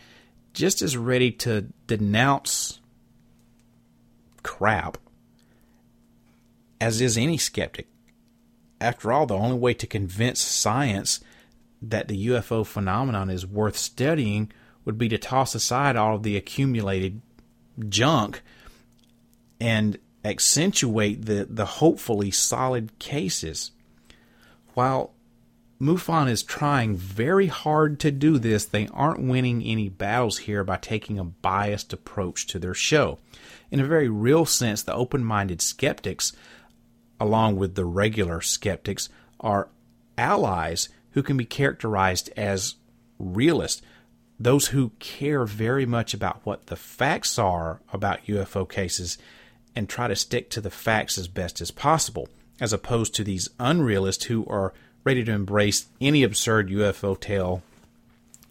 just 0.52 0.82
as 0.82 0.97
ready 0.97 1.31
to 1.31 1.62
denounce 1.86 2.81
crap, 4.43 4.98
as 6.81 7.01
is 7.01 7.16
any 7.16 7.39
skeptic. 7.39 7.89
After 8.81 9.12
all, 9.12 9.27
the 9.27 9.36
only 9.36 9.56
way 9.56 9.74
to 9.74 9.86
convince 9.86 10.40
science 10.40 11.20
that 11.81 12.09
the 12.09 12.27
UFO 12.28 12.66
phenomenon 12.66 13.31
is 13.31 13.47
worth 13.47 13.77
studying 13.77 14.52
would 14.85 14.98
be 14.98 15.09
to 15.09 15.19
toss 15.19 15.55
aside 15.55 15.97
all 15.97 16.16
of 16.16 16.23
the 16.23 16.36
accumulated 16.36 17.20
junk 17.89 18.43
and 19.60 19.98
accentuate 20.24 21.24
the, 21.24 21.47
the 21.48 21.64
hopefully 21.64 22.31
solid 22.31 22.98
cases. 22.98 23.70
While 24.74 25.12
MUFON 25.83 26.29
is 26.29 26.45
trying 26.45 26.95
very 26.95 27.49
hard 27.49 27.99
to 27.99 28.13
do 28.13 28.39
this, 28.39 28.65
they 28.65 28.87
aren't 28.93 29.21
winning 29.21 29.65
any 29.65 29.89
battles 29.89 30.39
here 30.39 30.63
by 30.63 30.77
taking 30.77 31.19
a 31.19 31.25
biased 31.25 31.93
approach 31.93 32.47
to 32.47 32.61
their 32.61 32.73
show. 32.73 33.19
In 33.69 33.81
a 33.81 33.85
very 33.85 34.09
real 34.09 34.47
sense, 34.47 34.85
the 34.85 34.95
open 34.95 35.25
minded 35.25 35.61
skeptics, 35.61 36.33
along 37.19 37.57
with 37.57 37.75
the 37.75 37.85
regular 37.85 38.41
skeptics, 38.41 39.09
are 39.41 39.71
allies 40.17 40.89
who 41.11 41.23
can 41.25 41.37
be 41.37 41.45
characterized 41.45 42.31
as 42.37 42.77
realists 43.19 43.83
those 44.39 44.69
who 44.69 44.91
care 45.01 45.45
very 45.45 45.85
much 45.85 46.15
about 46.15 46.47
what 46.47 46.67
the 46.67 46.77
facts 46.77 47.41
are 47.41 47.81
about 47.93 48.27
UFO 48.27 48.71
cases 48.71 49.19
and 49.75 49.89
try 49.89 50.07
to 50.07 50.15
stick 50.15 50.49
to 50.51 50.61
the 50.61 50.71
facts 50.71 51.19
as 51.19 51.27
best 51.27 51.61
as 51.61 51.73
possible, 51.73 52.29
as 52.61 52.73
opposed 52.73 53.17
to 53.17 53.25
these 53.25 53.49
unrealists 53.59 54.25
who 54.25 54.47
are 54.47 54.73
ready 55.05 55.24
to 55.24 55.33
embrace 55.33 55.87
any 56.01 56.23
absurd 56.23 56.69
UFO 56.70 57.19
tale 57.19 57.62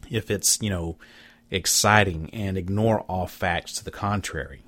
if 0.10 0.30
it's, 0.30 0.62
you 0.62 0.70
know, 0.70 0.98
exciting 1.50 2.30
and 2.32 2.58
ignore 2.58 3.02
all 3.02 3.28
facts 3.28 3.74
to 3.74 3.84
the 3.84 3.92
contrary. 3.92 4.64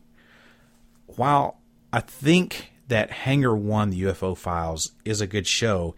While 1.07 1.59
I 1.91 1.99
think 1.99 2.71
that 2.87 3.11
Hangar 3.11 3.55
1, 3.55 3.89
the 3.89 4.03
UFO 4.03 4.37
Files, 4.37 4.91
is 5.05 5.21
a 5.21 5.27
good 5.27 5.47
show, 5.47 5.95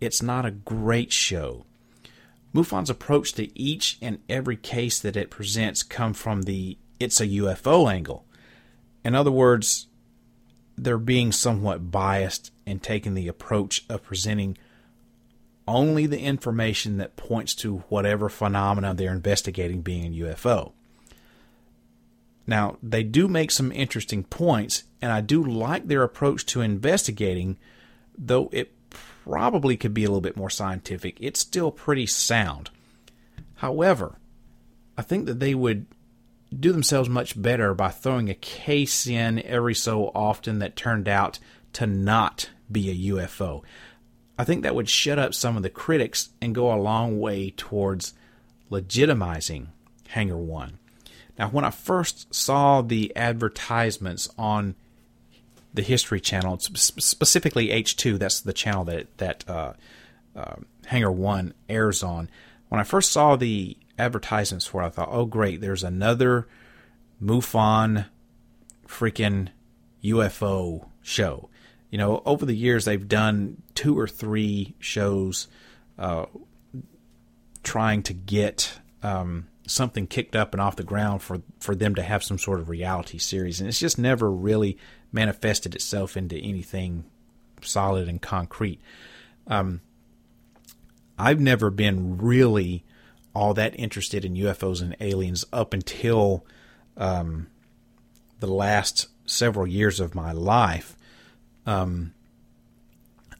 it's 0.00 0.22
not 0.22 0.46
a 0.46 0.50
great 0.50 1.12
show. 1.12 1.64
MUFON's 2.54 2.90
approach 2.90 3.32
to 3.34 3.58
each 3.58 3.98
and 4.02 4.18
every 4.28 4.56
case 4.56 4.98
that 5.00 5.16
it 5.16 5.30
presents 5.30 5.82
come 5.82 6.12
from 6.12 6.42
the 6.42 6.76
it's 7.00 7.20
a 7.20 7.26
UFO 7.26 7.90
angle. 7.90 8.24
In 9.04 9.14
other 9.14 9.30
words, 9.30 9.88
they're 10.76 10.98
being 10.98 11.32
somewhat 11.32 11.90
biased 11.90 12.52
and 12.66 12.82
taking 12.82 13.14
the 13.14 13.28
approach 13.28 13.84
of 13.88 14.02
presenting 14.02 14.56
only 15.66 16.06
the 16.06 16.20
information 16.20 16.98
that 16.98 17.16
points 17.16 17.54
to 17.56 17.78
whatever 17.88 18.28
phenomena 18.28 18.94
they're 18.94 19.12
investigating 19.12 19.80
being 19.82 20.06
a 20.06 20.24
UFO. 20.24 20.72
Now, 22.46 22.76
they 22.82 23.02
do 23.04 23.28
make 23.28 23.50
some 23.50 23.70
interesting 23.70 24.24
points, 24.24 24.84
and 25.00 25.12
I 25.12 25.20
do 25.20 25.42
like 25.42 25.86
their 25.86 26.02
approach 26.02 26.44
to 26.46 26.60
investigating, 26.60 27.56
though 28.18 28.48
it 28.52 28.72
probably 28.90 29.76
could 29.76 29.94
be 29.94 30.04
a 30.04 30.08
little 30.08 30.20
bit 30.20 30.36
more 30.36 30.50
scientific. 30.50 31.16
It's 31.20 31.40
still 31.40 31.70
pretty 31.70 32.06
sound. 32.06 32.70
However, 33.56 34.18
I 34.98 35.02
think 35.02 35.26
that 35.26 35.38
they 35.38 35.54
would 35.54 35.86
do 36.58 36.72
themselves 36.72 37.08
much 37.08 37.40
better 37.40 37.74
by 37.74 37.88
throwing 37.88 38.28
a 38.28 38.34
case 38.34 39.06
in 39.06 39.40
every 39.44 39.74
so 39.74 40.10
often 40.14 40.58
that 40.58 40.76
turned 40.76 41.08
out 41.08 41.38
to 41.74 41.86
not 41.86 42.50
be 42.70 42.90
a 42.90 43.12
UFO. 43.14 43.62
I 44.38 44.44
think 44.44 44.62
that 44.62 44.74
would 44.74 44.88
shut 44.88 45.18
up 45.18 45.34
some 45.34 45.56
of 45.56 45.62
the 45.62 45.70
critics 45.70 46.30
and 46.40 46.54
go 46.54 46.72
a 46.72 46.80
long 46.80 47.20
way 47.20 47.50
towards 47.50 48.14
legitimizing 48.70 49.68
Hangar 50.08 50.36
1. 50.36 50.78
Now, 51.38 51.48
when 51.48 51.64
I 51.64 51.70
first 51.70 52.34
saw 52.34 52.82
the 52.82 53.14
advertisements 53.16 54.28
on 54.38 54.74
the 55.74 55.82
History 55.82 56.20
Channel, 56.20 56.58
specifically 56.60 57.68
H2. 57.68 58.18
That's 58.18 58.40
the 58.40 58.52
channel 58.52 58.84
that 58.84 59.16
that 59.18 59.44
uh, 59.48 59.72
uh, 60.36 60.56
Hangar 60.86 61.12
One 61.12 61.54
airs 61.68 62.02
on. 62.02 62.28
When 62.68 62.80
I 62.80 62.84
first 62.84 63.10
saw 63.10 63.36
the 63.36 63.76
advertisements 63.98 64.66
for 64.66 64.82
it, 64.82 64.86
I 64.86 64.90
thought, 64.90 65.08
"Oh, 65.10 65.24
great! 65.24 65.60
There's 65.60 65.84
another 65.84 66.46
MUFON 67.22 68.06
freaking 68.86 69.48
UFO 70.04 70.88
show." 71.00 71.48
You 71.90 71.98
know, 71.98 72.22
over 72.24 72.44
the 72.46 72.56
years 72.56 72.84
they've 72.84 73.08
done 73.08 73.61
two 73.74 73.98
or 73.98 74.06
three 74.06 74.74
shows 74.78 75.48
uh, 75.98 76.26
trying 77.62 78.02
to 78.02 78.12
get 78.12 78.78
um, 79.02 79.48
something 79.66 80.06
kicked 80.06 80.36
up 80.36 80.52
and 80.52 80.60
off 80.60 80.76
the 80.76 80.84
ground 80.84 81.22
for 81.22 81.42
for 81.60 81.74
them 81.74 81.94
to 81.94 82.02
have 82.02 82.22
some 82.22 82.38
sort 82.38 82.60
of 82.60 82.68
reality 82.68 83.18
series, 83.18 83.60
and 83.60 83.68
it's 83.68 83.78
just 83.78 83.98
never 83.98 84.30
really 84.30 84.78
manifested 85.12 85.74
itself 85.74 86.16
into 86.16 86.36
anything 86.36 87.04
solid 87.60 88.08
and 88.08 88.20
concrete. 88.20 88.80
Um, 89.46 89.80
I've 91.18 91.40
never 91.40 91.70
been 91.70 92.18
really 92.18 92.84
all 93.34 93.54
that 93.54 93.78
interested 93.78 94.24
in 94.24 94.34
UFOs 94.34 94.82
and 94.82 94.96
aliens 95.00 95.44
up 95.52 95.72
until 95.72 96.44
um, 96.96 97.48
the 98.40 98.46
last 98.46 99.08
several 99.24 99.66
years 99.66 100.00
of 100.00 100.14
my 100.14 100.32
life. 100.32 100.96
Um, 101.66 102.12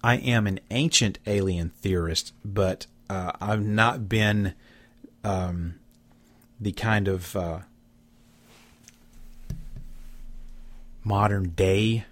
I 0.02 0.16
am 0.16 0.46
an 0.46 0.60
ancient 0.70 1.18
alien 1.26 1.70
theorist, 1.80 2.32
but 2.44 2.86
uh, 3.08 3.32
I've 3.40 3.64
not 3.64 4.08
been 4.08 4.54
um, 5.22 5.76
the 6.60 6.72
kind 6.72 7.08
of 7.08 7.36
uh, 7.36 7.60
modern 11.04 11.50
day 11.50 12.04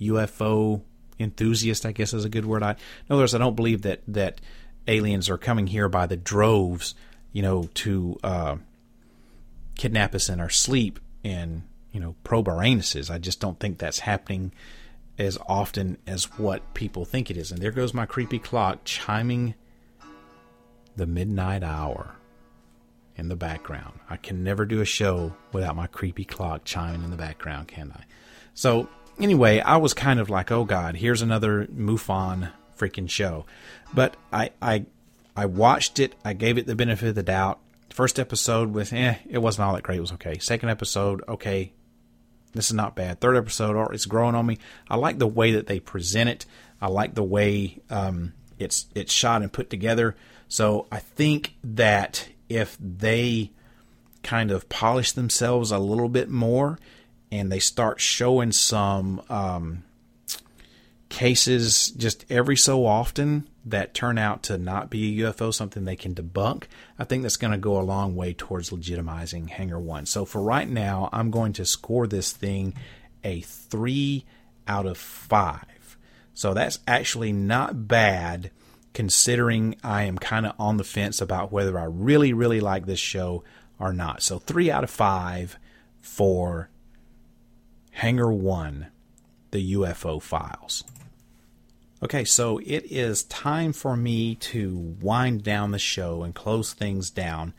UFO 0.00 0.82
enthusiast, 1.18 1.84
I 1.84 1.92
guess 1.92 2.14
is 2.14 2.24
a 2.24 2.28
good 2.28 2.46
word. 2.46 2.62
I, 2.62 2.72
in 2.72 2.76
other 3.10 3.22
words, 3.22 3.34
I 3.34 3.38
don't 3.38 3.56
believe 3.56 3.82
that 3.82 4.00
that 4.08 4.40
aliens 4.86 5.28
are 5.28 5.38
coming 5.38 5.66
here 5.66 5.88
by 5.88 6.06
the 6.06 6.16
droves, 6.16 6.94
you 7.32 7.42
know, 7.42 7.68
to 7.74 8.18
uh, 8.22 8.56
kidnap 9.76 10.14
us 10.14 10.28
in 10.28 10.40
our 10.40 10.50
sleep 10.50 10.98
and 11.24 11.62
you 11.92 12.00
know 12.00 12.14
probe 12.24 12.48
our 12.48 12.58
anuses. 12.58 13.10
I 13.10 13.18
just 13.18 13.40
don't 13.40 13.58
think 13.58 13.78
that's 13.78 14.00
happening 14.00 14.52
as 15.18 15.38
often 15.48 15.98
as 16.06 16.24
what 16.38 16.74
people 16.74 17.04
think 17.04 17.30
it 17.30 17.36
is. 17.36 17.50
And 17.50 17.60
there 17.60 17.72
goes 17.72 17.92
my 17.92 18.06
creepy 18.06 18.38
clock 18.38 18.80
chiming 18.84 19.54
the 20.96 21.06
midnight 21.06 21.62
hour 21.62 22.14
in 23.16 23.28
the 23.28 23.36
background. 23.36 23.98
I 24.08 24.16
can 24.16 24.44
never 24.44 24.64
do 24.64 24.80
a 24.80 24.84
show 24.84 25.34
without 25.52 25.76
my 25.76 25.88
creepy 25.88 26.24
clock 26.24 26.62
chiming 26.64 27.02
in 27.02 27.10
the 27.10 27.16
background, 27.16 27.68
can 27.68 27.92
I? 27.92 28.04
So 28.54 28.88
anyway, 29.20 29.60
I 29.60 29.76
was 29.76 29.92
kind 29.92 30.20
of 30.20 30.30
like, 30.30 30.50
oh 30.50 30.64
god, 30.64 30.96
here's 30.96 31.22
another 31.22 31.66
MUFON 31.66 32.52
freaking 32.76 33.10
show. 33.10 33.44
But 33.92 34.16
I 34.32 34.50
I 34.62 34.86
I 35.36 35.46
watched 35.46 35.98
it. 35.98 36.14
I 36.24 36.32
gave 36.32 36.58
it 36.58 36.66
the 36.66 36.76
benefit 36.76 37.08
of 37.08 37.14
the 37.16 37.22
doubt. 37.22 37.58
First 37.90 38.18
episode 38.18 38.72
was 38.72 38.92
eh, 38.92 39.16
it 39.28 39.38
wasn't 39.38 39.66
all 39.66 39.74
that 39.74 39.82
great. 39.82 39.98
It 39.98 40.02
was 40.02 40.12
okay. 40.12 40.38
Second 40.38 40.68
episode, 40.68 41.22
okay, 41.28 41.72
this 42.52 42.68
is 42.68 42.74
not 42.74 42.96
bad. 42.96 43.20
Third 43.20 43.36
episode, 43.36 43.92
it's 43.92 44.06
growing 44.06 44.34
on 44.34 44.46
me. 44.46 44.58
I 44.88 44.96
like 44.96 45.18
the 45.18 45.26
way 45.26 45.52
that 45.52 45.66
they 45.66 45.80
present 45.80 46.28
it. 46.30 46.46
I 46.80 46.88
like 46.88 47.14
the 47.14 47.22
way 47.22 47.80
um, 47.90 48.32
it's 48.58 48.86
it's 48.94 49.12
shot 49.12 49.42
and 49.42 49.52
put 49.52 49.70
together. 49.70 50.16
So 50.48 50.86
I 50.90 50.98
think 50.98 51.54
that 51.62 52.28
if 52.48 52.76
they 52.80 53.50
kind 54.22 54.50
of 54.50 54.68
polish 54.68 55.12
themselves 55.12 55.70
a 55.70 55.78
little 55.78 56.08
bit 56.08 56.28
more 56.28 56.78
and 57.30 57.52
they 57.52 57.58
start 57.58 58.00
showing 58.00 58.52
some 58.52 59.22
um, 59.28 59.84
cases 61.08 61.90
just 61.90 62.24
every 62.30 62.56
so 62.56 62.86
often 62.86 63.48
that 63.70 63.94
turn 63.94 64.18
out 64.18 64.42
to 64.44 64.58
not 64.58 64.90
be 64.90 65.22
a 65.22 65.32
UFO, 65.32 65.52
something 65.52 65.84
they 65.84 65.96
can 65.96 66.14
debunk, 66.14 66.64
I 66.98 67.04
think 67.04 67.22
that's 67.22 67.36
going 67.36 67.52
to 67.52 67.58
go 67.58 67.80
a 67.80 67.82
long 67.82 68.14
way 68.14 68.32
towards 68.32 68.70
legitimizing 68.70 69.48
Hangar 69.48 69.80
1. 69.80 70.06
So 70.06 70.24
for 70.24 70.42
right 70.42 70.68
now, 70.68 71.08
I'm 71.12 71.30
going 71.30 71.52
to 71.54 71.64
score 71.64 72.06
this 72.06 72.32
thing 72.32 72.74
a 73.24 73.40
3 73.40 74.24
out 74.66 74.86
of 74.86 74.98
5. 74.98 75.64
So 76.34 76.54
that's 76.54 76.78
actually 76.86 77.32
not 77.32 77.88
bad 77.88 78.50
considering 78.94 79.76
I 79.84 80.02
am 80.04 80.18
kind 80.18 80.46
of 80.46 80.54
on 80.58 80.76
the 80.76 80.84
fence 80.84 81.20
about 81.20 81.52
whether 81.52 81.78
I 81.78 81.84
really, 81.84 82.32
really 82.32 82.60
like 82.60 82.86
this 82.86 82.98
show 82.98 83.44
or 83.78 83.92
not. 83.92 84.22
So, 84.22 84.38
three 84.38 84.70
out 84.70 84.84
of 84.84 84.90
five 84.90 85.58
for 86.00 86.68
Hangar 87.92 88.32
One, 88.32 88.88
the 89.50 89.74
UFO 89.74 90.20
files. 90.20 90.84
Okay, 92.00 92.24
so 92.24 92.58
it 92.58 92.84
is 92.92 93.24
time 93.24 93.72
for 93.72 93.96
me 93.96 94.36
to 94.36 94.96
wind 95.00 95.42
down 95.42 95.72
the 95.72 95.80
show 95.80 96.22
and 96.22 96.32
close 96.32 96.72
things 96.72 97.10
down. 97.10 97.54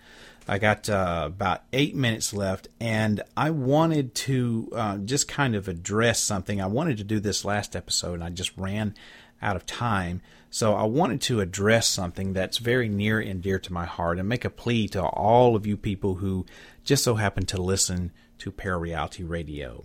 I 0.47 0.59
got 0.59 0.89
uh, 0.89 1.23
about 1.25 1.63
eight 1.73 1.93
minutes 1.93 2.33
left, 2.33 2.69
and 2.79 3.21
I 3.35 3.49
wanted 3.49 4.15
to 4.15 4.69
uh, 4.73 4.97
just 4.99 5.27
kind 5.27 5.55
of 5.55 5.67
address 5.67 6.21
something. 6.21 6.61
I 6.61 6.67
wanted 6.67 6.97
to 6.99 7.03
do 7.03 7.19
this 7.19 7.43
last 7.43 7.75
episode, 7.75 8.13
and 8.13 8.23
I 8.23 8.29
just 8.29 8.57
ran 8.57 8.95
out 9.41 9.57
of 9.57 9.65
time. 9.65 10.21
So 10.49 10.73
I 10.73 10.83
wanted 10.83 11.19
to 11.23 11.41
address 11.41 11.87
something 11.87 12.31
that's 12.31 12.59
very 12.59 12.87
near 12.87 13.19
and 13.19 13.41
dear 13.41 13.59
to 13.59 13.73
my 13.73 13.85
heart 13.85 14.19
and 14.19 14.29
make 14.29 14.45
a 14.45 14.49
plea 14.49 14.87
to 14.89 15.03
all 15.03 15.57
of 15.57 15.67
you 15.67 15.75
people 15.75 16.15
who 16.15 16.45
just 16.85 17.03
so 17.03 17.15
happen 17.15 17.45
to 17.47 17.61
listen 17.61 18.11
to 18.37 18.53
Parareality 18.53 19.27
Radio. 19.29 19.83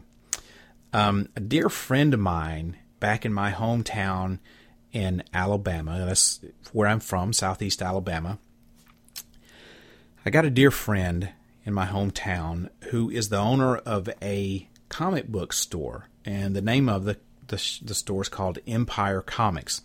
Um, 0.92 1.28
a 1.34 1.40
dear 1.40 1.68
friend 1.68 2.14
of 2.14 2.20
mine 2.20 2.76
back 3.04 3.26
in 3.26 3.34
my 3.34 3.52
hometown 3.52 4.38
in 4.90 5.22
Alabama, 5.34 6.06
that's 6.06 6.40
where 6.72 6.88
I'm 6.88 7.00
from, 7.00 7.34
southeast 7.34 7.82
Alabama. 7.82 8.38
I 10.24 10.30
got 10.30 10.46
a 10.46 10.50
dear 10.50 10.70
friend 10.70 11.28
in 11.66 11.74
my 11.74 11.84
hometown 11.84 12.70
who 12.84 13.10
is 13.10 13.28
the 13.28 13.36
owner 13.36 13.76
of 13.76 14.08
a 14.22 14.70
comic 14.88 15.28
book 15.28 15.52
store, 15.52 16.08
and 16.24 16.56
the 16.56 16.62
name 16.62 16.88
of 16.88 17.04
the 17.04 17.18
the, 17.48 17.62
the 17.82 17.94
store 17.94 18.22
is 18.22 18.30
called 18.30 18.58
Empire 18.66 19.20
Comics. 19.20 19.82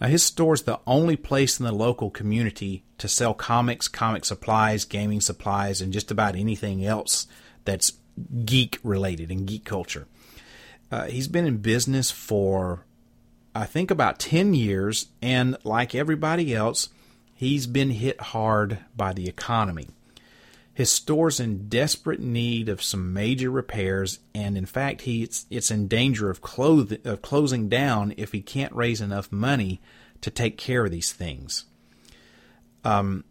Now, 0.00 0.08
his 0.08 0.24
store 0.24 0.54
is 0.54 0.62
the 0.62 0.80
only 0.88 1.14
place 1.14 1.60
in 1.60 1.66
the 1.66 1.70
local 1.70 2.10
community 2.10 2.82
to 2.98 3.06
sell 3.06 3.32
comics, 3.32 3.86
comic 3.86 4.24
supplies, 4.24 4.84
gaming 4.84 5.20
supplies, 5.20 5.80
and 5.80 5.92
just 5.92 6.10
about 6.10 6.34
anything 6.34 6.84
else 6.84 7.28
that's 7.64 7.92
geek 8.44 8.80
related 8.82 9.30
and 9.30 9.46
geek 9.46 9.64
culture. 9.64 10.08
Uh, 10.90 11.04
he's 11.06 11.28
been 11.28 11.46
in 11.46 11.58
business 11.58 12.10
for, 12.10 12.84
I 13.54 13.64
think, 13.64 13.90
about 13.90 14.18
10 14.18 14.54
years, 14.54 15.06
and 15.22 15.56
like 15.62 15.94
everybody 15.94 16.54
else, 16.54 16.88
he's 17.34 17.66
been 17.66 17.90
hit 17.90 18.20
hard 18.20 18.78
by 18.96 19.12
the 19.12 19.28
economy. 19.28 19.88
His 20.72 20.90
store's 20.90 21.40
in 21.40 21.68
desperate 21.68 22.20
need 22.20 22.68
of 22.68 22.82
some 22.82 23.12
major 23.12 23.50
repairs, 23.50 24.18
and 24.34 24.56
in 24.56 24.66
fact, 24.66 25.02
he's 25.02 25.46
it's 25.50 25.70
in 25.70 25.88
danger 25.88 26.30
of, 26.30 26.40
cloth- 26.40 27.04
of 27.04 27.22
closing 27.22 27.68
down 27.68 28.14
if 28.16 28.32
he 28.32 28.40
can't 28.40 28.74
raise 28.74 29.00
enough 29.00 29.30
money 29.30 29.80
to 30.22 30.30
take 30.30 30.56
care 30.56 30.84
of 30.84 30.90
these 30.90 31.12
things. 31.12 31.66
Um, 32.84 33.24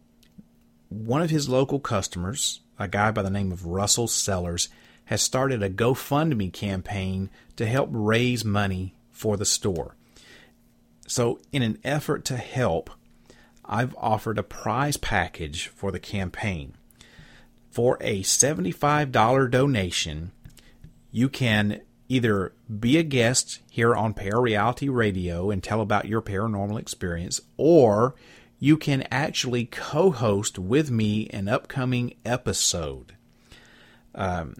one 0.89 1.21
of 1.21 1.29
his 1.29 1.49
local 1.49 1.79
customers, 1.79 2.61
a 2.77 2.87
guy 2.87 3.11
by 3.11 3.21
the 3.21 3.29
name 3.29 3.51
of 3.51 3.65
Russell 3.65 4.07
Sellers, 4.07 4.69
has 5.09 5.23
started 5.23 5.63
a 5.63 5.69
GoFundMe 5.71 6.53
campaign 6.53 7.31
to 7.55 7.65
help 7.65 7.89
raise 7.91 8.45
money 8.45 8.93
for 9.09 9.37
the 9.37 9.45
store. 9.45 9.95
So, 11.07 11.39
in 11.51 11.63
an 11.63 11.79
effort 11.83 12.23
to 12.25 12.37
help, 12.37 12.91
I've 13.65 13.95
offered 13.97 14.37
a 14.37 14.43
prize 14.43 14.97
package 14.97 15.65
for 15.65 15.91
the 15.91 15.99
campaign. 15.99 16.75
For 17.71 17.97
a 18.01 18.21
$75 18.21 19.49
donation, 19.49 20.31
you 21.11 21.27
can 21.27 21.81
either 22.07 22.53
be 22.79 22.97
a 22.97 23.03
guest 23.03 23.61
here 23.71 23.95
on 23.95 24.13
Parareality 24.13 24.93
Radio 24.93 25.49
and 25.49 25.63
tell 25.63 25.81
about 25.81 26.05
your 26.07 26.21
paranormal 26.21 26.79
experience, 26.79 27.41
or 27.57 28.13
you 28.59 28.77
can 28.77 29.07
actually 29.09 29.65
co 29.65 30.11
host 30.11 30.59
with 30.59 30.91
me 30.91 31.27
an 31.29 31.47
upcoming 31.47 32.13
episode. 32.23 33.15
Um, 34.13 34.53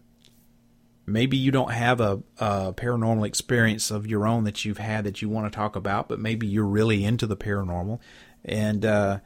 maybe 1.10 1.38
you 1.38 1.52
don't 1.52 1.72
have 1.72 2.00
a, 2.00 2.22
a, 2.38 2.74
paranormal 2.74 3.26
experience 3.26 3.92
of 3.92 4.08
your 4.08 4.28
own 4.28 4.44
that 4.46 4.64
you've 4.66 4.78
had 4.78 5.04
that 5.06 5.22
you 5.22 5.30
want 5.30 5.52
to 5.52 5.56
talk 5.56 5.76
about, 5.76 6.08
but 6.08 6.20
maybe 6.20 6.48
you're 6.48 6.66
really 6.66 7.04
into 7.04 7.28
the 7.28 7.38
paranormal 7.38 8.00
and 8.46 8.86
uh, 8.86 9.20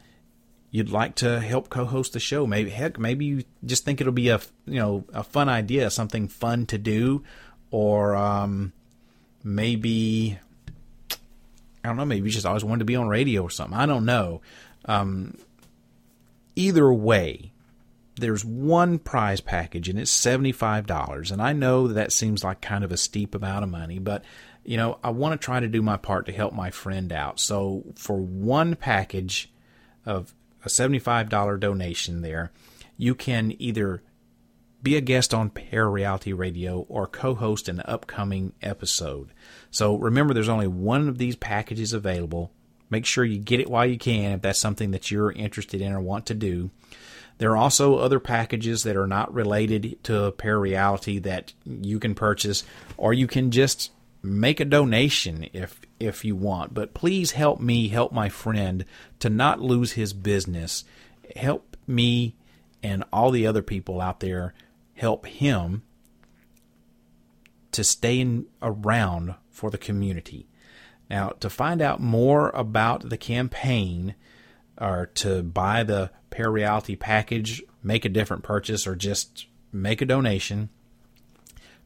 you'd 0.71 0.89
like 0.89 1.15
to 1.15 1.39
help 1.39 1.69
co-host 1.69 2.13
the 2.13 2.19
show. 2.19 2.47
Maybe 2.47 2.69
heck, 2.69 2.97
maybe 2.97 3.25
you 3.25 3.43
just 3.63 3.85
think 3.85 4.01
it'll 4.01 4.13
be 4.13 4.29
a 4.29 4.41
you 4.65 4.79
know 4.79 5.05
a 5.13 5.23
fun 5.23 5.49
idea, 5.49 5.89
something 5.89 6.27
fun 6.27 6.65
to 6.67 6.77
do, 6.77 7.23
or 7.71 8.15
um, 8.15 8.73
maybe 9.43 10.39
I 11.83 11.87
don't 11.87 11.97
know. 11.97 12.05
Maybe 12.05 12.27
you 12.27 12.31
just 12.33 12.45
always 12.45 12.63
wanted 12.63 12.79
to 12.79 12.85
be 12.85 12.95
on 12.95 13.07
radio 13.07 13.43
or 13.43 13.49
something. 13.49 13.77
I 13.77 13.85
don't 13.85 14.05
know. 14.05 14.41
Um, 14.85 15.37
either 16.55 16.91
way, 16.91 17.52
there's 18.15 18.45
one 18.45 18.99
prize 18.99 19.41
package 19.41 19.89
and 19.89 19.99
it's 19.99 20.15
$75 20.15 21.31
and 21.31 21.41
i 21.41 21.53
know 21.53 21.87
that, 21.87 22.11
seems 22.11 22.43
like 22.43 22.61
kind 22.61 22.83
of 22.83 22.91
a 22.91 22.97
steep 22.97 23.33
amount 23.33 23.63
of 23.63 23.69
money 23.69 23.99
but 23.99 24.23
you 24.63 24.77
know 24.77 24.99
i 25.03 25.09
want 25.09 25.39
to 25.39 25.43
try 25.43 25.59
to 25.59 25.67
do 25.67 25.81
my 25.81 25.97
part 25.97 26.25
to 26.25 26.31
help 26.31 26.53
my 26.53 26.69
friend 26.69 27.11
out. 27.11 27.39
So 27.39 27.83
for 27.95 28.17
one 28.17 28.75
package 28.75 29.51
of 30.05 30.33
a 30.63 30.69
$75 30.69 31.59
donation 31.59 32.21
there 32.21 32.51
you 32.97 33.15
can 33.15 33.53
either 33.59 34.03
be 34.83 34.97
a 34.97 35.01
guest 35.01 35.33
on 35.33 35.49
Parareality 35.49 36.37
Radio 36.37 36.85
or 36.89 37.07
co-host 37.07 37.69
an 37.69 37.81
upcoming 37.85 38.51
episode. 38.61 39.29
So 39.71 39.95
remember 39.95 40.33
there's 40.33 40.49
only 40.49 40.67
one 40.67 41.07
of 41.07 41.17
these 41.17 41.37
packages 41.37 41.93
available. 41.93 42.51
Make 42.89 43.05
sure 43.05 43.23
you 43.23 43.39
get 43.39 43.61
it 43.61 43.69
while 43.69 43.85
you 43.85 43.97
can 43.97 44.33
if 44.33 44.41
that's 44.41 44.59
something 44.59 44.91
that 44.91 45.09
you're 45.09 45.31
interested 45.31 45.81
in 45.81 45.93
or 45.93 46.01
want 46.01 46.25
to 46.27 46.33
do 46.33 46.69
there 47.37 47.51
are 47.51 47.57
also 47.57 47.97
other 47.97 48.19
packages 48.19 48.83
that 48.83 48.95
are 48.95 49.07
not 49.07 49.33
related 49.33 49.97
to 50.03 50.33
Parareality 50.37 51.21
that 51.23 51.53
you 51.65 51.99
can 51.99 52.15
purchase, 52.15 52.63
or 52.97 53.13
you 53.13 53.27
can 53.27 53.51
just 53.51 53.91
make 54.21 54.59
a 54.59 54.65
donation 54.65 55.49
if 55.53 55.81
if 55.99 56.23
you 56.23 56.35
want. 56.35 56.73
But 56.73 56.93
please 56.93 57.31
help 57.31 57.59
me 57.59 57.89
help 57.89 58.11
my 58.11 58.29
friend 58.29 58.85
to 59.19 59.29
not 59.29 59.61
lose 59.61 59.93
his 59.93 60.13
business. 60.13 60.85
Help 61.35 61.75
me 61.87 62.35
and 62.81 63.03
all 63.11 63.31
the 63.31 63.47
other 63.47 63.61
people 63.61 64.01
out 64.01 64.19
there 64.19 64.53
help 64.95 65.25
him 65.25 65.83
to 67.71 67.83
stay 67.83 68.19
in, 68.19 68.45
around 68.61 69.33
for 69.49 69.71
the 69.71 69.77
community. 69.77 70.47
Now, 71.09 71.29
to 71.39 71.49
find 71.49 71.81
out 71.81 71.99
more 71.99 72.49
about 72.49 73.09
the 73.09 73.17
campaign 73.17 74.15
or 74.79 75.07
to 75.15 75.43
buy 75.43 75.83
the 75.83 76.11
Parareality 76.31 76.97
package, 76.97 77.61
make 77.83 78.05
a 78.05 78.09
different 78.09 78.43
purchase, 78.43 78.87
or 78.87 78.95
just 78.95 79.45
make 79.71 80.01
a 80.01 80.05
donation, 80.05 80.69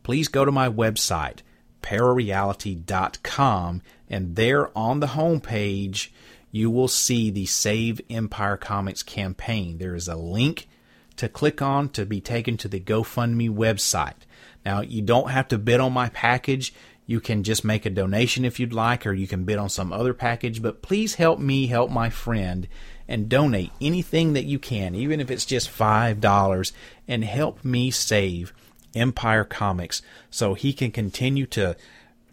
please 0.03 0.30
go 0.30 0.45
to 0.45 0.51
my 0.51 0.69
website, 0.69 1.39
parareality.com, 1.81 3.81
and 4.09 4.35
there 4.35 4.77
on 4.77 5.01
the 5.01 5.07
home 5.07 5.41
page, 5.41 6.14
you 6.51 6.69
will 6.69 6.88
see 6.88 7.30
the 7.30 7.45
Save 7.45 7.99
Empire 8.09 8.55
Comics 8.55 9.03
campaign. 9.03 9.77
There 9.77 9.95
is 9.95 10.07
a 10.07 10.15
link 10.15 10.69
to 11.18 11.27
click 11.27 11.61
on 11.61 11.89
to 11.89 12.05
be 12.05 12.22
taken 12.22 12.57
to 12.57 12.68
the 12.68 12.80
GoFundMe 12.80 13.49
website. 13.49 14.26
Now, 14.65 14.81
you 14.81 15.01
don't 15.01 15.31
have 15.31 15.47
to 15.49 15.57
bid 15.57 15.80
on 15.80 15.93
my 15.93 16.09
package. 16.09 16.73
You 17.07 17.21
can 17.21 17.43
just 17.43 17.63
make 17.63 17.85
a 17.85 17.89
donation 17.89 18.43
if 18.43 18.59
you'd 18.59 18.73
like, 18.73 19.07
or 19.07 19.13
you 19.13 19.27
can 19.27 19.45
bid 19.45 19.57
on 19.57 19.69
some 19.69 19.93
other 19.93 20.13
package. 20.13 20.61
But 20.61 20.81
please 20.81 21.15
help 21.15 21.39
me 21.39 21.67
help 21.67 21.89
my 21.89 22.09
friend 22.09 22.67
and 23.07 23.29
donate 23.29 23.71
anything 23.79 24.34
that 24.34 24.43
you 24.43 24.59
can, 24.59 24.93
even 24.93 25.21
if 25.21 25.31
it's 25.31 25.45
just 25.45 25.69
$5, 25.69 26.71
and 27.07 27.23
help 27.23 27.63
me 27.63 27.89
save 27.89 28.53
Empire 28.93 29.45
Comics 29.45 30.01
so 30.29 30.53
he 30.53 30.73
can 30.73 30.91
continue 30.91 31.45
to 31.47 31.77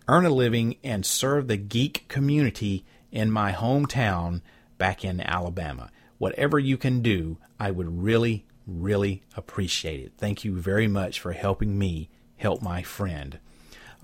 earn 0.09 0.26
a 0.26 0.30
living 0.30 0.76
and 0.82 1.06
serve 1.06 1.46
the 1.46 1.56
geek 1.56 2.06
community 2.09 2.84
in 3.12 3.30
my 3.30 3.52
hometown 3.52 4.40
back 4.76 5.05
in 5.05 5.20
Alabama. 5.20 5.88
Whatever 6.18 6.59
you 6.59 6.76
can 6.76 7.01
do, 7.01 7.38
I 7.60 7.70
would 7.70 8.02
really, 8.02 8.44
really 8.66 9.22
appreciate 9.36 10.01
it. 10.01 10.12
Thank 10.18 10.44
you 10.44 10.56
very 10.56 10.88
much 10.88 11.20
for 11.20 11.32
helping 11.32 11.78
me 11.78 12.10
help 12.36 12.60
my 12.60 12.82
friend. 12.82 13.38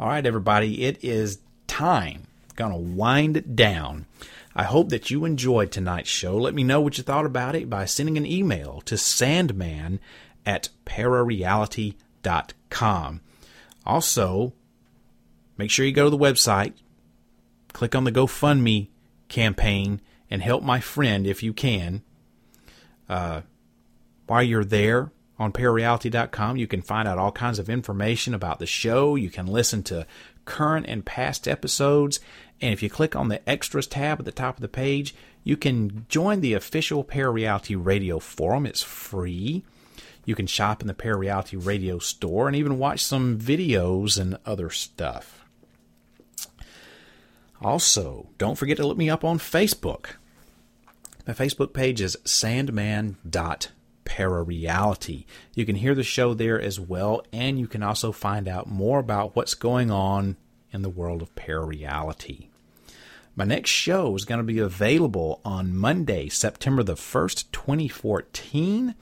All 0.01 0.09
right, 0.09 0.25
everybody, 0.25 0.85
it 0.85 1.05
is 1.05 1.41
time. 1.67 2.23
Gonna 2.57 2.79
wind 2.79 3.37
it 3.37 3.55
down. 3.55 4.07
I 4.57 4.63
hope 4.63 4.89
that 4.89 5.11
you 5.11 5.27
enjoyed 5.27 5.71
tonight's 5.71 6.09
show. 6.09 6.39
Let 6.39 6.55
me 6.55 6.65
know 6.65 6.81
what 6.81 6.97
you 6.97 7.05
thought 7.05 7.27
about 7.27 7.55
it 7.55 7.69
by 7.69 7.85
sending 7.85 8.17
an 8.17 8.25
email 8.25 8.81
to 8.87 8.97
sandman 8.97 10.01
at 10.47 10.71
parareality.com. 10.87 13.21
Also, 13.85 14.55
make 15.59 15.71
sure 15.71 15.85
you 15.85 15.93
go 15.93 16.05
to 16.05 16.11
the 16.11 16.17
website, 16.17 16.73
click 17.75 17.95
on 17.95 18.05
the 18.05 18.13
GoFundMe 18.13 18.89
campaign, 19.29 20.01
and 20.31 20.41
help 20.41 20.63
my 20.63 20.81
friend 20.81 21.27
if 21.27 21.43
you 21.43 21.53
can. 21.53 22.01
Uh, 23.07 23.43
while 24.27 24.43
you're 24.43 24.65
there 24.65 25.13
on 25.41 25.53
parareality.com, 25.53 26.57
you 26.57 26.69
can 26.69 26.83
find 26.83 27.09
out 27.09 27.19
all 27.19 27.33
kinds 27.33 27.59
of 27.59 27.69
information 27.69 28.33
about 28.33 28.61
the 28.61 28.67
show. 28.67 29.17
You 29.17 29.31
can 29.31 29.49
listen 29.49 29.83
to 29.85 30.07
current 30.45 30.87
and 30.89 31.05
past 31.05 31.49
episodes 31.49 32.21
and 32.61 32.73
if 32.73 32.83
you 32.83 32.91
click 32.91 33.17
on 33.17 33.29
the 33.29 33.49
Extras 33.49 33.87
tab 33.87 34.19
at 34.19 34.25
the 34.25 34.33
top 34.33 34.57
of 34.57 34.61
the 34.61 34.69
page, 34.69 35.15
you 35.43 35.57
can 35.57 36.05
join 36.09 36.41
the 36.41 36.55
official 36.55 37.03
Parareality 37.03 37.77
Radio 37.83 38.19
forum. 38.19 38.67
It's 38.67 38.83
free. 38.83 39.65
You 40.27 40.35
can 40.35 40.47
shop 40.47 40.83
in 40.83 40.87
the 40.87 40.95
Parareality 40.95 41.65
Radio 41.65 41.99
store 41.99 42.47
and 42.47 42.57
even 42.57 42.79
watch 42.79 43.03
some 43.03 43.39
videos 43.39 44.21
and 44.21 44.39
other 44.45 44.69
stuff. 44.69 45.45
Also, 47.63 48.29
don't 48.39 48.57
forget 48.57 48.77
to 48.77 48.87
look 48.87 48.99
me 48.99 49.09
up 49.09 49.25
on 49.25 49.39
Facebook. 49.39 50.17
My 51.27 51.33
Facebook 51.33 51.73
page 51.73 52.01
is 52.01 52.17
sandman.parareality. 54.11 55.25
You 55.55 55.67
can 55.67 55.77
hear 55.77 55.95
the 55.95 56.03
show 56.03 56.35
there 56.35 56.61
as 56.61 56.79
well, 56.79 57.23
and 57.33 57.59
you 57.59 57.67
can 57.67 57.83
also 57.83 58.13
find 58.13 58.49
out 58.49 58.69
more 58.69 58.99
about 58.99 59.37
what's 59.37 59.55
going 59.55 59.91
on 59.91 60.37
in 60.73 60.83
the 60.83 60.89
world 60.89 61.23
of 61.23 61.35
parareality. 61.35 62.49
My 63.37 63.45
next 63.45 63.71
show 63.71 64.15
is 64.17 64.25
going 64.25 64.39
to 64.39 64.45
be 64.45 64.59
available 64.59 65.41
on 65.45 65.77
Monday, 65.77 66.29
September 66.29 66.83
the 66.83 66.95
1st, 66.95 67.51
2014. 67.53 68.95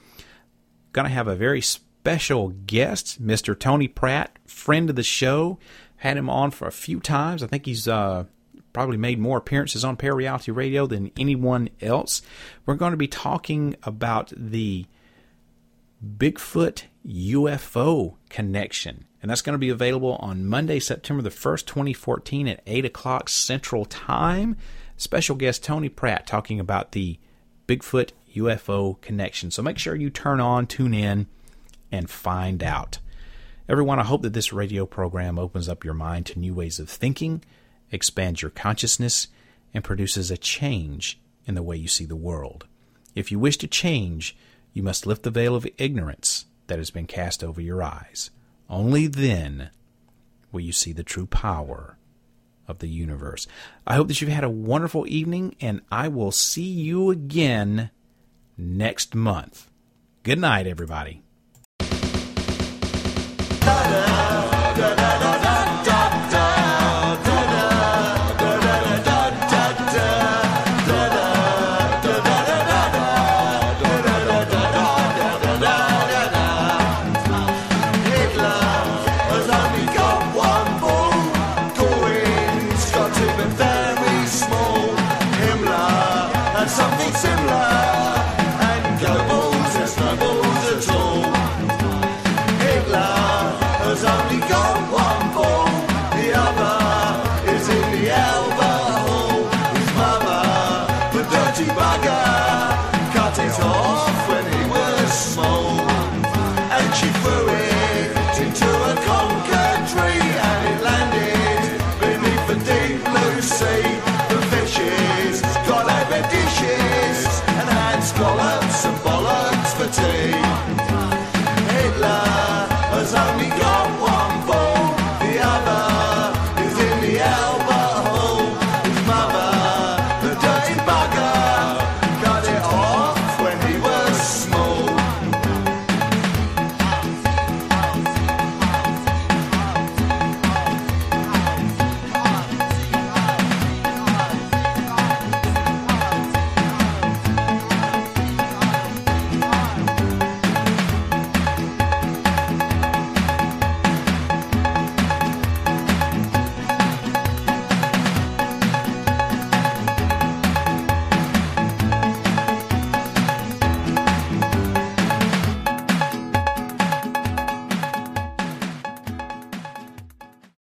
Going 0.92 1.04
to 1.06 1.12
have 1.12 1.28
a 1.28 1.34
very 1.34 1.60
special 1.60 2.48
guest, 2.50 3.22
Mr. 3.24 3.58
Tony 3.58 3.88
Pratt, 3.88 4.38
friend 4.46 4.90
of 4.90 4.96
the 4.96 5.02
show. 5.02 5.58
had 5.96 6.16
him 6.16 6.30
on 6.30 6.50
for 6.50 6.68
a 6.68 6.72
few 6.72 7.00
times. 7.00 7.42
I 7.42 7.46
think 7.46 7.66
he's 7.66 7.88
uh, 7.88 8.24
probably 8.72 8.96
made 8.96 9.18
more 9.18 9.38
appearances 9.38 9.84
on 9.84 9.96
Parareality 9.96 10.54
Radio 10.54 10.86
than 10.86 11.10
anyone 11.18 11.70
else. 11.80 12.22
We're 12.64 12.76
going 12.76 12.92
to 12.92 12.98
be 12.98 13.08
talking 13.08 13.76
about 13.82 14.32
the 14.36 14.86
Bigfoot 16.04 16.84
UFO 17.06 18.16
connection. 18.28 19.06
And 19.20 19.30
that's 19.30 19.42
going 19.42 19.54
to 19.54 19.58
be 19.58 19.68
available 19.68 20.16
on 20.16 20.46
Monday, 20.46 20.78
September 20.78 21.22
the 21.22 21.30
1st, 21.30 21.66
2014 21.66 22.48
at 22.48 22.62
8 22.66 22.84
o'clock 22.84 23.28
Central 23.28 23.84
Time. 23.84 24.56
Special 24.96 25.36
guest 25.36 25.64
Tony 25.64 25.88
Pratt 25.88 26.26
talking 26.26 26.60
about 26.60 26.92
the 26.92 27.18
Bigfoot 27.66 28.10
UFO 28.36 29.00
connection. 29.00 29.50
So 29.50 29.62
make 29.62 29.78
sure 29.78 29.94
you 29.94 30.10
turn 30.10 30.40
on, 30.40 30.66
tune 30.66 30.94
in, 30.94 31.26
and 31.90 32.08
find 32.08 32.62
out. 32.62 32.98
Everyone, 33.68 33.98
I 33.98 34.04
hope 34.04 34.22
that 34.22 34.32
this 34.32 34.52
radio 34.52 34.86
program 34.86 35.38
opens 35.38 35.68
up 35.68 35.84
your 35.84 35.94
mind 35.94 36.26
to 36.26 36.38
new 36.38 36.54
ways 36.54 36.78
of 36.78 36.88
thinking, 36.88 37.44
expands 37.90 38.40
your 38.40 38.50
consciousness, 38.50 39.28
and 39.74 39.84
produces 39.84 40.30
a 40.30 40.36
change 40.36 41.20
in 41.44 41.54
the 41.54 41.62
way 41.62 41.76
you 41.76 41.88
see 41.88 42.04
the 42.04 42.16
world. 42.16 42.66
If 43.14 43.30
you 43.30 43.38
wish 43.38 43.56
to 43.58 43.66
change, 43.66 44.36
you 44.78 44.84
must 44.84 45.06
lift 45.06 45.24
the 45.24 45.30
veil 45.30 45.56
of 45.56 45.66
ignorance 45.76 46.46
that 46.68 46.78
has 46.78 46.92
been 46.92 47.08
cast 47.08 47.42
over 47.42 47.60
your 47.60 47.82
eyes. 47.82 48.30
Only 48.70 49.08
then 49.08 49.70
will 50.52 50.60
you 50.60 50.70
see 50.70 50.92
the 50.92 51.02
true 51.02 51.26
power 51.26 51.98
of 52.68 52.78
the 52.78 52.86
universe. 52.86 53.48
I 53.88 53.96
hope 53.96 54.06
that 54.06 54.20
you've 54.20 54.30
had 54.30 54.44
a 54.44 54.48
wonderful 54.48 55.04
evening, 55.08 55.56
and 55.60 55.80
I 55.90 56.06
will 56.06 56.30
see 56.30 56.62
you 56.62 57.10
again 57.10 57.90
next 58.56 59.16
month. 59.16 59.68
Good 60.22 60.38
night, 60.38 60.68
everybody. 60.68 61.22